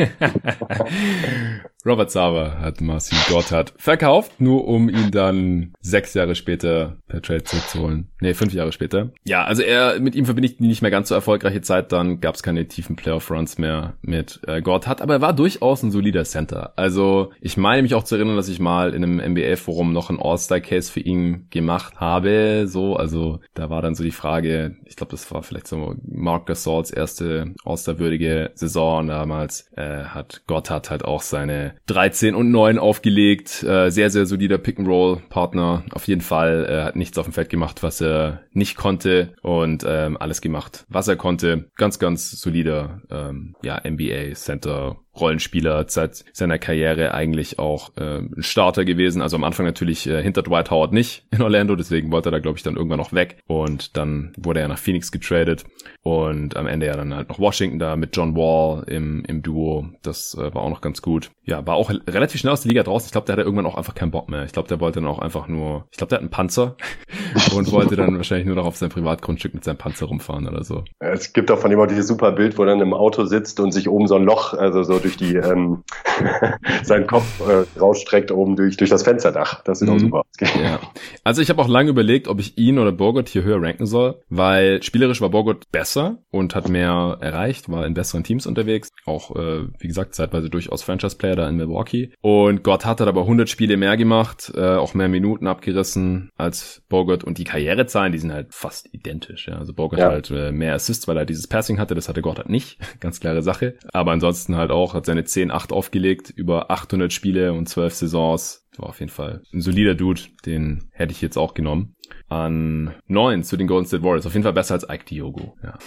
Robert 1.87 2.11
Sava 2.11 2.59
hat 2.61 2.81
Marcin 2.81 3.19
Gotthard 3.29 3.75
verkauft, 3.77 4.41
nur 4.41 4.67
um 4.67 4.89
ihn 4.89 5.11
dann 5.11 5.75
sechs 5.81 6.15
Jahre 6.15 6.35
später 6.35 6.97
per 7.09 7.21
Trade 7.21 7.45
zurückzuholen. 7.45 8.09
Nee, 8.21 8.33
fünf 8.33 8.55
Jahre 8.55 8.73
später. 8.73 9.11
Ja, 9.25 9.45
also 9.45 9.63
er, 9.63 10.01
mit 10.01 10.15
ihm 10.15 10.25
verbinde 10.25 10.49
ich 10.49 10.57
die 10.57 10.67
nicht 10.67 10.81
mehr 10.81 10.91
ganz 10.91 11.11
so 11.11 11.15
erfolgreiche 11.15 11.61
Zeit. 11.61 11.93
Dann 11.93 12.21
gab 12.21 12.37
es 12.37 12.43
keine 12.43 12.67
tiefen 12.69 12.97
Playoff-Runs 12.97 13.59
mehr 13.59 13.95
mit 14.01 14.41
äh, 14.47 14.63
Gotthard, 14.63 15.03
aber 15.03 15.15
er 15.15 15.21
war 15.21 15.35
durchaus 15.35 15.83
ein 15.83 15.91
solider 15.91 16.25
Center. 16.25 16.73
Also 16.77 17.33
ich 17.41 17.59
meine 17.59 17.83
mich 17.83 17.95
auch 17.95 18.05
zu 18.05 18.17
erinnern, 18.17 18.37
dass 18.37 18.49
ich 18.49 18.61
mal 18.61 18.95
in 18.95 19.05
einem 19.05 19.33
NBA-Forum 19.33 19.93
noch 19.93 20.09
einen 20.09 20.21
All-Star-Case 20.21 20.91
für 20.91 21.01
ihn 21.01 21.49
gemacht 21.51 22.01
habe. 22.01 22.65
So, 22.67 22.97
also 22.97 23.41
da 23.53 23.69
war 23.69 23.83
dann 23.83 23.95
so 23.95 24.03
die 24.03 24.11
Frage, 24.11 24.77
ich 24.87 24.97
glaube, 24.97 25.11
das 25.11 25.31
war 25.31 25.43
vielleicht 25.43 25.69
so 25.69 25.95
Mark 26.03 26.47
Gasols 26.47 26.91
erste 26.91 27.55
All-Star-würdige 27.65 28.53
Saison. 28.55 29.07
Damals 29.07 29.71
äh, 29.77 30.05
hat 30.05 30.45
Gotthard 30.47 30.91
halt 30.91 31.05
auch 31.05 31.21
seine 31.21 31.74
13 31.87 32.35
und 32.35 32.51
9 32.51 32.79
aufgelegt. 32.79 33.63
Äh, 33.63 33.91
sehr, 33.91 34.11
sehr 34.11 34.27
solider 34.27 34.59
Pick-and-Roll-Partner. 34.59 35.85
Auf 35.93 36.07
jeden 36.07 36.21
Fall 36.21 36.67
äh, 36.69 36.83
hat 36.85 36.97
nichts 36.97 37.19
auf 37.19 37.27
dem 37.27 37.33
Feld 37.33 37.49
gemacht, 37.49 37.83
was 37.83 38.01
er 38.01 38.43
nicht 38.53 38.77
konnte 38.77 39.35
und 39.43 39.85
ähm, 39.87 40.17
alles 40.17 40.41
gemacht, 40.41 40.85
was 40.89 41.09
er 41.09 41.17
konnte. 41.17 41.71
Ganz, 41.77 41.99
ganz 41.99 42.31
solider 42.31 43.03
ähm, 43.11 43.55
ja, 43.63 43.81
NBA-Center. 43.85 44.97
Rollenspieler 45.19 45.85
seit 45.89 46.25
seiner 46.33 46.59
Karriere 46.59 47.15
eigentlich 47.15 47.59
auch 47.59 47.91
äh, 47.97 48.19
ein 48.19 48.43
Starter 48.43 48.85
gewesen. 48.85 49.23
Also 49.23 49.37
am 49.37 49.45
Anfang 49.45 49.67
natürlich 49.67 50.07
äh, 50.07 50.23
hinter 50.23 50.43
Dwight 50.43 50.71
Howard 50.71 50.93
nicht 50.93 51.25
in 51.31 51.43
Orlando, 51.43 51.77
deswegen 51.77 52.13
wollte 52.13 52.29
er 52.29 52.33
da 52.33 52.39
glaube 52.39 52.59
ich 52.59 52.63
dann 52.63 52.77
irgendwann 52.77 52.99
noch 52.99 53.13
weg 53.13 53.39
und 53.47 53.97
dann 53.97 54.33
wurde 54.37 54.61
er 54.61 54.69
nach 54.69 54.79
Phoenix 54.79 55.13
getradet 55.13 55.65
und 56.03 56.57
am 56.57 56.67
Ende 56.67 56.87
ja 56.87 56.97
dann 56.97 57.15
halt 57.15 57.29
noch 57.29 57.39
Washington 57.39 57.79
da 57.79 57.97
mit 57.97 58.17
John 58.17 58.37
Wall 58.37 58.85
im, 58.87 59.25
im 59.27 59.43
Duo. 59.43 59.87
Das 60.03 60.35
äh, 60.35 60.55
war 60.55 60.63
auch 60.63 60.71
noch 60.71 60.81
ganz 60.81 61.01
gut. 61.01 61.31
Ja, 61.45 61.67
war 61.67 61.77
auch 61.77 61.91
relativ 61.91 62.41
schnell 62.41 62.53
aus 62.53 62.63
der 62.63 62.71
Liga 62.71 62.83
draußen. 62.83 63.07
Ich 63.07 63.13
glaube, 63.13 63.27
der 63.27 63.35
hatte 63.35 63.43
irgendwann 63.43 63.67
auch 63.67 63.77
einfach 63.77 63.95
keinen 63.95 64.11
Bock 64.11 64.29
mehr. 64.29 64.45
Ich 64.45 64.53
glaube, 64.53 64.69
der 64.69 64.81
wollte 64.81 65.01
dann 65.01 65.09
auch 65.09 65.19
einfach 65.19 65.49
nur, 65.49 65.87
ich 65.91 65.97
glaube, 65.97 66.11
der 66.11 66.17
hat 66.17 66.23
einen 66.23 66.31
Panzer 66.31 66.77
und 67.57 67.71
wollte 67.73 67.97
dann 67.97 68.17
wahrscheinlich 68.17 68.47
nur 68.47 68.57
noch 68.57 68.67
auf 68.67 68.77
sein 68.77 68.91
Privatgrundstück 68.91 69.55
mit 69.55 69.65
seinem 69.65 69.77
Panzer 69.77 70.07
rumfahren 70.07 70.47
oder 70.49 70.65
so. 70.65 70.85
Es 70.99 71.33
gibt 71.33 71.51
auch 71.51 71.59
von 71.59 71.73
ihm 71.73 71.81
auch 71.81 71.87
dieses 71.87 72.09
super 72.09 72.33
Bild, 72.33 72.59
wo 72.59 72.63
er 72.63 72.67
dann 72.67 72.81
im 72.81 72.95
Auto 72.95 73.25
sitzt 73.25 73.61
und 73.61 73.73
sich 73.73 73.89
oben 73.89 74.07
so 74.07 74.17
ein 74.17 74.25
Loch, 74.25 74.55
also 74.55 74.83
so 74.83 74.99
durch 75.05 75.17
die 75.17 75.37
ähm, 75.37 75.85
seinen 76.83 77.07
Kopf 77.07 77.25
äh, 77.47 77.65
rausstreckt 77.79 78.31
oben 78.33 78.57
durch 78.57 78.77
durch 78.77 78.91
das 78.91 79.03
Fensterdach. 79.03 79.63
Das 79.65 79.79
sieht 79.79 79.89
auch 79.89 79.95
Mhm. 79.95 79.99
super 80.01 80.19
aus. 80.21 80.51
Ja. 80.61 80.81
Also 81.23 81.43
ich 81.43 81.51
habe 81.51 81.61
auch 81.63 81.69
lange 81.69 81.91
überlegt, 81.91 82.27
ob 82.29 82.41
ich 82.41 82.59
ihn 82.59 82.79
oder 82.79 82.93
Bogut 82.93 83.29
hier 83.29 83.43
höher 83.45 83.61
ranken 83.63 83.87
soll, 83.87 84.21
weil 84.29 84.83
spielerisch 84.83 85.21
war 85.21 85.31
Bogut 85.31 85.71
besser 85.71 86.19
und 86.31 86.55
hat 86.55 86.69
mehr 86.69 87.19
erreicht, 87.21 87.69
war 87.71 87.87
in 87.87 87.95
besseren 87.95 88.25
Teams 88.25 88.47
unterwegs. 88.47 88.89
Auch, 89.07 89.35
äh, 89.37 89.65
wie 89.79 89.87
gesagt, 89.87 90.15
zeitweise 90.15 90.51
durchaus 90.51 90.83
Franchise-Player 90.83 91.37
da 91.37 91.49
in 91.49 91.57
Milwaukee. 91.57 92.13
Und 92.21 92.63
Gott 92.65 92.85
hat 92.85 93.01
aber 93.01 93.23
100 93.23 93.49
Spiele 93.49 93.77
mehr 93.77 93.97
gemacht, 93.97 94.53
äh, 94.57 94.61
auch 94.77 94.95
mehr 94.95 95.09
Minuten 95.09 95.47
abgerissen 95.47 96.31
als 96.37 96.83
Bogut. 96.89 97.25
Und 97.25 97.39
die 97.39 97.45
Karrierezahlen, 97.45 98.13
die 98.13 98.19
sind 98.19 98.33
halt 98.33 98.49
fast 98.55 98.89
identisch. 98.93 99.47
Ja. 99.49 99.59
Also 99.59 99.73
Bogut 99.75 99.99
Ja. 99.99 100.09
halt 100.09 100.31
äh, 100.31 100.53
mehr 100.53 100.75
Assists, 100.75 101.07
weil 101.09 101.17
er 101.17 101.25
dieses 101.27 101.47
Passing 101.47 101.79
hatte. 101.79 101.95
Das 101.95 102.09
hatte 102.09 102.23
Gott 102.23 102.39
halt 102.39 102.49
nicht. 102.49 102.79
Ganz 103.01 103.21
klare 103.21 103.43
Sache. 103.43 103.75
Aber 103.93 104.13
ansonsten 104.13 104.57
halt 104.57 104.71
auch, 104.71 104.94
hat 104.95 105.07
seine 105.07 105.23
10-8 105.23 105.73
aufgelegt, 105.73 106.31
über 106.31 106.71
800 106.71 107.13
Spiele 107.13 107.53
und 107.53 107.69
12 107.69 107.95
Saisons. 107.95 108.64
War 108.79 108.89
auf 108.89 109.01
jeden 109.01 109.11
Fall 109.13 109.43
ein 109.53 109.61
solider 109.61 109.95
Dude, 109.95 110.21
den 110.47 110.85
hätte 110.93 111.13
ich 111.13 111.21
jetzt 111.21 111.37
auch 111.37 111.55
genommen. 111.55 111.95
An 112.29 112.95
9 113.07 113.43
zu 113.45 113.57
den 113.57 113.67
Golden 113.67 113.87
State 113.87 114.03
Warriors. 114.03 114.27
Auf 114.27 114.33
jeden 114.35 114.43
Fall 114.45 114.53
besser 114.53 114.75
als 114.75 114.85
Ike 114.89 115.05
Diogo. 115.05 115.57
Ja, 115.63 115.79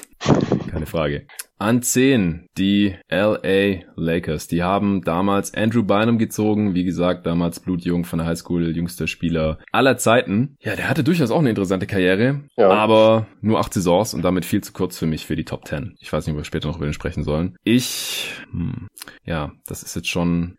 keine 0.72 0.86
Frage. 0.86 1.28
An 1.60 1.82
10 1.82 2.48
die 2.58 2.96
LA 3.10 3.82
Lakers. 3.96 4.48
Die 4.48 4.62
haben 4.62 5.02
damals 5.02 5.54
Andrew 5.56 5.82
Bynum 5.84 6.20
gezogen. 6.20 6.76
Wie 6.76 6.84
gesagt, 6.84 7.26
damals 7.26 7.60
blutjung 7.60 8.06
von 8.06 8.20
der 8.20 8.28
Highschool, 8.28 8.76
jüngster 8.76 9.08
Spieler 9.08 9.58
aller 9.72 9.98
Zeiten. 9.98 10.56
Ja, 10.60 10.76
der 10.76 10.88
hatte 10.90 11.04
durchaus 11.04 11.32
auch 11.32 11.40
eine 11.40 11.50
interessante 11.50 11.88
Karriere. 11.88 12.42
Ja. 12.58 12.70
Aber 12.70 13.26
nur 13.42 13.60
acht 13.60 13.74
Saisons 13.74 14.14
und 14.14 14.22
damit 14.22 14.46
viel 14.46 14.62
zu 14.62 14.72
kurz 14.74 14.98
für 15.00 15.08
mich 15.08 15.26
für 15.26 15.36
die 15.36 15.46
Top 15.46 15.68
10. 15.68 15.96
Ich 16.00 16.14
weiß 16.14 16.26
nicht, 16.28 16.34
ob 16.34 16.40
wir 16.40 16.46
später 16.46 16.68
noch 16.68 16.78
über 16.78 16.86
den 16.86 16.94
sprechen 16.94 17.24
sollen. 17.24 17.56
Ich, 17.64 18.32
hm, 18.52 18.88
ja, 19.26 19.52
das 19.66 19.82
ist 19.82 19.96
jetzt 19.96 20.10
schon 20.10 20.58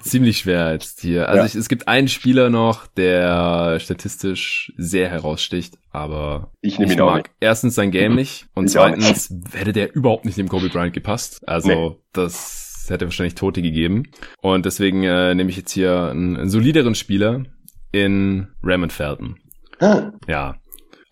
ziemlich 0.00 0.38
schwer 0.38 0.72
jetzt 0.72 1.00
hier. 1.00 1.28
Also 1.28 1.38
Ja. 1.40 1.46
ich, 1.46 1.53
es 1.54 1.68
gibt 1.68 1.88
einen 1.88 2.08
Spieler 2.08 2.50
noch, 2.50 2.86
der 2.86 3.78
statistisch 3.80 4.72
sehr 4.76 5.08
heraussticht, 5.08 5.76
aber 5.90 6.52
Ich 6.60 6.78
nehme 6.78 6.92
ihn 6.92 7.00
auch 7.00 7.10
mag 7.12 7.24
nicht. 7.24 7.30
erstens 7.40 7.74
sein 7.74 7.90
Game 7.90 8.14
nicht 8.14 8.46
und 8.54 8.66
Ich 8.70 8.78
auch 8.78 8.88
zweitens 8.88 9.32
hätte 9.52 9.72
der 9.72 9.94
überhaupt 9.94 10.24
nicht 10.24 10.36
neben 10.36 10.48
Kobe 10.48 10.68
Bryant 10.68 10.92
gepasst. 10.92 11.46
Also 11.48 11.68
Nee. 11.68 11.96
das 12.12 12.86
hätte 12.88 13.06
wahrscheinlich 13.06 13.34
Tote 13.34 13.62
gegeben. 13.62 14.04
Und 14.42 14.66
deswegen 14.66 15.02
äh, 15.04 15.34
nehme 15.34 15.48
ich 15.50 15.56
jetzt 15.56 15.72
hier 15.72 16.10
einen, 16.10 16.36
einen 16.36 16.50
solideren 16.50 16.94
Spieler 16.94 17.44
in 17.92 18.48
Raymond 18.62 18.92
Felton. 18.92 19.36
Ah, 19.80 20.10
Ja. 20.28 20.56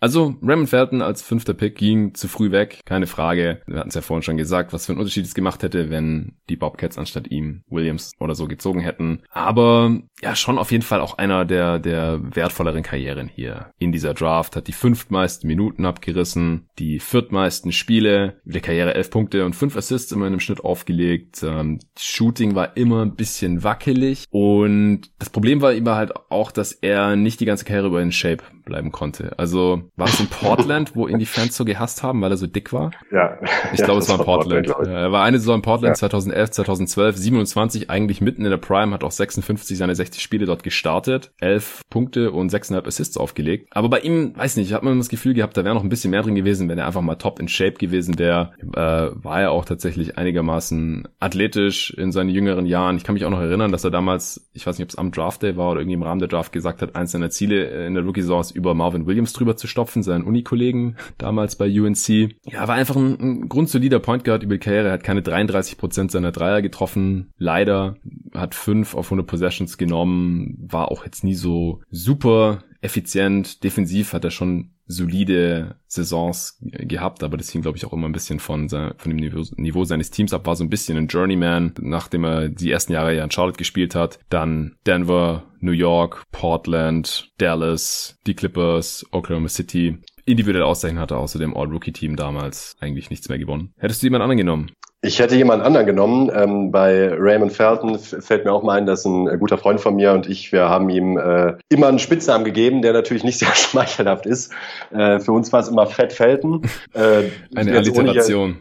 Also 0.03 0.35
Raymond 0.43 0.67
Felton 0.67 1.01
als 1.01 1.21
fünfter 1.21 1.53
Pick 1.53 1.77
ging 1.77 2.13
zu 2.13 2.27
früh 2.27 2.51
weg, 2.51 2.81
keine 2.83 3.07
Frage. 3.07 3.61
Wir 3.67 3.79
hatten 3.79 3.87
es 3.87 3.95
ja 3.95 4.01
vorhin 4.01 4.21
schon 4.21 4.35
gesagt, 4.35 4.73
was 4.73 4.85
für 4.85 4.91
einen 4.91 4.99
Unterschied 4.99 5.23
es 5.23 5.33
gemacht 5.33 5.63
hätte, 5.63 5.89
wenn 5.89 6.33
die 6.49 6.57
Bobcats 6.57 6.97
anstatt 6.97 7.31
ihm 7.31 7.63
Williams 7.69 8.11
oder 8.19 8.35
so 8.35 8.49
gezogen 8.49 8.81
hätten. 8.81 9.23
Aber 9.29 9.97
ja, 10.21 10.35
schon 10.35 10.57
auf 10.57 10.73
jeden 10.73 10.83
Fall 10.83 10.99
auch 10.99 11.17
einer 11.19 11.45
der, 11.45 11.79
der 11.79 12.19
wertvolleren 12.35 12.83
Karrieren 12.83 13.29
hier 13.29 13.71
in 13.79 13.93
dieser 13.93 14.13
Draft. 14.13 14.57
Hat 14.57 14.67
die 14.67 14.73
fünftmeisten 14.73 15.47
Minuten 15.47 15.85
abgerissen, 15.85 16.67
die 16.79 16.99
viertmeisten 16.99 17.71
Spiele, 17.71 18.41
der 18.43 18.59
Karriere 18.59 18.95
elf 18.95 19.09
Punkte 19.09 19.45
und 19.45 19.55
fünf 19.55 19.77
Assists 19.77 20.11
immer 20.11 20.27
in 20.27 20.33
einem 20.33 20.41
Schnitt 20.41 20.65
aufgelegt. 20.65 21.43
Ähm, 21.43 21.79
Shooting 21.97 22.55
war 22.55 22.75
immer 22.75 23.03
ein 23.03 23.15
bisschen 23.15 23.63
wackelig 23.63 24.25
und 24.31 25.03
das 25.19 25.29
Problem 25.29 25.61
war 25.61 25.71
immer 25.71 25.95
halt 25.95 26.11
auch, 26.29 26.51
dass 26.51 26.73
er 26.73 27.15
nicht 27.15 27.39
die 27.39 27.45
ganze 27.45 27.63
Karriere 27.63 27.87
über 27.87 28.01
in 28.01 28.11
Shape 28.11 28.43
bleiben 28.65 28.91
konnte. 28.91 29.37
Also 29.37 29.89
war 29.95 30.07
es 30.07 30.19
in 30.19 30.27
Portland, 30.29 30.95
wo 30.95 31.07
ihn 31.07 31.19
die 31.19 31.25
Fans 31.25 31.55
so 31.55 31.65
gehasst 31.65 32.03
haben, 32.03 32.21
weil 32.21 32.31
er 32.31 32.37
so 32.37 32.47
dick 32.47 32.73
war? 32.73 32.91
Ja. 33.11 33.37
Ich 33.73 33.79
ja, 33.79 33.85
glaube, 33.85 33.99
es 33.99 34.09
war 34.09 34.19
in 34.19 34.25
Portland. 34.25 34.67
Portland 34.67 34.95
er 34.95 35.11
war 35.11 35.23
eine 35.23 35.39
Saison 35.39 35.55
in 35.55 35.61
Portland 35.61 35.91
ja. 35.91 35.99
2011, 35.99 36.51
2012, 36.51 37.17
27 37.17 37.89
eigentlich 37.89 38.21
mitten 38.21 38.43
in 38.43 38.51
der 38.51 38.57
Prime, 38.57 38.93
hat 38.93 39.03
auch 39.03 39.11
56 39.11 39.77
seine 39.77 39.95
60 39.95 40.21
Spiele 40.21 40.45
dort 40.45 40.63
gestartet, 40.63 41.31
11 41.39 41.81
Punkte 41.89 42.31
und 42.31 42.51
6,5 42.51 42.87
Assists 42.87 43.17
aufgelegt. 43.17 43.67
Aber 43.71 43.89
bei 43.89 43.99
ihm, 43.99 44.35
weiß 44.35 44.57
nicht, 44.57 44.73
hat 44.73 44.83
man 44.83 44.97
das 44.97 45.09
Gefühl 45.09 45.33
gehabt, 45.33 45.57
da 45.57 45.63
wäre 45.63 45.75
noch 45.75 45.83
ein 45.83 45.89
bisschen 45.89 46.11
mehr 46.11 46.23
drin 46.23 46.35
gewesen, 46.35 46.69
wenn 46.69 46.77
er 46.77 46.87
einfach 46.87 47.01
mal 47.01 47.15
top 47.15 47.39
in 47.39 47.47
Shape 47.47 47.73
gewesen 47.73 48.17
wäre. 48.17 48.53
Äh, 48.75 49.23
war 49.23 49.41
er 49.41 49.51
auch 49.51 49.65
tatsächlich 49.65 50.17
einigermaßen 50.17 51.07
athletisch 51.19 51.91
in 51.91 52.11
seinen 52.11 52.29
jüngeren 52.29 52.65
Jahren. 52.65 52.97
Ich 52.97 53.03
kann 53.03 53.13
mich 53.13 53.25
auch 53.25 53.29
noch 53.29 53.41
erinnern, 53.41 53.71
dass 53.71 53.83
er 53.83 53.91
damals, 53.91 54.49
ich 54.53 54.65
weiß 54.65 54.77
nicht, 54.77 54.85
ob 54.85 54.89
es 54.89 54.97
am 54.97 55.11
Draft 55.11 55.43
Day 55.43 55.55
war 55.57 55.71
oder 55.71 55.81
irgendwie 55.81 55.95
im 55.95 56.03
Rahmen 56.03 56.19
der 56.19 56.29
Draft 56.29 56.51
gesagt 56.51 56.81
hat, 56.81 56.95
eins 56.95 57.11
seiner 57.11 57.29
Ziele 57.29 57.85
in 57.85 57.93
der 57.93 58.03
Rookie-Saison 58.03 58.43
über 58.53 58.73
Marvin 58.73 59.05
Williams 59.05 59.33
drüber 59.33 59.55
zu 59.55 59.67
stopfen, 59.83 60.01
seinen 60.01 60.23
Uni-Kollegen 60.23 60.95
damals 61.17 61.57
bei 61.57 61.67
UNC. 61.67 62.35
Ja, 62.45 62.67
war 62.67 62.75
einfach 62.75 62.95
ein, 62.95 63.19
ein 63.19 63.49
grundsolider 63.49 63.99
Point 63.99 64.23
Guard 64.23 64.43
über 64.43 64.55
die 64.55 64.59
Karriere, 64.59 64.91
hat 64.91 65.03
keine 65.03 65.21
33 65.21 65.77
Prozent 65.77 66.11
seiner 66.11 66.31
Dreier 66.31 66.61
getroffen. 66.61 67.33
Leider 67.37 67.95
hat 68.33 68.55
fünf 68.55 68.95
auf 68.95 69.07
100 69.07 69.27
Possessions 69.27 69.77
genommen, 69.77 70.57
war 70.71 70.89
auch 70.89 71.03
jetzt 71.03 71.25
nie 71.25 71.35
so 71.35 71.81
super 71.91 72.63
effizient. 72.83 73.63
Defensiv 73.63 74.13
hat 74.13 74.23
er 74.23 74.31
schon 74.31 74.71
solide 74.85 75.75
Saisons 75.87 76.57
gehabt, 76.61 77.23
aber 77.23 77.37
das 77.37 77.49
hing, 77.49 77.61
glaube 77.61 77.77
ich, 77.77 77.85
auch 77.85 77.93
immer 77.93 78.07
ein 78.07 78.13
bisschen 78.13 78.39
von, 78.39 78.69
von 78.69 78.93
dem 79.05 79.15
Niveau, 79.15 79.43
Niveau, 79.55 79.85
seines 79.85 80.11
Teams 80.11 80.33
ab. 80.33 80.45
War 80.45 80.55
so 80.55 80.63
ein 80.63 80.69
bisschen 80.69 80.97
ein 80.97 81.07
Journeyman, 81.07 81.73
nachdem 81.79 82.25
er 82.25 82.49
die 82.49 82.71
ersten 82.71 82.93
Jahre 82.93 83.15
ja 83.15 83.23
in 83.23 83.31
Charlotte 83.31 83.57
gespielt 83.57 83.95
hat. 83.95 84.19
Dann 84.29 84.75
Denver, 84.85 85.43
New 85.59 85.71
York, 85.71 86.23
Portland, 86.31 87.31
Dallas, 87.37 88.17
die 88.27 88.33
Clippers, 88.33 89.05
Oklahoma 89.11 89.47
City. 89.47 89.97
Individuell 90.25 90.63
auszeichnen 90.63 91.01
hatte 91.01 91.17
außer 91.17 91.39
dem 91.39 91.55
All-Rookie-Team 91.55 92.15
damals 92.15 92.75
eigentlich 92.79 93.09
nichts 93.09 93.29
mehr 93.29 93.39
gewonnen. 93.39 93.73
Hättest 93.77 94.01
du 94.01 94.07
jemand 94.07 94.23
anderen 94.23 94.37
genommen? 94.37 94.71
Ich 95.05 95.19
hätte 95.19 95.35
jemand 95.35 95.61
anderen 95.61 95.85
genommen. 95.85 96.31
Ähm, 96.33 96.71
bei 96.71 97.09
Raymond 97.13 97.51
Felton 97.51 97.99
fällt 97.99 98.45
mir 98.45 98.53
auch 98.53 98.63
mal 98.63 98.77
ein, 98.77 98.85
dass 98.85 99.03
ein 99.03 99.27
äh, 99.27 99.37
guter 99.37 99.57
Freund 99.57 99.81
von 99.81 99.97
mir 99.97 100.13
und 100.13 100.29
ich, 100.29 100.53
wir 100.53 100.69
haben 100.69 100.89
ihm 100.89 101.17
äh, 101.17 101.55
immer 101.67 101.87
einen 101.87 101.99
Spitznamen 101.99 102.45
gegeben, 102.45 102.81
der 102.81 102.93
natürlich 102.93 103.25
nicht 103.25 103.37
sehr 103.39 103.53
schmeichelhaft 103.53 104.25
ist. 104.25 104.53
Äh, 104.93 105.19
für 105.19 105.33
uns 105.33 105.51
war 105.51 105.59
es 105.59 105.67
immer 105.67 105.85
Fett 105.87 106.13
Felton. 106.13 106.61
Äh, 106.93 107.31
Eine 107.55 107.77
Alliteration. 107.77 108.57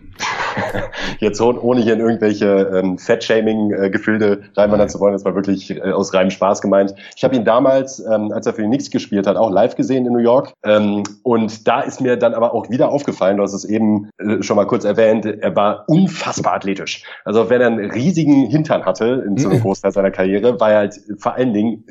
jetzt 1.19 1.41
ohne 1.41 1.83
hier 1.83 1.95
in 1.95 2.01
irgendwelche 2.01 2.47
ähm, 2.75 2.97
Fat-Shaming-Gefilde 2.99 4.43
reinwandern 4.57 4.89
zu 4.89 5.01
wollen, 5.01 5.13
das 5.13 5.25
war 5.25 5.35
wirklich 5.35 5.71
äh, 5.71 5.93
aus 5.93 6.15
reinem 6.15 6.31
Spaß 6.31 6.63
gemeint. 6.63 6.95
Ich 7.15 7.25
habe 7.25 7.37
ihn 7.37 7.45
damals, 7.45 8.01
ähm, 8.01 8.33
als 8.33 8.47
er 8.47 8.55
für 8.55 8.63
die 8.63 8.69
Knicks 8.69 8.91
gespielt 8.91 9.27
hat, 9.27 9.37
auch 9.37 9.51
live 9.51 9.77
gesehen 9.77 10.07
in 10.07 10.13
New 10.13 10.19
York. 10.19 10.53
Ähm, 10.65 11.03
und 11.23 11.69
da 11.69 11.81
ist 11.81 12.01
mir 12.01 12.17
dann 12.17 12.33
aber 12.33 12.55
auch 12.55 12.71
wieder 12.71 12.91
aufgefallen, 12.91 13.37
du 13.37 13.43
hast 13.43 13.53
es 13.53 13.65
eben 13.65 14.09
äh, 14.19 14.43
schon 14.43 14.57
mal 14.57 14.67
kurz 14.67 14.85
erwähnt, 14.85 15.27
er 15.27 15.55
war 15.55 15.85
unfassbar 15.89 16.32
athletisch. 16.41 17.03
Also 17.25 17.49
wenn 17.51 17.61
er 17.61 17.69
einen 17.69 17.91
riesigen 17.91 18.49
Hintern 18.49 18.85
hatte 18.85 19.25
in 19.27 19.37
so 19.39 19.49
einem 19.49 19.59
mhm. 19.59 19.63
Großteil 19.63 19.93
seiner 19.93 20.11
Karriere, 20.11 20.61
war 20.61 20.71
er 20.71 20.79
halt 20.79 21.01
vor 21.19 21.35
allen 21.35 21.53
Dingen 21.53 21.85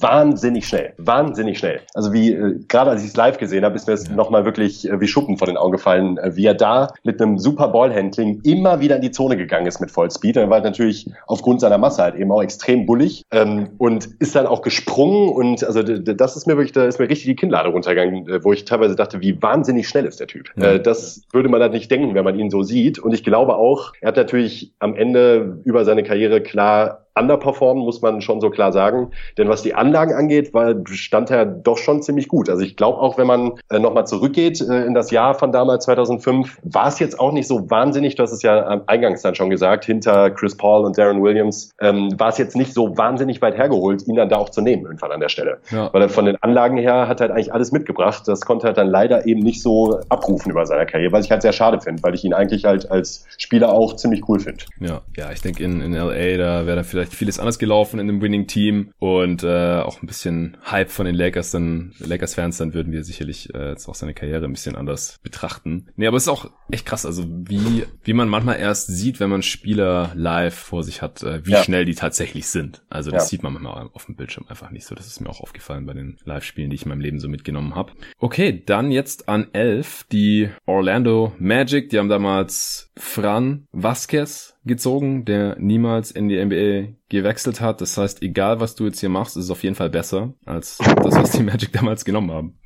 wahnsinnig 0.00 0.66
schnell. 0.66 0.92
Wahnsinnig 0.98 1.58
schnell. 1.58 1.80
Also 1.94 2.12
wie, 2.12 2.32
äh, 2.32 2.60
gerade 2.68 2.90
als 2.90 3.02
ich 3.02 3.08
es 3.08 3.16
live 3.16 3.38
gesehen 3.38 3.64
habe, 3.64 3.74
ist 3.74 3.86
mir 3.86 3.94
das 3.94 4.08
ja. 4.08 4.14
nochmal 4.14 4.44
wirklich 4.44 4.88
äh, 4.88 5.00
wie 5.00 5.08
Schuppen 5.08 5.38
vor 5.38 5.46
den 5.46 5.56
Augen 5.56 5.72
gefallen, 5.72 6.18
äh, 6.18 6.36
wie 6.36 6.46
er 6.46 6.54
da 6.54 6.92
mit 7.04 7.20
einem 7.20 7.38
super 7.38 7.68
Ball 7.68 7.86
Ballhandling 7.86 8.40
immer 8.42 8.80
wieder 8.80 8.96
in 8.96 9.02
die 9.02 9.10
Zone 9.10 9.36
gegangen 9.36 9.66
ist 9.66 9.80
mit 9.80 9.90
Vollspeed. 9.90 10.36
Er 10.36 10.50
war 10.50 10.60
natürlich 10.60 11.08
aufgrund 11.26 11.60
seiner 11.60 11.78
Masse 11.78 12.02
halt 12.02 12.16
eben 12.16 12.32
auch 12.32 12.42
extrem 12.42 12.86
bullig 12.86 13.22
ähm, 13.30 13.68
und 13.78 14.08
ist 14.18 14.34
dann 14.34 14.46
auch 14.46 14.62
gesprungen 14.62 15.28
und 15.28 15.64
also 15.64 15.82
das 15.82 16.36
ist 16.36 16.46
mir 16.46 16.56
wirklich, 16.56 16.72
da 16.72 16.84
ist 16.84 16.98
mir 16.98 17.08
richtig 17.08 17.26
die 17.26 17.36
Kinnlade 17.36 17.68
runtergegangen, 17.68 18.28
äh, 18.28 18.44
wo 18.44 18.52
ich 18.52 18.64
teilweise 18.64 18.96
dachte, 18.96 19.20
wie 19.20 19.40
wahnsinnig 19.40 19.88
schnell 19.88 20.04
ist 20.04 20.20
der 20.20 20.26
Typ. 20.26 20.50
Ja. 20.56 20.72
Äh, 20.72 20.82
das 20.82 21.22
würde 21.32 21.48
man 21.48 21.60
halt 21.60 21.72
nicht 21.72 21.90
denken, 21.90 22.14
wenn 22.14 22.24
man 22.24 22.38
ihn 22.38 22.50
so 22.50 22.62
sieht. 22.62 22.98
Und 22.98 23.12
ich 23.12 23.24
glaube 23.24 23.56
auch, 23.56 23.65
er 24.00 24.08
hat 24.08 24.16
natürlich 24.16 24.74
am 24.78 24.94
Ende 24.94 25.60
über 25.64 25.84
seine 25.84 26.02
Karriere 26.02 26.42
klar 26.42 27.05
underperformen, 27.16 27.84
muss 27.84 28.02
man 28.02 28.20
schon 28.20 28.40
so 28.40 28.50
klar 28.50 28.72
sagen. 28.72 29.10
Denn 29.38 29.48
was 29.48 29.62
die 29.62 29.74
Anlagen 29.74 30.14
angeht, 30.14 30.54
war, 30.54 30.74
stand 30.86 31.30
er 31.30 31.46
doch 31.46 31.78
schon 31.78 32.02
ziemlich 32.02 32.28
gut. 32.28 32.48
Also 32.48 32.62
ich 32.62 32.76
glaube 32.76 32.98
auch, 32.98 33.18
wenn 33.18 33.26
man 33.26 33.52
äh, 33.70 33.78
nochmal 33.78 34.06
zurückgeht 34.06 34.60
äh, 34.60 34.84
in 34.84 34.94
das 34.94 35.10
Jahr 35.10 35.34
von 35.34 35.52
damals 35.52 35.84
2005, 35.84 36.58
war 36.62 36.88
es 36.88 36.98
jetzt 36.98 37.18
auch 37.18 37.32
nicht 37.32 37.48
so 37.48 37.70
wahnsinnig, 37.70 38.14
du 38.16 38.22
hast 38.22 38.32
es 38.32 38.42
ja 38.42 38.82
eingangs 38.86 39.22
dann 39.22 39.34
schon 39.34 39.50
gesagt, 39.50 39.84
hinter 39.84 40.30
Chris 40.30 40.56
Paul 40.56 40.84
und 40.84 40.98
Darren 40.98 41.22
Williams, 41.22 41.74
ähm, 41.80 42.10
war 42.18 42.28
es 42.28 42.38
jetzt 42.38 42.56
nicht 42.56 42.72
so 42.72 42.96
wahnsinnig 42.96 43.40
weit 43.42 43.56
hergeholt, 43.56 44.06
ihn 44.06 44.16
dann 44.16 44.28
da 44.28 44.36
auch 44.36 44.50
zu 44.50 44.60
nehmen 44.60 44.84
irgendwann 44.84 45.12
an 45.12 45.20
der 45.20 45.28
Stelle. 45.28 45.58
Ja. 45.70 45.92
Weil 45.92 46.02
er 46.02 46.08
von 46.08 46.24
den 46.24 46.36
Anlagen 46.42 46.76
her 46.76 47.08
hat 47.08 47.20
halt 47.20 47.30
eigentlich 47.30 47.52
alles 47.52 47.72
mitgebracht. 47.72 48.22
Das 48.26 48.42
konnte 48.42 48.66
er 48.68 48.72
dann 48.72 48.88
leider 48.88 49.26
eben 49.26 49.40
nicht 49.40 49.62
so 49.62 50.00
abrufen 50.08 50.50
über 50.50 50.66
seine 50.66 50.86
Karriere, 50.86 51.12
was 51.12 51.24
ich 51.24 51.30
halt 51.30 51.42
sehr 51.42 51.52
schade 51.52 51.80
finde, 51.80 52.02
weil 52.02 52.14
ich 52.14 52.24
ihn 52.24 52.34
eigentlich 52.34 52.64
halt 52.64 52.90
als 52.90 53.24
Spieler 53.38 53.72
auch 53.72 53.96
ziemlich 53.96 54.28
cool 54.28 54.40
finde. 54.40 54.64
Ja, 54.80 55.00
ja, 55.16 55.32
ich 55.32 55.40
denke 55.40 55.62
in, 55.62 55.80
in 55.80 55.92
LA, 55.92 56.36
da 56.36 56.66
wäre 56.66 56.78
er 56.78 56.84
vielleicht 56.84 57.05
vieles 57.06 57.38
anders 57.38 57.58
gelaufen 57.58 57.98
in 58.00 58.06
dem 58.06 58.20
Winning 58.20 58.46
Team 58.46 58.92
und 58.98 59.42
äh, 59.42 59.80
auch 59.80 60.02
ein 60.02 60.06
bisschen 60.06 60.56
Hype 60.70 60.90
von 60.90 61.06
den 61.06 61.14
Lakers 61.14 61.50
dann, 61.50 61.92
Lakers-Fans, 61.98 62.58
dann 62.58 62.74
würden 62.74 62.92
wir 62.92 63.04
sicherlich 63.04 63.54
äh, 63.54 63.70
jetzt 63.70 63.88
auch 63.88 63.94
seine 63.94 64.14
Karriere 64.14 64.44
ein 64.44 64.52
bisschen 64.52 64.76
anders 64.76 65.18
betrachten. 65.22 65.88
Nee, 65.96 66.06
aber 66.06 66.16
es 66.16 66.24
ist 66.24 66.28
auch 66.28 66.50
echt 66.70 66.86
krass, 66.86 67.06
also 67.06 67.24
wie, 67.26 67.84
wie 68.02 68.12
man 68.12 68.28
manchmal 68.28 68.58
erst 68.58 68.88
sieht, 68.88 69.20
wenn 69.20 69.30
man 69.30 69.42
Spieler 69.42 70.12
live 70.14 70.54
vor 70.54 70.82
sich 70.82 71.02
hat, 71.02 71.22
äh, 71.22 71.44
wie 71.46 71.52
ja. 71.52 71.62
schnell 71.62 71.84
die 71.84 71.94
tatsächlich 71.94 72.48
sind. 72.48 72.82
Also 72.88 73.10
das 73.10 73.24
ja. 73.24 73.28
sieht 73.28 73.42
man 73.42 73.52
manchmal 73.52 73.88
auf 73.92 74.06
dem 74.06 74.16
Bildschirm 74.16 74.46
einfach 74.48 74.70
nicht 74.70 74.86
so. 74.86 74.94
Das 74.94 75.06
ist 75.06 75.20
mir 75.20 75.28
auch 75.28 75.40
aufgefallen 75.40 75.86
bei 75.86 75.94
den 75.94 76.18
Live-Spielen, 76.24 76.70
die 76.70 76.76
ich 76.76 76.82
in 76.82 76.88
meinem 76.88 77.00
Leben 77.00 77.20
so 77.20 77.28
mitgenommen 77.28 77.74
habe. 77.74 77.92
Okay, 78.18 78.62
dann 78.64 78.90
jetzt 78.90 79.28
an 79.28 79.48
elf 79.52 80.04
die 80.10 80.50
Orlando 80.66 81.32
Magic. 81.38 81.90
Die 81.90 81.98
haben 81.98 82.08
damals 82.08 82.90
Fran 82.96 83.66
Vasquez 83.72 84.55
gezogen, 84.66 85.24
der 85.24 85.56
niemals 85.58 86.10
in 86.10 86.28
die 86.28 86.44
NBA 86.44 86.94
gewechselt 87.08 87.60
hat. 87.60 87.80
Das 87.80 87.96
heißt, 87.96 88.22
egal 88.22 88.60
was 88.60 88.74
du 88.74 88.84
jetzt 88.84 89.00
hier 89.00 89.08
machst, 89.08 89.36
ist 89.36 89.44
es 89.44 89.50
auf 89.50 89.62
jeden 89.62 89.76
Fall 89.76 89.90
besser 89.90 90.34
als 90.44 90.78
das, 90.78 91.14
was 91.14 91.32
die 91.32 91.42
Magic 91.42 91.72
damals 91.72 92.04
genommen 92.04 92.30
haben. 92.30 92.58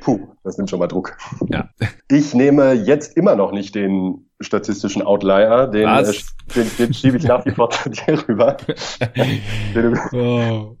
Puh, 0.00 0.28
das 0.44 0.56
nimmt 0.56 0.70
schon 0.70 0.78
mal 0.78 0.86
Druck. 0.86 1.16
Ja. 1.48 1.68
Ich 2.08 2.34
nehme 2.34 2.72
jetzt 2.72 3.16
immer 3.16 3.36
noch 3.36 3.52
nicht 3.52 3.74
den 3.74 4.26
statistischen 4.40 5.02
Outlier, 5.02 5.66
den, 5.66 5.86
äh, 5.86 6.12
den, 6.56 6.70
den 6.78 6.94
schiebe 6.94 7.18
ich 7.18 7.24
nach 7.24 7.44
wie 7.44 7.50
vor 7.50 7.70
zu 7.70 7.90
dir 7.90 8.26
rüber, 8.26 8.56
den, 9.74 9.92
du, 9.92 9.94
oh. 10.16 10.76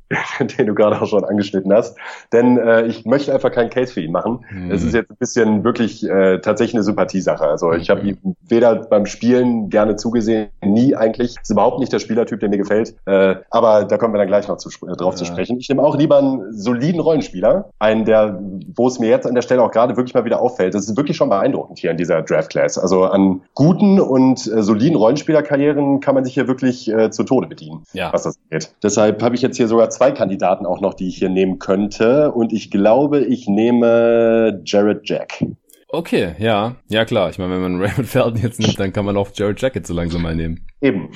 den 0.58 0.66
du 0.66 0.74
gerade 0.74 1.00
auch 1.00 1.06
schon 1.06 1.24
angeschnitten 1.24 1.72
hast. 1.72 1.96
Denn 2.32 2.56
äh, 2.56 2.86
ich 2.86 3.04
möchte 3.04 3.34
einfach 3.34 3.52
keinen 3.52 3.68
Case 3.68 3.92
für 3.92 4.00
ihn 4.00 4.12
machen. 4.12 4.44
Mhm. 4.50 4.70
Es 4.70 4.82
ist 4.82 4.94
jetzt 4.94 5.10
ein 5.10 5.16
bisschen 5.18 5.62
wirklich 5.62 6.08
äh, 6.08 6.38
tatsächlich 6.38 6.76
eine 6.76 6.84
Sympathiesache. 6.84 7.44
Also 7.44 7.72
ich 7.72 7.90
habe 7.90 8.00
ihm 8.00 8.16
weder 8.48 8.76
beim 8.76 9.04
Spielen 9.04 9.68
gerne 9.68 9.96
zugesehen, 9.96 10.48
nie 10.64 10.96
eigentlich. 10.96 11.36
Ist 11.40 11.50
überhaupt 11.50 11.80
nicht 11.80 11.92
der 11.92 11.98
Spielertyp, 11.98 12.40
der 12.40 12.48
mir 12.48 12.58
gefällt. 12.58 12.94
Äh, 13.04 13.36
aber 13.50 13.84
da 13.84 13.98
kommen 13.98 14.14
wir 14.14 14.18
dann 14.18 14.28
gleich 14.28 14.48
noch 14.48 14.56
zu, 14.56 14.70
äh, 14.86 14.96
drauf 14.96 15.14
ja. 15.14 15.18
zu 15.18 15.24
sprechen. 15.26 15.58
Ich 15.58 15.68
nehme 15.68 15.82
auch 15.82 15.96
lieber 15.96 16.18
einen 16.18 16.52
soliden 16.52 17.00
Rollenspieler, 17.00 17.70
einen, 17.78 18.06
der, 18.06 18.40
wo 18.74 18.88
es 18.88 18.98
mir 18.98 19.10
jetzt 19.10 19.26
an 19.26 19.34
der 19.34 19.42
Stelle 19.50 19.64
auch 19.64 19.72
gerade 19.72 19.96
wirklich 19.96 20.14
mal 20.14 20.24
wieder 20.24 20.40
auffällt. 20.40 20.74
Das 20.74 20.88
ist 20.88 20.96
wirklich 20.96 21.16
schon 21.16 21.28
beeindruckend 21.28 21.80
hier 21.80 21.90
in 21.90 21.96
dieser 21.96 22.22
Draft 22.22 22.50
Class. 22.50 22.78
Also 22.78 23.04
an 23.04 23.42
guten 23.54 23.98
und 23.98 24.46
äh, 24.46 24.62
soliden 24.62 24.96
Rollenspielerkarrieren 24.96 25.98
kann 25.98 26.14
man 26.14 26.24
sich 26.24 26.34
hier 26.34 26.46
wirklich 26.46 26.88
äh, 26.88 27.10
zu 27.10 27.24
Tode 27.24 27.48
bedienen, 27.48 27.82
ja. 27.92 28.12
was 28.12 28.22
das 28.22 28.38
geht. 28.48 28.72
Deshalb 28.80 29.20
habe 29.24 29.34
ich 29.34 29.42
jetzt 29.42 29.56
hier 29.56 29.66
sogar 29.66 29.90
zwei 29.90 30.12
Kandidaten 30.12 30.66
auch 30.66 30.80
noch, 30.80 30.94
die 30.94 31.08
ich 31.08 31.16
hier 31.16 31.30
nehmen 31.30 31.58
könnte. 31.58 32.30
Und 32.30 32.52
ich 32.52 32.70
glaube, 32.70 33.20
ich 33.20 33.48
nehme 33.48 34.62
Jared 34.64 35.00
Jack. 35.08 35.44
Okay, 35.88 36.36
ja. 36.38 36.76
Ja, 36.88 37.04
klar. 37.04 37.30
Ich 37.30 37.38
meine, 37.38 37.54
wenn 37.54 37.62
man 37.62 37.80
Raymond 37.82 38.06
Felton 38.06 38.40
jetzt 38.40 38.60
nimmt, 38.60 38.78
dann 38.78 38.92
kann 38.92 39.04
man 39.04 39.16
auch 39.16 39.30
Jared 39.34 39.60
Jacket 39.60 39.84
so 39.84 39.94
langsam 39.94 40.22
mal 40.22 40.36
nehmen. 40.36 40.64
Eben. 40.80 41.10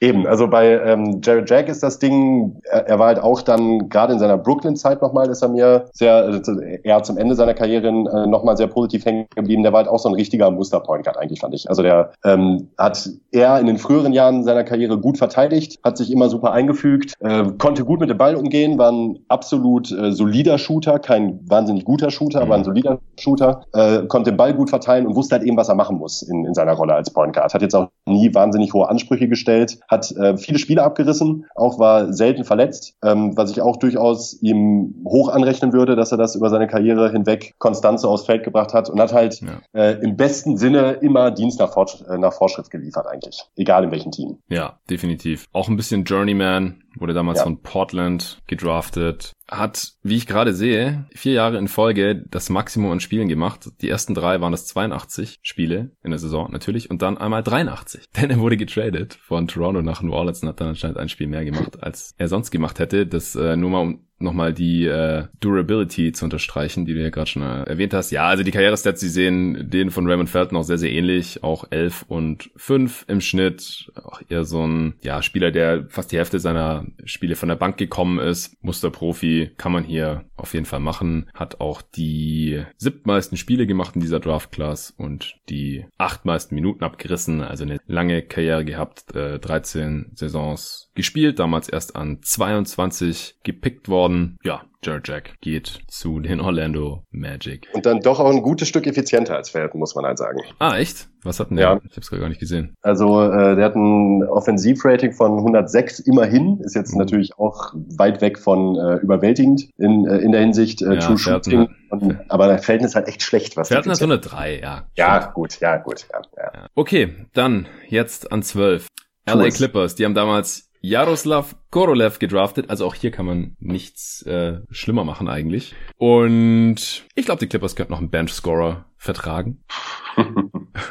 Eben, 0.00 0.28
also 0.28 0.46
bei 0.46 0.80
ähm, 0.80 1.20
Jared 1.24 1.50
Jack 1.50 1.68
ist 1.68 1.82
das 1.82 1.98
Ding, 1.98 2.60
er, 2.70 2.86
er 2.86 2.98
war 3.00 3.08
halt 3.08 3.18
auch 3.18 3.42
dann 3.42 3.88
gerade 3.88 4.12
in 4.12 4.20
seiner 4.20 4.38
Brooklyn-Zeit 4.38 5.02
nochmal, 5.02 5.28
ist 5.28 5.42
er 5.42 5.48
mir 5.48 5.86
sehr, 5.92 6.14
also 6.14 6.60
eher 6.60 7.02
zum 7.02 7.18
Ende 7.18 7.34
seiner 7.34 7.54
Karriere 7.54 7.88
äh, 7.88 8.26
nochmal 8.28 8.56
sehr 8.56 8.68
positiv 8.68 9.04
hängen 9.04 9.26
geblieben. 9.34 9.64
Der 9.64 9.72
war 9.72 9.78
halt 9.78 9.88
auch 9.88 9.98
so 9.98 10.08
ein 10.08 10.14
richtiger 10.14 10.52
Musterpoint 10.52 11.04
Guard 11.04 11.16
eigentlich, 11.16 11.40
fand 11.40 11.54
ich. 11.54 11.68
Also 11.68 11.82
der 11.82 12.12
ähm, 12.24 12.68
hat 12.78 13.10
er 13.32 13.58
in 13.58 13.66
den 13.66 13.78
früheren 13.78 14.12
Jahren 14.12 14.44
seiner 14.44 14.62
Karriere 14.62 14.98
gut 14.98 15.18
verteidigt, 15.18 15.80
hat 15.82 15.96
sich 15.96 16.12
immer 16.12 16.28
super 16.28 16.52
eingefügt, 16.52 17.14
äh, 17.18 17.46
konnte 17.58 17.84
gut 17.84 17.98
mit 17.98 18.08
dem 18.08 18.18
Ball 18.18 18.36
umgehen, 18.36 18.78
war 18.78 18.92
ein 18.92 19.18
absolut 19.26 19.90
äh, 19.90 20.12
solider 20.12 20.58
Shooter, 20.58 21.00
kein 21.00 21.40
wahnsinnig 21.48 21.84
guter 21.84 22.12
Shooter, 22.12 22.38
mhm. 22.38 22.44
aber 22.44 22.54
ein 22.54 22.64
solider 22.64 23.00
Shooter, 23.18 23.64
äh, 23.72 24.06
konnte 24.06 24.30
den 24.30 24.36
Ball 24.36 24.54
gut 24.54 24.70
verteilen 24.70 25.08
und 25.08 25.16
wusste 25.16 25.34
halt 25.34 25.44
eben, 25.44 25.56
was 25.56 25.68
er 25.68 25.74
machen 25.74 25.98
muss 25.98 26.22
in, 26.22 26.44
in 26.44 26.54
seiner 26.54 26.74
Rolle 26.74 26.94
als 26.94 27.10
Point 27.10 27.34
Guard. 27.34 27.52
Hat 27.52 27.62
jetzt 27.62 27.74
auch 27.74 27.88
nie 28.06 28.32
wahnsinnig 28.32 28.72
hohe 28.72 28.88
Ansprüche 28.88 29.26
gestellt, 29.26 29.80
hat 29.88 30.10
äh, 30.12 30.36
viele 30.36 30.58
Spiele 30.58 30.82
abgerissen, 30.82 31.46
auch 31.54 31.78
war 31.78 32.12
selten 32.12 32.44
verletzt, 32.44 32.94
ähm, 33.02 33.36
was 33.36 33.50
ich 33.50 33.60
auch 33.60 33.76
durchaus 33.76 34.40
ihm 34.42 35.02
hoch 35.04 35.28
anrechnen 35.28 35.72
würde, 35.72 35.96
dass 35.96 36.12
er 36.12 36.18
das 36.18 36.34
über 36.34 36.50
seine 36.50 36.66
Karriere 36.66 37.10
hinweg 37.10 37.54
konstant 37.58 38.00
so 38.00 38.08
aufs 38.08 38.26
Feld 38.26 38.44
gebracht 38.44 38.74
hat 38.74 38.90
und 38.90 39.00
hat 39.00 39.12
halt 39.12 39.40
ja. 39.40 39.60
äh, 39.72 39.98
im 40.02 40.16
besten 40.16 40.56
Sinne 40.56 40.92
immer 41.00 41.30
Dienst 41.30 41.58
nach, 41.58 41.72
Fortsch 41.72 42.02
äh, 42.08 42.18
nach 42.18 42.32
Fortschritt 42.32 42.70
geliefert 42.70 43.06
eigentlich, 43.06 43.44
egal 43.56 43.84
in 43.84 43.90
welchem 43.90 44.12
Team. 44.12 44.38
Ja, 44.48 44.78
definitiv. 44.90 45.46
Auch 45.52 45.68
ein 45.68 45.76
bisschen 45.76 46.04
Journeyman, 46.04 46.82
wurde 46.98 47.14
damals 47.14 47.38
ja. 47.38 47.44
von 47.44 47.62
Portland 47.62 48.38
gedraftet, 48.46 49.32
hat, 49.50 49.94
wie 50.02 50.16
ich 50.16 50.26
gerade 50.26 50.54
sehe, 50.54 51.06
vier 51.14 51.32
Jahre 51.32 51.58
in 51.58 51.68
Folge 51.68 52.24
das 52.30 52.50
Maximum 52.50 52.92
an 52.92 53.00
Spielen 53.00 53.28
gemacht. 53.28 53.70
Die 53.80 53.88
ersten 53.88 54.14
drei 54.14 54.40
waren 54.40 54.52
das 54.52 54.66
82 54.66 55.38
Spiele 55.42 55.92
in 56.02 56.10
der 56.10 56.18
Saison 56.18 56.50
natürlich 56.50 56.90
und 56.90 57.02
dann 57.02 57.18
einmal 57.18 57.42
83. 57.42 58.04
Denn 58.16 58.30
er 58.30 58.38
wurde 58.38 58.56
getradet 58.56 59.14
von 59.14 59.48
Toronto 59.48 59.82
nach 59.82 60.02
New 60.02 60.12
Orleans 60.12 60.42
und 60.42 60.48
hat 60.48 60.60
dann 60.60 60.68
anscheinend 60.68 60.98
ein 60.98 61.08
Spiel 61.08 61.26
mehr 61.26 61.44
gemacht, 61.44 61.82
als 61.82 62.14
er 62.18 62.28
sonst 62.28 62.50
gemacht 62.50 62.78
hätte. 62.78 63.06
Das 63.06 63.34
äh, 63.34 63.56
nur 63.56 63.70
mal 63.70 63.80
um 63.80 64.07
nochmal 64.18 64.52
die 64.52 64.86
äh, 64.86 65.24
Durability 65.40 66.12
zu 66.12 66.24
unterstreichen, 66.24 66.84
die 66.84 66.94
du 66.94 67.02
ja 67.02 67.10
gerade 67.10 67.30
schon 67.30 67.42
äh, 67.42 67.62
erwähnt 67.64 67.94
hast. 67.94 68.10
Ja, 68.10 68.26
also 68.26 68.42
die 68.42 68.50
Karrierestats, 68.50 69.00
die 69.00 69.08
sehen 69.08 69.70
denen 69.70 69.90
von 69.90 70.06
Raymond 70.08 70.28
Felton 70.28 70.58
auch 70.58 70.64
sehr, 70.64 70.78
sehr 70.78 70.92
ähnlich. 70.92 71.42
Auch 71.44 71.66
11 71.70 72.04
und 72.08 72.50
5 72.56 73.04
im 73.08 73.20
Schnitt. 73.20 73.92
Auch 74.02 74.20
eher 74.28 74.44
so 74.44 74.66
ein 74.66 74.94
ja, 75.02 75.22
Spieler, 75.22 75.50
der 75.50 75.86
fast 75.88 76.12
die 76.12 76.16
Hälfte 76.16 76.40
seiner 76.40 76.86
Spiele 77.04 77.36
von 77.36 77.48
der 77.48 77.56
Bank 77.56 77.76
gekommen 77.76 78.18
ist. 78.18 78.56
Musterprofi 78.62 79.52
kann 79.56 79.72
man 79.72 79.84
hier 79.84 80.24
auf 80.36 80.54
jeden 80.54 80.66
Fall 80.66 80.80
machen. 80.80 81.30
Hat 81.34 81.60
auch 81.60 81.82
die 81.82 82.64
siebtmeisten 82.76 83.36
Spiele 83.36 83.66
gemacht 83.66 83.94
in 83.94 84.00
dieser 84.00 84.20
Draft-Class 84.20 84.94
und 84.96 85.36
die 85.48 85.86
achtmeisten 85.96 86.54
Minuten 86.54 86.84
abgerissen. 86.84 87.42
Also 87.42 87.64
eine 87.64 87.78
lange 87.86 88.22
Karriere 88.22 88.64
gehabt. 88.64 89.14
Äh, 89.14 89.38
13 89.38 90.12
Saisons 90.14 90.90
gespielt. 90.94 91.38
Damals 91.38 91.68
erst 91.68 91.94
an 91.94 92.18
22 92.22 93.36
gepickt 93.42 93.88
worden 93.88 94.07
worden. 94.08 94.38
Ja, 94.42 94.62
Jared 94.82 95.08
Jack 95.08 95.40
geht 95.40 95.80
zu 95.88 96.20
den 96.20 96.40
Orlando 96.40 97.04
Magic. 97.10 97.68
Und 97.72 97.84
dann 97.84 98.00
doch 98.00 98.20
auch 98.20 98.30
ein 98.30 98.42
gutes 98.42 98.68
Stück 98.68 98.86
effizienter 98.86 99.36
als 99.36 99.50
Verhältnis, 99.50 99.78
muss 99.78 99.94
man 99.94 100.04
halt 100.04 100.18
sagen. 100.18 100.38
Ah, 100.58 100.76
echt? 100.76 101.08
Was 101.24 101.40
hat 101.40 101.50
denn 101.50 101.56
der? 101.56 101.66
Ja. 101.66 101.80
Ich 101.84 101.90
habe 101.90 102.00
es 102.00 102.10
gar 102.10 102.28
nicht 102.28 102.40
gesehen. 102.40 102.74
Also 102.80 103.20
äh, 103.20 103.56
der 103.56 103.64
hat 103.64 103.74
ein 103.74 104.22
Offensivrating 104.24 105.12
von 105.12 105.38
106 105.38 106.00
immerhin. 106.00 106.60
Ist 106.60 106.76
jetzt 106.76 106.92
mhm. 106.92 106.98
natürlich 106.98 107.36
auch 107.38 107.72
weit 107.96 108.20
weg 108.20 108.38
von 108.38 108.76
äh, 108.76 108.96
überwältigend 108.96 109.68
in, 109.78 110.06
äh, 110.06 110.18
in 110.18 110.32
der 110.32 110.42
Hinsicht 110.42 110.80
äh, 110.82 110.94
ja, 110.94 111.00
True 111.00 111.18
Shooting. 111.18 111.68
Und, 111.90 112.18
aber 112.28 112.46
der 112.46 112.58
Verhältnis 112.58 112.92
ist 112.92 112.94
halt 112.94 113.08
echt 113.08 113.22
schlecht. 113.22 113.56
Was 113.56 113.68
Verhältnis 113.68 114.00
hat 114.00 114.02
103, 114.02 114.60
ja. 114.60 114.86
Ja, 114.96 115.30
gut, 115.32 115.58
ja, 115.60 115.76
gut. 115.78 116.06
Ja, 116.12 116.22
ja. 116.36 116.66
Okay, 116.74 117.26
dann 117.34 117.66
jetzt 117.88 118.30
an 118.30 118.42
12. 118.42 118.86
LA 119.26 119.50
Clippers, 119.50 119.94
die 119.94 120.06
haben 120.06 120.14
damals 120.14 120.67
Jaroslav 120.80 121.56
Korolev 121.70 122.18
gedraftet. 122.18 122.70
Also 122.70 122.86
auch 122.86 122.94
hier 122.94 123.10
kann 123.10 123.26
man 123.26 123.56
nichts 123.58 124.22
äh, 124.22 124.60
schlimmer 124.70 125.04
machen 125.04 125.28
eigentlich. 125.28 125.74
Und 125.96 127.04
ich 127.14 127.24
glaube, 127.26 127.40
die 127.40 127.46
Clippers 127.46 127.76
könnten 127.76 127.92
noch 127.92 127.98
einen 127.98 128.10
Bench-Scorer 128.10 128.86
vertragen. 128.96 129.62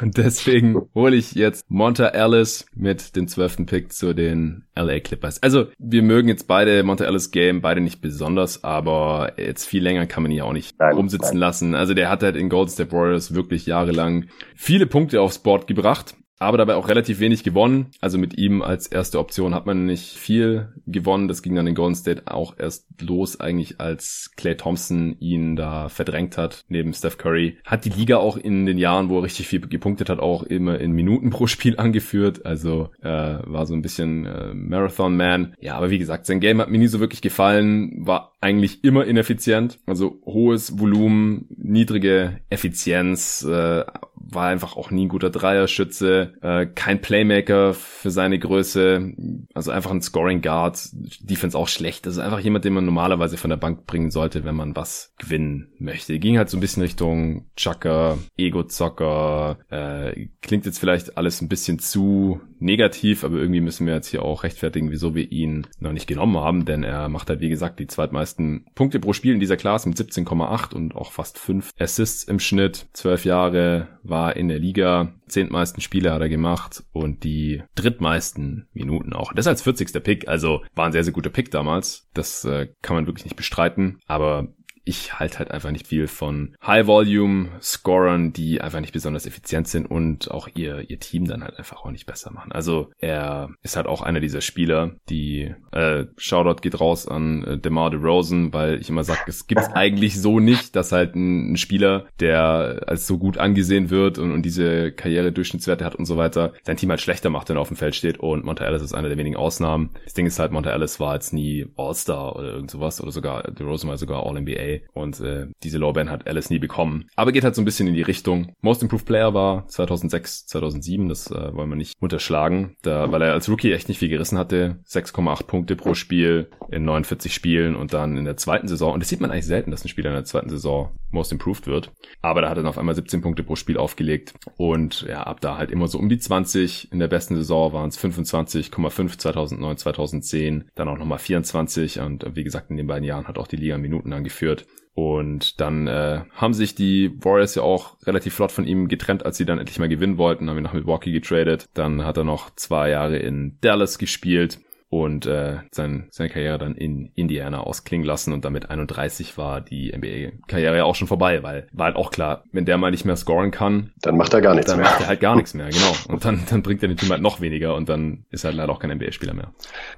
Und 0.00 0.16
deswegen 0.16 0.88
hole 0.94 1.14
ich 1.14 1.34
jetzt 1.34 1.70
Monta 1.70 2.08
Ellis 2.08 2.66
mit 2.74 3.14
dem 3.16 3.28
zwölften 3.28 3.66
Pick 3.66 3.92
zu 3.92 4.14
den 4.14 4.64
LA 4.74 5.00
Clippers. 5.00 5.42
Also 5.42 5.66
wir 5.78 6.02
mögen 6.02 6.28
jetzt 6.28 6.48
beide 6.48 6.82
Monta 6.82 7.04
Ellis 7.04 7.30
Game, 7.30 7.60
beide 7.60 7.80
nicht 7.82 8.00
besonders, 8.00 8.64
aber 8.64 9.34
jetzt 9.36 9.66
viel 9.66 9.82
länger 9.82 10.06
kann 10.06 10.22
man 10.22 10.32
ihn 10.32 10.38
ja 10.38 10.44
auch 10.44 10.52
nicht 10.54 10.78
nein, 10.78 10.94
rumsitzen 10.94 11.32
nein. 11.32 11.38
lassen. 11.38 11.74
Also 11.74 11.92
der 11.92 12.08
hat 12.08 12.22
halt 12.22 12.36
in 12.36 12.48
Golden 12.48 12.70
State 12.70 12.92
Warriors 12.92 13.34
wirklich 13.34 13.66
jahrelang 13.66 14.26
viele 14.54 14.86
Punkte 14.86 15.20
aufs 15.20 15.38
Board 15.38 15.66
gebracht 15.66 16.14
aber 16.38 16.58
dabei 16.58 16.76
auch 16.76 16.88
relativ 16.88 17.20
wenig 17.20 17.42
gewonnen. 17.42 17.86
Also 18.00 18.18
mit 18.18 18.38
ihm 18.38 18.62
als 18.62 18.86
erste 18.86 19.18
Option 19.18 19.54
hat 19.54 19.66
man 19.66 19.86
nicht 19.86 20.16
viel 20.16 20.72
gewonnen. 20.86 21.28
Das 21.28 21.42
ging 21.42 21.54
dann 21.54 21.66
in 21.66 21.74
Golden 21.74 21.94
State 21.94 22.22
auch 22.26 22.54
erst 22.58 22.86
los, 23.00 23.40
eigentlich 23.40 23.80
als 23.80 24.32
Clay 24.36 24.56
Thompson 24.56 25.16
ihn 25.20 25.56
da 25.56 25.88
verdrängt 25.88 26.38
hat, 26.38 26.64
neben 26.68 26.92
Steph 26.92 27.18
Curry. 27.18 27.58
Hat 27.64 27.84
die 27.84 27.90
Liga 27.90 28.18
auch 28.18 28.36
in 28.36 28.66
den 28.66 28.78
Jahren, 28.78 29.08
wo 29.08 29.18
er 29.18 29.24
richtig 29.24 29.48
viel 29.48 29.60
gepunktet 29.60 30.08
hat, 30.10 30.20
auch 30.20 30.42
immer 30.42 30.78
in 30.78 30.92
Minuten 30.92 31.30
pro 31.38 31.46
Spiel 31.46 31.78
angeführt. 31.78 32.46
Also 32.46 32.90
äh, 33.02 33.08
war 33.08 33.66
so 33.66 33.74
ein 33.74 33.82
bisschen 33.82 34.26
äh, 34.26 34.54
Marathon 34.54 35.16
Man. 35.16 35.54
Ja, 35.60 35.76
aber 35.76 35.90
wie 35.90 35.98
gesagt, 35.98 36.26
sein 36.26 36.40
Game 36.40 36.60
hat 36.60 36.70
mir 36.70 36.78
nie 36.78 36.88
so 36.88 37.00
wirklich 37.00 37.22
gefallen, 37.22 38.06
war 38.06 38.34
eigentlich 38.40 38.84
immer 38.84 39.04
ineffizient. 39.04 39.78
Also 39.86 40.20
hohes 40.24 40.78
Volumen, 40.78 41.46
niedrige 41.56 42.40
Effizienz, 42.50 43.44
äh, 43.44 43.84
war 44.20 44.48
einfach 44.48 44.76
auch 44.76 44.90
nie 44.90 45.06
ein 45.06 45.08
guter 45.08 45.30
Dreierschütze, 45.30 46.34
äh, 46.42 46.66
kein 46.66 47.00
Playmaker 47.00 47.74
für 47.74 48.10
seine 48.10 48.38
Größe, 48.38 49.12
also 49.54 49.70
einfach 49.70 49.90
ein 49.90 50.02
Scoring 50.02 50.42
Guard, 50.42 50.88
Defense 51.20 51.56
auch 51.56 51.68
schlecht. 51.68 52.06
Ist 52.06 52.18
einfach 52.18 52.40
jemand, 52.40 52.64
den 52.64 52.74
man 52.74 52.84
normalerweise 52.84 53.36
von 53.36 53.50
der 53.50 53.56
Bank 53.56 53.86
bringen 53.86 54.10
sollte, 54.10 54.44
wenn 54.44 54.56
man 54.56 54.76
was 54.76 55.14
gewinnen 55.18 55.72
möchte. 55.78 56.18
Ging 56.18 56.38
halt 56.38 56.50
so 56.50 56.56
ein 56.56 56.60
bisschen 56.60 56.82
Richtung 56.82 57.46
Chucker, 57.56 58.18
Ego-Zocker, 58.36 59.58
äh, 59.70 60.28
klingt 60.42 60.66
jetzt 60.66 60.78
vielleicht 60.78 61.16
alles 61.16 61.40
ein 61.40 61.48
bisschen 61.48 61.78
zu 61.78 62.40
negativ, 62.60 63.24
aber 63.24 63.36
irgendwie 63.36 63.60
müssen 63.60 63.86
wir 63.86 63.94
jetzt 63.94 64.08
hier 64.08 64.22
auch 64.22 64.42
rechtfertigen, 64.42 64.90
wieso 64.90 65.14
wir 65.14 65.30
ihn 65.30 65.66
noch 65.78 65.92
nicht 65.92 66.06
genommen 66.06 66.36
haben, 66.38 66.64
denn 66.64 66.82
er 66.82 67.08
macht 67.08 67.30
halt, 67.30 67.40
wie 67.40 67.48
gesagt, 67.48 67.78
die 67.78 67.86
zweitmeisten 67.86 68.66
Punkte 68.74 69.00
pro 69.00 69.12
Spiel 69.12 69.34
in 69.34 69.40
dieser 69.40 69.56
Klasse 69.56 69.88
mit 69.88 69.98
17,8 69.98 70.74
und 70.74 70.94
auch 70.94 71.12
fast 71.12 71.38
5 71.38 71.72
Assists 71.78 72.24
im 72.24 72.40
Schnitt. 72.40 72.86
12 72.92 73.24
Jahre 73.24 73.88
war 74.02 74.36
in 74.36 74.48
der 74.48 74.58
Liga, 74.58 75.14
zehntmeisten 75.28 75.80
Spiele 75.80 76.12
hat 76.12 76.20
er 76.20 76.28
gemacht 76.28 76.84
und 76.92 77.24
die 77.24 77.62
drittmeisten 77.74 78.68
Minuten 78.72 79.12
auch. 79.12 79.32
Das 79.32 79.46
als 79.46 79.62
40. 79.62 80.02
Pick, 80.02 80.28
also 80.28 80.62
war 80.74 80.86
ein 80.86 80.92
sehr, 80.92 81.04
sehr 81.04 81.12
guter 81.12 81.30
Pick 81.30 81.50
damals. 81.50 82.08
Das 82.14 82.44
äh, 82.44 82.68
kann 82.82 82.96
man 82.96 83.06
wirklich 83.06 83.24
nicht 83.24 83.36
bestreiten, 83.36 83.98
aber 84.06 84.48
ich 84.88 85.18
halte 85.18 85.38
halt 85.38 85.50
einfach 85.50 85.70
nicht 85.70 85.86
viel 85.86 86.06
von 86.06 86.56
High-Volume-Scorern, 86.66 88.32
die 88.32 88.62
einfach 88.62 88.80
nicht 88.80 88.94
besonders 88.94 89.26
effizient 89.26 89.68
sind 89.68 89.84
und 89.84 90.30
auch 90.30 90.48
ihr, 90.54 90.88
ihr 90.88 90.98
Team 90.98 91.26
dann 91.26 91.44
halt 91.44 91.58
einfach 91.58 91.84
auch 91.84 91.90
nicht 91.90 92.06
besser 92.06 92.32
machen. 92.32 92.52
Also 92.52 92.90
er 92.96 93.50
ist 93.62 93.76
halt 93.76 93.86
auch 93.86 94.00
einer 94.00 94.20
dieser 94.20 94.40
Spieler, 94.40 94.92
die 95.10 95.54
äh, 95.72 96.06
Shoutout 96.16 96.62
geht 96.62 96.80
raus 96.80 97.06
an 97.06 97.44
äh, 97.44 97.58
DeMar 97.58 97.90
DeRozan, 97.90 98.54
weil 98.54 98.80
ich 98.80 98.88
immer 98.88 99.04
sage, 99.04 99.20
es 99.26 99.46
gibt's 99.46 99.68
eigentlich 99.74 100.18
so 100.18 100.40
nicht, 100.40 100.74
dass 100.74 100.90
halt 100.90 101.14
ein, 101.14 101.52
ein, 101.52 101.56
Spieler, 101.58 102.06
der 102.18 102.84
als 102.86 103.06
so 103.06 103.18
gut 103.18 103.36
angesehen 103.36 103.90
wird 103.90 104.18
und, 104.18 104.32
und 104.32 104.42
diese 104.42 104.90
Karriere-Durchschnittswerte 104.92 105.84
hat 105.84 105.96
und 105.96 106.06
so 106.06 106.16
weiter, 106.16 106.54
sein 106.62 106.78
Team 106.78 106.88
halt 106.88 107.02
schlechter 107.02 107.28
macht, 107.28 107.50
wenn 107.50 107.58
er 107.58 107.60
auf 107.60 107.68
dem 107.68 107.76
Feld 107.76 107.94
steht 107.94 108.20
und 108.20 108.42
Monta 108.42 108.64
Ellis 108.64 108.80
ist 108.80 108.94
einer 108.94 109.08
der 109.08 109.18
wenigen 109.18 109.36
Ausnahmen. 109.36 109.90
Das 110.04 110.14
Ding 110.14 110.24
ist 110.24 110.38
halt, 110.38 110.50
Monta 110.50 110.70
Ellis 110.70 110.98
war 110.98 111.12
jetzt 111.12 111.34
nie 111.34 111.66
All-Star 111.76 112.36
oder 112.36 112.54
irgend 112.54 112.70
sowas 112.70 113.02
oder 113.02 113.12
sogar 113.12 113.42
DeRozan 113.42 113.90
war 113.90 113.98
sogar 113.98 114.24
All-NBA 114.24 114.77
und 114.92 115.20
äh, 115.20 115.46
diese 115.62 115.78
Lorbeeren 115.78 116.10
hat 116.10 116.26
Alice 116.26 116.50
nie 116.50 116.58
bekommen. 116.58 117.06
Aber 117.16 117.32
geht 117.32 117.44
halt 117.44 117.54
so 117.54 117.62
ein 117.62 117.64
bisschen 117.64 117.88
in 117.88 117.94
die 117.94 118.02
Richtung. 118.02 118.54
Most 118.60 118.82
Improved 118.82 119.06
Player 119.06 119.34
war 119.34 119.66
2006, 119.68 120.46
2007, 120.46 121.08
das 121.08 121.30
äh, 121.30 121.54
wollen 121.54 121.68
wir 121.68 121.76
nicht 121.76 121.94
unterschlagen, 122.00 122.76
da, 122.82 123.10
weil 123.12 123.22
er 123.22 123.32
als 123.32 123.48
Rookie 123.48 123.72
echt 123.72 123.88
nicht 123.88 123.98
viel 123.98 124.08
gerissen 124.08 124.38
hatte. 124.38 124.80
6,8 124.86 125.46
Punkte 125.46 125.76
pro 125.76 125.94
Spiel 125.94 126.50
in 126.70 126.84
49 126.84 127.32
Spielen 127.32 127.76
und 127.76 127.92
dann 127.92 128.16
in 128.16 128.24
der 128.24 128.36
zweiten 128.36 128.68
Saison, 128.68 128.94
und 128.94 129.00
das 129.00 129.08
sieht 129.08 129.20
man 129.20 129.30
eigentlich 129.30 129.46
selten, 129.46 129.70
dass 129.70 129.84
ein 129.84 129.88
Spieler 129.88 130.10
in 130.10 130.16
der 130.16 130.24
zweiten 130.24 130.50
Saison 130.50 130.90
Most 131.10 131.32
Improved 131.32 131.66
wird, 131.66 131.92
aber 132.20 132.42
da 132.42 132.50
hat 132.50 132.56
er 132.56 132.62
dann 132.62 132.70
auf 132.70 132.78
einmal 132.78 132.94
17 132.94 133.22
Punkte 133.22 133.42
pro 133.42 133.56
Spiel 133.56 133.78
aufgelegt 133.78 134.34
und 134.56 135.02
ja, 135.02 135.22
ab 135.22 135.40
da 135.40 135.56
halt 135.56 135.70
immer 135.70 135.88
so 135.88 135.98
um 135.98 136.08
die 136.08 136.18
20. 136.18 136.92
In 136.92 136.98
der 136.98 137.08
besten 137.08 137.36
Saison 137.36 137.72
waren 137.72 137.88
es 137.88 137.98
25,5 137.98 139.18
2009, 139.18 139.76
2010, 139.76 140.70
dann 140.74 140.88
auch 140.88 140.98
nochmal 140.98 141.18
24 141.18 142.00
und 142.00 142.24
wie 142.34 142.44
gesagt, 142.44 142.70
in 142.70 142.76
den 142.76 142.86
beiden 142.86 143.04
Jahren 143.04 143.26
hat 143.26 143.38
auch 143.38 143.46
die 143.46 143.56
Liga 143.56 143.78
Minuten 143.78 144.12
angeführt. 144.12 144.66
Und 144.98 145.60
dann 145.60 145.86
äh, 145.86 146.22
haben 146.34 146.54
sich 146.54 146.74
die 146.74 147.12
Warriors 147.22 147.54
ja 147.54 147.62
auch 147.62 147.94
relativ 148.04 148.34
flott 148.34 148.50
von 148.50 148.66
ihm 148.66 148.88
getrennt, 148.88 149.24
als 149.24 149.36
sie 149.36 149.44
dann 149.44 149.60
endlich 149.60 149.78
mal 149.78 149.88
gewinnen 149.88 150.18
wollten, 150.18 150.50
haben 150.50 150.56
ihn 150.56 150.64
nach 150.64 150.72
Milwaukee 150.72 151.12
getradet. 151.12 151.68
Dann 151.74 152.04
hat 152.04 152.16
er 152.16 152.24
noch 152.24 152.50
zwei 152.56 152.90
Jahre 152.90 153.16
in 153.16 153.58
Dallas 153.60 153.98
gespielt 153.98 154.58
und 154.90 155.26
äh, 155.26 155.58
sein, 155.70 156.08
seine 156.10 156.30
Karriere 156.30 156.58
dann 156.58 156.74
in 156.74 157.10
Indiana 157.14 157.60
ausklingen 157.60 158.06
lassen 158.06 158.32
und 158.32 158.44
damit 158.44 158.70
31 158.70 159.36
war 159.36 159.60
die 159.60 159.92
NBA-Karriere 159.94 160.78
ja 160.78 160.84
auch 160.84 160.94
schon 160.94 161.08
vorbei, 161.08 161.42
weil 161.42 161.66
war 161.72 161.86
halt 161.86 161.96
auch 161.96 162.10
klar, 162.10 162.44
wenn 162.52 162.64
der 162.64 162.78
mal 162.78 162.90
nicht 162.90 163.04
mehr 163.04 163.16
scoren 163.16 163.50
kann, 163.50 163.92
dann 164.00 164.16
macht 164.16 164.32
er 164.32 164.40
gar 164.40 164.54
nichts 164.54 164.70
dann 164.70 164.78
mehr. 164.78 164.86
Dann 164.86 164.94
macht 164.94 165.02
er 165.02 165.08
halt 165.08 165.20
gar 165.20 165.36
nichts 165.36 165.52
mehr, 165.54 165.68
genau. 165.68 165.92
Und 166.08 166.24
dann, 166.24 166.42
dann 166.50 166.62
bringt 166.62 166.82
er 166.82 166.88
den 166.88 166.96
Team 166.96 167.10
halt 167.10 167.20
noch 167.20 167.40
weniger 167.40 167.74
und 167.74 167.88
dann 167.88 168.24
ist 168.30 168.44
er 168.44 168.52
leider 168.52 168.72
auch 168.72 168.78
kein 168.78 168.90
NBA-Spieler 168.90 169.34
mehr. 169.34 169.52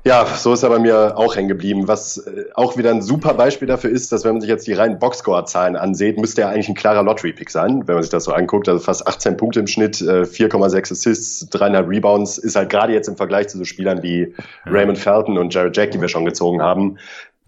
Ja, 0.04 0.26
so 0.26 0.52
ist 0.52 0.62
er 0.62 0.70
bei 0.70 0.78
mir 0.78 1.16
auch 1.16 1.36
hängen 1.36 1.48
geblieben. 1.48 1.86
Was 1.86 2.18
äh, 2.18 2.46
auch 2.54 2.76
wieder 2.76 2.90
ein 2.90 3.02
super 3.02 3.34
Beispiel 3.34 3.68
dafür 3.68 3.90
ist, 3.90 4.12
dass 4.12 4.24
wenn 4.24 4.32
man 4.32 4.40
sich 4.40 4.50
jetzt 4.50 4.66
die 4.66 4.72
reinen 4.72 4.98
Boxscore-Zahlen 4.98 5.76
ansieht, 5.76 6.18
müsste 6.18 6.42
er 6.42 6.50
eigentlich 6.50 6.68
ein 6.68 6.74
klarer 6.74 7.02
Lottery-Pick 7.02 7.50
sein, 7.50 7.86
wenn 7.86 7.94
man 7.94 8.02
sich 8.02 8.10
das 8.10 8.24
so 8.24 8.32
anguckt. 8.32 8.68
Also 8.68 8.80
fast 8.80 9.06
18 9.06 9.36
Punkte 9.36 9.60
im 9.60 9.66
Schnitt, 9.66 9.96
4,6 9.96 10.74
äh, 10.74 10.80
Assists, 10.80 11.48
3,5 11.52 11.88
Rebounds, 11.88 12.38
ist 12.38 12.56
halt 12.56 12.70
gerade 12.70 12.92
jetzt 12.92 13.08
im 13.08 13.16
Vergleich 13.16 13.48
zu 13.48 13.58
so 13.58 13.64
Spielern 13.64 14.02
wie 14.02 14.34
Raymond 14.80 14.98
Felton 14.98 15.36
und 15.36 15.52
Jared 15.52 15.76
Jack, 15.76 15.90
die 15.90 16.00
wir 16.00 16.08
schon 16.08 16.24
gezogen 16.24 16.62
haben, 16.62 16.98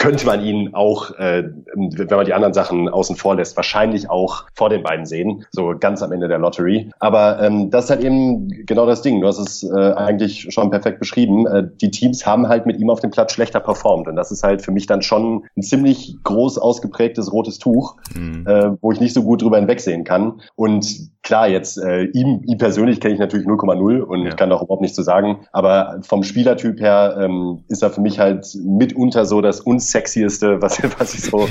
könnte 0.02 0.26
man 0.26 0.44
ihn 0.44 0.74
auch, 0.74 1.16
äh, 1.18 1.44
wenn 1.74 2.16
man 2.16 2.26
die 2.26 2.34
anderen 2.34 2.54
Sachen 2.54 2.88
außen 2.88 3.14
vor 3.14 3.36
lässt, 3.36 3.56
wahrscheinlich 3.56 4.10
auch 4.10 4.46
vor 4.54 4.68
den 4.68 4.82
beiden 4.82 5.06
sehen, 5.06 5.44
so 5.52 5.74
ganz 5.78 6.02
am 6.02 6.10
Ende 6.10 6.26
der 6.26 6.38
Lottery. 6.38 6.90
Aber 6.98 7.40
ähm, 7.40 7.70
das 7.70 7.84
ist 7.84 7.90
halt 7.90 8.04
eben 8.04 8.48
genau 8.66 8.84
das 8.84 9.02
Ding. 9.02 9.20
Du 9.20 9.28
hast 9.28 9.38
es 9.38 9.62
äh, 9.62 9.92
eigentlich 9.92 10.52
schon 10.52 10.70
perfekt 10.70 10.98
beschrieben. 10.98 11.46
Äh, 11.46 11.68
die 11.80 11.90
Teams 11.90 12.26
haben 12.26 12.48
halt 12.48 12.66
mit 12.66 12.80
ihm 12.80 12.90
auf 12.90 12.98
dem 12.98 13.12
Platz 13.12 13.32
schlechter 13.32 13.60
performt. 13.60 14.08
Und 14.08 14.16
das 14.16 14.32
ist 14.32 14.42
halt 14.42 14.62
für 14.62 14.72
mich 14.72 14.86
dann 14.86 15.02
schon 15.02 15.44
ein 15.56 15.62
ziemlich 15.62 16.16
groß 16.24 16.58
ausgeprägtes 16.58 17.32
rotes 17.32 17.58
Tuch, 17.58 17.96
mhm. 18.16 18.44
äh, 18.46 18.70
wo 18.80 18.90
ich 18.90 19.00
nicht 19.00 19.14
so 19.14 19.22
gut 19.22 19.42
drüber 19.42 19.58
hinwegsehen 19.58 20.02
kann. 20.02 20.40
Und 20.56 21.12
klar, 21.22 21.48
jetzt 21.48 21.78
äh, 21.78 22.04
ihm, 22.04 22.42
ihm 22.44 22.58
persönlich 22.58 23.00
kenne 23.00 23.14
ich 23.14 23.20
natürlich 23.20 23.46
0,0 23.46 24.00
und 24.00 24.24
ja. 24.24 24.34
kann 24.34 24.50
auch 24.52 24.62
überhaupt 24.62 24.82
nichts 24.82 24.96
zu 24.96 25.02
sagen. 25.02 25.46
Aber 25.52 26.00
vom 26.02 26.22
Spielertyp 26.22 26.80
her 26.80 27.16
ähm, 27.20 27.64
ist 27.68 27.82
er 27.82 27.90
für 27.90 28.00
mich 28.00 28.18
halt 28.18 28.46
mitunter 28.64 29.24
so 29.24 29.40
das 29.40 29.60
unsexieste, 29.92 30.60
was, 30.60 30.82
was 30.98 31.14
ich 31.14 31.22
so 31.22 31.48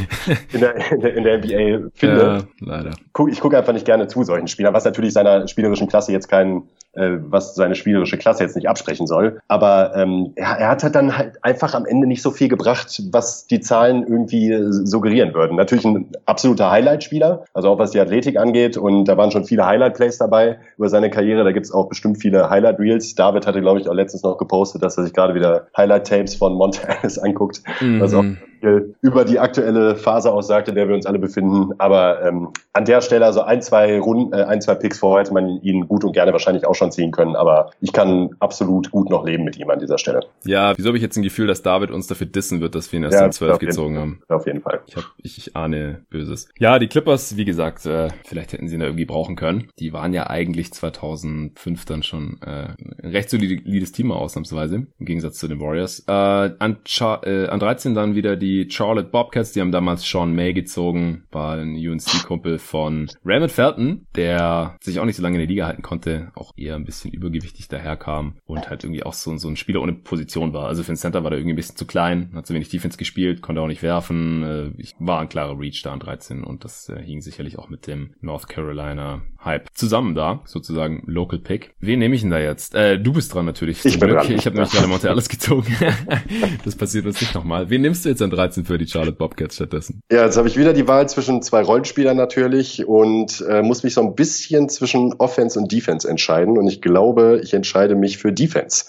in 0.51 0.59
der, 0.59 0.91
in 0.91 1.01
der, 1.01 1.15
in 1.15 1.23
der 1.23 1.37
NBA 1.37 1.89
finde. 1.93 2.21
Ja, 2.21 2.43
leider. 2.59 2.91
Ich 3.29 3.39
gucke 3.39 3.57
einfach 3.57 3.73
nicht 3.73 3.85
gerne 3.85 4.07
zu 4.07 4.23
solchen 4.23 4.47
Spielern, 4.47 4.73
was 4.73 4.85
natürlich 4.85 5.13
seiner 5.13 5.47
spielerischen 5.47 5.87
Klasse 5.87 6.11
jetzt 6.11 6.27
kein 6.27 6.63
äh, 6.93 7.17
was 7.21 7.55
seine 7.55 7.75
spielerische 7.75 8.17
Klasse 8.17 8.43
jetzt 8.43 8.55
nicht 8.55 8.67
absprechen 8.67 9.07
soll. 9.07 9.39
Aber 9.47 9.95
ähm, 9.95 10.33
er, 10.35 10.57
er 10.57 10.69
hat 10.69 10.83
halt 10.83 10.95
dann 10.95 11.17
halt 11.17 11.43
einfach 11.43 11.73
am 11.73 11.85
Ende 11.85 12.07
nicht 12.07 12.21
so 12.21 12.31
viel 12.31 12.47
gebracht, 12.47 13.01
was 13.11 13.47
die 13.47 13.59
Zahlen 13.59 14.05
irgendwie 14.05 14.55
suggerieren 14.69 15.33
würden. 15.33 15.55
Natürlich 15.55 15.85
ein 15.85 16.09
absoluter 16.25 16.69
Highlight-Spieler, 16.71 17.45
also 17.53 17.69
auch 17.69 17.79
was 17.79 17.91
die 17.91 17.99
Athletik 17.99 18.37
angeht. 18.37 18.77
Und 18.77 19.05
da 19.05 19.17
waren 19.17 19.31
schon 19.31 19.45
viele 19.45 19.65
Highlight-Plays 19.65 20.17
dabei 20.17 20.59
über 20.77 20.89
seine 20.89 21.09
Karriere. 21.09 21.43
Da 21.43 21.51
gibt's 21.51 21.71
auch 21.71 21.87
bestimmt 21.87 22.21
viele 22.21 22.49
Highlight-Reels. 22.49 23.15
David 23.15 23.47
hatte, 23.47 23.61
glaube 23.61 23.79
ich, 23.79 23.87
auch 23.87 23.93
letztens 23.93 24.23
noch 24.23 24.37
gepostet, 24.37 24.83
dass 24.83 24.97
er 24.97 25.03
sich 25.03 25.13
gerade 25.13 25.33
wieder 25.33 25.67
Highlight-Tapes 25.77 26.35
von 26.35 26.53
Montez 26.53 27.17
anguckt. 27.23 27.61
Mhm. 27.79 28.01
Was 28.01 28.13
auch 28.13 28.25
viel 28.61 28.95
über 29.01 29.25
die 29.25 29.39
aktuelle 29.39 29.95
Phase 29.95 30.31
aussagt, 30.31 30.67
in 30.67 30.75
der 30.75 30.87
wir 30.87 30.95
uns 30.95 31.05
alle 31.05 31.19
befinden. 31.19 31.73
Aber 31.77 32.23
ähm, 32.23 32.49
an 32.73 32.85
der 32.85 33.01
Stelle, 33.01 33.25
also 33.25 33.41
ein, 33.41 33.61
zwei 33.61 33.99
Runden, 33.99 34.33
äh, 34.33 34.43
ein, 34.43 34.61
zwei 34.61 34.75
Picks 34.75 34.99
vorher 34.99 35.23
hätte 35.23 35.33
man 35.33 35.61
ihn 35.61 35.87
gut 35.87 36.03
und 36.03 36.13
gerne 36.13 36.31
wahrscheinlich 36.31 36.65
auch 36.65 36.75
schon 36.75 36.91
ziehen 36.91 37.11
können. 37.11 37.35
Aber 37.35 37.71
ich 37.81 37.91
kann 37.91 38.35
absolut 38.39 38.91
gut 38.91 39.09
noch 39.09 39.25
leben 39.25 39.43
mit 39.43 39.57
ihm 39.57 39.69
an 39.69 39.79
dieser 39.79 39.97
Stelle. 39.97 40.21
Ja, 40.45 40.77
wieso 40.77 40.89
habe 40.89 40.97
ich 40.97 41.03
jetzt 41.03 41.17
ein 41.17 41.23
Gefühl, 41.23 41.47
dass 41.47 41.61
David 41.61 41.91
uns 41.91 42.07
dafür 42.07 42.27
dissen 42.27 42.61
wird, 42.61 42.75
dass 42.75 42.91
wir 42.91 42.99
ihn 42.99 43.03
erst 43.03 43.19
ja, 43.19 43.25
in 43.25 43.31
zwölf 43.31 43.59
gezogen 43.59 43.95
jeden, 43.95 44.01
haben? 44.01 44.21
Auf 44.29 44.45
jeden 44.45 44.61
Fall. 44.61 44.81
Ich, 44.87 44.95
hab, 44.95 45.03
ich, 45.17 45.37
ich 45.37 45.55
ahne 45.55 46.01
Böses. 46.09 46.47
Ja, 46.59 46.79
die 46.79 46.87
Clippers, 46.87 47.37
wie 47.37 47.45
gesagt, 47.45 47.85
äh, 47.85 48.09
vielleicht 48.25 48.53
hätten 48.53 48.67
sie 48.67 48.75
ihn 48.75 48.79
da 48.79 48.85
irgendwie 48.85 49.05
brauchen 49.05 49.35
können. 49.35 49.67
Die 49.79 49.93
waren 49.93 50.13
ja 50.13 50.27
eigentlich 50.27 50.71
2005 50.73 51.85
dann 51.85 52.03
schon 52.03 52.39
äh, 52.45 52.69
ein 53.03 53.11
recht 53.11 53.29
solides 53.29 53.91
Team 53.91 54.11
ausnahmsweise, 54.11 54.87
im 54.99 55.05
Gegensatz 55.05 55.37
zu 55.37 55.47
den 55.47 55.59
Warriors. 55.59 56.03
Äh, 56.07 56.11
an, 56.11 56.77
Char 56.85 57.25
äh, 57.25 57.47
an 57.47 57.59
13 57.59 57.95
dann 57.95 58.15
wieder 58.15 58.35
die 58.35 58.50
Charlotte 58.69 59.09
Bobcats, 59.09 59.51
die 59.51 59.61
haben 59.61 59.71
damals 59.71 60.07
Sean 60.07 60.33
May 60.33 60.53
gezogen, 60.53 61.23
war 61.31 61.57
ein 61.57 61.75
UNC-Kumpel 61.75 62.59
von 62.59 63.09
Raymond 63.25 63.51
Felton, 63.51 64.05
der 64.15 64.77
sich 64.81 64.99
auch 64.99 65.05
nicht 65.05 65.15
so 65.15 65.23
lange 65.23 65.35
in 65.35 65.41
der 65.41 65.47
Liga 65.47 65.67
halten 65.67 65.81
konnte, 65.81 66.31
auch 66.35 66.53
eher 66.57 66.75
ein 66.75 66.85
bisschen 66.85 67.11
übergewichtig 67.11 67.67
daherkam 67.67 68.35
und 68.45 68.69
halt 68.69 68.83
irgendwie 68.83 69.03
auch 69.03 69.13
so, 69.13 69.35
so 69.37 69.47
ein 69.47 69.55
Spieler 69.55 69.81
ohne 69.81 69.93
Position 69.93 70.53
war. 70.53 70.67
Also 70.67 70.83
für 70.83 70.91
den 70.91 70.97
Center 70.97 71.23
war 71.23 71.29
der 71.29 71.39
irgendwie 71.39 71.53
ein 71.53 71.57
bisschen 71.57 71.77
zu 71.77 71.85
klein, 71.85 72.31
hat 72.35 72.47
zu 72.47 72.53
wenig 72.53 72.69
Defense 72.69 72.97
gespielt, 72.97 73.41
konnte 73.41 73.61
auch 73.61 73.67
nicht 73.67 73.83
werfen. 73.83 74.43
Äh, 74.43 74.81
ich 74.81 74.95
war 74.99 75.19
ein 75.19 75.29
klarer 75.29 75.59
Reach 75.59 75.81
da 75.83 75.93
an 75.93 75.99
13 75.99 76.43
und 76.43 76.63
das 76.63 76.89
äh, 76.89 77.01
hing 77.01 77.21
sicherlich 77.21 77.57
auch 77.57 77.69
mit 77.69 77.87
dem 77.87 78.11
North 78.21 78.47
Carolina 78.47 79.21
Hype 79.43 79.69
zusammen 79.73 80.13
da, 80.13 80.41
sozusagen 80.45 81.03
Local 81.07 81.39
Pick. 81.39 81.73
Wen 81.79 81.99
nehme 81.99 82.15
ich 82.15 82.21
denn 82.21 82.29
da 82.29 82.39
jetzt? 82.39 82.75
Äh, 82.75 82.99
du 82.99 83.13
bist 83.13 83.33
dran 83.33 83.45
natürlich. 83.45 83.83
Ich 83.85 83.99
bin 83.99 84.09
dran. 84.09 84.31
Ich 84.31 84.45
habe 84.45 84.55
nämlich 84.55 84.71
gerade 84.73 84.87
Monte 84.87 85.09
alles 85.09 85.29
gezogen. 85.29 85.75
das 86.65 86.75
passiert 86.75 87.05
uns 87.05 87.19
nicht 87.21 87.33
nochmal. 87.33 87.69
Wen 87.69 87.81
nimmst 87.81 88.05
du 88.05 88.09
jetzt 88.09 88.21
an 88.21 88.29
13 88.29 88.40
für 88.49 88.77
die 88.77 88.87
Charlotte 88.87 89.17
Bobcats 89.17 89.55
stattdessen? 89.55 90.01
Ja, 90.11 90.25
jetzt 90.25 90.37
habe 90.37 90.47
ich 90.47 90.57
wieder 90.57 90.73
die 90.73 90.87
Wahl 90.87 91.07
zwischen 91.09 91.41
zwei 91.41 91.61
Rollenspielern 91.61 92.17
natürlich 92.17 92.87
und 92.87 93.43
äh, 93.47 93.61
muss 93.61 93.83
mich 93.83 93.93
so 93.93 94.01
ein 94.01 94.15
bisschen 94.15 94.69
zwischen 94.69 95.13
Offense 95.19 95.59
und 95.59 95.71
Defense 95.71 96.07
entscheiden. 96.07 96.57
Und 96.57 96.67
ich 96.67 96.81
glaube, 96.81 97.41
ich 97.43 97.53
entscheide 97.53 97.95
mich 97.95 98.17
für 98.17 98.31
Defense 98.31 98.85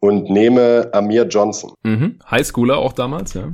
und 0.00 0.30
nehme 0.30 0.90
Amir 0.92 1.26
Johnson. 1.26 1.72
Mhm. 1.82 2.18
Highschooler 2.30 2.78
auch 2.78 2.92
damals, 2.92 3.34
ja 3.34 3.52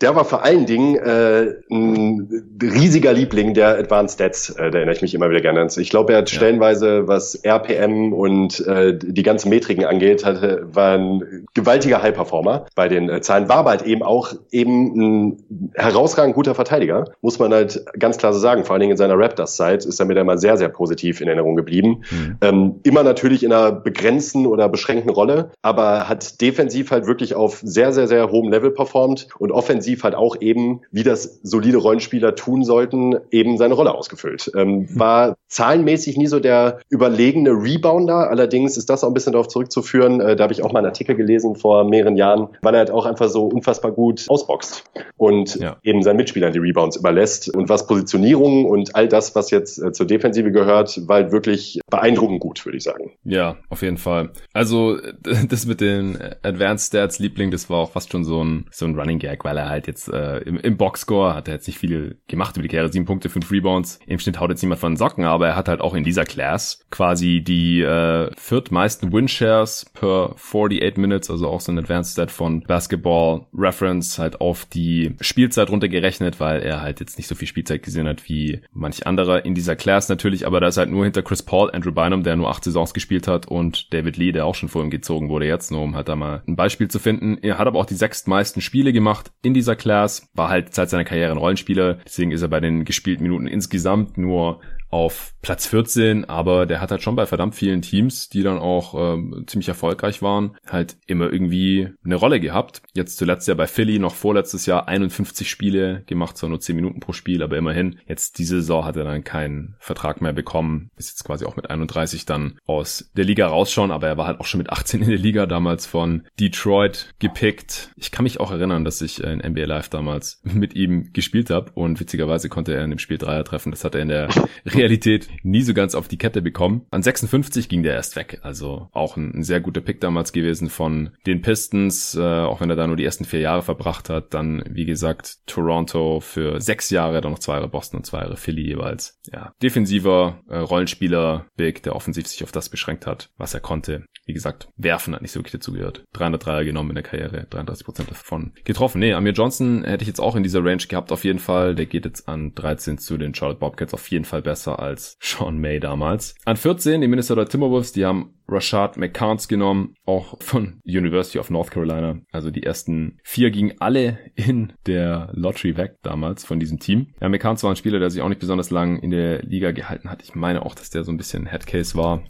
der 0.00 0.16
war 0.16 0.24
vor 0.24 0.44
allen 0.44 0.64
Dingen 0.64 0.96
äh, 0.96 1.56
ein 1.70 2.58
riesiger 2.62 3.12
Liebling 3.12 3.52
der 3.52 3.78
Advanced 3.78 4.14
Stats, 4.14 4.50
äh, 4.50 4.70
da 4.70 4.78
erinnere 4.78 4.94
ich 4.94 5.02
mich 5.02 5.14
immer 5.14 5.28
wieder 5.28 5.42
gerne 5.42 5.60
an. 5.60 5.68
Ich 5.76 5.90
glaube, 5.90 6.12
er 6.12 6.18
hat 6.20 6.30
ja. 6.30 6.36
stellenweise, 6.36 7.06
was 7.06 7.34
RPM 7.44 8.14
und 8.14 8.66
äh, 8.66 8.96
die 8.96 9.22
ganzen 9.22 9.50
Metriken 9.50 9.84
angeht, 9.84 10.24
hatte, 10.24 10.66
war 10.72 10.96
ein 10.96 11.46
gewaltiger 11.52 12.02
High-Performer 12.02 12.66
bei 12.74 12.88
den 12.88 13.10
äh, 13.10 13.20
Zahlen, 13.20 13.48
war 13.48 13.58
aber 13.58 13.70
halt 13.70 13.82
eben 13.82 14.02
auch 14.02 14.32
eben 14.50 15.28
ein 15.28 15.70
herausragend 15.74 16.34
guter 16.34 16.54
Verteidiger, 16.54 17.04
muss 17.20 17.38
man 17.38 17.52
halt 17.52 17.84
ganz 17.98 18.16
klar 18.16 18.32
so 18.32 18.38
sagen. 18.38 18.64
Vor 18.64 18.74
allen 18.74 18.80
Dingen 18.80 18.92
in 18.92 18.96
seiner 18.96 19.18
Raptors-Zeit 19.18 19.84
ist 19.84 20.00
er 20.00 20.06
mir 20.06 20.14
da 20.14 20.22
immer 20.22 20.38
sehr, 20.38 20.56
sehr 20.56 20.70
positiv 20.70 21.20
in 21.20 21.26
Erinnerung 21.26 21.56
geblieben. 21.56 22.04
Mhm. 22.10 22.36
Ähm, 22.40 22.74
immer 22.84 23.02
natürlich 23.02 23.42
in 23.44 23.52
einer 23.52 23.72
begrenzten 23.72 24.46
oder 24.46 24.70
beschränkten 24.70 25.10
Rolle, 25.10 25.50
aber 25.60 26.08
hat 26.08 26.40
defensiv 26.40 26.90
halt 26.90 27.06
wirklich 27.06 27.34
auf 27.34 27.60
sehr, 27.62 27.92
sehr, 27.92 28.08
sehr 28.08 28.30
hohem 28.30 28.50
Level 28.50 28.70
performt 28.70 29.28
und 29.38 29.52
offensiv 29.52 29.89
offensiv 29.90 30.04
halt 30.04 30.14
auch 30.14 30.36
eben, 30.40 30.80
wie 30.90 31.02
das 31.02 31.40
solide 31.42 31.78
Rollenspieler 31.78 32.34
tun 32.34 32.64
sollten, 32.64 33.16
eben 33.30 33.58
seine 33.58 33.74
Rolle 33.74 33.94
ausgefüllt. 33.94 34.50
Ähm, 34.54 34.88
war 34.94 35.36
zahlenmäßig 35.48 36.16
nie 36.16 36.26
so 36.26 36.38
der 36.40 36.80
überlegene 36.88 37.50
Rebounder, 37.50 38.30
allerdings 38.30 38.76
ist 38.76 38.88
das 38.88 39.02
auch 39.02 39.08
ein 39.08 39.14
bisschen 39.14 39.32
darauf 39.32 39.48
zurückzuführen, 39.48 40.20
äh, 40.20 40.36
da 40.36 40.44
habe 40.44 40.52
ich 40.52 40.62
auch 40.62 40.72
mal 40.72 40.78
einen 40.78 40.88
Artikel 40.88 41.16
gelesen 41.16 41.56
vor 41.56 41.84
mehreren 41.84 42.16
Jahren, 42.16 42.48
weil 42.62 42.74
er 42.74 42.78
halt 42.78 42.90
auch 42.90 43.06
einfach 43.06 43.28
so 43.28 43.46
unfassbar 43.46 43.92
gut 43.92 44.26
ausboxt 44.28 44.84
und 45.16 45.56
ja. 45.56 45.76
eben 45.82 46.02
seinen 46.02 46.16
Mitspielern 46.16 46.52
die 46.52 46.60
Rebounds 46.60 46.96
überlässt. 46.96 47.54
Und 47.54 47.68
was 47.68 47.86
Positionierung 47.86 48.66
und 48.66 48.94
all 48.94 49.08
das, 49.08 49.34
was 49.34 49.50
jetzt 49.50 49.82
äh, 49.82 49.92
zur 49.92 50.06
Defensive 50.06 50.52
gehört, 50.52 51.00
war 51.08 51.16
halt 51.16 51.32
wirklich 51.32 51.80
beeindruckend 51.90 52.40
gut, 52.40 52.64
würde 52.64 52.78
ich 52.78 52.84
sagen. 52.84 53.10
Ja, 53.24 53.56
auf 53.68 53.82
jeden 53.82 53.98
Fall. 53.98 54.30
Also 54.52 54.98
das 55.48 55.66
mit 55.66 55.80
den 55.80 56.18
Advanced 56.42 56.88
Stats 56.88 57.18
Liebling, 57.18 57.50
das 57.50 57.68
war 57.68 57.78
auch 57.78 57.90
fast 57.90 58.12
schon 58.12 58.24
so 58.24 58.42
ein, 58.42 58.66
so 58.70 58.86
ein 58.86 58.98
Running 58.98 59.18
Gag, 59.18 59.44
weil 59.44 59.56
er 59.56 59.68
halt 59.68 59.79
halt 59.80 59.86
jetzt 59.86 60.08
äh, 60.08 60.38
im, 60.38 60.58
im 60.58 60.76
Boxscore 60.76 61.34
hat 61.34 61.48
er 61.48 61.54
jetzt 61.54 61.66
nicht 61.66 61.78
viel 61.78 62.18
gemacht 62.28 62.56
über 62.56 62.62
die 62.62 62.68
Karriere. 62.68 62.92
Sieben 62.92 63.06
Punkte, 63.06 63.28
fünf 63.28 63.50
Rebounds. 63.50 63.98
Im 64.06 64.18
Schnitt 64.18 64.38
haut 64.38 64.50
jetzt 64.50 64.62
niemand 64.62 64.80
von 64.80 64.92
den 64.92 64.96
Socken, 64.96 65.24
aber 65.24 65.48
er 65.48 65.56
hat 65.56 65.68
halt 65.68 65.80
auch 65.80 65.94
in 65.94 66.04
dieser 66.04 66.24
Class 66.24 66.84
quasi 66.90 67.42
die 67.42 67.80
äh, 67.80 68.30
viertmeisten 68.36 69.12
Winshares 69.12 69.86
per 69.94 70.34
48 70.36 70.96
Minutes, 70.98 71.30
also 71.30 71.48
auch 71.48 71.60
so 71.60 71.72
ein 71.72 71.78
Advanced 71.78 72.12
Stat 72.12 72.30
von 72.30 72.60
Basketball 72.62 73.46
Reference 73.54 74.18
halt 74.18 74.40
auf 74.40 74.66
die 74.66 75.16
Spielzeit 75.20 75.70
runtergerechnet, 75.70 76.40
weil 76.40 76.60
er 76.60 76.82
halt 76.82 77.00
jetzt 77.00 77.16
nicht 77.16 77.26
so 77.26 77.34
viel 77.34 77.48
Spielzeit 77.48 77.82
gesehen 77.82 78.06
hat 78.06 78.28
wie 78.28 78.60
manch 78.72 79.06
anderer 79.06 79.44
in 79.44 79.54
dieser 79.54 79.76
Class 79.76 80.08
natürlich, 80.08 80.46
aber 80.46 80.60
da 80.60 80.68
ist 80.68 80.76
halt 80.76 80.90
nur 80.90 81.04
hinter 81.04 81.22
Chris 81.22 81.42
Paul, 81.42 81.70
Andrew 81.70 81.92
Bynum, 81.92 82.22
der 82.22 82.36
nur 82.36 82.50
acht 82.50 82.64
Saisons 82.64 82.92
gespielt 82.92 83.26
hat 83.26 83.46
und 83.48 83.92
David 83.92 84.16
Lee, 84.16 84.32
der 84.32 84.46
auch 84.46 84.54
schon 84.54 84.68
vor 84.68 84.82
ihm 84.82 84.90
gezogen 84.90 85.28
wurde 85.28 85.46
jetzt, 85.46 85.70
nur 85.70 85.82
um 85.82 85.96
halt 85.96 86.08
da 86.08 86.16
mal 86.16 86.42
ein 86.46 86.56
Beispiel 86.56 86.88
zu 86.88 86.98
finden. 86.98 87.38
Er 87.42 87.58
hat 87.58 87.66
aber 87.66 87.78
auch 87.78 87.86
die 87.86 87.94
sechstmeisten 87.94 88.60
Spiele 88.60 88.92
gemacht 88.92 89.30
in 89.42 89.54
dieser 89.54 89.69
Class, 89.76 90.28
war 90.34 90.48
halt 90.48 90.74
seit 90.74 90.90
seiner 90.90 91.04
Karriere 91.04 91.32
ein 91.32 91.38
Rollenspieler, 91.38 91.98
deswegen 92.04 92.32
ist 92.32 92.42
er 92.42 92.48
bei 92.48 92.60
den 92.60 92.84
gespielten 92.84 93.22
Minuten 93.22 93.46
insgesamt 93.46 94.18
nur 94.18 94.60
auf 94.90 95.34
Platz 95.42 95.66
14, 95.66 96.26
aber 96.26 96.66
der 96.66 96.80
hat 96.80 96.90
halt 96.90 97.02
schon 97.02 97.16
bei 97.16 97.26
verdammt 97.26 97.54
vielen 97.54 97.82
Teams, 97.82 98.28
die 98.28 98.42
dann 98.42 98.58
auch 98.58 98.94
ähm, 98.94 99.44
ziemlich 99.46 99.68
erfolgreich 99.68 100.20
waren, 100.20 100.56
halt 100.66 100.96
immer 101.06 101.32
irgendwie 101.32 101.88
eine 102.04 102.16
Rolle 102.16 102.40
gehabt. 102.40 102.82
Jetzt 102.92 103.16
zuletzt 103.16 103.48
ja 103.48 103.54
bei 103.54 103.66
Philly 103.66 103.98
noch 103.98 104.14
vorletztes 104.14 104.66
Jahr 104.66 104.88
51 104.88 105.48
Spiele 105.48 106.02
gemacht, 106.06 106.36
zwar 106.36 106.50
nur 106.50 106.60
10 106.60 106.76
Minuten 106.76 107.00
pro 107.00 107.12
Spiel, 107.12 107.42
aber 107.42 107.56
immerhin. 107.56 108.00
Jetzt 108.06 108.38
diese 108.38 108.56
Saison 108.56 108.84
hat 108.84 108.96
er 108.96 109.04
dann 109.04 109.24
keinen 109.24 109.76
Vertrag 109.78 110.20
mehr 110.20 110.32
bekommen, 110.32 110.90
ist 110.96 111.10
jetzt 111.10 111.24
quasi 111.24 111.44
auch 111.46 111.56
mit 111.56 111.70
31 111.70 112.26
dann 112.26 112.58
aus 112.66 113.10
der 113.16 113.24
Liga 113.24 113.46
rausschauen, 113.46 113.92
aber 113.92 114.08
er 114.08 114.16
war 114.16 114.26
halt 114.26 114.40
auch 114.40 114.46
schon 114.46 114.58
mit 114.58 114.70
18 114.70 115.02
in 115.02 115.08
der 115.08 115.18
Liga 115.18 115.46
damals 115.46 115.86
von 115.86 116.26
Detroit 116.38 117.14
gepickt. 117.18 117.92
Ich 117.96 118.10
kann 118.10 118.24
mich 118.24 118.40
auch 118.40 118.50
erinnern, 118.50 118.84
dass 118.84 119.00
ich 119.00 119.22
in 119.22 119.38
NBA 119.38 119.64
Live 119.64 119.88
damals 119.88 120.40
mit 120.42 120.74
ihm 120.74 121.12
gespielt 121.12 121.50
habe 121.50 121.70
und 121.72 122.00
witzigerweise 122.00 122.48
konnte 122.48 122.74
er 122.74 122.84
in 122.84 122.90
dem 122.90 122.98
Spiel 122.98 123.18
Dreier 123.18 123.44
treffen. 123.44 123.70
Das 123.70 123.84
hat 123.84 123.94
er 123.94 124.02
in 124.02 124.08
der 124.08 124.28
Realität 124.80 125.28
nie 125.42 125.62
so 125.62 125.74
ganz 125.74 125.94
auf 125.94 126.08
die 126.08 126.18
Kette 126.18 126.42
bekommen. 126.42 126.86
An 126.90 127.02
56 127.02 127.68
ging 127.68 127.82
der 127.82 127.94
erst 127.94 128.16
weg. 128.16 128.40
Also 128.42 128.88
auch 128.92 129.16
ein, 129.16 129.34
ein 129.34 129.42
sehr 129.42 129.60
guter 129.60 129.80
Pick 129.80 130.00
damals 130.00 130.32
gewesen 130.32 130.68
von 130.68 131.10
den 131.26 131.42
Pistons, 131.42 132.14
äh, 132.14 132.20
auch 132.20 132.60
wenn 132.60 132.70
er 132.70 132.76
da 132.76 132.86
nur 132.86 132.96
die 132.96 133.04
ersten 133.04 133.24
vier 133.24 133.40
Jahre 133.40 133.62
verbracht 133.62 134.08
hat. 134.08 134.34
Dann, 134.34 134.62
wie 134.68 134.84
gesagt, 134.84 135.38
Toronto 135.46 136.20
für 136.20 136.60
sechs 136.60 136.90
Jahre, 136.90 137.20
dann 137.20 137.32
noch 137.32 137.38
zwei 137.38 137.54
Jahre 137.54 137.68
Boston 137.68 137.98
und 137.98 138.04
zwei 138.04 138.20
Jahre 138.20 138.36
Philly 138.36 138.62
jeweils. 138.62 139.20
Ja, 139.32 139.52
defensiver 139.62 140.40
äh, 140.48 140.58
Rollenspieler, 140.58 141.46
Big, 141.56 141.82
der 141.82 141.96
offensiv 141.96 142.26
sich 142.26 142.42
auf 142.44 142.52
das 142.52 142.68
beschränkt 142.68 143.06
hat, 143.06 143.30
was 143.36 143.54
er 143.54 143.60
konnte. 143.60 144.04
Wie 144.26 144.32
gesagt, 144.32 144.68
werfen 144.76 145.14
hat 145.14 145.22
nicht 145.22 145.32
so 145.32 145.40
wirklich 145.40 145.52
dazu 145.52 145.72
gehört. 145.72 146.04
303er 146.14 146.64
genommen 146.64 146.90
in 146.90 146.94
der 146.94 147.02
Karriere, 147.02 147.46
33% 147.50 148.08
davon 148.08 148.52
getroffen. 148.64 149.00
Nee, 149.00 149.12
Amir 149.12 149.32
Johnson 149.32 149.82
hätte 149.84 150.02
ich 150.02 150.08
jetzt 150.08 150.20
auch 150.20 150.36
in 150.36 150.42
dieser 150.42 150.64
Range 150.64 150.84
gehabt 150.88 151.10
auf 151.10 151.24
jeden 151.24 151.38
Fall. 151.38 151.74
Der 151.74 151.86
geht 151.86 152.04
jetzt 152.04 152.28
an 152.28 152.54
13 152.54 152.98
zu 152.98 153.16
den 153.16 153.34
Charlotte 153.34 153.60
Bobcats 153.60 153.94
auf 153.94 154.08
jeden 154.08 154.24
Fall 154.24 154.42
besser 154.42 154.69
als 154.78 155.16
Sean 155.20 155.58
May 155.58 155.80
damals. 155.80 156.34
An 156.44 156.56
14 156.56 157.00
die 157.00 157.08
Minnesota 157.08 157.44
Timberwolves, 157.44 157.92
die 157.92 158.04
haben 158.04 158.34
Rashad 158.48 158.96
McCarns 158.96 159.48
genommen, 159.48 159.94
auch 160.04 160.40
von 160.40 160.80
University 160.84 161.38
of 161.38 161.50
North 161.50 161.70
Carolina. 161.70 162.20
Also 162.32 162.50
die 162.50 162.62
ersten 162.62 163.18
vier 163.22 163.50
gingen 163.50 163.74
alle 163.80 164.18
in 164.34 164.72
der 164.86 165.30
Lottery 165.32 165.76
weg 165.76 165.98
damals 166.02 166.44
von 166.44 166.60
diesem 166.60 166.78
Team. 166.78 167.14
Ja, 167.20 167.28
McCarns 167.28 167.62
war 167.62 167.70
ein 167.70 167.76
Spieler, 167.76 167.98
der 167.98 168.10
sich 168.10 168.22
auch 168.22 168.28
nicht 168.28 168.40
besonders 168.40 168.70
lang 168.70 168.98
in 168.98 169.10
der 169.10 169.42
Liga 169.42 169.70
gehalten 169.70 170.10
hat. 170.10 170.22
Ich 170.22 170.34
meine 170.34 170.64
auch, 170.64 170.74
dass 170.74 170.90
der 170.90 171.04
so 171.04 171.12
ein 171.12 171.16
bisschen 171.16 171.46
Headcase 171.46 171.96
war. 171.96 172.22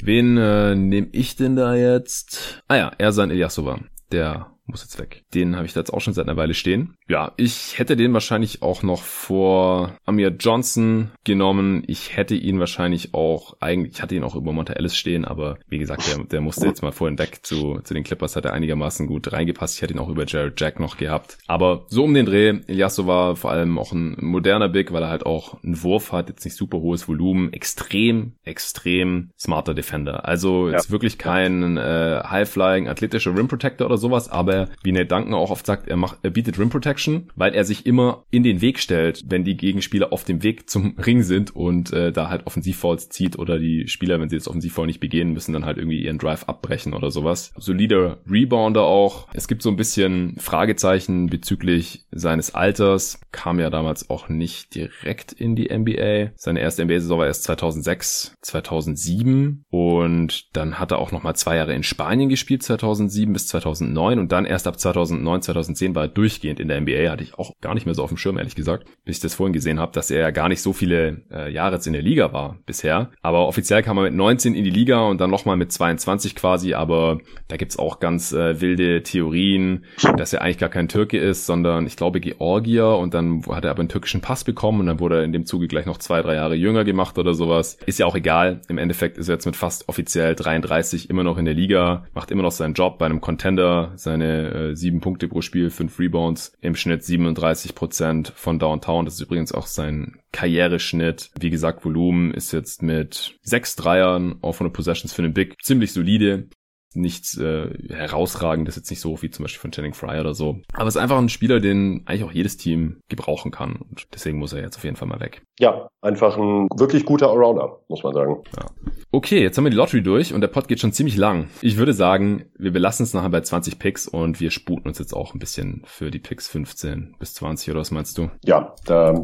Wen 0.00 0.36
äh, 0.36 0.74
nehme 0.76 1.08
ich 1.12 1.36
denn 1.36 1.56
da 1.56 1.74
jetzt? 1.74 2.62
Ah 2.68 2.76
ja, 2.76 2.92
Ersan 2.98 3.30
Ilyasova, 3.30 3.80
der 4.12 4.52
muss 4.68 4.82
jetzt 4.82 4.98
weg. 4.98 5.24
Den 5.34 5.56
habe 5.56 5.66
ich 5.66 5.72
da 5.72 5.80
jetzt 5.80 5.92
auch 5.92 6.00
schon 6.00 6.14
seit 6.14 6.28
einer 6.28 6.36
Weile 6.36 6.54
stehen. 6.54 6.94
Ja, 7.08 7.32
ich 7.36 7.78
hätte 7.78 7.96
den 7.96 8.12
wahrscheinlich 8.12 8.62
auch 8.62 8.82
noch 8.82 9.02
vor 9.02 9.96
Amir 10.04 10.28
Johnson 10.38 11.10
genommen. 11.24 11.82
Ich 11.86 12.16
hätte 12.16 12.34
ihn 12.34 12.60
wahrscheinlich 12.60 13.14
auch, 13.14 13.56
eigentlich, 13.60 13.94
ich 13.94 14.02
hatte 14.02 14.14
ihn 14.14 14.24
auch 14.24 14.34
über 14.34 14.52
Monta 14.52 14.74
Ellis 14.74 14.96
stehen, 14.96 15.24
aber 15.24 15.58
wie 15.68 15.78
gesagt, 15.78 16.06
der, 16.06 16.24
der 16.24 16.40
musste 16.40 16.66
jetzt 16.66 16.82
mal 16.82 16.92
vorhin 16.92 17.18
weg 17.18 17.40
zu, 17.42 17.80
zu 17.82 17.94
den 17.94 18.04
Clippers, 18.04 18.36
hat 18.36 18.44
er 18.44 18.52
einigermaßen 18.52 19.06
gut 19.06 19.32
reingepasst. 19.32 19.76
Ich 19.76 19.82
hätte 19.82 19.94
ihn 19.94 20.00
auch 20.00 20.08
über 20.08 20.26
Jared 20.26 20.60
Jack 20.60 20.80
noch 20.80 20.96
gehabt. 20.96 21.38
Aber 21.46 21.86
so 21.88 22.04
um 22.04 22.14
den 22.14 22.26
Dreh, 22.26 22.60
Eliasso 22.66 23.06
war 23.06 23.36
vor 23.36 23.50
allem 23.50 23.78
auch 23.78 23.92
ein 23.92 24.16
moderner 24.20 24.68
Big, 24.68 24.92
weil 24.92 25.02
er 25.02 25.08
halt 25.08 25.24
auch 25.24 25.62
einen 25.62 25.82
Wurf 25.82 26.12
hat, 26.12 26.28
jetzt 26.28 26.44
nicht 26.44 26.56
super 26.56 26.78
hohes 26.78 27.08
Volumen, 27.08 27.52
extrem, 27.52 28.32
extrem 28.44 29.30
smarter 29.38 29.74
Defender. 29.74 30.26
Also 30.26 30.68
jetzt 30.68 30.86
ja. 30.86 30.92
wirklich 30.92 31.18
kein 31.18 31.76
äh, 31.76 32.20
High-Flying, 32.24 32.88
athletischer 32.88 33.36
Rim 33.36 33.48
Protector 33.48 33.86
oder 33.86 33.96
sowas, 33.96 34.28
aber 34.28 34.57
wie 34.82 34.92
Nate 34.92 35.06
Duncan 35.06 35.34
auch 35.34 35.50
oft 35.50 35.66
sagt, 35.66 35.88
er 35.88 35.96
macht, 35.96 36.18
er 36.22 36.30
bietet 36.30 36.58
Rim 36.58 36.70
Protection 36.70 36.88
Protection, 36.88 37.30
weil 37.36 37.54
er 37.54 37.64
sich 37.64 37.86
immer 37.86 38.24
in 38.30 38.42
den 38.42 38.60
Weg 38.60 38.78
stellt, 38.78 39.24
wenn 39.28 39.44
die 39.44 39.56
Gegenspieler 39.56 40.12
auf 40.12 40.24
dem 40.24 40.42
Weg 40.42 40.70
zum 40.70 40.96
Ring 40.98 41.22
sind 41.22 41.54
und 41.54 41.92
äh, 41.92 42.12
da 42.12 42.28
halt 42.28 42.46
Offensivfalls 42.46 43.08
zieht 43.08 43.38
oder 43.38 43.58
die 43.58 43.88
Spieler, 43.88 44.20
wenn 44.20 44.28
sie 44.28 44.36
das 44.36 44.48
Offensivfall 44.48 44.86
nicht 44.86 45.00
begehen, 45.00 45.32
müssen 45.32 45.52
dann 45.52 45.66
halt 45.66 45.76
irgendwie 45.76 46.02
ihren 46.02 46.18
Drive 46.18 46.44
abbrechen 46.44 46.94
oder 46.94 47.10
sowas. 47.10 47.52
Solider 47.56 48.18
Rebounder 48.28 48.84
auch. 48.84 49.28
Es 49.34 49.48
gibt 49.48 49.62
so 49.62 49.70
ein 49.70 49.76
bisschen 49.76 50.36
Fragezeichen 50.38 51.26
bezüglich 51.26 52.06
seines 52.10 52.54
Alters. 52.54 53.20
Kam 53.32 53.60
ja 53.60 53.70
damals 53.70 54.08
auch 54.08 54.28
nicht 54.28 54.74
direkt 54.74 55.32
in 55.32 55.56
die 55.56 55.68
NBA. 55.76 56.32
Seine 56.36 56.60
erste 56.60 56.84
NBA-Saison 56.84 57.18
war 57.18 57.26
erst 57.26 57.44
2006, 57.44 58.34
2007 58.40 59.64
und 59.68 60.56
dann 60.56 60.78
hat 60.78 60.92
er 60.92 60.98
auch 60.98 61.12
nochmal 61.12 61.36
zwei 61.36 61.56
Jahre 61.56 61.74
in 61.74 61.82
Spanien 61.82 62.28
gespielt, 62.28 62.62
2007 62.62 63.32
bis 63.32 63.48
2009 63.48 64.18
und 64.18 64.32
dann 64.32 64.46
erst 64.48 64.66
ab 64.66 64.78
2009, 64.78 65.42
2010 65.42 65.94
war 65.94 66.04
er 66.04 66.08
durchgehend 66.08 66.60
in 66.60 66.68
der 66.68 66.80
NBA 66.80 67.10
hatte 67.10 67.22
ich 67.22 67.38
auch 67.38 67.52
gar 67.60 67.74
nicht 67.74 67.86
mehr 67.86 67.94
so 67.94 68.02
auf 68.02 68.10
dem 68.10 68.16
Schirm, 68.16 68.38
ehrlich 68.38 68.54
gesagt, 68.54 68.86
bis 69.04 69.16
ich 69.16 69.22
das 69.22 69.34
vorhin 69.34 69.52
gesehen 69.52 69.78
habe, 69.78 69.92
dass 69.92 70.10
er 70.10 70.20
ja 70.20 70.30
gar 70.30 70.48
nicht 70.48 70.62
so 70.62 70.72
viele 70.72 71.22
äh, 71.30 71.52
Jahre 71.52 71.76
jetzt 71.76 71.86
in 71.86 71.92
der 71.92 72.02
Liga 72.02 72.32
war 72.32 72.58
bisher. 72.66 73.10
Aber 73.22 73.46
offiziell 73.46 73.82
kam 73.82 73.98
er 73.98 74.04
mit 74.04 74.14
19 74.14 74.54
in 74.54 74.64
die 74.64 74.70
Liga 74.70 75.00
und 75.00 75.20
dann 75.20 75.30
nochmal 75.30 75.56
mit 75.56 75.72
22 75.72 76.34
quasi, 76.34 76.74
aber 76.74 77.18
da 77.48 77.56
gibt's 77.56 77.78
auch 77.78 78.00
ganz 78.00 78.32
äh, 78.32 78.60
wilde 78.60 79.02
Theorien, 79.02 79.84
dass 80.16 80.32
er 80.32 80.42
eigentlich 80.42 80.58
gar 80.58 80.68
kein 80.68 80.88
Türke 80.88 81.18
ist, 81.18 81.46
sondern 81.46 81.86
ich 81.86 81.96
glaube 81.96 82.20
Georgier 82.20 82.88
und 82.88 83.14
dann 83.14 83.42
hat 83.48 83.64
er 83.64 83.70
aber 83.70 83.80
einen 83.80 83.88
türkischen 83.88 84.20
Pass 84.20 84.44
bekommen 84.44 84.80
und 84.80 84.86
dann 84.86 85.00
wurde 85.00 85.18
er 85.18 85.24
in 85.24 85.32
dem 85.32 85.44
Zuge 85.46 85.68
gleich 85.68 85.86
noch 85.86 85.98
zwei, 85.98 86.22
drei 86.22 86.34
Jahre 86.34 86.54
jünger 86.54 86.84
gemacht 86.84 87.18
oder 87.18 87.34
sowas. 87.34 87.78
Ist 87.86 87.98
ja 87.98 88.06
auch 88.06 88.16
egal. 88.16 88.60
Im 88.68 88.78
Endeffekt 88.78 89.18
ist 89.18 89.28
er 89.28 89.34
jetzt 89.34 89.46
mit 89.46 89.56
fast 89.56 89.88
offiziell 89.88 90.34
33 90.34 91.10
immer 91.10 91.24
noch 91.24 91.38
in 91.38 91.44
der 91.44 91.54
Liga, 91.54 92.04
macht 92.14 92.30
immer 92.30 92.42
noch 92.42 92.52
seinen 92.52 92.74
Job 92.74 92.98
bei 92.98 93.06
einem 93.06 93.20
Contender, 93.20 93.92
seine 93.96 94.37
äh, 94.38 94.76
sieben 94.76 95.00
Punkte 95.00 95.28
pro 95.28 95.40
Spiel, 95.40 95.70
fünf 95.70 95.98
Rebounds 95.98 96.52
im 96.60 96.74
Schnitt 96.74 97.04
37 97.04 97.74
Prozent 97.74 98.32
von 98.34 98.58
Downtown. 98.58 99.04
Das 99.04 99.14
ist 99.14 99.20
übrigens 99.20 99.52
auch 99.52 99.66
sein 99.66 100.16
Karriereschnitt. 100.32 101.30
Wie 101.38 101.50
gesagt, 101.50 101.84
Volumen 101.84 102.32
ist 102.32 102.52
jetzt 102.52 102.82
mit 102.82 103.38
sechs 103.42 103.76
Dreiern 103.76 104.38
auf 104.42 104.56
100 104.56 104.74
Possessions 104.74 105.12
für 105.12 105.22
den 105.22 105.34
Big 105.34 105.56
ziemlich 105.62 105.92
solide 105.92 106.48
nichts 106.94 107.36
äh, 107.38 107.70
herausragendes, 107.88 108.76
jetzt 108.76 108.90
nicht 108.90 109.00
so 109.00 109.20
wie 109.22 109.30
zum 109.30 109.44
Beispiel 109.44 109.60
von 109.60 109.72
Channing 109.72 109.94
Fry 109.94 110.20
oder 110.20 110.34
so. 110.34 110.60
Aber 110.72 110.88
es 110.88 110.96
ist 110.96 111.00
einfach 111.00 111.18
ein 111.18 111.28
Spieler, 111.28 111.60
den 111.60 112.02
eigentlich 112.06 112.24
auch 112.24 112.32
jedes 112.32 112.56
Team 112.56 113.00
gebrauchen 113.08 113.50
kann. 113.50 113.76
Und 113.76 114.08
deswegen 114.14 114.38
muss 114.38 114.52
er 114.52 114.62
jetzt 114.62 114.76
auf 114.76 114.84
jeden 114.84 114.96
Fall 114.96 115.08
mal 115.08 115.20
weg. 115.20 115.42
Ja, 115.58 115.88
einfach 116.00 116.36
ein 116.36 116.68
wirklich 116.76 117.04
guter 117.04 117.30
Allrounder, 117.30 117.80
muss 117.88 118.02
man 118.02 118.14
sagen. 118.14 118.42
Ja. 118.56 118.66
Okay, 119.10 119.42
jetzt 119.42 119.56
haben 119.56 119.64
wir 119.64 119.70
die 119.70 119.76
Lottery 119.76 120.02
durch 120.02 120.32
und 120.32 120.40
der 120.40 120.48
Pod 120.48 120.68
geht 120.68 120.80
schon 120.80 120.92
ziemlich 120.92 121.16
lang. 121.16 121.48
Ich 121.62 121.76
würde 121.76 121.92
sagen, 121.92 122.46
wir 122.58 122.72
belassen 122.72 123.04
es 123.04 123.14
nachher 123.14 123.30
bei 123.30 123.40
20 123.40 123.78
Picks 123.78 124.06
und 124.06 124.40
wir 124.40 124.50
sputen 124.50 124.88
uns 124.88 124.98
jetzt 124.98 125.14
auch 125.14 125.34
ein 125.34 125.38
bisschen 125.38 125.82
für 125.84 126.10
die 126.10 126.18
Picks 126.18 126.48
15 126.48 127.16
bis 127.18 127.34
20 127.34 127.70
oder 127.70 127.80
was 127.80 127.90
meinst 127.90 128.18
du? 128.18 128.30
Ja, 128.44 128.74
da 128.84 129.14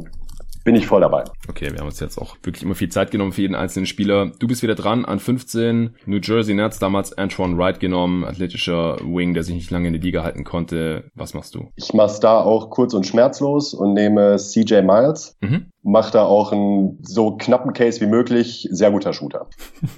bin 0.65 0.75
ich 0.75 0.87
voll 0.87 1.03
dabei. 1.03 1.25
Okay, 1.49 1.71
wir 1.71 1.79
haben 1.79 1.87
uns 1.87 2.01
jetzt 2.01 2.19
auch 2.19 2.37
wirklich 2.43 2.63
immer 2.63 2.75
viel 2.75 2.89
Zeit 2.89 3.11
genommen 3.11 3.33
für 3.33 3.43
jeden 3.43 3.55
einzelnen 3.55 3.87
Spieler. 3.87 4.33
Du 4.39 4.47
bist 4.47 4.63
wieder 4.63 4.75
dran 4.75 5.05
an 5.05 5.21
15. 5.21 5.97
New 6.07 6.19
Jersey 6.23 6.55
Nets, 6.55 6.79
damals 6.79 7.17
Antoine 7.17 7.57
Wright 7.59 7.81
genommen, 7.81 8.25
athletischer 8.25 8.97
Wing, 9.01 9.35
der 9.35 9.43
sich 9.43 9.55
nicht 9.55 9.71
lange 9.71 9.89
in 9.89 9.95
die 9.95 10.01
Liga 10.01 10.25
halten 10.25 10.45
konnte. 10.45 11.11
Was 11.15 11.35
machst 11.35 11.55
du? 11.55 11.69
Ich 11.77 11.93
mach's 11.93 12.21
da 12.21 12.41
auch 12.41 12.71
kurz 12.71 12.95
und 12.95 13.07
schmerzlos 13.07 13.75
und 13.75 13.93
nehme 13.93 14.37
CJ 14.37 14.83
Miles. 14.83 15.37
Mhm 15.41 15.67
macht 15.85 16.15
da 16.15 16.25
auch 16.25 16.51
einen 16.51 16.99
so 17.03 17.37
knappen 17.37 17.75
Case 17.75 18.01
wie 18.01 18.07
möglich. 18.07 18.67
Sehr 18.71 18.91
guter 18.91 19.13
Shooter. 19.13 19.49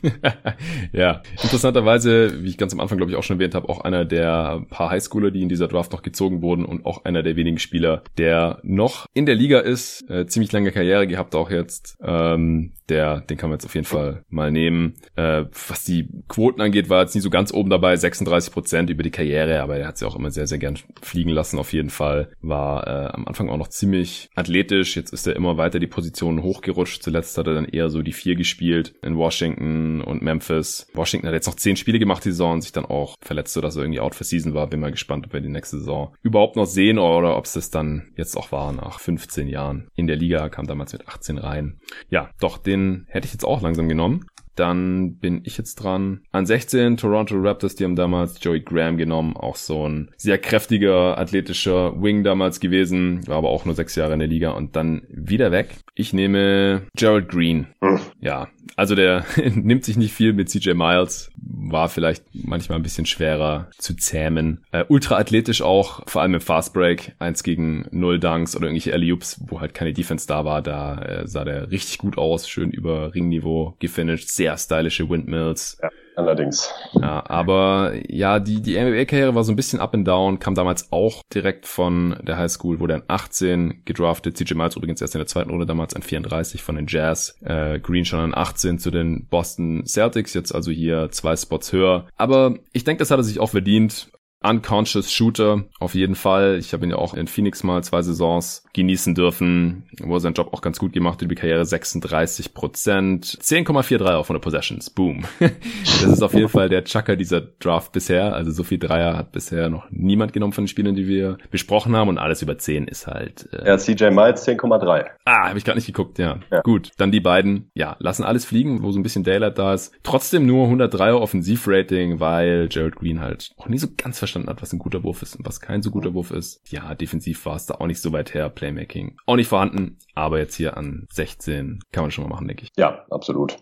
ja, 0.93 1.23
interessanterweise, 1.43 2.43
wie 2.43 2.49
ich 2.49 2.59
ganz 2.59 2.73
am 2.73 2.81
Anfang, 2.81 2.99
glaube 2.99 3.13
ich, 3.13 3.17
auch 3.17 3.23
schon 3.23 3.37
erwähnt 3.37 3.55
habe, 3.55 3.69
auch 3.69 3.81
einer 3.81 4.05
der 4.05 4.63
paar 4.69 4.91
Highschooler, 4.91 5.31
die 5.31 5.43
in 5.43 5.49
dieser 5.49 5.69
Draft 5.69 5.93
noch 5.93 6.03
gezogen 6.03 6.43
wurden 6.43 6.65
und 6.65 6.85
auch 6.85 7.05
einer 7.05 7.23
der 7.23 7.37
wenigen 7.37 7.59
Spieler, 7.59 8.03
der 8.19 8.59
noch 8.65 9.07
in 9.15 9.27
der 9.27 9.37
Liga 9.37 9.61
ist, 9.61 10.11
äh, 10.11 10.27
ziemlich 10.27 10.51
lange 10.53 10.73
Karriere 10.73 11.07
gehabt 11.07 11.35
auch 11.37 11.51
jetzt. 11.51 11.97
Ähm, 12.03 12.73
der, 12.89 13.21
den 13.21 13.37
kann 13.37 13.51
man 13.51 13.59
jetzt 13.59 13.65
auf 13.65 13.75
jeden 13.75 13.87
Fall 13.87 14.25
mal 14.29 14.51
nehmen. 14.51 14.95
Äh, 15.17 15.45
was 15.69 15.85
die 15.85 16.09
Quoten 16.29 16.61
angeht, 16.61 16.89
war 16.89 17.03
jetzt 17.03 17.15
nie 17.15 17.21
so 17.21 17.31
ganz 17.31 17.53
oben 17.53 17.71
dabei, 17.71 17.97
36 17.97 18.53
Prozent 18.53 18.91
über 18.91 19.03
die 19.03 19.11
Karriere, 19.11 19.61
aber 19.61 19.77
er 19.77 19.89
hat 19.89 19.99
sie 19.99 20.07
auch 20.07 20.17
immer 20.17 20.31
sehr, 20.31 20.47
sehr 20.47 20.59
gern 20.59 20.79
fliegen 21.03 21.31
lassen 21.31 21.59
auf 21.59 21.73
jeden 21.73 21.91
Fall. 21.91 22.31
War 22.41 22.87
äh, 22.87 23.09
am 23.13 23.27
Anfang 23.27 23.49
auch 23.49 23.57
noch 23.57 23.69
ziemlich 23.69 24.29
athletisch, 24.35 24.97
jetzt 24.97 25.13
ist 25.13 25.27
er 25.27 25.37
immer 25.37 25.57
weiter 25.57 25.76
die 25.79 25.87
Positionen 25.87 26.43
hochgerutscht. 26.43 27.03
Zuletzt 27.03 27.37
hat 27.39 27.47
er 27.47 27.55
dann 27.55 27.65
eher 27.65 27.91
so 27.91 28.03
die 28.03 28.13
vier 28.13 28.35
gespielt 28.35 28.95
in 29.03 29.17
Washington 29.17 30.01
und 30.01 30.23
Memphis. 30.23 30.87
Washington 30.95 31.29
hat 31.29 31.35
jetzt 31.35 31.47
noch 31.47 31.57
zehn 31.57 31.77
Spiele 31.77 31.99
gemacht 31.99 32.25
die 32.25 32.31
Saison 32.31 32.55
und 32.55 32.63
sich 32.63 32.73
dann 32.73 32.85
auch 32.85 33.17
verletzt, 33.21 33.55
sodass 33.55 33.77
er 33.77 33.83
irgendwie 33.83 34.01
out 34.01 34.15
for 34.15 34.25
season 34.25 34.55
war. 34.55 34.67
Bin 34.67 34.81
mal 34.81 34.91
gespannt, 34.91 35.27
ob 35.27 35.33
wir 35.33 35.41
die 35.41 35.49
nächste 35.49 35.79
Saison 35.79 36.15
überhaupt 36.23 36.57
noch 36.57 36.67
sehen 36.67 36.99
oder 36.99 37.37
ob 37.37 37.45
es 37.45 37.53
das 37.53 37.71
dann 37.71 38.13
jetzt 38.17 38.37
auch 38.37 38.53
war 38.53 38.73
nach 38.73 39.01
15 39.01 39.49
Jahren 39.49 39.89
in 39.95 40.07
der 40.07 40.17
Liga, 40.17 40.49
kam 40.49 40.67
damals 40.67 40.93
mit 40.93 41.09
18 41.09 41.39
rein. 41.39 41.79
Ja, 42.11 42.31
doch, 42.41 42.59
den 42.59 43.07
hätte 43.09 43.27
ich 43.27 43.33
jetzt 43.33 43.45
auch 43.45 43.63
langsam 43.63 43.89
genommen. 43.89 44.27
Dann 44.57 45.17
bin 45.19 45.43
ich 45.45 45.59
jetzt 45.59 45.77
dran. 45.77 46.23
An 46.33 46.47
16 46.47 46.97
Toronto 46.97 47.37
Raptors, 47.39 47.77
die 47.77 47.85
haben 47.85 47.97
damals 47.97 48.43
Joey 48.43 48.61
Graham 48.61 48.97
genommen, 48.97 49.37
auch 49.37 49.57
so 49.57 49.89
ein 49.89 50.11
sehr 50.17 50.39
kräftiger, 50.39 51.19
athletischer 51.19 52.03
Wing 52.03 52.25
damals 52.25 52.61
gewesen, 52.61 53.27
war 53.29 53.37
aber 53.37 53.51
auch 53.51 53.65
nur 53.65 53.75
sechs 53.75 53.95
Jahre 53.95 54.15
in 54.15 54.19
der 54.19 54.29
Liga 54.29 54.51
und 54.51 54.77
dann 54.77 55.03
wieder 55.09 55.53
weg. 55.53 55.77
Ich 55.95 56.13
nehme 56.13 56.83
Gerald 56.97 57.29
Green. 57.29 57.69
Hm. 57.83 58.01
Ja, 58.21 58.49
also 58.75 58.95
der 58.95 59.25
nimmt 59.55 59.85
sich 59.85 59.97
nicht 59.97 60.13
viel 60.13 60.33
mit 60.33 60.49
CJ 60.49 60.75
Miles, 60.75 61.31
war 61.37 61.89
vielleicht 61.89 62.25
manchmal 62.33 62.79
ein 62.79 62.83
bisschen 62.83 63.07
schwerer 63.07 63.71
zu 63.79 63.95
zähmen. 63.95 64.65
Äh, 64.73 64.85
ultra 64.89 65.17
auch, 65.63 66.03
vor 66.07 66.23
allem 66.23 66.35
im 66.35 66.41
Fast 66.41 66.75
Break, 66.75 67.15
eins 67.19 67.43
gegen 67.43 67.87
null 67.91 68.19
Dunks 68.19 68.57
oder 68.57 68.67
irgendwelche 68.67 68.93
alley 68.93 69.17
wo 69.47 69.61
halt 69.61 69.75
keine 69.75 69.93
Defense 69.93 70.27
da 70.27 70.45
war, 70.45 70.63
da 70.63 70.99
äh, 71.03 71.27
sah 71.27 71.45
der 71.45 71.71
richtig 71.71 71.99
gut 71.99 72.19
aus, 72.19 72.49
schön 72.49 72.71
über 72.71 73.15
Ringniveau 73.15 73.77
gefinisht, 73.79 74.29
sehr 74.29 74.57
stylische 74.57 75.09
Windmills. 75.09 75.79
Ja 75.83 75.91
allerdings. 76.17 76.73
Ja, 76.95 77.25
aber 77.29 77.93
ja, 78.09 78.41
die, 78.41 78.61
die 78.61 78.79
NBA-Karriere 78.79 79.35
war 79.35 79.45
so 79.45 79.53
ein 79.53 79.57
bisschen 79.57 79.81
up 79.81 79.95
and 79.95 80.07
down, 80.07 80.39
kam 80.39 80.55
damals 80.55 80.93
auch 80.93 81.23
direkt 81.33 81.67
von 81.67 82.17
der 82.23 82.39
High 82.39 82.51
School, 82.51 82.81
wurde 82.81 82.95
an 82.95 83.03
18 83.09 83.83
gedraftet, 83.85 84.37
CJ 84.37 84.55
Miles 84.55 84.77
übrigens 84.77 85.01
erst 85.01 85.15
in 85.15 85.21
der 85.21 85.27
zweiten 85.27 85.51
Runde 85.51 85.67
damals 85.67 85.95
an 85.95 86.03
34 86.03 86.63
von 86.63 86.77
den 86.77 86.87
Jazz, 86.89 87.39
äh, 87.45 87.79
Green 87.79 88.05
schon 88.05 88.21
an 88.21 88.35
18 88.35 88.79
zu 88.79 88.91
den 88.91 89.27
Boston 89.27 89.85
Celtics, 89.87 90.35
jetzt 90.35 90.55
also 90.55 90.71
hier 90.71 91.11
zwei 91.11 91.37
Spots 91.37 91.73
höher. 91.73 92.07
Aber 92.17 92.55
ich 92.73 92.85
denke, 92.85 93.01
das 93.01 93.11
hat 93.11 93.19
er 93.19 93.25
sich 93.25 93.41
auch 93.41 93.51
verdient 93.51 94.11
unconscious 94.43 95.13
Shooter 95.13 95.65
auf 95.81 95.95
jeden 95.95 96.15
Fall. 96.15 96.59
Ich 96.59 96.73
habe 96.73 96.85
ihn 96.85 96.91
ja 96.91 96.97
auch 96.97 97.15
in 97.15 97.27
Phoenix 97.27 97.65
mal 97.65 97.83
zwei 97.83 98.03
Saisons 98.03 98.65
genießen 98.73 99.15
dürfen, 99.15 99.85
wo 100.01 100.15
er 100.15 100.21
seinen 100.21 100.35
Job 100.35 100.53
auch 100.53 100.61
ganz 100.61 100.79
gut 100.79 100.93
gemacht 100.93 101.15
hat, 101.15 101.23
über 101.23 101.35
die 101.35 101.41
Karriere 101.41 101.65
36 101.65 102.55
Prozent, 102.55 103.27
10,43 103.27 104.15
auch 104.15 104.27
von 104.27 104.35
der 104.35 104.41
Possessions, 104.41 104.91
boom. 104.91 105.25
das 105.41 106.03
ist 106.03 106.23
auf 106.23 106.35
jeden 106.35 106.49
Fall 106.49 106.69
der 106.69 106.85
Chucker 106.85 107.17
dieser 107.17 107.41
Draft 107.41 107.93
bisher, 107.93 108.35
also 108.35 108.51
so 108.51 108.63
viel 108.63 108.79
Dreier 108.79 109.17
hat 109.17 109.33
bisher 109.33 109.71
noch 109.71 109.87
niemand 109.91 110.33
genommen 110.33 110.53
von 110.53 110.65
den 110.65 110.69
Spielern, 110.69 110.95
die 110.95 111.09
wir 111.09 111.39
besprochen 111.51 111.97
haben 111.97 112.09
und 112.09 112.19
alles 112.19 112.43
über 112.43 112.59
10 112.59 112.89
ist 112.89 113.07
halt... 113.07 113.49
Äh 113.53 113.67
ja, 113.67 113.79
CJ 113.79 114.11
Miles 114.11 114.47
10,3. 114.47 115.07
Ah, 115.25 115.49
habe 115.49 115.59
ich 115.59 115.65
gerade 115.65 115.79
nicht 115.79 115.87
geguckt, 115.87 116.19
ja. 116.19 116.41
ja. 116.51 116.61
Gut, 116.61 116.91
dann 116.99 117.11
die 117.11 117.21
beiden, 117.21 117.71
ja, 117.75 117.97
lassen 117.99 118.25
alles 118.25 118.45
fliegen, 118.45 118.83
wo 118.83 118.93
so 118.93 118.99
ein 118.99 119.03
bisschen 119.03 119.25
Daylight 119.25 119.59
da 119.59 119.75
ist. 119.75 119.95
Trotzdem 120.03 120.47
nur 120.47 120.69
103er 120.69 121.15
Offensivrating, 121.15 122.21
weil 122.21 122.69
Jared 122.71 122.97
Green 122.97 123.21
halt 123.21 123.53
auch 123.57 123.69
nie 123.69 123.79
so 123.79 123.89
ganz 123.97 124.19
verstanden 124.27 124.51
hat, 124.51 124.61
was 124.61 124.73
ein 124.73 124.79
guter 124.79 125.05
Wurf 125.05 125.23
ist 125.23 125.37
und 125.37 125.47
was 125.47 125.61
kein 125.61 125.83
so 125.83 125.91
guter 125.91 126.15
Wurf 126.15 126.31
ist. 126.31 126.61
Ja, 126.71 126.95
defensiv 126.95 127.47
war 127.47 127.57
es 127.57 127.67
da 127.67 127.75
auch 127.75 127.87
nicht 127.87 128.01
so 128.01 128.13
weit 128.13 128.35
her. 128.35 128.51
Playmaking 128.51 129.17
auch 129.27 129.37
nicht 129.37 129.49
vorhanden, 129.49 129.99
aber 130.15 130.39
jetzt 130.39 130.57
hier 130.57 130.77
an 130.77 131.07
16 131.13 131.81
kann 131.93 132.05
man 132.05 132.11
schon 132.11 132.25
mal 132.25 132.31
machen, 132.31 132.49
denke 132.49 132.65
ich. 132.65 132.71
Ja, 132.77 133.05
absolut. 133.11 133.57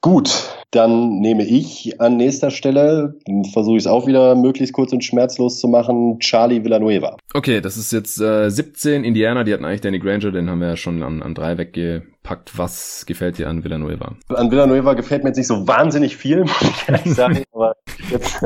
Gut, 0.00 0.30
dann 0.70 1.18
nehme 1.18 1.44
ich 1.44 2.00
an 2.00 2.16
nächster 2.16 2.50
Stelle, 2.50 3.16
versuche 3.52 3.76
ich 3.76 3.82
es 3.82 3.86
auch 3.86 4.06
wieder 4.06 4.34
möglichst 4.34 4.72
kurz 4.72 4.92
und 4.92 5.04
schmerzlos 5.04 5.58
zu 5.58 5.68
machen, 5.68 6.18
Charlie 6.20 6.64
Villanueva. 6.64 7.16
Okay, 7.34 7.60
das 7.60 7.76
ist 7.76 7.92
jetzt 7.92 8.20
äh, 8.20 8.48
17 8.48 9.04
Indiana, 9.04 9.44
die 9.44 9.52
hatten 9.52 9.64
eigentlich 9.64 9.80
Danny 9.80 9.98
Granger, 9.98 10.30
den 10.30 10.48
haben 10.48 10.60
wir 10.60 10.68
ja 10.68 10.76
schon 10.76 11.02
an, 11.02 11.22
an 11.22 11.34
drei 11.34 11.58
wegge 11.58 12.06
packt. 12.28 12.58
Was 12.58 13.06
gefällt 13.06 13.38
dir 13.38 13.48
an 13.48 13.64
Villanueva? 13.64 14.12
An 14.28 14.50
Villanueva 14.50 14.92
gefällt 14.92 15.24
mir 15.24 15.30
jetzt 15.30 15.38
nicht 15.38 15.46
so 15.46 15.66
wahnsinnig 15.66 16.18
viel, 16.18 16.40
muss 16.42 16.60
ich 16.60 16.88
ehrlich 16.88 17.14
sagen. 17.14 17.42
aber 17.54 17.74
jetzt, 18.10 18.44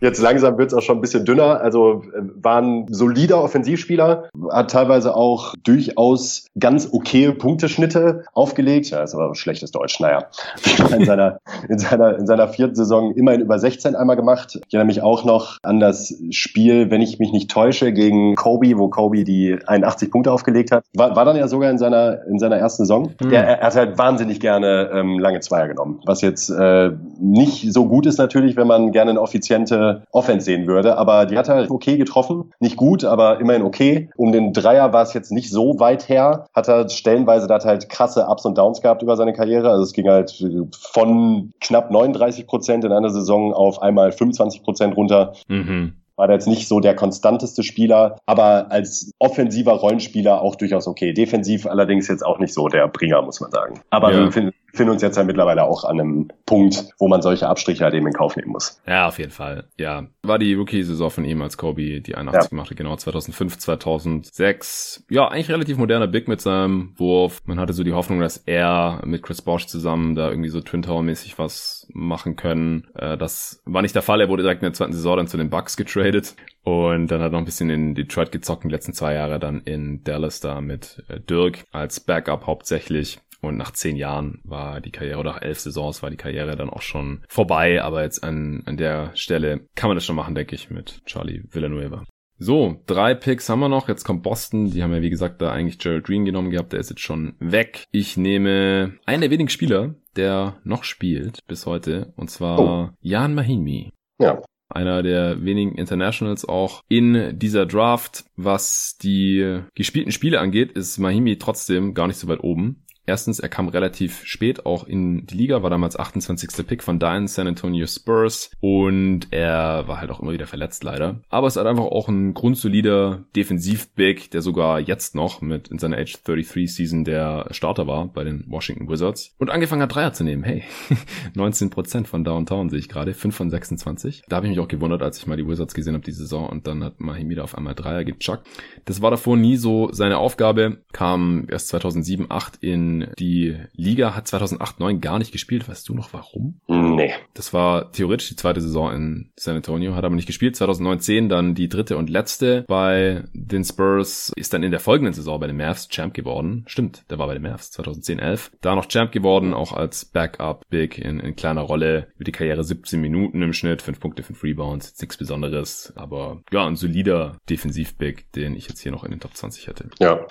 jetzt 0.00 0.22
langsam 0.22 0.56
wird 0.56 0.72
es 0.72 0.74
auch 0.74 0.80
schon 0.80 0.96
ein 0.96 1.00
bisschen 1.02 1.26
dünner. 1.26 1.60
Also 1.60 2.04
äh, 2.16 2.22
war 2.42 2.62
ein 2.62 2.86
solider 2.88 3.42
Offensivspieler, 3.42 4.30
hat 4.50 4.70
teilweise 4.70 5.14
auch 5.14 5.54
durchaus 5.62 6.46
ganz 6.58 6.88
okay 6.90 7.30
Punkteschnitte 7.32 8.24
aufgelegt. 8.32 8.88
Ja, 8.88 9.02
ist 9.02 9.14
aber 9.14 9.34
schlechtes 9.34 9.72
Deutsch. 9.72 10.00
Naja, 10.00 10.24
in 10.96 11.04
seiner, 11.04 11.38
in 11.68 11.78
seiner, 11.78 12.18
in 12.18 12.26
seiner 12.26 12.48
vierten 12.48 12.76
Saison 12.76 13.12
immerhin 13.14 13.42
über 13.42 13.58
16 13.58 13.94
einmal 13.94 14.16
gemacht. 14.16 14.58
Ich 14.68 14.74
erinnere 14.74 14.86
mich 14.86 15.02
auch 15.02 15.26
noch 15.26 15.58
an 15.62 15.80
das 15.80 16.14
Spiel, 16.30 16.90
wenn 16.90 17.02
ich 17.02 17.18
mich 17.18 17.32
nicht 17.32 17.50
täusche, 17.50 17.92
gegen 17.92 18.36
Kobe, 18.36 18.78
wo 18.78 18.88
Kobe 18.88 19.24
die 19.24 19.58
81 19.66 20.10
Punkte 20.10 20.32
aufgelegt 20.32 20.72
hat. 20.72 20.84
War, 20.94 21.14
war 21.14 21.26
dann 21.26 21.36
ja 21.36 21.46
sogar 21.46 21.70
in 21.70 21.76
seiner, 21.76 22.24
in 22.26 22.38
seiner 22.38 22.56
ersten 22.56 22.84
Saison. 22.84 23.12
Mhm. 23.20 23.30
Der, 23.30 23.46
er 23.46 23.66
hat 23.66 23.74
halt 23.74 23.98
wahnsinnig 23.98 24.40
gerne 24.40 24.90
ähm, 24.92 25.18
lange 25.18 25.40
Zweier 25.40 25.68
genommen. 25.68 26.00
Was 26.04 26.20
jetzt 26.20 26.50
äh, 26.50 26.90
nicht 27.20 27.72
so 27.72 27.86
gut 27.86 28.06
ist 28.06 28.18
natürlich, 28.18 28.56
wenn 28.56 28.66
man 28.66 28.92
gerne 28.92 29.10
eine 29.12 29.20
effiziente 29.20 30.02
Offense 30.12 30.44
sehen 30.44 30.66
würde. 30.66 30.96
Aber 30.96 31.26
die 31.26 31.36
hat 31.36 31.48
halt 31.48 31.70
okay 31.70 31.96
getroffen. 31.96 32.52
Nicht 32.60 32.76
gut, 32.76 33.04
aber 33.04 33.40
immerhin 33.40 33.62
okay. 33.62 34.10
Um 34.16 34.32
den 34.32 34.52
Dreier 34.52 34.92
war 34.92 35.02
es 35.02 35.14
jetzt 35.14 35.32
nicht 35.32 35.50
so 35.50 35.78
weit 35.78 36.08
her. 36.08 36.46
Hat 36.54 36.68
er 36.68 36.88
stellenweise, 36.88 37.46
da 37.46 37.54
hat 37.54 37.64
halt 37.64 37.88
krasse 37.88 38.26
Ups 38.28 38.44
und 38.44 38.56
Downs 38.56 38.80
gehabt 38.80 39.02
über 39.02 39.16
seine 39.16 39.32
Karriere. 39.32 39.70
Also 39.70 39.82
es 39.82 39.92
ging 39.92 40.08
halt 40.08 40.44
von 40.92 41.52
knapp 41.60 41.90
39 41.90 42.46
Prozent 42.46 42.84
in 42.84 42.92
einer 42.92 43.10
Saison 43.10 43.52
auf 43.52 43.82
einmal 43.82 44.12
25 44.12 44.62
Prozent 44.62 44.96
runter. 44.96 45.32
Mhm 45.48 45.94
war 46.18 46.26
da 46.26 46.34
jetzt 46.34 46.48
nicht 46.48 46.68
so 46.68 46.80
der 46.80 46.94
konstanteste 46.94 47.62
Spieler, 47.62 48.18
aber 48.26 48.70
als 48.70 49.12
offensiver 49.18 49.72
Rollenspieler 49.72 50.42
auch 50.42 50.56
durchaus 50.56 50.88
okay. 50.88 51.12
Defensiv 51.12 51.66
allerdings 51.66 52.08
jetzt 52.08 52.26
auch 52.26 52.38
nicht 52.40 52.52
so 52.52 52.68
der 52.68 52.88
Bringer, 52.88 53.22
muss 53.22 53.40
man 53.40 53.52
sagen. 53.52 53.80
Aber 53.90 54.12
ja. 54.12 54.24
wir 54.24 54.32
finden 54.32 54.52
finden 54.72 54.92
uns 54.92 55.02
jetzt 55.02 55.16
ja 55.16 55.24
mittlerweile 55.24 55.64
auch 55.64 55.84
an 55.84 56.00
einem 56.00 56.28
Punkt, 56.46 56.84
wo 56.98 57.08
man 57.08 57.22
solche 57.22 57.48
Abstriche 57.48 57.84
halt 57.84 57.94
eben 57.94 58.06
in 58.06 58.12
Kauf 58.12 58.36
nehmen 58.36 58.52
muss. 58.52 58.80
Ja, 58.86 59.08
auf 59.08 59.18
jeden 59.18 59.30
Fall. 59.30 59.64
Ja, 59.78 60.06
war 60.22 60.38
die 60.38 60.54
Rookie-Saison 60.54 61.10
von 61.10 61.24
ihm, 61.24 61.42
als 61.42 61.56
Kobe 61.56 62.00
die 62.00 62.14
81 62.14 62.44
ja. 62.44 62.48
gemacht 62.50 62.70
hat, 62.70 62.76
genau 62.76 62.96
2005, 62.96 63.58
2006. 63.58 65.04
Ja, 65.10 65.28
eigentlich 65.28 65.50
relativ 65.50 65.78
moderner 65.78 66.06
Big 66.06 66.28
mit 66.28 66.40
seinem 66.40 66.94
Wurf. 66.96 67.42
Man 67.46 67.58
hatte 67.58 67.72
so 67.72 67.82
die 67.82 67.92
Hoffnung, 67.92 68.20
dass 68.20 68.36
er 68.36 69.00
mit 69.04 69.22
Chris 69.22 69.42
Bosch 69.42 69.66
zusammen 69.66 70.14
da 70.14 70.28
irgendwie 70.30 70.50
so 70.50 70.60
Twin 70.60 70.82
Tower-mäßig 70.82 71.38
was 71.38 71.86
machen 71.92 72.36
können. 72.36 72.86
Äh, 72.94 73.16
das 73.16 73.62
war 73.64 73.82
nicht 73.82 73.94
der 73.94 74.02
Fall. 74.02 74.20
Er 74.20 74.28
wurde 74.28 74.42
direkt 74.42 74.62
in 74.62 74.66
der 74.66 74.74
zweiten 74.74 74.92
Saison 74.92 75.16
dann 75.16 75.28
zu 75.28 75.36
den 75.36 75.50
Bucks 75.50 75.76
getradet 75.76 76.34
und 76.62 77.08
dann 77.08 77.20
hat 77.20 77.28
er 77.28 77.32
noch 77.32 77.38
ein 77.38 77.46
bisschen 77.46 77.70
in 77.70 77.94
Detroit 77.94 78.30
gezockt, 78.30 78.64
die 78.64 78.68
letzten 78.68 78.92
zwei 78.92 79.14
Jahre 79.14 79.38
dann 79.38 79.62
in 79.62 80.04
Dallas 80.04 80.40
da 80.40 80.60
mit 80.60 81.02
äh, 81.08 81.18
Dirk 81.18 81.64
als 81.72 82.00
Backup 82.00 82.46
hauptsächlich. 82.46 83.18
Und 83.40 83.56
nach 83.56 83.70
zehn 83.70 83.96
Jahren 83.96 84.40
war 84.44 84.80
die 84.80 84.90
Karriere, 84.90 85.18
oder 85.18 85.32
nach 85.32 85.42
elf 85.42 85.60
Saisons 85.60 86.02
war 86.02 86.10
die 86.10 86.16
Karriere 86.16 86.56
dann 86.56 86.70
auch 86.70 86.82
schon 86.82 87.22
vorbei. 87.28 87.82
Aber 87.82 88.02
jetzt 88.02 88.24
an, 88.24 88.62
an 88.66 88.76
der 88.76 89.14
Stelle 89.14 89.66
kann 89.74 89.88
man 89.88 89.96
das 89.96 90.04
schon 90.04 90.16
machen, 90.16 90.34
denke 90.34 90.54
ich, 90.54 90.70
mit 90.70 91.04
Charlie 91.04 91.42
Villanueva. 91.50 92.04
So, 92.40 92.80
drei 92.86 93.14
Picks 93.14 93.48
haben 93.48 93.60
wir 93.60 93.68
noch. 93.68 93.88
Jetzt 93.88 94.04
kommt 94.04 94.22
Boston. 94.22 94.70
Die 94.70 94.82
haben 94.82 94.92
ja, 94.92 95.02
wie 95.02 95.10
gesagt, 95.10 95.42
da 95.42 95.50
eigentlich 95.50 95.78
Gerald 95.78 96.04
Green 96.04 96.24
genommen 96.24 96.50
gehabt. 96.50 96.72
Der 96.72 96.80
ist 96.80 96.90
jetzt 96.90 97.00
schon 97.00 97.34
weg. 97.40 97.84
Ich 97.90 98.16
nehme 98.16 98.94
einen 99.06 99.22
der 99.22 99.30
wenigen 99.30 99.48
Spieler, 99.48 99.96
der 100.14 100.56
noch 100.62 100.84
spielt 100.84 101.46
bis 101.48 101.66
heute. 101.66 102.12
Und 102.16 102.30
zwar 102.30 102.58
oh. 102.60 102.90
Jan 103.00 103.34
Mahinmi. 103.34 103.90
Ja. 104.20 104.40
Einer 104.68 105.02
der 105.02 105.42
wenigen 105.42 105.76
Internationals 105.76 106.44
auch 106.44 106.82
in 106.88 107.38
dieser 107.38 107.66
Draft. 107.66 108.24
Was 108.36 108.98
die 108.98 109.62
gespielten 109.74 110.12
Spiele 110.12 110.38
angeht, 110.38 110.72
ist 110.72 110.98
Mahimi 110.98 111.38
trotzdem 111.38 111.94
gar 111.94 112.06
nicht 112.06 112.18
so 112.18 112.28
weit 112.28 112.44
oben. 112.44 112.84
Erstens, 113.08 113.40
er 113.40 113.48
kam 113.48 113.68
relativ 113.68 114.22
spät 114.26 114.66
auch 114.66 114.86
in 114.86 115.24
die 115.24 115.34
Liga, 115.34 115.62
war 115.62 115.70
damals 115.70 115.98
28. 115.98 116.66
Pick 116.66 116.82
von 116.82 116.98
deinen 116.98 117.26
San 117.26 117.46
Antonio 117.46 117.86
Spurs 117.86 118.50
und 118.60 119.28
er 119.30 119.88
war 119.88 119.98
halt 119.98 120.10
auch 120.10 120.20
immer 120.20 120.32
wieder 120.32 120.46
verletzt 120.46 120.84
leider. 120.84 121.22
Aber 121.30 121.46
es 121.46 121.56
halt 121.56 121.66
einfach 121.66 121.84
auch 121.84 122.08
ein 122.08 122.34
grundsolider 122.34 123.24
Defensiv-Big, 123.34 124.30
der 124.30 124.42
sogar 124.42 124.78
jetzt 124.78 125.14
noch 125.14 125.40
mit 125.40 125.68
in 125.68 125.78
seiner 125.78 125.96
Age 125.96 126.22
33 126.22 126.74
Season 126.74 127.04
der 127.04 127.46
Starter 127.50 127.86
war 127.86 128.08
bei 128.08 128.24
den 128.24 128.44
Washington 128.46 128.90
Wizards 128.90 129.34
und 129.38 129.48
angefangen 129.48 129.80
hat 129.80 129.94
Dreier 129.94 130.12
zu 130.12 130.22
nehmen. 130.22 130.42
Hey, 130.42 130.64
19% 131.34 132.04
von 132.04 132.24
Downtown 132.24 132.68
sehe 132.68 132.78
ich 132.78 132.90
gerade, 132.90 133.14
5 133.14 133.34
von 133.34 133.48
26. 133.48 134.24
Da 134.28 134.36
habe 134.36 134.48
ich 134.48 134.50
mich 134.50 134.60
auch 134.60 134.68
gewundert, 134.68 135.02
als 135.02 135.16
ich 135.16 135.26
mal 135.26 135.38
die 135.38 135.48
Wizards 135.48 135.72
gesehen 135.72 135.94
habe 135.94 136.04
die 136.04 136.12
Saison 136.12 136.46
und 136.46 136.66
dann 136.66 136.84
hat 136.84 137.00
Mahimida 137.00 137.42
auf 137.42 137.56
einmal 137.56 137.74
Dreier 137.74 138.04
gechuckt. 138.04 138.46
Das 138.84 139.00
war 139.00 139.10
davor 139.10 139.38
nie 139.38 139.56
so 139.56 139.88
seine 139.92 140.18
Aufgabe, 140.18 140.82
kam 140.92 141.46
erst 141.48 141.68
2007, 141.68 142.26
8 142.28 142.58
in 142.60 142.97
die 143.18 143.56
Liga, 143.74 144.14
hat 144.14 144.28
2008, 144.28 144.80
9 144.80 145.00
gar 145.00 145.18
nicht 145.18 145.32
gespielt. 145.32 145.68
Weißt 145.68 145.88
du 145.88 145.94
noch 145.94 146.12
warum? 146.12 146.60
Nee. 146.66 147.12
Das 147.34 147.52
war 147.52 147.92
theoretisch 147.92 148.28
die 148.28 148.36
zweite 148.36 148.60
Saison 148.60 148.92
in 148.92 149.32
San 149.36 149.56
Antonio, 149.56 149.94
hat 149.94 150.04
aber 150.04 150.14
nicht 150.14 150.26
gespielt. 150.26 150.56
2019 150.56 151.28
dann 151.28 151.54
die 151.54 151.68
dritte 151.68 151.96
und 151.96 152.10
letzte 152.10 152.64
bei 152.68 153.24
den 153.32 153.64
Spurs, 153.64 154.32
ist 154.36 154.52
dann 154.52 154.62
in 154.62 154.70
der 154.70 154.80
folgenden 154.80 155.14
Saison 155.14 155.40
bei 155.40 155.46
den 155.46 155.56
Mavs 155.56 155.88
Champ 155.88 156.14
geworden. 156.14 156.64
Stimmt, 156.66 157.04
der 157.10 157.18
war 157.18 157.26
bei 157.26 157.34
den 157.34 157.42
Mavs 157.42 157.70
2010, 157.70 158.18
11. 158.18 158.50
Da 158.60 158.74
noch 158.74 158.86
Champ 158.86 159.12
geworden, 159.12 159.54
auch 159.54 159.72
als 159.72 160.04
Backup 160.04 160.64
Big 160.68 160.98
in, 160.98 161.20
in 161.20 161.36
kleiner 161.36 161.62
Rolle. 161.62 162.08
Über 162.16 162.24
die 162.24 162.32
Karriere 162.32 162.64
17 162.64 163.00
Minuten 163.00 163.42
im 163.42 163.52
Schnitt, 163.52 163.82
5 163.82 164.00
Punkte, 164.00 164.22
5 164.22 164.42
Rebounds, 164.42 165.00
nichts 165.00 165.16
Besonderes. 165.16 165.92
Aber 165.96 166.42
ja, 166.52 166.66
ein 166.66 166.76
solider 166.76 167.38
Defensiv-Big, 167.48 168.32
den 168.32 168.54
ich 168.54 168.68
jetzt 168.68 168.80
hier 168.80 168.92
noch 168.92 169.04
in 169.04 169.10
den 169.10 169.20
Top 169.20 169.34
20 169.34 169.66
hätte. 169.66 169.88
Ja. 169.98 170.26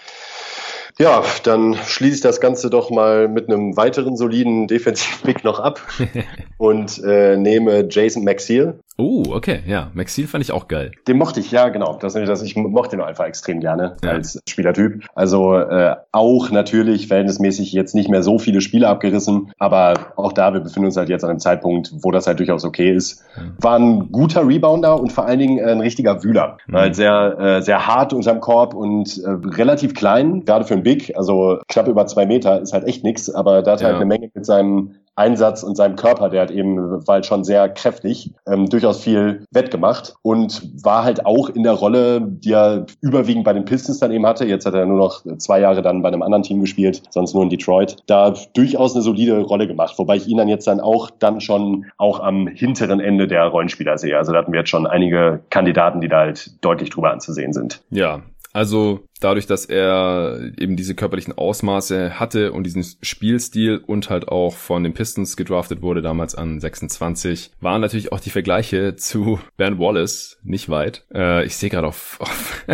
Ja, 0.99 1.23
dann 1.43 1.75
schließe 1.75 2.15
ich 2.15 2.21
das 2.21 2.41
Ganze 2.41 2.71
doch 2.71 2.89
mal 2.89 3.27
mit 3.27 3.49
einem 3.49 3.77
weiteren 3.77 4.17
soliden 4.17 4.67
Defensiv-Pick 4.67 5.43
noch 5.43 5.59
ab 5.59 5.81
und 6.57 7.03
äh, 7.03 7.37
nehme 7.37 7.87
Jason 7.89 8.23
Maxiel. 8.23 8.79
Oh, 8.97 9.23
okay, 9.29 9.59
ja. 9.67 9.91
Maxil 9.93 10.25
fand 10.25 10.43
ich 10.43 10.51
auch 10.51 10.67
geil. 10.67 10.91
Den 11.07 11.17
mochte 11.17 11.39
ich, 11.39 11.51
ja, 11.51 11.69
genau. 11.69 11.97
Das 12.01 12.15
ist 12.15 12.27
das. 12.27 12.41
Ich 12.41 12.55
mochte 12.55 12.95
ihn 12.95 13.01
einfach 13.01 13.25
extrem 13.25 13.59
gerne 13.59 13.95
ja. 14.03 14.11
als 14.11 14.39
Spielertyp. 14.49 15.05
Also 15.13 15.55
äh, 15.55 15.95
auch 16.11 16.49
natürlich 16.49 17.07
verhältnismäßig 17.07 17.73
jetzt 17.73 17.93
nicht 17.93 18.09
mehr 18.09 18.23
so 18.23 18.39
viele 18.39 18.59
Spiele 18.59 18.87
abgerissen, 18.87 19.51
aber 19.59 19.93
auch 20.15 20.33
da, 20.33 20.53
wir 20.53 20.61
befinden 20.61 20.87
uns 20.87 20.97
halt 20.97 21.09
jetzt 21.09 21.23
an 21.23 21.29
einem 21.29 21.39
Zeitpunkt, 21.39 21.91
wo 22.01 22.09
das 22.09 22.25
halt 22.25 22.39
durchaus 22.39 22.65
okay 22.65 22.91
ist. 22.91 23.23
War 23.59 23.77
ein 23.77 24.11
guter 24.11 24.47
Rebounder 24.47 24.99
und 24.99 25.11
vor 25.11 25.25
allen 25.25 25.39
Dingen 25.39 25.63
ein 25.63 25.79
richtiger 25.79 26.23
Wühler. 26.23 26.57
Mhm. 26.65 26.75
Halt 26.75 26.95
sehr, 26.95 27.37
äh, 27.39 27.61
sehr 27.61 27.85
hart 27.85 28.13
unterm 28.13 28.39
Korb 28.39 28.73
und 28.73 29.19
äh, 29.23 29.29
relativ 29.29 29.93
klein, 29.93 30.43
gerade 30.45 30.65
für 30.65 30.73
einen 30.73 30.83
Big, 30.83 31.15
also 31.15 31.59
knapp 31.67 31.87
über 31.87 32.07
zwei 32.07 32.25
Meter, 32.25 32.61
ist 32.61 32.73
halt 32.73 32.85
echt 32.85 33.03
nix, 33.03 33.29
aber 33.29 33.61
da 33.61 33.73
hat 33.73 33.81
ja. 33.81 33.87
halt 33.87 33.97
eine 33.97 34.05
Menge 34.05 34.31
mit 34.33 34.45
seinem 34.45 34.95
Einsatz 35.17 35.63
und 35.63 35.75
seinem 35.75 35.95
Körper, 35.95 36.29
der 36.29 36.43
hat 36.43 36.51
eben, 36.51 37.03
halt 37.07 37.25
schon 37.25 37.43
sehr 37.43 37.69
kräftig, 37.69 38.31
ähm, 38.47 38.69
durchaus 38.69 39.03
viel 39.03 39.45
wettgemacht 39.51 40.13
und 40.21 40.61
war 40.83 41.03
halt 41.03 41.25
auch 41.25 41.49
in 41.49 41.63
der 41.63 41.73
Rolle, 41.73 42.21
die 42.21 42.53
er 42.53 42.85
überwiegend 43.01 43.43
bei 43.43 43.53
den 43.53 43.65
Pistons 43.65 43.99
dann 43.99 44.11
eben 44.11 44.25
hatte. 44.25 44.45
Jetzt 44.45 44.65
hat 44.65 44.73
er 44.73 44.85
nur 44.85 44.97
noch 44.97 45.23
zwei 45.39 45.59
Jahre 45.59 45.81
dann 45.81 46.01
bei 46.01 46.09
einem 46.09 46.21
anderen 46.21 46.43
Team 46.43 46.61
gespielt, 46.61 47.01
sonst 47.09 47.33
nur 47.33 47.43
in 47.43 47.49
Detroit. 47.49 47.97
Da 48.05 48.33
durchaus 48.53 48.93
eine 48.93 49.01
solide 49.01 49.41
Rolle 49.41 49.67
gemacht, 49.67 49.95
wobei 49.97 50.17
ich 50.17 50.27
ihn 50.27 50.37
dann 50.37 50.47
jetzt 50.47 50.67
dann 50.67 50.79
auch 50.79 51.09
dann 51.09 51.41
schon 51.41 51.85
auch 51.97 52.19
am 52.19 52.47
hinteren 52.47 52.99
Ende 52.99 53.27
der 53.27 53.47
Rollenspieler 53.47 53.97
sehe. 53.97 54.17
Also 54.17 54.31
da 54.31 54.39
hatten 54.39 54.51
wir 54.51 54.59
jetzt 54.59 54.69
schon 54.69 54.85
einige 54.85 55.41
Kandidaten, 55.49 56.01
die 56.01 56.09
da 56.09 56.19
halt 56.19 56.63
deutlich 56.63 56.91
drüber 56.91 57.11
anzusehen 57.11 57.53
sind. 57.53 57.81
Ja, 57.89 58.21
also 58.53 59.01
dadurch, 59.19 59.47
dass 59.47 59.65
er 59.65 60.51
eben 60.57 60.75
diese 60.75 60.95
körperlichen 60.95 61.37
Ausmaße 61.37 62.19
hatte 62.19 62.51
und 62.51 62.63
diesen 62.63 62.85
Spielstil 63.01 63.81
und 63.85 64.09
halt 64.09 64.27
auch 64.27 64.53
von 64.53 64.83
den 64.83 64.93
Pistons 64.93 65.37
gedraftet 65.37 65.81
wurde, 65.81 66.01
damals 66.01 66.35
an 66.35 66.59
26, 66.59 67.51
waren 67.59 67.81
natürlich 67.81 68.11
auch 68.11 68.19
die 68.19 68.29
Vergleiche 68.29 68.95
zu 68.95 69.39
Ben 69.57 69.79
Wallace 69.79 70.37
nicht 70.43 70.69
weit. 70.69 71.05
Äh, 71.13 71.45
ich 71.45 71.55
sehe 71.55 71.69
gerade 71.69 71.87
auf, 71.87 72.17
auf, 72.19 72.65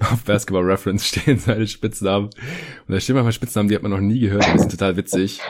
auf 0.00 0.24
Basketball 0.24 0.64
Reference 0.64 1.06
stehen 1.06 1.38
seine 1.38 1.66
Spitznamen. 1.66 2.26
Und 2.26 2.94
da 2.94 3.00
stehen 3.00 3.14
manchmal 3.14 3.32
Spitznamen, 3.32 3.68
die 3.68 3.74
hat 3.74 3.82
man 3.82 3.92
noch 3.92 4.00
nie 4.00 4.20
gehört, 4.20 4.46
die 4.52 4.58
sind 4.58 4.70
total 4.70 4.96
witzig. 4.96 5.40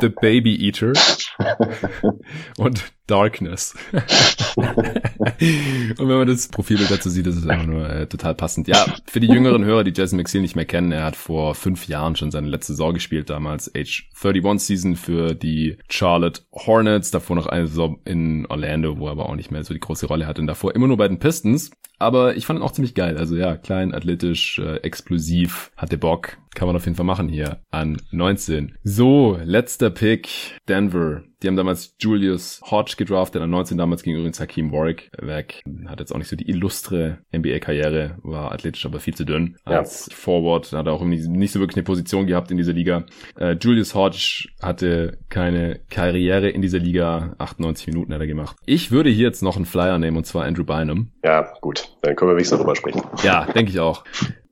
The 0.00 0.08
Baby 0.08 0.66
Eater 0.66 0.92
und 2.58 2.92
Darkness. 3.08 3.74
und 3.92 5.98
wenn 5.98 6.06
man 6.06 6.28
das 6.28 6.48
Profilbild 6.48 6.90
dazu 6.90 7.08
sieht, 7.08 7.26
ist 7.26 7.36
es 7.36 7.46
einfach 7.46 7.66
nur 7.66 7.88
äh, 7.88 8.06
total 8.06 8.34
passend. 8.34 8.68
Ja, 8.68 8.84
für 9.06 9.20
die 9.20 9.28
jüngeren 9.28 9.64
Hörer, 9.64 9.77
die 9.84 9.92
Jason 9.94 10.16
McSeal 10.16 10.42
nicht 10.42 10.56
mehr 10.56 10.64
kennen, 10.64 10.92
er 10.92 11.04
hat 11.04 11.16
vor 11.16 11.54
fünf 11.54 11.88
Jahren 11.88 12.16
schon 12.16 12.30
seine 12.30 12.48
letzte 12.48 12.72
Saison 12.72 12.94
gespielt, 12.94 13.30
damals 13.30 13.74
Age 13.74 14.08
31 14.22 14.66
Season 14.66 14.96
für 14.96 15.34
die 15.34 15.76
Charlotte 15.88 16.42
Hornets, 16.52 17.10
davor 17.10 17.36
noch 17.36 17.46
eine 17.46 17.66
Saison 17.66 18.00
in 18.04 18.46
Orlando, 18.46 18.98
wo 18.98 19.06
er 19.06 19.12
aber 19.12 19.28
auch 19.28 19.36
nicht 19.36 19.50
mehr 19.50 19.64
so 19.64 19.74
die 19.74 19.80
große 19.80 20.06
Rolle 20.06 20.26
hatte. 20.26 20.40
Und 20.40 20.46
davor 20.46 20.74
immer 20.74 20.88
nur 20.88 20.96
bei 20.96 21.08
den 21.08 21.18
Pistons. 21.18 21.70
Aber 21.98 22.36
ich 22.36 22.46
fand 22.46 22.60
ihn 22.60 22.62
auch 22.62 22.72
ziemlich 22.72 22.94
geil. 22.94 23.16
Also 23.18 23.36
ja, 23.36 23.56
klein, 23.56 23.94
athletisch, 23.94 24.58
äh, 24.58 24.76
explosiv, 24.78 25.72
hatte 25.76 25.98
Bock. 25.98 26.38
Kann 26.54 26.66
man 26.66 26.76
auf 26.76 26.86
jeden 26.86 26.96
Fall 26.96 27.06
machen 27.06 27.28
hier 27.28 27.60
an 27.70 28.00
19. 28.10 28.76
So, 28.82 29.38
letzter 29.44 29.90
Pick, 29.90 30.28
Denver. 30.68 31.22
Die 31.42 31.46
haben 31.46 31.56
damals 31.56 31.94
Julius 32.00 32.60
Hodge 32.68 32.94
gedraftet, 32.96 33.40
an 33.40 33.50
19 33.50 33.78
damals 33.78 34.02
ging 34.02 34.16
übrigens 34.16 34.40
Hakeem 34.40 34.72
Warwick 34.72 35.10
weg. 35.18 35.62
Hat 35.86 36.00
jetzt 36.00 36.12
auch 36.12 36.18
nicht 36.18 36.26
so 36.26 36.34
die 36.34 36.48
illustre 36.48 37.18
NBA-Karriere, 37.32 38.16
war 38.22 38.50
athletisch, 38.50 38.84
aber 38.86 38.98
viel 38.98 39.14
zu 39.14 39.24
dünn. 39.24 39.56
Als 39.64 40.06
ja. 40.06 40.16
Forward 40.16 40.72
hat 40.72 40.86
er 40.86 40.92
auch 40.92 41.04
nicht 41.04 41.52
so 41.52 41.60
wirklich 41.60 41.76
eine 41.76 41.84
Position 41.84 42.26
gehabt 42.26 42.50
in 42.50 42.56
dieser 42.56 42.72
Liga. 42.72 43.04
Äh, 43.38 43.52
Julius 43.60 43.94
Hodge 43.94 44.48
hatte 44.60 45.18
keine 45.28 45.78
Karriere 45.90 46.48
in 46.48 46.60
dieser 46.60 46.80
Liga, 46.80 47.36
98 47.38 47.86
Minuten 47.86 48.12
hat 48.12 48.20
er 48.20 48.26
gemacht. 48.26 48.56
Ich 48.66 48.90
würde 48.90 49.10
hier 49.10 49.26
jetzt 49.26 49.42
noch 49.42 49.54
einen 49.54 49.64
Flyer 49.66 49.98
nehmen, 50.00 50.16
und 50.16 50.24
zwar 50.24 50.44
Andrew 50.44 50.64
Bynum. 50.64 51.12
Ja, 51.22 51.52
gut, 51.60 51.87
dann 52.02 52.16
können 52.16 52.30
wir 52.30 52.36
wenigstens 52.36 52.58
darüber 52.58 52.76
sprechen. 52.76 53.02
Ja, 53.22 53.44
denke 53.46 53.70
ich 53.70 53.80
auch. 53.80 54.04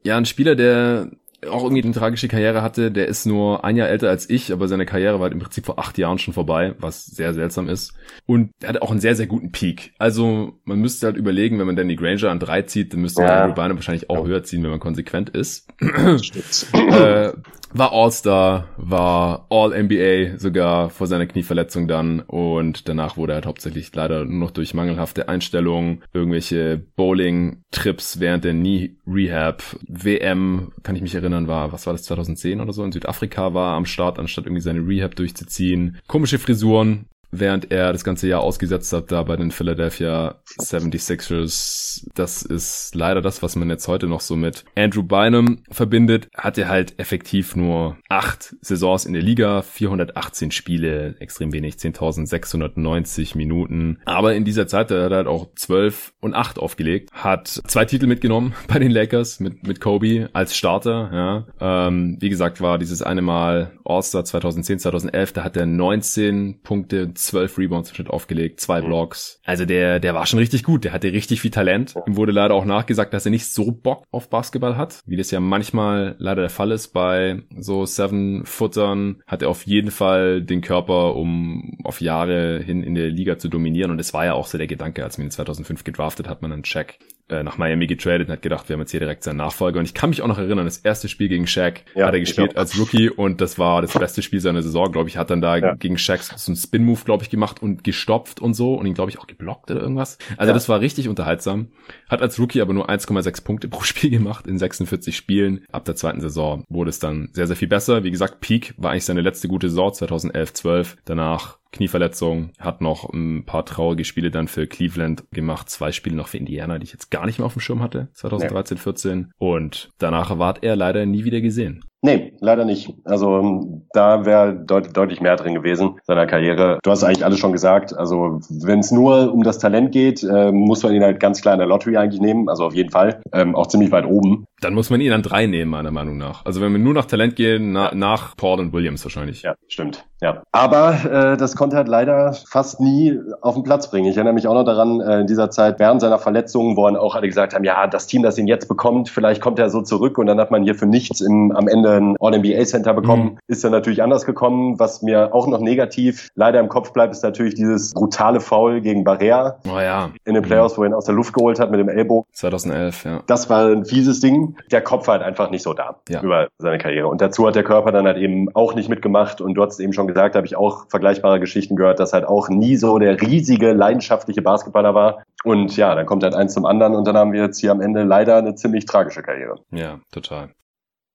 Ja, 0.02 0.16
ein 0.16 0.26
Spieler, 0.26 0.54
der 0.54 1.10
auch 1.48 1.62
irgendwie 1.62 1.82
eine 1.82 1.92
tragische 1.92 2.28
Karriere 2.28 2.62
hatte. 2.62 2.90
Der 2.90 3.06
ist 3.06 3.26
nur 3.26 3.64
ein 3.64 3.76
Jahr 3.76 3.88
älter 3.88 4.08
als 4.08 4.28
ich, 4.28 4.52
aber 4.52 4.68
seine 4.68 4.86
Karriere 4.86 5.14
war 5.14 5.24
halt 5.24 5.32
im 5.32 5.38
Prinzip 5.40 5.66
vor 5.66 5.78
acht 5.78 5.98
Jahren 5.98 6.18
schon 6.18 6.34
vorbei, 6.34 6.74
was 6.78 7.06
sehr 7.06 7.34
seltsam 7.34 7.68
ist. 7.68 7.94
Und 8.26 8.50
er 8.60 8.70
hatte 8.70 8.82
auch 8.82 8.90
einen 8.90 9.00
sehr, 9.00 9.14
sehr 9.14 9.26
guten 9.26 9.52
Peak. 9.52 9.92
Also 9.98 10.54
man 10.64 10.80
müsste 10.80 11.06
halt 11.06 11.16
überlegen, 11.16 11.58
wenn 11.58 11.66
man 11.66 11.76
Danny 11.76 11.96
Granger 11.96 12.30
an 12.30 12.40
drei 12.40 12.62
zieht, 12.62 12.92
dann 12.92 13.00
müsste 13.00 13.22
ja. 13.22 13.44
Andrew 13.44 13.54
Bynum 13.54 13.76
wahrscheinlich 13.76 14.10
auch 14.10 14.24
ja. 14.24 14.26
höher 14.26 14.42
ziehen, 14.42 14.62
wenn 14.62 14.70
man 14.70 14.80
konsequent 14.80 15.30
ist. 15.30 15.68
äh, 15.80 17.32
war 17.72 17.92
All-Star, 17.92 18.68
war 18.76 19.46
All-NBA 19.50 20.38
sogar 20.38 20.90
vor 20.90 21.06
seiner 21.06 21.26
Knieverletzung 21.26 21.88
dann. 21.88 22.20
Und 22.20 22.88
danach 22.88 23.16
wurde 23.16 23.32
er 23.32 23.36
halt 23.36 23.46
hauptsächlich 23.46 23.94
leider 23.94 24.24
nur 24.24 24.38
noch 24.38 24.50
durch 24.50 24.74
mangelhafte 24.74 25.28
Einstellungen, 25.28 26.02
irgendwelche 26.12 26.82
Bowling-Trips 26.96 28.20
während 28.20 28.44
der 28.44 28.52
Knee-Rehab, 28.52 29.62
WM, 29.88 30.72
kann 30.82 30.96
ich 30.96 31.02
mich 31.02 31.14
erinnern, 31.14 31.48
war, 31.48 31.72
was 31.72 31.86
war 31.86 31.92
das, 31.92 32.04
2010 32.04 32.60
oder 32.60 32.72
so, 32.72 32.84
in 32.84 32.92
Südafrika 32.92 33.54
war 33.54 33.76
am 33.76 33.86
Start, 33.86 34.18
anstatt 34.18 34.46
irgendwie 34.46 34.62
seine 34.62 34.86
Rehab 34.86 35.16
durchzuziehen. 35.16 35.98
Komische 36.06 36.38
Frisuren, 36.38 37.06
während 37.40 37.70
er 37.70 37.92
das 37.92 38.04
ganze 38.04 38.28
Jahr 38.28 38.40
ausgesetzt 38.40 38.92
hat, 38.92 39.10
da 39.12 39.22
bei 39.22 39.36
den 39.36 39.50
Philadelphia 39.50 40.36
76ers. 40.58 42.06
Das 42.14 42.42
ist 42.42 42.94
leider 42.94 43.22
das, 43.22 43.42
was 43.42 43.56
man 43.56 43.70
jetzt 43.70 43.88
heute 43.88 44.06
noch 44.06 44.20
so 44.20 44.36
mit 44.36 44.64
Andrew 44.76 45.02
Bynum 45.02 45.62
verbindet. 45.70 46.28
Hat 46.36 46.58
er 46.58 46.68
halt 46.68 46.98
effektiv 46.98 47.56
nur 47.56 47.96
acht 48.08 48.54
Saisons 48.60 49.04
in 49.04 49.12
der 49.12 49.22
Liga, 49.22 49.62
418 49.62 50.50
Spiele, 50.50 51.16
extrem 51.20 51.52
wenig, 51.52 51.76
10.690 51.76 53.36
Minuten. 53.36 53.98
Aber 54.04 54.34
in 54.34 54.44
dieser 54.44 54.66
Zeit 54.66 54.90
hat 54.90 55.10
er 55.10 55.10
halt 55.10 55.26
auch 55.26 55.48
12 55.54 56.12
und 56.20 56.34
8 56.34 56.58
aufgelegt, 56.58 57.10
hat 57.12 57.48
zwei 57.48 57.84
Titel 57.84 58.06
mitgenommen 58.06 58.54
bei 58.68 58.78
den 58.78 58.90
Lakers 58.90 59.40
mit, 59.40 59.66
mit 59.66 59.80
Kobe 59.80 60.28
als 60.32 60.56
Starter, 60.56 61.10
ja. 61.12 61.86
Ähm, 61.88 62.16
wie 62.20 62.28
gesagt, 62.28 62.60
war 62.60 62.78
dieses 62.78 63.02
eine 63.02 63.22
Mal 63.22 63.72
All-Star 63.84 64.24
2010, 64.24 64.80
2011, 64.80 65.32
da 65.32 65.44
hat 65.44 65.56
er 65.56 65.66
19 65.66 66.60
Punkte, 66.62 67.14
12 67.26 67.58
Rebounds 67.58 67.90
im 67.90 67.96
Schnitt 67.96 68.10
aufgelegt, 68.10 68.60
zwei 68.60 68.80
mhm. 68.80 68.86
Blocks. 68.86 69.40
Also 69.44 69.64
der, 69.64 70.00
der 70.00 70.14
war 70.14 70.26
schon 70.26 70.38
richtig 70.38 70.62
gut. 70.62 70.84
Der 70.84 70.92
hatte 70.92 71.12
richtig 71.12 71.40
viel 71.40 71.50
Talent. 71.50 71.94
Ihm 72.06 72.16
wurde 72.16 72.32
leider 72.32 72.54
auch 72.54 72.64
nachgesagt, 72.64 73.12
dass 73.12 73.24
er 73.24 73.30
nicht 73.30 73.46
so 73.46 73.72
Bock 73.72 74.04
auf 74.10 74.30
Basketball 74.30 74.76
hat, 74.76 75.00
wie 75.06 75.16
das 75.16 75.30
ja 75.30 75.40
manchmal 75.40 76.16
leider 76.18 76.42
der 76.42 76.50
Fall 76.50 76.70
ist 76.70 76.88
bei 76.88 77.42
so 77.58 77.84
Seven-Footern. 77.86 79.22
Hat 79.26 79.42
er 79.42 79.48
auf 79.48 79.66
jeden 79.66 79.90
Fall 79.90 80.42
den 80.42 80.60
Körper, 80.60 81.16
um 81.16 81.78
auf 81.84 82.00
Jahre 82.00 82.60
hin 82.60 82.82
in 82.82 82.94
der 82.94 83.08
Liga 83.08 83.38
zu 83.38 83.48
dominieren. 83.48 83.90
Und 83.90 84.00
es 84.00 84.14
war 84.14 84.24
ja 84.24 84.34
auch 84.34 84.46
so 84.46 84.58
der 84.58 84.66
Gedanke, 84.66 85.04
als 85.04 85.18
man 85.18 85.28
ihn 85.28 85.30
2005 85.30 85.84
gedraftet 85.84 86.28
hat, 86.28 86.42
man 86.42 86.52
einen 86.52 86.62
Check 86.62 86.98
äh, 87.28 87.42
nach 87.42 87.58
Miami 87.58 87.86
getradet 87.86 88.28
und 88.28 88.32
hat 88.32 88.42
gedacht, 88.42 88.68
wir 88.68 88.74
haben 88.74 88.80
jetzt 88.80 88.92
hier 88.92 89.00
direkt 89.00 89.24
seinen 89.24 89.38
Nachfolger. 89.38 89.80
Und 89.80 89.84
ich 89.84 89.94
kann 89.94 90.10
mich 90.10 90.22
auch 90.22 90.28
noch 90.28 90.38
erinnern, 90.38 90.64
das 90.64 90.78
erste 90.78 91.08
Spiel 91.08 91.28
gegen 91.28 91.46
Shaq 91.46 91.84
ja, 91.94 92.06
hat 92.06 92.14
er 92.14 92.20
gespielt 92.20 92.56
als 92.56 92.78
Rookie 92.78 93.10
und 93.10 93.40
das 93.40 93.58
war 93.58 93.82
das 93.82 93.92
beste 93.92 94.22
Spiel 94.22 94.40
seiner 94.40 94.62
Saison, 94.62 94.92
glaube 94.92 95.08
ich. 95.08 95.16
Hat 95.16 95.30
dann 95.30 95.40
da 95.40 95.56
ja. 95.56 95.74
gegen 95.74 95.98
Shaq 95.98 96.22
so 96.22 96.50
einen 96.50 96.56
Spin-Move, 96.56 97.00
glaube 97.04 97.24
ich, 97.24 97.30
gemacht 97.30 97.62
und 97.62 97.84
gestopft 97.84 98.40
und 98.40 98.54
so 98.54 98.74
und 98.74 98.86
ihn, 98.86 98.94
glaube 98.94 99.10
ich, 99.10 99.18
auch 99.18 99.26
geblockt 99.26 99.70
oder 99.70 99.80
irgendwas. 99.80 100.18
Also 100.36 100.50
ja. 100.50 100.54
das 100.54 100.68
war 100.68 100.80
richtig 100.80 101.08
unterhaltsam. 101.08 101.68
Hat 102.08 102.22
als 102.22 102.38
Rookie 102.38 102.60
aber 102.60 102.72
nur 102.72 102.88
1,6 102.88 103.44
Punkte 103.44 103.68
pro 103.68 103.82
Spiel 103.82 104.10
gemacht 104.10 104.46
in 104.46 104.58
46 104.58 105.16
Spielen. 105.16 105.64
Ab 105.72 105.84
der 105.84 105.96
zweiten 105.96 106.20
Saison 106.20 106.64
wurde 106.68 106.90
es 106.90 106.98
dann 106.98 107.30
sehr, 107.32 107.46
sehr 107.46 107.56
viel 107.56 107.68
besser. 107.68 108.04
Wie 108.04 108.10
gesagt, 108.10 108.40
Peak 108.40 108.74
war 108.76 108.92
eigentlich 108.92 109.04
seine 109.04 109.20
letzte 109.20 109.48
gute 109.48 109.68
Saison 109.68 109.92
2011, 109.92 110.52
12. 110.54 110.96
Danach 111.04 111.58
Knieverletzung, 111.76 112.50
hat 112.58 112.80
noch 112.80 113.12
ein 113.12 113.44
paar 113.44 113.64
traurige 113.64 114.04
Spiele 114.04 114.30
dann 114.30 114.48
für 114.48 114.66
Cleveland 114.66 115.24
gemacht, 115.30 115.70
zwei 115.70 115.92
Spiele 115.92 116.16
noch 116.16 116.28
für 116.28 116.38
Indiana, 116.38 116.78
die 116.78 116.84
ich 116.84 116.92
jetzt 116.92 117.10
gar 117.10 117.26
nicht 117.26 117.38
mehr 117.38 117.46
auf 117.46 117.54
dem 117.54 117.60
Schirm 117.60 117.82
hatte, 117.82 118.08
2013, 118.14 118.78
14 118.78 119.32
und 119.38 119.90
danach 119.98 120.38
ward 120.38 120.62
er 120.62 120.76
leider 120.76 121.06
nie 121.06 121.24
wieder 121.24 121.40
gesehen. 121.40 121.84
Nee, 122.02 122.34
leider 122.40 122.64
nicht. 122.64 122.94
Also 123.04 123.82
da 123.92 124.24
wäre 124.24 124.54
deut 124.54 124.96
deutlich 124.96 125.20
mehr 125.20 125.34
drin 125.34 125.54
gewesen 125.54 125.98
seiner 126.04 126.26
Karriere. 126.26 126.78
Du 126.84 126.90
hast 126.92 127.02
eigentlich 127.02 127.24
alles 127.24 127.40
schon 127.40 127.50
gesagt. 127.50 127.96
Also 127.96 128.38
wenn 128.62 128.78
es 128.78 128.92
nur 128.92 129.32
um 129.32 129.42
das 129.42 129.58
Talent 129.58 129.90
geht, 129.90 130.22
äh, 130.22 130.52
muss 130.52 130.84
man 130.84 130.94
ihn 130.94 131.02
halt 131.02 131.18
ganz 131.18 131.40
klar 131.40 131.54
in 131.54 131.58
der 131.58 131.66
Lottery 131.66 131.96
eigentlich 131.96 132.20
nehmen. 132.20 132.48
Also 132.48 132.64
auf 132.64 132.74
jeden 132.74 132.90
Fall. 132.90 133.20
Ähm, 133.32 133.56
auch 133.56 133.66
ziemlich 133.66 133.90
weit 133.90 134.06
oben. 134.06 134.46
Dann 134.60 134.74
muss 134.74 134.88
man 134.90 135.00
ihn 135.00 135.12
an 135.12 135.22
drei 135.22 135.46
nehmen, 135.46 135.70
meiner 135.70 135.90
Meinung 135.90 136.16
nach. 136.16 136.44
Also 136.44 136.60
wenn 136.60 136.72
wir 136.72 136.78
nur 136.78 136.94
nach 136.94 137.04
Talent 137.04 137.36
gehen, 137.36 137.72
na 137.72 137.94
nach 137.94 138.36
Paul 138.36 138.60
und 138.60 138.72
Williams 138.72 139.04
wahrscheinlich. 139.04 139.42
Ja, 139.42 139.54
stimmt. 139.68 140.04
Ja. 140.22 140.42
Aber 140.50 140.94
äh, 141.04 141.36
das 141.36 141.56
konnte 141.56 141.76
halt 141.76 141.88
leider 141.88 142.32
fast 142.32 142.80
nie 142.80 143.18
auf 143.42 143.54
den 143.54 143.64
Platz 143.64 143.90
bringen. 143.90 144.08
Ich 144.08 144.16
erinnere 144.16 144.32
mich 144.32 144.48
auch 144.48 144.54
noch 144.54 144.64
daran, 144.64 145.00
äh, 145.00 145.20
in 145.20 145.26
dieser 145.26 145.50
Zeit 145.50 145.78
während 145.78 146.00
seiner 146.00 146.18
Verletzungen, 146.18 146.76
wo 146.76 146.86
dann 146.86 146.96
auch 146.96 147.14
alle 147.14 147.26
gesagt 147.26 147.54
haben, 147.54 147.64
ja, 147.64 147.86
das 147.86 148.06
Team, 148.06 148.22
das 148.22 148.38
ihn 148.38 148.46
jetzt 148.46 148.66
bekommt, 148.66 149.10
vielleicht 149.10 149.42
kommt 149.42 149.58
er 149.58 149.68
so 149.68 149.82
zurück 149.82 150.16
und 150.16 150.26
dann 150.26 150.40
hat 150.40 150.50
man 150.50 150.62
hier 150.62 150.74
für 150.74 150.86
nichts 150.86 151.20
im, 151.20 151.52
am 151.52 151.68
Ende 151.68 151.96
ein 151.96 152.16
All-NBA-Center 152.18 152.94
bekommen. 152.94 153.24
Mhm. 153.24 153.38
Ist 153.46 153.62
dann 153.62 153.72
natürlich 153.72 154.02
anders 154.02 154.24
gekommen. 154.24 154.78
Was 154.78 155.02
mir 155.02 155.34
auch 155.34 155.46
noch 155.46 155.60
negativ 155.60 156.28
leider 156.34 156.60
im 156.60 156.70
Kopf 156.70 156.94
bleibt, 156.94 157.12
ist 157.12 157.22
natürlich 157.22 157.54
dieses 157.54 157.92
brutale 157.92 158.40
Foul 158.40 158.80
gegen 158.80 159.04
Barrea 159.04 159.58
oh, 159.68 159.78
ja. 159.78 160.10
in 160.24 160.32
den 160.32 160.42
Playoffs, 160.42 160.74
mhm. 160.74 160.78
wo 160.78 160.84
er 160.84 160.90
ihn 160.90 160.94
aus 160.94 161.04
der 161.04 161.14
Luft 161.14 161.34
geholt 161.34 161.60
hat 161.60 161.70
mit 161.70 161.78
dem 161.78 161.90
Ellbogen. 161.90 162.26
2011, 162.32 163.04
ja. 163.04 163.22
Das 163.26 163.50
war 163.50 163.66
ein 163.66 163.84
fieses 163.84 164.20
Ding. 164.20 164.45
Der 164.70 164.80
Kopf 164.80 165.06
war 165.06 165.14
halt 165.14 165.22
einfach 165.22 165.50
nicht 165.50 165.62
so 165.62 165.74
da 165.74 166.00
ja. 166.08 166.22
über 166.22 166.48
seine 166.58 166.78
Karriere. 166.78 167.08
Und 167.08 167.20
dazu 167.20 167.46
hat 167.46 167.54
der 167.54 167.64
Körper 167.64 167.92
dann 167.92 168.06
halt 168.06 168.18
eben 168.18 168.54
auch 168.54 168.74
nicht 168.74 168.88
mitgemacht. 168.88 169.40
Und 169.40 169.54
du 169.54 169.62
hast 169.62 169.80
eben 169.80 169.92
schon 169.92 170.06
gesagt, 170.06 170.34
habe 170.34 170.46
ich 170.46 170.56
auch 170.56 170.88
vergleichbare 170.88 171.40
Geschichten 171.40 171.76
gehört, 171.76 172.00
dass 172.00 172.12
halt 172.12 172.24
auch 172.24 172.48
nie 172.48 172.76
so 172.76 172.98
der 172.98 173.20
riesige, 173.20 173.72
leidenschaftliche 173.72 174.42
Basketballer 174.42 174.94
war. 174.94 175.22
Und 175.44 175.76
ja, 175.76 175.94
dann 175.94 176.06
kommt 176.06 176.22
halt 176.22 176.34
eins 176.34 176.54
zum 176.54 176.66
anderen 176.66 176.94
und 176.94 177.06
dann 177.06 177.16
haben 177.16 177.32
wir 177.32 177.42
jetzt 177.42 177.60
hier 177.60 177.70
am 177.70 177.80
Ende 177.80 178.02
leider 178.02 178.36
eine 178.36 178.54
ziemlich 178.54 178.86
tragische 178.86 179.22
Karriere. 179.22 179.60
Ja, 179.70 180.00
total. 180.12 180.50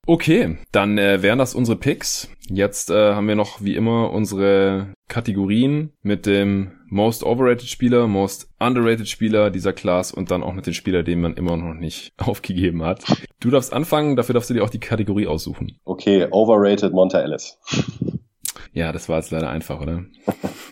Okay, 0.07 0.57
dann 0.71 0.97
äh, 0.97 1.21
wären 1.21 1.37
das 1.37 1.53
unsere 1.53 1.77
Picks. 1.77 2.29
Jetzt 2.49 2.89
äh, 2.89 3.13
haben 3.13 3.27
wir 3.27 3.35
noch 3.35 3.61
wie 3.61 3.75
immer 3.75 4.11
unsere 4.11 4.93
Kategorien 5.07 5.93
mit 6.01 6.25
dem 6.25 6.71
Most 6.93 7.23
Overrated 7.23 7.69
Spieler, 7.69 8.05
Most 8.05 8.49
Underrated 8.59 9.07
Spieler 9.07 9.49
dieser 9.49 9.71
Class 9.71 10.11
und 10.11 10.29
dann 10.29 10.43
auch 10.43 10.51
mit 10.51 10.67
dem 10.67 10.73
Spieler, 10.73 11.03
den 11.03 11.21
man 11.21 11.35
immer 11.35 11.55
noch 11.55 11.73
nicht 11.73 12.11
aufgegeben 12.17 12.83
hat. 12.83 13.05
Du 13.39 13.49
darfst 13.49 13.71
anfangen, 13.71 14.17
dafür 14.17 14.33
darfst 14.33 14.49
du 14.49 14.53
dir 14.53 14.61
auch 14.61 14.69
die 14.69 14.81
Kategorie 14.81 15.25
aussuchen. 15.25 15.79
Okay, 15.85 16.27
Overrated 16.29 16.91
Monta 16.91 17.21
Ellis. 17.21 17.57
Ja, 18.73 18.91
das 18.91 19.07
war 19.07 19.19
jetzt 19.19 19.31
leider 19.31 19.49
einfach, 19.49 19.79
oder? 19.79 20.03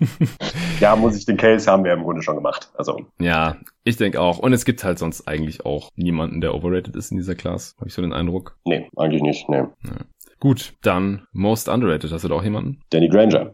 ja, 0.82 0.98
muss 0.98 1.16
ich 1.16 1.26
den 1.26 1.38
Case 1.38 1.72
haben 1.72 1.86
wir 1.86 1.94
im 1.94 2.04
Grunde 2.04 2.22
schon 2.22 2.36
gemacht. 2.36 2.70
Also. 2.74 3.00
Ja, 3.22 3.56
ich 3.86 3.96
denke 3.96 4.20
auch. 4.20 4.40
Und 4.40 4.52
es 4.52 4.66
gibt 4.66 4.84
halt 4.84 5.00
sonst 5.00 5.26
eigentlich 5.26 5.66
auch 5.66 5.90
niemanden, 5.96 6.42
der 6.42 6.54
overrated 6.54 6.98
ist 6.98 7.12
in 7.12 7.18
dieser 7.18 7.36
Class. 7.36 7.76
Habe 7.78 7.88
ich 7.88 7.94
so 7.94 8.02
den 8.02 8.14
Eindruck? 8.14 8.58
Nee, 8.66 8.90
eigentlich 8.98 9.22
nicht, 9.22 9.48
nee. 9.48 9.64
Ja. 9.84 10.06
Gut, 10.42 10.74
dann 10.82 11.28
Most 11.32 11.70
Underrated. 11.70 12.12
Hast 12.12 12.26
du 12.26 12.28
da 12.28 12.36
auch 12.36 12.44
jemanden? 12.44 12.82
Danny 12.90 13.08
Granger. 13.08 13.54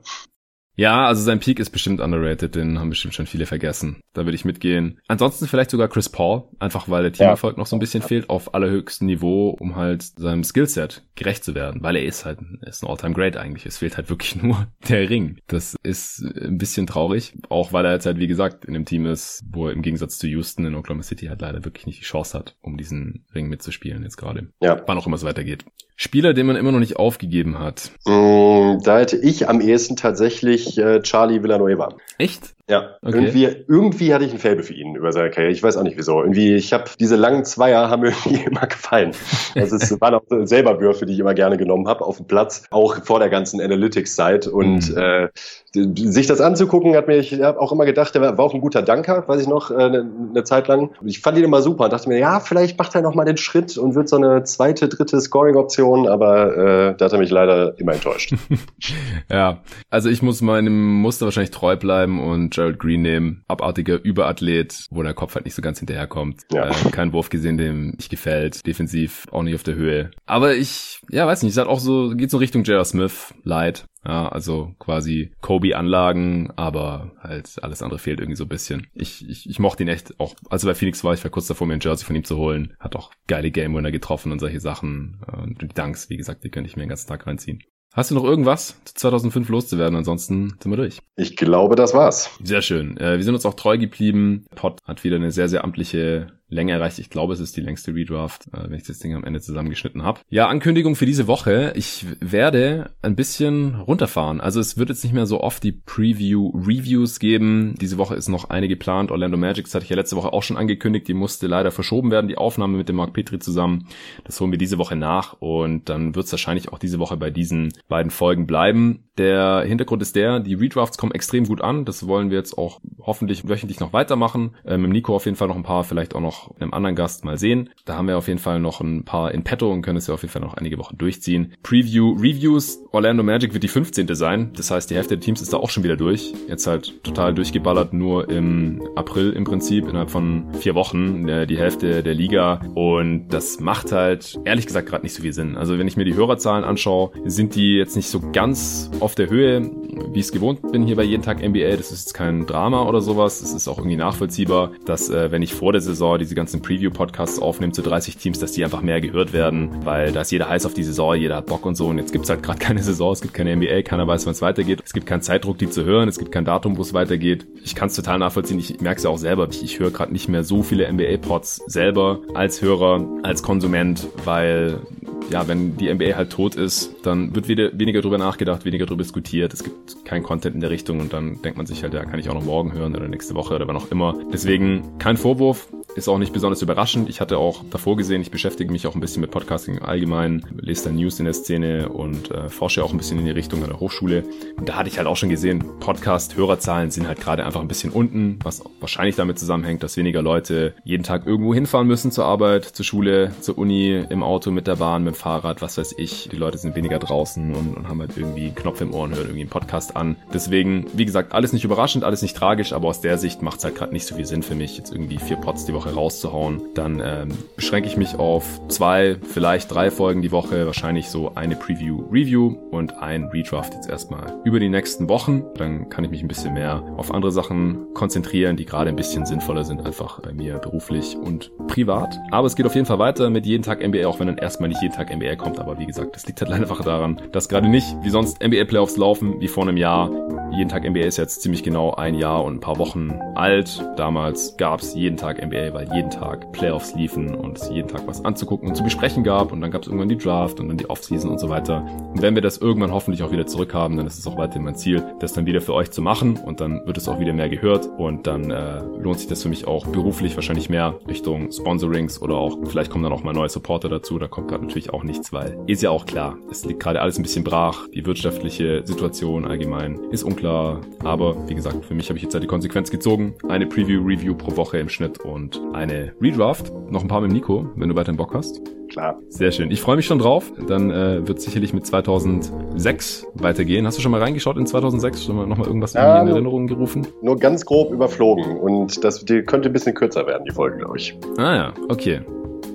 Ja, 0.76 1.08
also 1.08 1.22
sein 1.22 1.40
Peak 1.40 1.60
ist 1.60 1.70
bestimmt 1.70 2.02
underrated, 2.02 2.56
den 2.56 2.80
haben 2.80 2.90
bestimmt 2.90 3.14
schon 3.14 3.26
viele 3.26 3.46
vergessen. 3.46 4.02
Da 4.14 4.26
würde 4.26 4.36
ich 4.36 4.46
mitgehen. 4.46 5.00
Ansonsten 5.08 5.48
vielleicht 5.48 5.72
sogar 5.72 5.88
Chris 5.88 6.10
Paul, 6.10 6.44
einfach 6.60 6.90
weil 6.90 7.04
der 7.04 7.14
Teamerfolg 7.14 7.56
ja. 7.56 7.60
noch 7.60 7.68
so 7.68 7.76
ein 7.76 7.80
bisschen 7.80 8.02
fehlt 8.02 8.30
auf 8.30 8.54
allerhöchstem 8.54 9.08
Niveau, 9.08 9.50
um 9.60 9.76
halt 9.76 10.04
seinem 10.04 10.44
Skillset 10.44 11.04
gerecht 11.16 11.44
zu 11.44 11.56
werden, 11.56 11.82
weil 11.82 11.96
er 11.96 12.04
ist 12.04 12.26
halt 12.26 12.40
ist 12.62 12.84
ein 12.84 12.90
All-Time 12.90 13.14
Great 13.14 13.38
eigentlich. 13.38 13.66
Es 13.66 13.78
fehlt 13.78 13.98
halt 13.98 14.10
wirklich 14.10 14.36
nur 14.42 14.68
der 14.90 15.10
Ring. 15.10 15.38
Das 15.48 15.76
ist 15.84 16.22
ein 16.22 16.58
bisschen 16.58 16.88
traurig, 16.88 17.36
auch 17.50 17.72
weil 17.74 17.86
er 17.86 17.94
jetzt 17.94 18.06
halt 18.06 18.20
wie 18.20 18.28
gesagt 18.28 18.66
in 18.66 18.74
dem 18.74 18.86
Team 18.86 19.06
ist, 19.06 19.44
wo 19.50 19.68
er 19.68 19.74
im 19.74 19.82
Gegensatz 19.82 20.18
zu 20.18 20.28
Houston 20.28 20.66
in 20.66 20.76
Oklahoma 20.76 21.04
City 21.04 21.28
halt 21.28 21.42
leider 21.42 21.64
wirklich 21.64 21.86
nicht 21.86 22.02
die 22.02 22.06
Chance 22.06 22.38
hat, 22.38 22.58
um 22.62 22.78
diesen 22.78 23.26
Ring 23.34 23.48
mitzuspielen 23.48 24.04
jetzt 24.04 24.18
gerade. 24.18 24.50
Ja. 24.62 24.82
Wann 24.86 24.98
auch 24.98 25.08
immer 25.08 25.16
es 25.16 25.24
weitergeht. 25.24 25.66
Spieler, 25.96 26.34
den 26.34 26.46
man 26.46 26.56
immer 26.56 26.72
noch 26.72 26.80
nicht 26.80 26.98
aufgegeben 26.98 27.60
hat. 27.60 27.92
Mm, 28.06 28.80
da 28.84 29.00
hätte 29.00 29.18
ich 29.18 29.48
am 29.48 29.62
ehesten 29.62 29.96
tatsächlich 29.96 30.78
äh, 30.78 31.02
Charlie 31.02 31.42
Villanueva. 31.42 31.96
Echt? 32.18 32.55
Ja, 32.68 32.96
okay. 33.04 33.18
irgendwie, 33.18 33.44
irgendwie 33.68 34.14
hatte 34.14 34.26
ich 34.26 34.34
ein 34.34 34.40
Faible 34.40 34.64
für 34.64 34.74
ihn 34.74 34.96
über 34.96 35.12
seine 35.12 35.30
Karriere. 35.30 35.52
Ich 35.52 35.62
weiß 35.62 35.78
auch 35.78 35.84
nicht 35.84 35.98
wieso. 35.98 36.22
Irgendwie, 36.22 36.56
ich 36.56 36.74
habe 36.74 36.86
diese 37.00 37.16
langen 37.16 37.46
Zweier 37.46 37.92
haben 37.92 38.02
mir 38.02 38.08
irgendwie 38.26 38.44
immer 38.44 38.66
gefallen. 38.66 39.12
Also 39.54 39.76
es 39.76 40.02
waren 40.02 40.16
auch 40.16 40.24
selber 40.46 40.80
Würfe, 40.82 41.06
die 41.06 41.14
ich 41.14 41.20
immer 41.20 41.36
gerne 41.36 41.58
genommen 41.58 41.88
habe 41.88 42.04
auf 42.04 42.18
dem 42.18 42.26
Platz, 42.26 42.64
auch 42.72 43.04
vor 43.04 43.20
der 43.20 43.30
ganzen 43.30 43.62
Analytics-Zeit. 43.62 44.48
Und 44.48 44.90
mhm. 44.90 44.98
äh, 44.98 45.30
sich 45.76 46.28
das 46.28 46.42
anzugucken, 46.42 46.96
hat 46.96 47.08
mir 47.08 47.18
ich 47.18 47.40
hab 47.42 47.58
auch 47.58 47.72
immer 47.72 47.86
gedacht, 47.86 48.16
der 48.16 48.22
war, 48.22 48.38
war 48.38 48.46
auch 48.46 48.54
ein 48.54 48.62
guter 48.62 48.82
Danker, 48.82 49.28
weiß 49.28 49.42
ich 49.42 49.48
noch, 49.48 49.70
äh, 49.70 49.76
eine, 49.76 50.10
eine 50.32 50.44
Zeit 50.44 50.68
lang. 50.68 50.92
Ich 51.04 51.20
fand 51.20 51.38
ihn 51.38 51.44
immer 51.44 51.62
super 51.62 51.86
und 51.86 51.94
dachte 51.94 52.10
mir, 52.10 52.18
ja, 52.18 52.40
vielleicht 52.40 52.80
macht 52.80 52.96
er 52.96 53.02
noch 53.02 53.14
mal 53.14 53.26
den 53.26 53.38
Schritt 53.38 53.78
und 53.78 53.94
wird 53.96 54.10
so 54.10 54.16
eine 54.16 54.44
zweite, 54.44 54.88
dritte 54.88 55.20
Scoring-Option, 55.20 56.08
aber 56.08 56.58
äh, 56.58 56.96
da 56.98 57.06
hat 57.06 57.14
er 57.14 57.20
mich 57.20 57.30
leider 57.30 57.78
immer 57.80 57.94
enttäuscht. 57.94 58.34
ja, 59.30 59.60
also 59.90 60.10
ich 60.10 60.22
muss 60.22 60.42
meinem 60.42 61.02
Muster 61.02 61.26
wahrscheinlich 61.26 61.52
treu 61.52 61.76
bleiben 61.76 62.24
und 62.24 62.55
Gerald 62.56 62.80
Green 62.80 63.02
nehmen. 63.02 63.44
Abartiger 63.48 64.02
Überathlet, 64.04 64.88
wo 64.90 65.04
der 65.04 65.14
Kopf 65.14 65.36
halt 65.36 65.46
nicht 65.46 65.56
so 65.56 65.62
ganz 65.62 65.80
hinterherkommt. 65.80 66.42
Ja. 66.52 66.70
Äh, 66.70 66.92
kein 66.92 67.14
Wurf 67.14 67.30
gesehen, 67.30 67.58
dem 67.58 67.92
nicht 67.92 68.10
gefällt. 68.10 68.66
Defensiv 68.66 69.26
auch 69.32 69.44
nicht 69.44 69.56
auf 69.56 69.64
der 69.64 69.76
Höhe. 69.76 70.12
Aber 70.26 70.56
ich, 70.56 71.02
ja, 71.10 71.28
weiß 71.28 71.44
nicht, 71.44 71.52
es 71.52 71.58
hat 71.58 71.68
auch 71.68 71.80
so, 71.80 72.10
geht 72.16 72.32
so 72.32 72.38
Richtung 72.38 72.64
J.R. 72.64 72.86
Smith, 72.86 73.34
Light. 73.44 73.86
Ja, 74.06 74.30
also 74.30 74.76
quasi 74.78 75.32
Kobe-Anlagen, 75.42 76.52
aber 76.56 77.14
halt 77.20 77.56
alles 77.64 77.82
andere 77.82 77.98
fehlt 77.98 78.20
irgendwie 78.20 78.38
so 78.38 78.46
ein 78.46 78.50
bisschen. 78.50 78.86
Ich, 78.94 79.28
ich, 79.28 79.50
ich 79.50 79.58
mochte 79.58 79.82
ihn 79.82 79.90
echt 79.90 80.20
auch, 80.20 80.36
also 80.48 80.68
bei 80.68 80.76
Phoenix 80.76 81.04
war 81.04 81.16
ich 81.16 81.24
war 81.24 81.32
kurz 81.32 81.48
davor, 81.48 81.66
mir 81.66 81.74
ein 81.74 81.80
Jersey 81.82 82.06
von 82.06 82.16
ihm 82.16 82.24
zu 82.24 82.38
holen. 82.38 82.76
Hat 82.80 82.96
auch 82.96 83.12
geile 83.28 83.50
Game-Winner 83.50 83.92
getroffen 83.92 84.32
und 84.32 84.40
solche 84.40 84.60
Sachen. 84.60 85.22
Und 85.36 85.62
die 85.62 85.68
Dunks, 85.68 86.10
wie 86.12 86.18
gesagt, 86.18 86.44
die 86.44 86.50
könnte 86.50 86.70
ich 86.70 86.76
mir 86.76 86.84
den 86.84 86.90
ganzen 86.90 87.08
Tag 87.08 87.26
reinziehen. 87.26 87.64
Hast 87.96 88.12
du 88.12 88.16
noch 88.16 88.26
irgendwas 88.26 88.76
zu 88.84 88.94
2005 88.94 89.48
loszuwerden? 89.48 89.96
Ansonsten 89.96 90.58
sind 90.62 90.70
wir 90.70 90.76
durch. 90.76 91.00
Ich 91.16 91.38
glaube, 91.38 91.78
das 91.78 91.94
war's. 91.94 92.30
Sehr 92.44 92.62
schön. 92.62 92.98
Äh, 92.98 93.16
wir 93.16 93.24
sind 93.24 93.36
uns 93.36 93.46
auch 93.46 93.54
treu 93.54 93.78
geblieben. 93.78 94.46
Pod 94.54 94.82
hat 94.84 95.06
wieder 95.06 95.16
eine 95.16 95.32
sehr, 95.32 95.48
sehr 95.48 95.64
amtliche 95.64 96.28
Länge 96.48 96.74
erreicht. 96.74 97.00
Ich 97.00 97.10
glaube, 97.10 97.34
es 97.34 97.40
ist 97.40 97.58
die 97.58 97.62
längste 97.62 97.94
Redraft, 97.94 98.48
äh, 98.54 98.70
wenn 98.70 98.78
ich 98.78 98.84
das 98.84 99.00
Ding 99.00 99.16
am 99.16 99.24
Ende 99.24 99.42
zusammengeschnitten 99.42 100.04
habe. 100.04 100.22
Ja, 100.30 100.48
Ankündigung 100.48 100.96
für 100.96 101.06
diese 101.06 101.28
Woche. 101.28 101.74
Ich 101.76 102.06
werde 102.20 102.92
ein 103.02 103.16
bisschen 103.16 103.76
runterfahren. 103.76 104.42
Also 104.42 104.60
es 104.60 104.78
wird 104.78 104.90
jetzt 104.90 105.04
nicht 105.04 105.14
mehr 105.14 105.26
so 105.26 105.42
oft 105.42 105.64
die 105.64 105.72
Preview-Reviews 105.72 107.20
geben. 107.20 107.76
Diese 107.82 107.98
Woche 107.98 108.16
ist 108.16 108.28
noch 108.28 108.50
eine 108.50 108.68
geplant. 108.68 109.12
Orlando 109.12 109.38
Magic, 109.38 109.66
das 109.66 109.76
hatte 109.76 109.86
ich 109.86 109.90
ja 109.90 109.96
letzte 109.96 110.16
Woche 110.16 110.34
auch 110.34 110.44
schon 110.44 110.58
angekündigt. 110.58 111.08
Die 111.08 111.14
musste 111.14 111.48
leider 111.48 111.72
verschoben 111.72 112.12
werden, 112.12 112.28
die 112.28 112.38
Aufnahme 112.38 112.78
mit 112.78 112.90
dem 112.90 112.98
Mark 112.98 113.14
Petri 113.14 113.40
zusammen. 113.40 113.88
Das 114.24 114.40
holen 114.40 114.52
wir 114.52 114.58
diese 114.60 114.78
Woche 114.78 114.96
nach 114.96 115.34
und 115.40 115.90
dann 115.90 116.16
wird 116.16 116.26
es 116.26 116.32
wahrscheinlich 116.32 116.70
auch 116.70 116.80
diese 116.80 117.00
Woche 117.00 117.18
bei 117.18 117.32
diesen 117.32 117.74
beiden 117.88 118.12
Folgen 118.12 118.46
bleiben. 118.46 119.06
Der 119.18 119.64
Hintergrund 119.66 120.02
ist 120.02 120.16
der, 120.16 120.40
die 120.42 120.56
Redrafts 120.56 120.98
kommen 120.98 121.14
extrem 121.14 121.46
gut 121.46 121.62
an. 121.62 121.86
Das 121.86 122.06
wollen 122.08 122.30
wir 122.30 122.38
jetzt 122.38 122.58
auch 122.58 122.82
hoffentlich 123.00 123.48
wöchentlich 123.48 123.80
noch 123.80 123.94
weitermachen. 123.94 124.56
Äh, 124.66 124.78
mit 124.78 124.92
Nico 124.92 125.16
auf 125.16 125.26
jeden 125.26 125.38
Fall 125.38 125.48
noch 125.48 125.56
ein 125.56 125.64
paar, 125.64 125.84
vielleicht 125.84 126.16
auch 126.16 126.22
noch 126.22 126.45
noch 126.46 126.60
einem 126.60 126.74
anderen 126.74 126.96
Gast 126.96 127.26
mal 127.26 127.38
sehen. 127.38 127.70
Da 127.86 127.96
haben 127.96 128.08
wir 128.08 128.18
auf 128.18 128.28
jeden 128.28 128.40
Fall 128.40 128.60
noch 128.60 128.82
ein 128.82 129.04
paar 129.04 129.32
in 129.32 129.44
petto 129.44 129.72
und 129.72 129.82
können 129.82 129.98
es 129.98 130.08
ja 130.08 130.14
auf 130.14 130.22
jeden 130.22 130.32
Fall 130.32 130.42
noch 130.42 130.56
einige 130.56 130.78
Wochen 130.78 130.98
durchziehen. 130.98 131.54
Preview, 131.64 132.14
Reviews, 132.14 132.80
Orlando 132.92 133.24
Magic 133.24 133.54
wird 133.54 133.64
die 133.64 133.68
15. 133.68 134.14
sein. 134.16 134.52
Das 134.56 134.72
heißt, 134.72 134.90
die 134.90 134.96
Hälfte 134.96 135.18
der 135.18 135.24
Teams 135.24 135.42
ist 135.42 135.54
da 135.54 135.58
auch 135.58 135.70
schon 135.70 135.84
wieder 135.84 135.98
durch. 135.98 136.34
Jetzt 136.48 136.68
halt 136.68 137.04
total 137.04 137.34
durchgeballert, 137.34 137.94
nur 137.94 138.30
im 138.30 138.82
April 138.96 139.32
im 139.32 139.44
Prinzip, 139.44 139.88
innerhalb 139.88 140.10
von 140.10 140.54
vier 140.60 140.76
Wochen, 140.76 141.28
äh, 141.28 141.48
die 141.48 141.58
Hälfte 141.58 142.04
der 142.04 142.14
Liga. 142.14 142.62
Und 142.74 143.30
das 143.30 143.60
macht 143.60 143.92
halt, 143.92 144.40
ehrlich 144.46 144.68
gesagt, 144.68 144.88
gerade 144.88 145.04
nicht 145.04 145.14
so 145.14 145.22
viel 145.22 145.34
Sinn. 145.34 145.58
Also 145.58 145.78
wenn 145.78 145.88
ich 145.88 145.98
mir 145.98 146.06
die 146.06 146.16
Hörerzahlen 146.16 146.64
anschaue, 146.64 147.12
sind 147.26 147.56
die 147.56 147.76
jetzt 147.76 147.96
nicht 147.96 148.10
so 148.10 148.22
ganz 148.32 148.92
auf 149.00 149.16
der 149.16 149.30
Höhe, 149.30 149.70
wie 150.12 150.20
ich 150.20 150.26
es 150.26 150.32
gewohnt 150.32 150.72
bin 150.72 150.86
hier 150.86 150.96
bei 150.96 151.04
jeden 151.04 151.24
Tag 151.24 151.42
NBA. 151.42 151.76
Das 151.78 151.92
ist 151.92 152.06
jetzt 152.06 152.14
kein 152.14 152.46
Drama 152.46 152.88
oder 152.88 153.02
sowas. 153.02 153.42
Es 153.42 153.54
ist 153.54 153.68
auch 153.68 153.78
irgendwie 153.78 153.96
nachvollziehbar, 153.98 154.72
dass 154.86 155.10
äh, 155.10 155.32
wenn 155.32 155.42
ich 155.42 155.54
vor 155.54 155.72
der 155.72 155.82
Saison 155.82 156.18
diese 156.26 156.36
ganzen 156.36 156.62
Preview-Podcasts 156.62 157.40
aufnimmt 157.40 157.76
zu 157.76 157.84
30 157.84 158.18
Teams, 158.18 158.40
dass 158.40 158.52
die 158.52 158.64
einfach 158.64 158.82
mehr 158.82 159.00
gehört 159.00 159.32
werden, 159.32 159.86
weil 159.86 160.12
da 160.12 160.22
ist 160.22 160.32
jeder 160.32 160.50
heiß 160.50 160.66
auf 160.66 160.74
die 160.74 160.84
Saison, 160.84 161.16
jeder 161.16 161.38
hat 161.38 161.46
Bock 161.46 161.66
und 161.66 161.76
so 161.76 161.88
und 161.88 161.98
jetzt 162.00 162.12
gibt's 162.12 162.30
halt 162.30 162.42
gerade 162.42 162.60
keine 162.60 162.82
Saison, 162.82 163.14
es 163.14 163.22
gibt 163.22 163.34
keine 163.34 163.56
NBA, 163.56 163.84
keiner 163.84 164.08
weiß, 164.08 164.26
wann 164.26 164.34
es 164.34 164.42
weitergeht, 164.42 164.82
es 164.84 164.94
gibt 164.94 165.06
keinen 165.06 165.22
Zeitdruck, 165.22 165.58
die 165.58 165.70
zu 165.70 165.86
hören, 165.86 166.10
es 166.10 166.18
gibt 166.18 166.32
kein 166.32 166.46
Datum, 166.46 166.78
wo 166.78 166.82
es 166.82 166.94
weitergeht. 166.94 167.46
Ich 167.64 167.76
kann 167.76 167.88
es 167.88 167.96
total 167.96 168.20
nachvollziehen, 168.20 168.60
ich 168.60 168.82
merke 168.82 168.98
es 168.98 169.04
ja 169.04 169.10
auch 169.10 169.18
selber, 169.18 169.48
ich, 169.50 169.64
ich 169.64 169.80
höre 169.80 169.92
gerade 169.92 170.12
nicht 170.12 170.28
mehr 170.28 170.44
so 170.44 170.64
viele 170.64 170.92
NBA-Pods 170.92 171.62
selber 171.68 172.20
als 172.34 172.62
Hörer, 172.62 173.06
als 173.24 173.44
Konsument, 173.44 174.08
weil 174.24 174.82
ja, 175.30 175.48
wenn 175.48 175.76
die 175.78 175.94
NBA 175.94 176.16
halt 176.16 176.32
tot 176.32 176.56
ist, 176.56 176.96
dann 177.04 177.36
wird 177.36 177.48
wieder 177.48 177.78
weniger 177.78 178.02
drüber 178.02 178.18
nachgedacht, 178.18 178.66
weniger 178.66 178.86
drüber 178.86 179.04
diskutiert. 179.04 179.54
Es 179.54 179.64
gibt 179.64 180.06
kein 180.06 180.24
Content 180.24 180.56
in 180.56 180.62
der 180.62 180.70
Richtung 180.70 181.00
und 181.00 181.14
dann 181.14 181.42
denkt 181.42 181.58
man 181.58 181.66
sich 181.66 181.84
halt, 181.84 181.94
ja, 181.94 182.06
kann 182.06 182.20
ich 182.20 182.30
auch 182.30 182.34
noch 182.34 182.46
morgen 182.46 182.74
hören 182.74 182.96
oder 182.96 183.08
nächste 183.08 183.36
Woche 183.36 183.56
oder 183.56 183.68
wann 183.68 183.78
auch 183.78 183.92
immer. 183.92 184.16
Deswegen 184.32 184.98
kein 185.00 185.18
Vorwurf, 185.18 185.68
ist 185.96 186.10
auch 186.10 186.15
nicht 186.20 186.34
besonders 186.34 186.62
überraschend. 186.62 187.10
Ich 187.10 187.22
hatte 187.22 187.38
auch 187.38 187.64
davor 187.70 187.98
gesehen, 187.98 188.22
ich 188.22 188.32
beschäftige 188.32 188.72
mich 188.72 188.88
auch 188.88 188.96
ein 188.96 189.02
bisschen 189.02 189.22
mit 189.22 189.32
Podcasting 189.32 189.80
allgemein, 189.80 190.46
lese 190.60 190.86
da 190.86 190.92
News 190.92 191.20
in 191.20 191.26
der 191.26 191.34
Szene 191.34 191.90
und 191.90 192.32
äh, 192.32 192.50
forsche 192.50 192.84
auch 192.84 192.92
ein 192.92 192.98
bisschen 192.98 193.20
in 193.20 193.26
die 193.26 193.32
Richtung 193.32 193.64
an 193.64 193.70
der 193.70 193.80
Hochschule. 193.80 194.24
Und 194.58 194.70
da 194.70 194.76
hatte 194.76 194.90
ich 194.90 194.98
halt 194.98 195.08
auch 195.08 195.16
schon 195.16 195.30
gesehen, 195.30 195.64
Podcast-Hörerzahlen 195.80 196.92
sind 196.92 197.08
halt 197.08 197.20
gerade 197.20 197.46
einfach 197.46 197.62
ein 197.62 197.68
bisschen 197.68 197.92
unten, 197.92 198.40
was 198.44 198.64
wahrscheinlich 198.80 199.16
damit 199.16 199.40
zusammenhängt, 199.40 199.84
dass 199.84 199.98
weniger 199.98 200.22
Leute 200.22 200.74
jeden 200.84 201.04
Tag 201.04 201.26
irgendwo 201.26 201.54
hinfahren 201.54 201.88
müssen 201.88 202.12
zur 202.12 202.26
Arbeit, 202.26 202.66
zur 202.66 202.86
Schule, 202.86 203.32
zur 203.42 203.58
Uni, 203.58 204.06
im 204.10 204.24
Auto, 204.24 204.52
mit 204.52 204.68
der 204.68 204.78
Bahn, 204.78 205.04
mit 205.04 205.16
dem 205.16 205.18
Fahrrad, 205.18 205.62
was 205.62 205.78
weiß 205.78 205.96
ich. 205.98 206.30
Die 206.32 206.38
Leute 206.38 206.58
sind 206.58 206.76
weniger 206.76 207.00
draußen 207.00 207.54
und, 207.54 207.78
und 207.78 207.88
haben 207.88 208.00
halt 208.00 208.18
irgendwie 208.18 208.46
einen 208.46 208.56
Knopf 208.56 208.82
im 208.82 208.94
Ohr 208.94 209.04
und 209.04 209.12
hören 209.12 209.24
irgendwie 209.24 209.42
einen 209.42 209.50
Podcast 209.50 209.96
an. 209.96 210.16
Deswegen, 210.34 210.86
wie 210.94 211.06
gesagt, 211.06 211.34
alles 211.34 211.54
nicht 211.54 211.64
überraschend, 211.64 212.04
alles 212.04 212.22
nicht 212.22 212.36
tragisch, 212.36 212.74
aber 212.74 212.88
aus 212.88 213.02
der 213.02 213.18
Sicht 213.18 213.42
macht 213.42 213.60
es 213.60 213.64
halt 213.66 213.76
gerade 213.76 213.94
nicht 213.94 214.06
so 214.06 214.16
viel 214.16 214.26
Sinn 214.26 214.44
für 214.44 214.56
mich, 214.56 214.78
jetzt 214.78 214.92
irgendwie 214.92 215.18
vier 215.18 215.38
Pods 215.38 215.66
die 215.66 215.74
Woche 215.74 215.90
rauszuhauen. 216.06 216.62
Dann 216.76 217.02
ähm, 217.04 217.30
beschränke 217.56 217.90
ich 217.90 217.98
mich 217.98 218.16
auf 218.16 218.62
zwei, 218.68 219.18
vielleicht 219.24 219.74
drei 219.74 219.90
Folgen 219.90 220.22
die 220.22 220.32
Woche, 220.32 220.66
wahrscheinlich 220.66 221.10
so 221.10 221.34
eine 221.34 221.56
Preview-Review 221.56 222.56
und 222.72 222.98
ein 223.00 223.26
Redraft 223.26 223.74
jetzt 223.74 223.90
erstmal 223.90 224.40
über 224.44 224.60
die 224.60 224.70
nächsten 224.70 225.10
Wochen. 225.10 225.44
Dann 225.58 225.90
kann 225.90 226.04
ich 226.04 226.12
mich 226.12 226.22
ein 226.22 226.28
bisschen 226.28 226.54
mehr 226.54 226.84
auf 226.98 227.12
andere 227.12 227.32
Sachen 227.32 227.94
konzentrieren, 227.94 228.56
die 228.56 228.66
gerade 228.66 228.90
ein 228.90 228.96
bisschen 228.96 229.26
sinnvoller 229.26 229.64
sind, 229.64 229.86
einfach 229.86 230.22
bei 230.22 230.34
mir 230.34 230.60
beruflich 230.60 231.18
und 231.18 231.52
privat. 231.68 232.16
Aber 232.32 232.46
es 232.46 232.56
geht 232.56 232.66
auf 232.66 232.76
jeden 232.76 232.86
Fall 232.86 233.00
weiter 233.00 233.30
mit 233.30 233.46
jeden 233.46 233.64
Tag 233.64 233.86
NBA, 233.86 234.08
auch 234.08 234.20
wenn 234.20 234.28
dann 234.28 234.38
erstmal 234.38 234.70
nicht 234.70 234.82
jeden 234.82 234.94
Tag 234.94 235.16
NBA 235.16 235.36
kommt. 235.36 235.60
Aber 235.60 235.80
wie 235.80 235.86
gesagt, 235.88 236.16
das 236.16 236.28
liegt 236.28 236.42
halt 236.42 236.52
einfach 236.52 236.84
daran, 236.84 237.20
dass 237.32 237.50
gerade 237.50 237.68
nicht 237.68 237.88
wie 238.04 238.10
sonst 238.10 238.44
NBA-Playoffs 238.44 238.98
laufen, 238.98 239.40
wie 239.40 239.48
vor 239.48 239.64
einem 239.64 239.78
Jahr. 239.78 240.12
Jeden 240.52 240.70
Tag 240.70 240.88
NBA 240.88 241.02
ist 241.02 241.18
jetzt 241.18 241.42
ziemlich 241.42 241.64
genau 241.64 241.94
ein 241.96 242.14
Jahr 242.14 242.44
und 242.44 242.58
ein 242.58 242.60
paar 242.60 242.78
Wochen 242.78 243.20
alt. 243.34 243.84
Damals 243.98 244.56
gab 244.58 244.82
es 244.82 244.94
jeden 244.94 245.18
Tag 245.18 245.44
NBA, 245.44 245.74
weil 245.74 245.92
jeden 245.96 246.10
Tag 246.10 246.52
Playoffs 246.52 246.94
liefen 246.96 247.34
und 247.34 247.58
es 247.58 247.70
jeden 247.70 247.88
Tag 247.88 248.08
was 248.08 248.24
anzugucken 248.24 248.68
und 248.70 248.76
zu 248.76 248.84
besprechen 248.84 249.24
gab. 249.24 249.52
Und 249.52 249.62
dann 249.62 249.72
gab 249.72 249.82
es 249.82 249.88
irgendwann 249.88 250.10
die 250.10 250.18
Draft 250.18 250.60
und 250.60 250.68
dann 250.68 250.78
die 250.78 250.90
Offseason 250.90 251.32
und 251.32 251.40
so 251.40 251.50
weiter. 251.50 251.86
Und 252.14 252.22
wenn 252.22 252.36
wir 252.36 252.42
das 252.42 252.58
irgendwann 252.58 252.92
hoffentlich 252.92 253.24
auch 253.24 253.32
wieder 253.32 253.48
zurückhaben, 253.48 253.98
dann 253.98 254.08
ist 254.08 254.20
es 254.20 254.28
auch 254.28 254.38
weiterhin 254.38 254.64
mein 254.64 254.76
Ziel, 254.76 255.04
das 255.20 255.34
dann 255.34 255.46
wieder 255.46 255.62
für 255.62 255.74
euch 255.74 255.92
zu 255.92 256.02
machen. 256.02 256.38
Und 256.38 256.62
dann 256.62 256.86
wird 256.86 256.98
es 256.98 257.08
auch 257.08 257.20
wieder 257.20 257.34
mehr 257.34 257.50
gehört. 257.50 257.90
Und 257.98 258.28
dann 258.28 258.52
äh, 258.52 258.82
lohnt 259.00 259.20
sich 259.20 259.28
das 259.28 259.44
für 259.44 259.50
mich 259.50 259.68
auch 259.68 259.88
beruflich 259.88 260.36
wahrscheinlich 260.36 260.70
mehr 260.70 260.96
Richtung 261.08 261.52
Sponsorings 261.52 262.22
oder 262.22 262.36
auch 262.36 262.58
vielleicht 262.66 262.92
kommen 262.92 263.04
dann 263.04 263.14
auch 263.14 263.24
mal 263.24 263.34
neue 263.34 263.50
Supporter 263.50 263.90
dazu. 263.90 264.20
Da 264.20 264.28
kommt 264.28 264.50
gerade 264.50 264.64
natürlich 264.64 264.92
auch 264.92 265.04
nichts, 265.04 265.32
weil 265.32 265.58
ist 265.68 265.82
ja 265.82 265.90
auch 265.90 266.06
klar, 266.06 266.38
es 266.50 266.66
liegt 266.66 266.82
gerade 266.82 267.02
alles 267.02 267.18
ein 267.18 267.24
bisschen 267.24 267.44
brach. 267.44 267.88
Die 267.94 268.06
wirtschaftliche 268.06 268.82
Situation 268.86 269.46
allgemein 269.46 270.00
ist 270.12 270.24
unklar. 270.24 270.82
Aber 271.04 271.48
wie 271.48 271.56
gesagt, 271.56 271.86
für 271.86 271.94
mich 271.94 272.10
habe 272.10 272.18
ich 272.18 272.24
jetzt 272.24 272.34
halt 272.34 272.44
die 272.44 272.48
Konsequenz 272.48 272.92
gezogen. 272.92 273.36
Eine 273.48 273.66
Preview-Review 273.66 274.36
pro 274.36 274.56
Woche 274.58 274.78
im 274.78 274.90
Schnitt 274.90 275.20
und 275.20 275.62
eine 275.86 276.14
Redraft. 276.22 276.72
Noch 276.90 277.02
ein 277.02 277.08
paar 277.08 277.22
mit 277.22 277.32
Nico, 277.32 277.70
wenn 277.76 277.90
du 277.90 277.96
weiterhin 277.96 278.18
Bock 278.18 278.34
hast. 278.34 278.62
Klar. 278.90 279.20
Sehr 279.30 279.52
schön. 279.52 279.72
Ich 279.72 279.82
freue 279.82 279.96
mich 279.96 280.06
schon 280.06 280.20
drauf. 280.20 280.52
Dann 280.68 280.92
äh, 280.92 281.28
wird 281.28 281.42
sicherlich 281.42 281.74
mit 281.74 281.86
2006 281.86 283.28
weitergehen. 283.34 283.86
Hast 283.86 283.98
du 283.98 284.02
schon 284.02 284.12
mal 284.12 284.22
reingeschaut 284.22 284.58
in 284.58 284.66
2006? 284.66 285.26
Schon 285.26 285.36
mal 285.36 285.48
nochmal 285.48 285.68
irgendwas 285.68 285.94
ja, 285.94 286.22
in 286.22 286.28
Erinnerung 286.28 286.68
gerufen? 286.68 287.08
Nur 287.22 287.38
ganz 287.38 287.66
grob 287.66 287.92
überflogen. 287.92 288.58
Und 288.58 289.04
das 289.04 289.26
die 289.26 289.42
könnte 289.42 289.70
ein 289.70 289.74
bisschen 289.74 289.94
kürzer 289.94 290.28
werden, 290.28 290.46
die 290.48 290.54
Folge, 290.54 290.78
glaube 290.78 290.98
ich. 290.98 291.18
Ah 291.38 291.56
ja, 291.56 291.74
okay. 291.90 292.22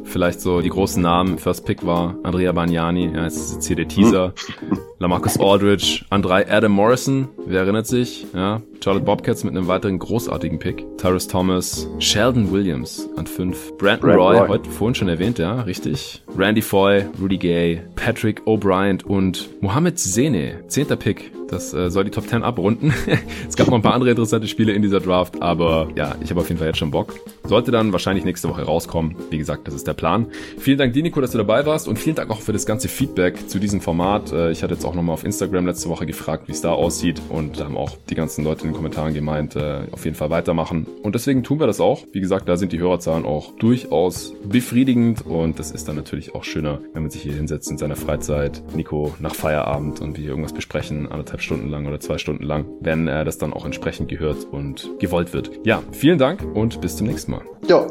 vielleicht 0.04 0.40
so 0.40 0.60
die 0.60 0.70
großen 0.70 1.02
Namen. 1.02 1.38
First 1.38 1.64
Pick 1.64 1.86
war 1.86 2.16
Andrea 2.22 2.52
Bagnani, 2.52 3.12
ja, 3.14 3.24
jetzt 3.24 3.36
ist 3.36 3.54
jetzt 3.54 3.66
hier 3.66 3.76
der 3.76 3.88
Teaser. 3.88 4.34
Lamarcus 5.02 5.40
Aldridge, 5.40 6.04
an 6.10 6.20
drei 6.20 6.46
Adam 6.46 6.72
Morrison, 6.72 7.28
wer 7.46 7.60
erinnert 7.60 7.86
sich, 7.86 8.26
ja, 8.34 8.60
Charlotte 8.84 9.06
Bobcats 9.06 9.44
mit 9.44 9.56
einem 9.56 9.66
weiteren 9.66 9.98
großartigen 9.98 10.58
Pick. 10.58 10.84
Tyrus 10.98 11.26
Thomas, 11.26 11.88
Sheldon 12.00 12.52
Williams 12.52 13.08
an 13.16 13.26
fünf. 13.26 13.72
Brandon 13.78 14.10
Brand 14.10 14.18
Roy, 14.18 14.38
Roy, 14.38 14.48
heute 14.48 14.68
vorhin 14.68 14.94
schon 14.94 15.08
erwähnt, 15.08 15.38
ja, 15.38 15.62
richtig. 15.62 16.22
Randy 16.36 16.60
Foy, 16.60 17.06
Rudy 17.18 17.38
Gay, 17.38 17.82
Patrick 17.96 18.42
O'Brien 18.42 19.02
und 19.02 19.48
Mohamed 19.62 19.98
Sene, 19.98 20.64
zehnter 20.68 20.96
Pick. 20.96 21.32
Das 21.50 21.74
äh, 21.74 21.90
soll 21.90 22.04
die 22.04 22.12
Top 22.12 22.28
10 22.28 22.44
abrunden. 22.44 22.94
es 23.48 23.56
gab 23.56 23.66
noch 23.66 23.74
ein 23.74 23.82
paar 23.82 23.94
andere 23.94 24.10
interessante 24.10 24.46
Spiele 24.46 24.72
in 24.72 24.82
dieser 24.82 25.00
Draft, 25.00 25.42
aber 25.42 25.88
ja, 25.96 26.14
ich 26.22 26.30
habe 26.30 26.40
auf 26.40 26.48
jeden 26.48 26.58
Fall 26.58 26.68
jetzt 26.68 26.78
schon 26.78 26.92
Bock. 26.92 27.14
Sollte 27.44 27.72
dann 27.72 27.90
wahrscheinlich 27.92 28.24
nächste 28.24 28.48
Woche 28.48 28.62
rauskommen. 28.62 29.16
Wie 29.30 29.38
gesagt, 29.38 29.66
das 29.66 29.74
ist 29.74 29.86
der 29.86 29.94
Plan. 29.94 30.26
Vielen 30.58 30.78
Dank, 30.78 30.92
Dinico, 30.92 31.20
dass 31.20 31.32
du 31.32 31.38
dabei 31.38 31.66
warst 31.66 31.88
und 31.88 31.98
vielen 31.98 32.14
Dank 32.14 32.30
auch 32.30 32.40
für 32.40 32.52
das 32.52 32.66
ganze 32.66 32.86
Feedback 32.86 33.48
zu 33.48 33.58
diesem 33.58 33.80
Format. 33.80 34.32
Äh, 34.32 34.52
ich 34.52 34.62
hatte 34.62 34.74
jetzt 34.74 34.84
auch 34.90 34.94
nochmal 34.94 35.14
auf 35.14 35.24
Instagram 35.24 35.66
letzte 35.66 35.88
Woche 35.88 36.04
gefragt, 36.04 36.48
wie 36.48 36.52
es 36.52 36.60
da 36.60 36.72
aussieht 36.72 37.22
und 37.28 37.60
da 37.60 37.64
haben 37.64 37.76
auch 37.76 37.96
die 38.08 38.16
ganzen 38.16 38.44
Leute 38.44 38.62
in 38.62 38.70
den 38.70 38.74
Kommentaren 38.74 39.14
gemeint, 39.14 39.54
äh, 39.54 39.82
auf 39.92 40.04
jeden 40.04 40.16
Fall 40.16 40.30
weitermachen. 40.30 40.86
Und 41.02 41.14
deswegen 41.14 41.44
tun 41.44 41.60
wir 41.60 41.68
das 41.68 41.80
auch. 41.80 42.04
Wie 42.12 42.20
gesagt, 42.20 42.48
da 42.48 42.56
sind 42.56 42.72
die 42.72 42.80
Hörerzahlen 42.80 43.24
auch 43.24 43.52
durchaus 43.58 44.34
befriedigend 44.44 45.24
und 45.24 45.58
das 45.58 45.70
ist 45.70 45.86
dann 45.86 45.96
natürlich 45.96 46.34
auch 46.34 46.42
schöner, 46.42 46.80
wenn 46.92 47.02
man 47.02 47.10
sich 47.10 47.22
hier 47.22 47.34
hinsetzt 47.34 47.70
in 47.70 47.78
seiner 47.78 47.96
Freizeit, 47.96 48.62
Nico 48.74 49.14
nach 49.20 49.34
Feierabend 49.34 50.00
und 50.00 50.18
wir 50.18 50.28
irgendwas 50.28 50.52
besprechen, 50.52 51.06
anderthalb 51.10 51.40
Stunden 51.40 51.68
lang 51.68 51.86
oder 51.86 52.00
zwei 52.00 52.18
Stunden 52.18 52.44
lang, 52.44 52.66
wenn 52.80 53.06
äh, 53.06 53.24
das 53.24 53.38
dann 53.38 53.52
auch 53.52 53.64
entsprechend 53.64 54.08
gehört 54.08 54.44
und 54.50 54.90
gewollt 54.98 55.32
wird. 55.32 55.50
Ja, 55.64 55.82
vielen 55.92 56.18
Dank 56.18 56.42
und 56.54 56.80
bis 56.80 56.96
zum 56.96 57.06
nächsten 57.06 57.30
Mal. 57.30 57.42
Ja, 57.68 57.86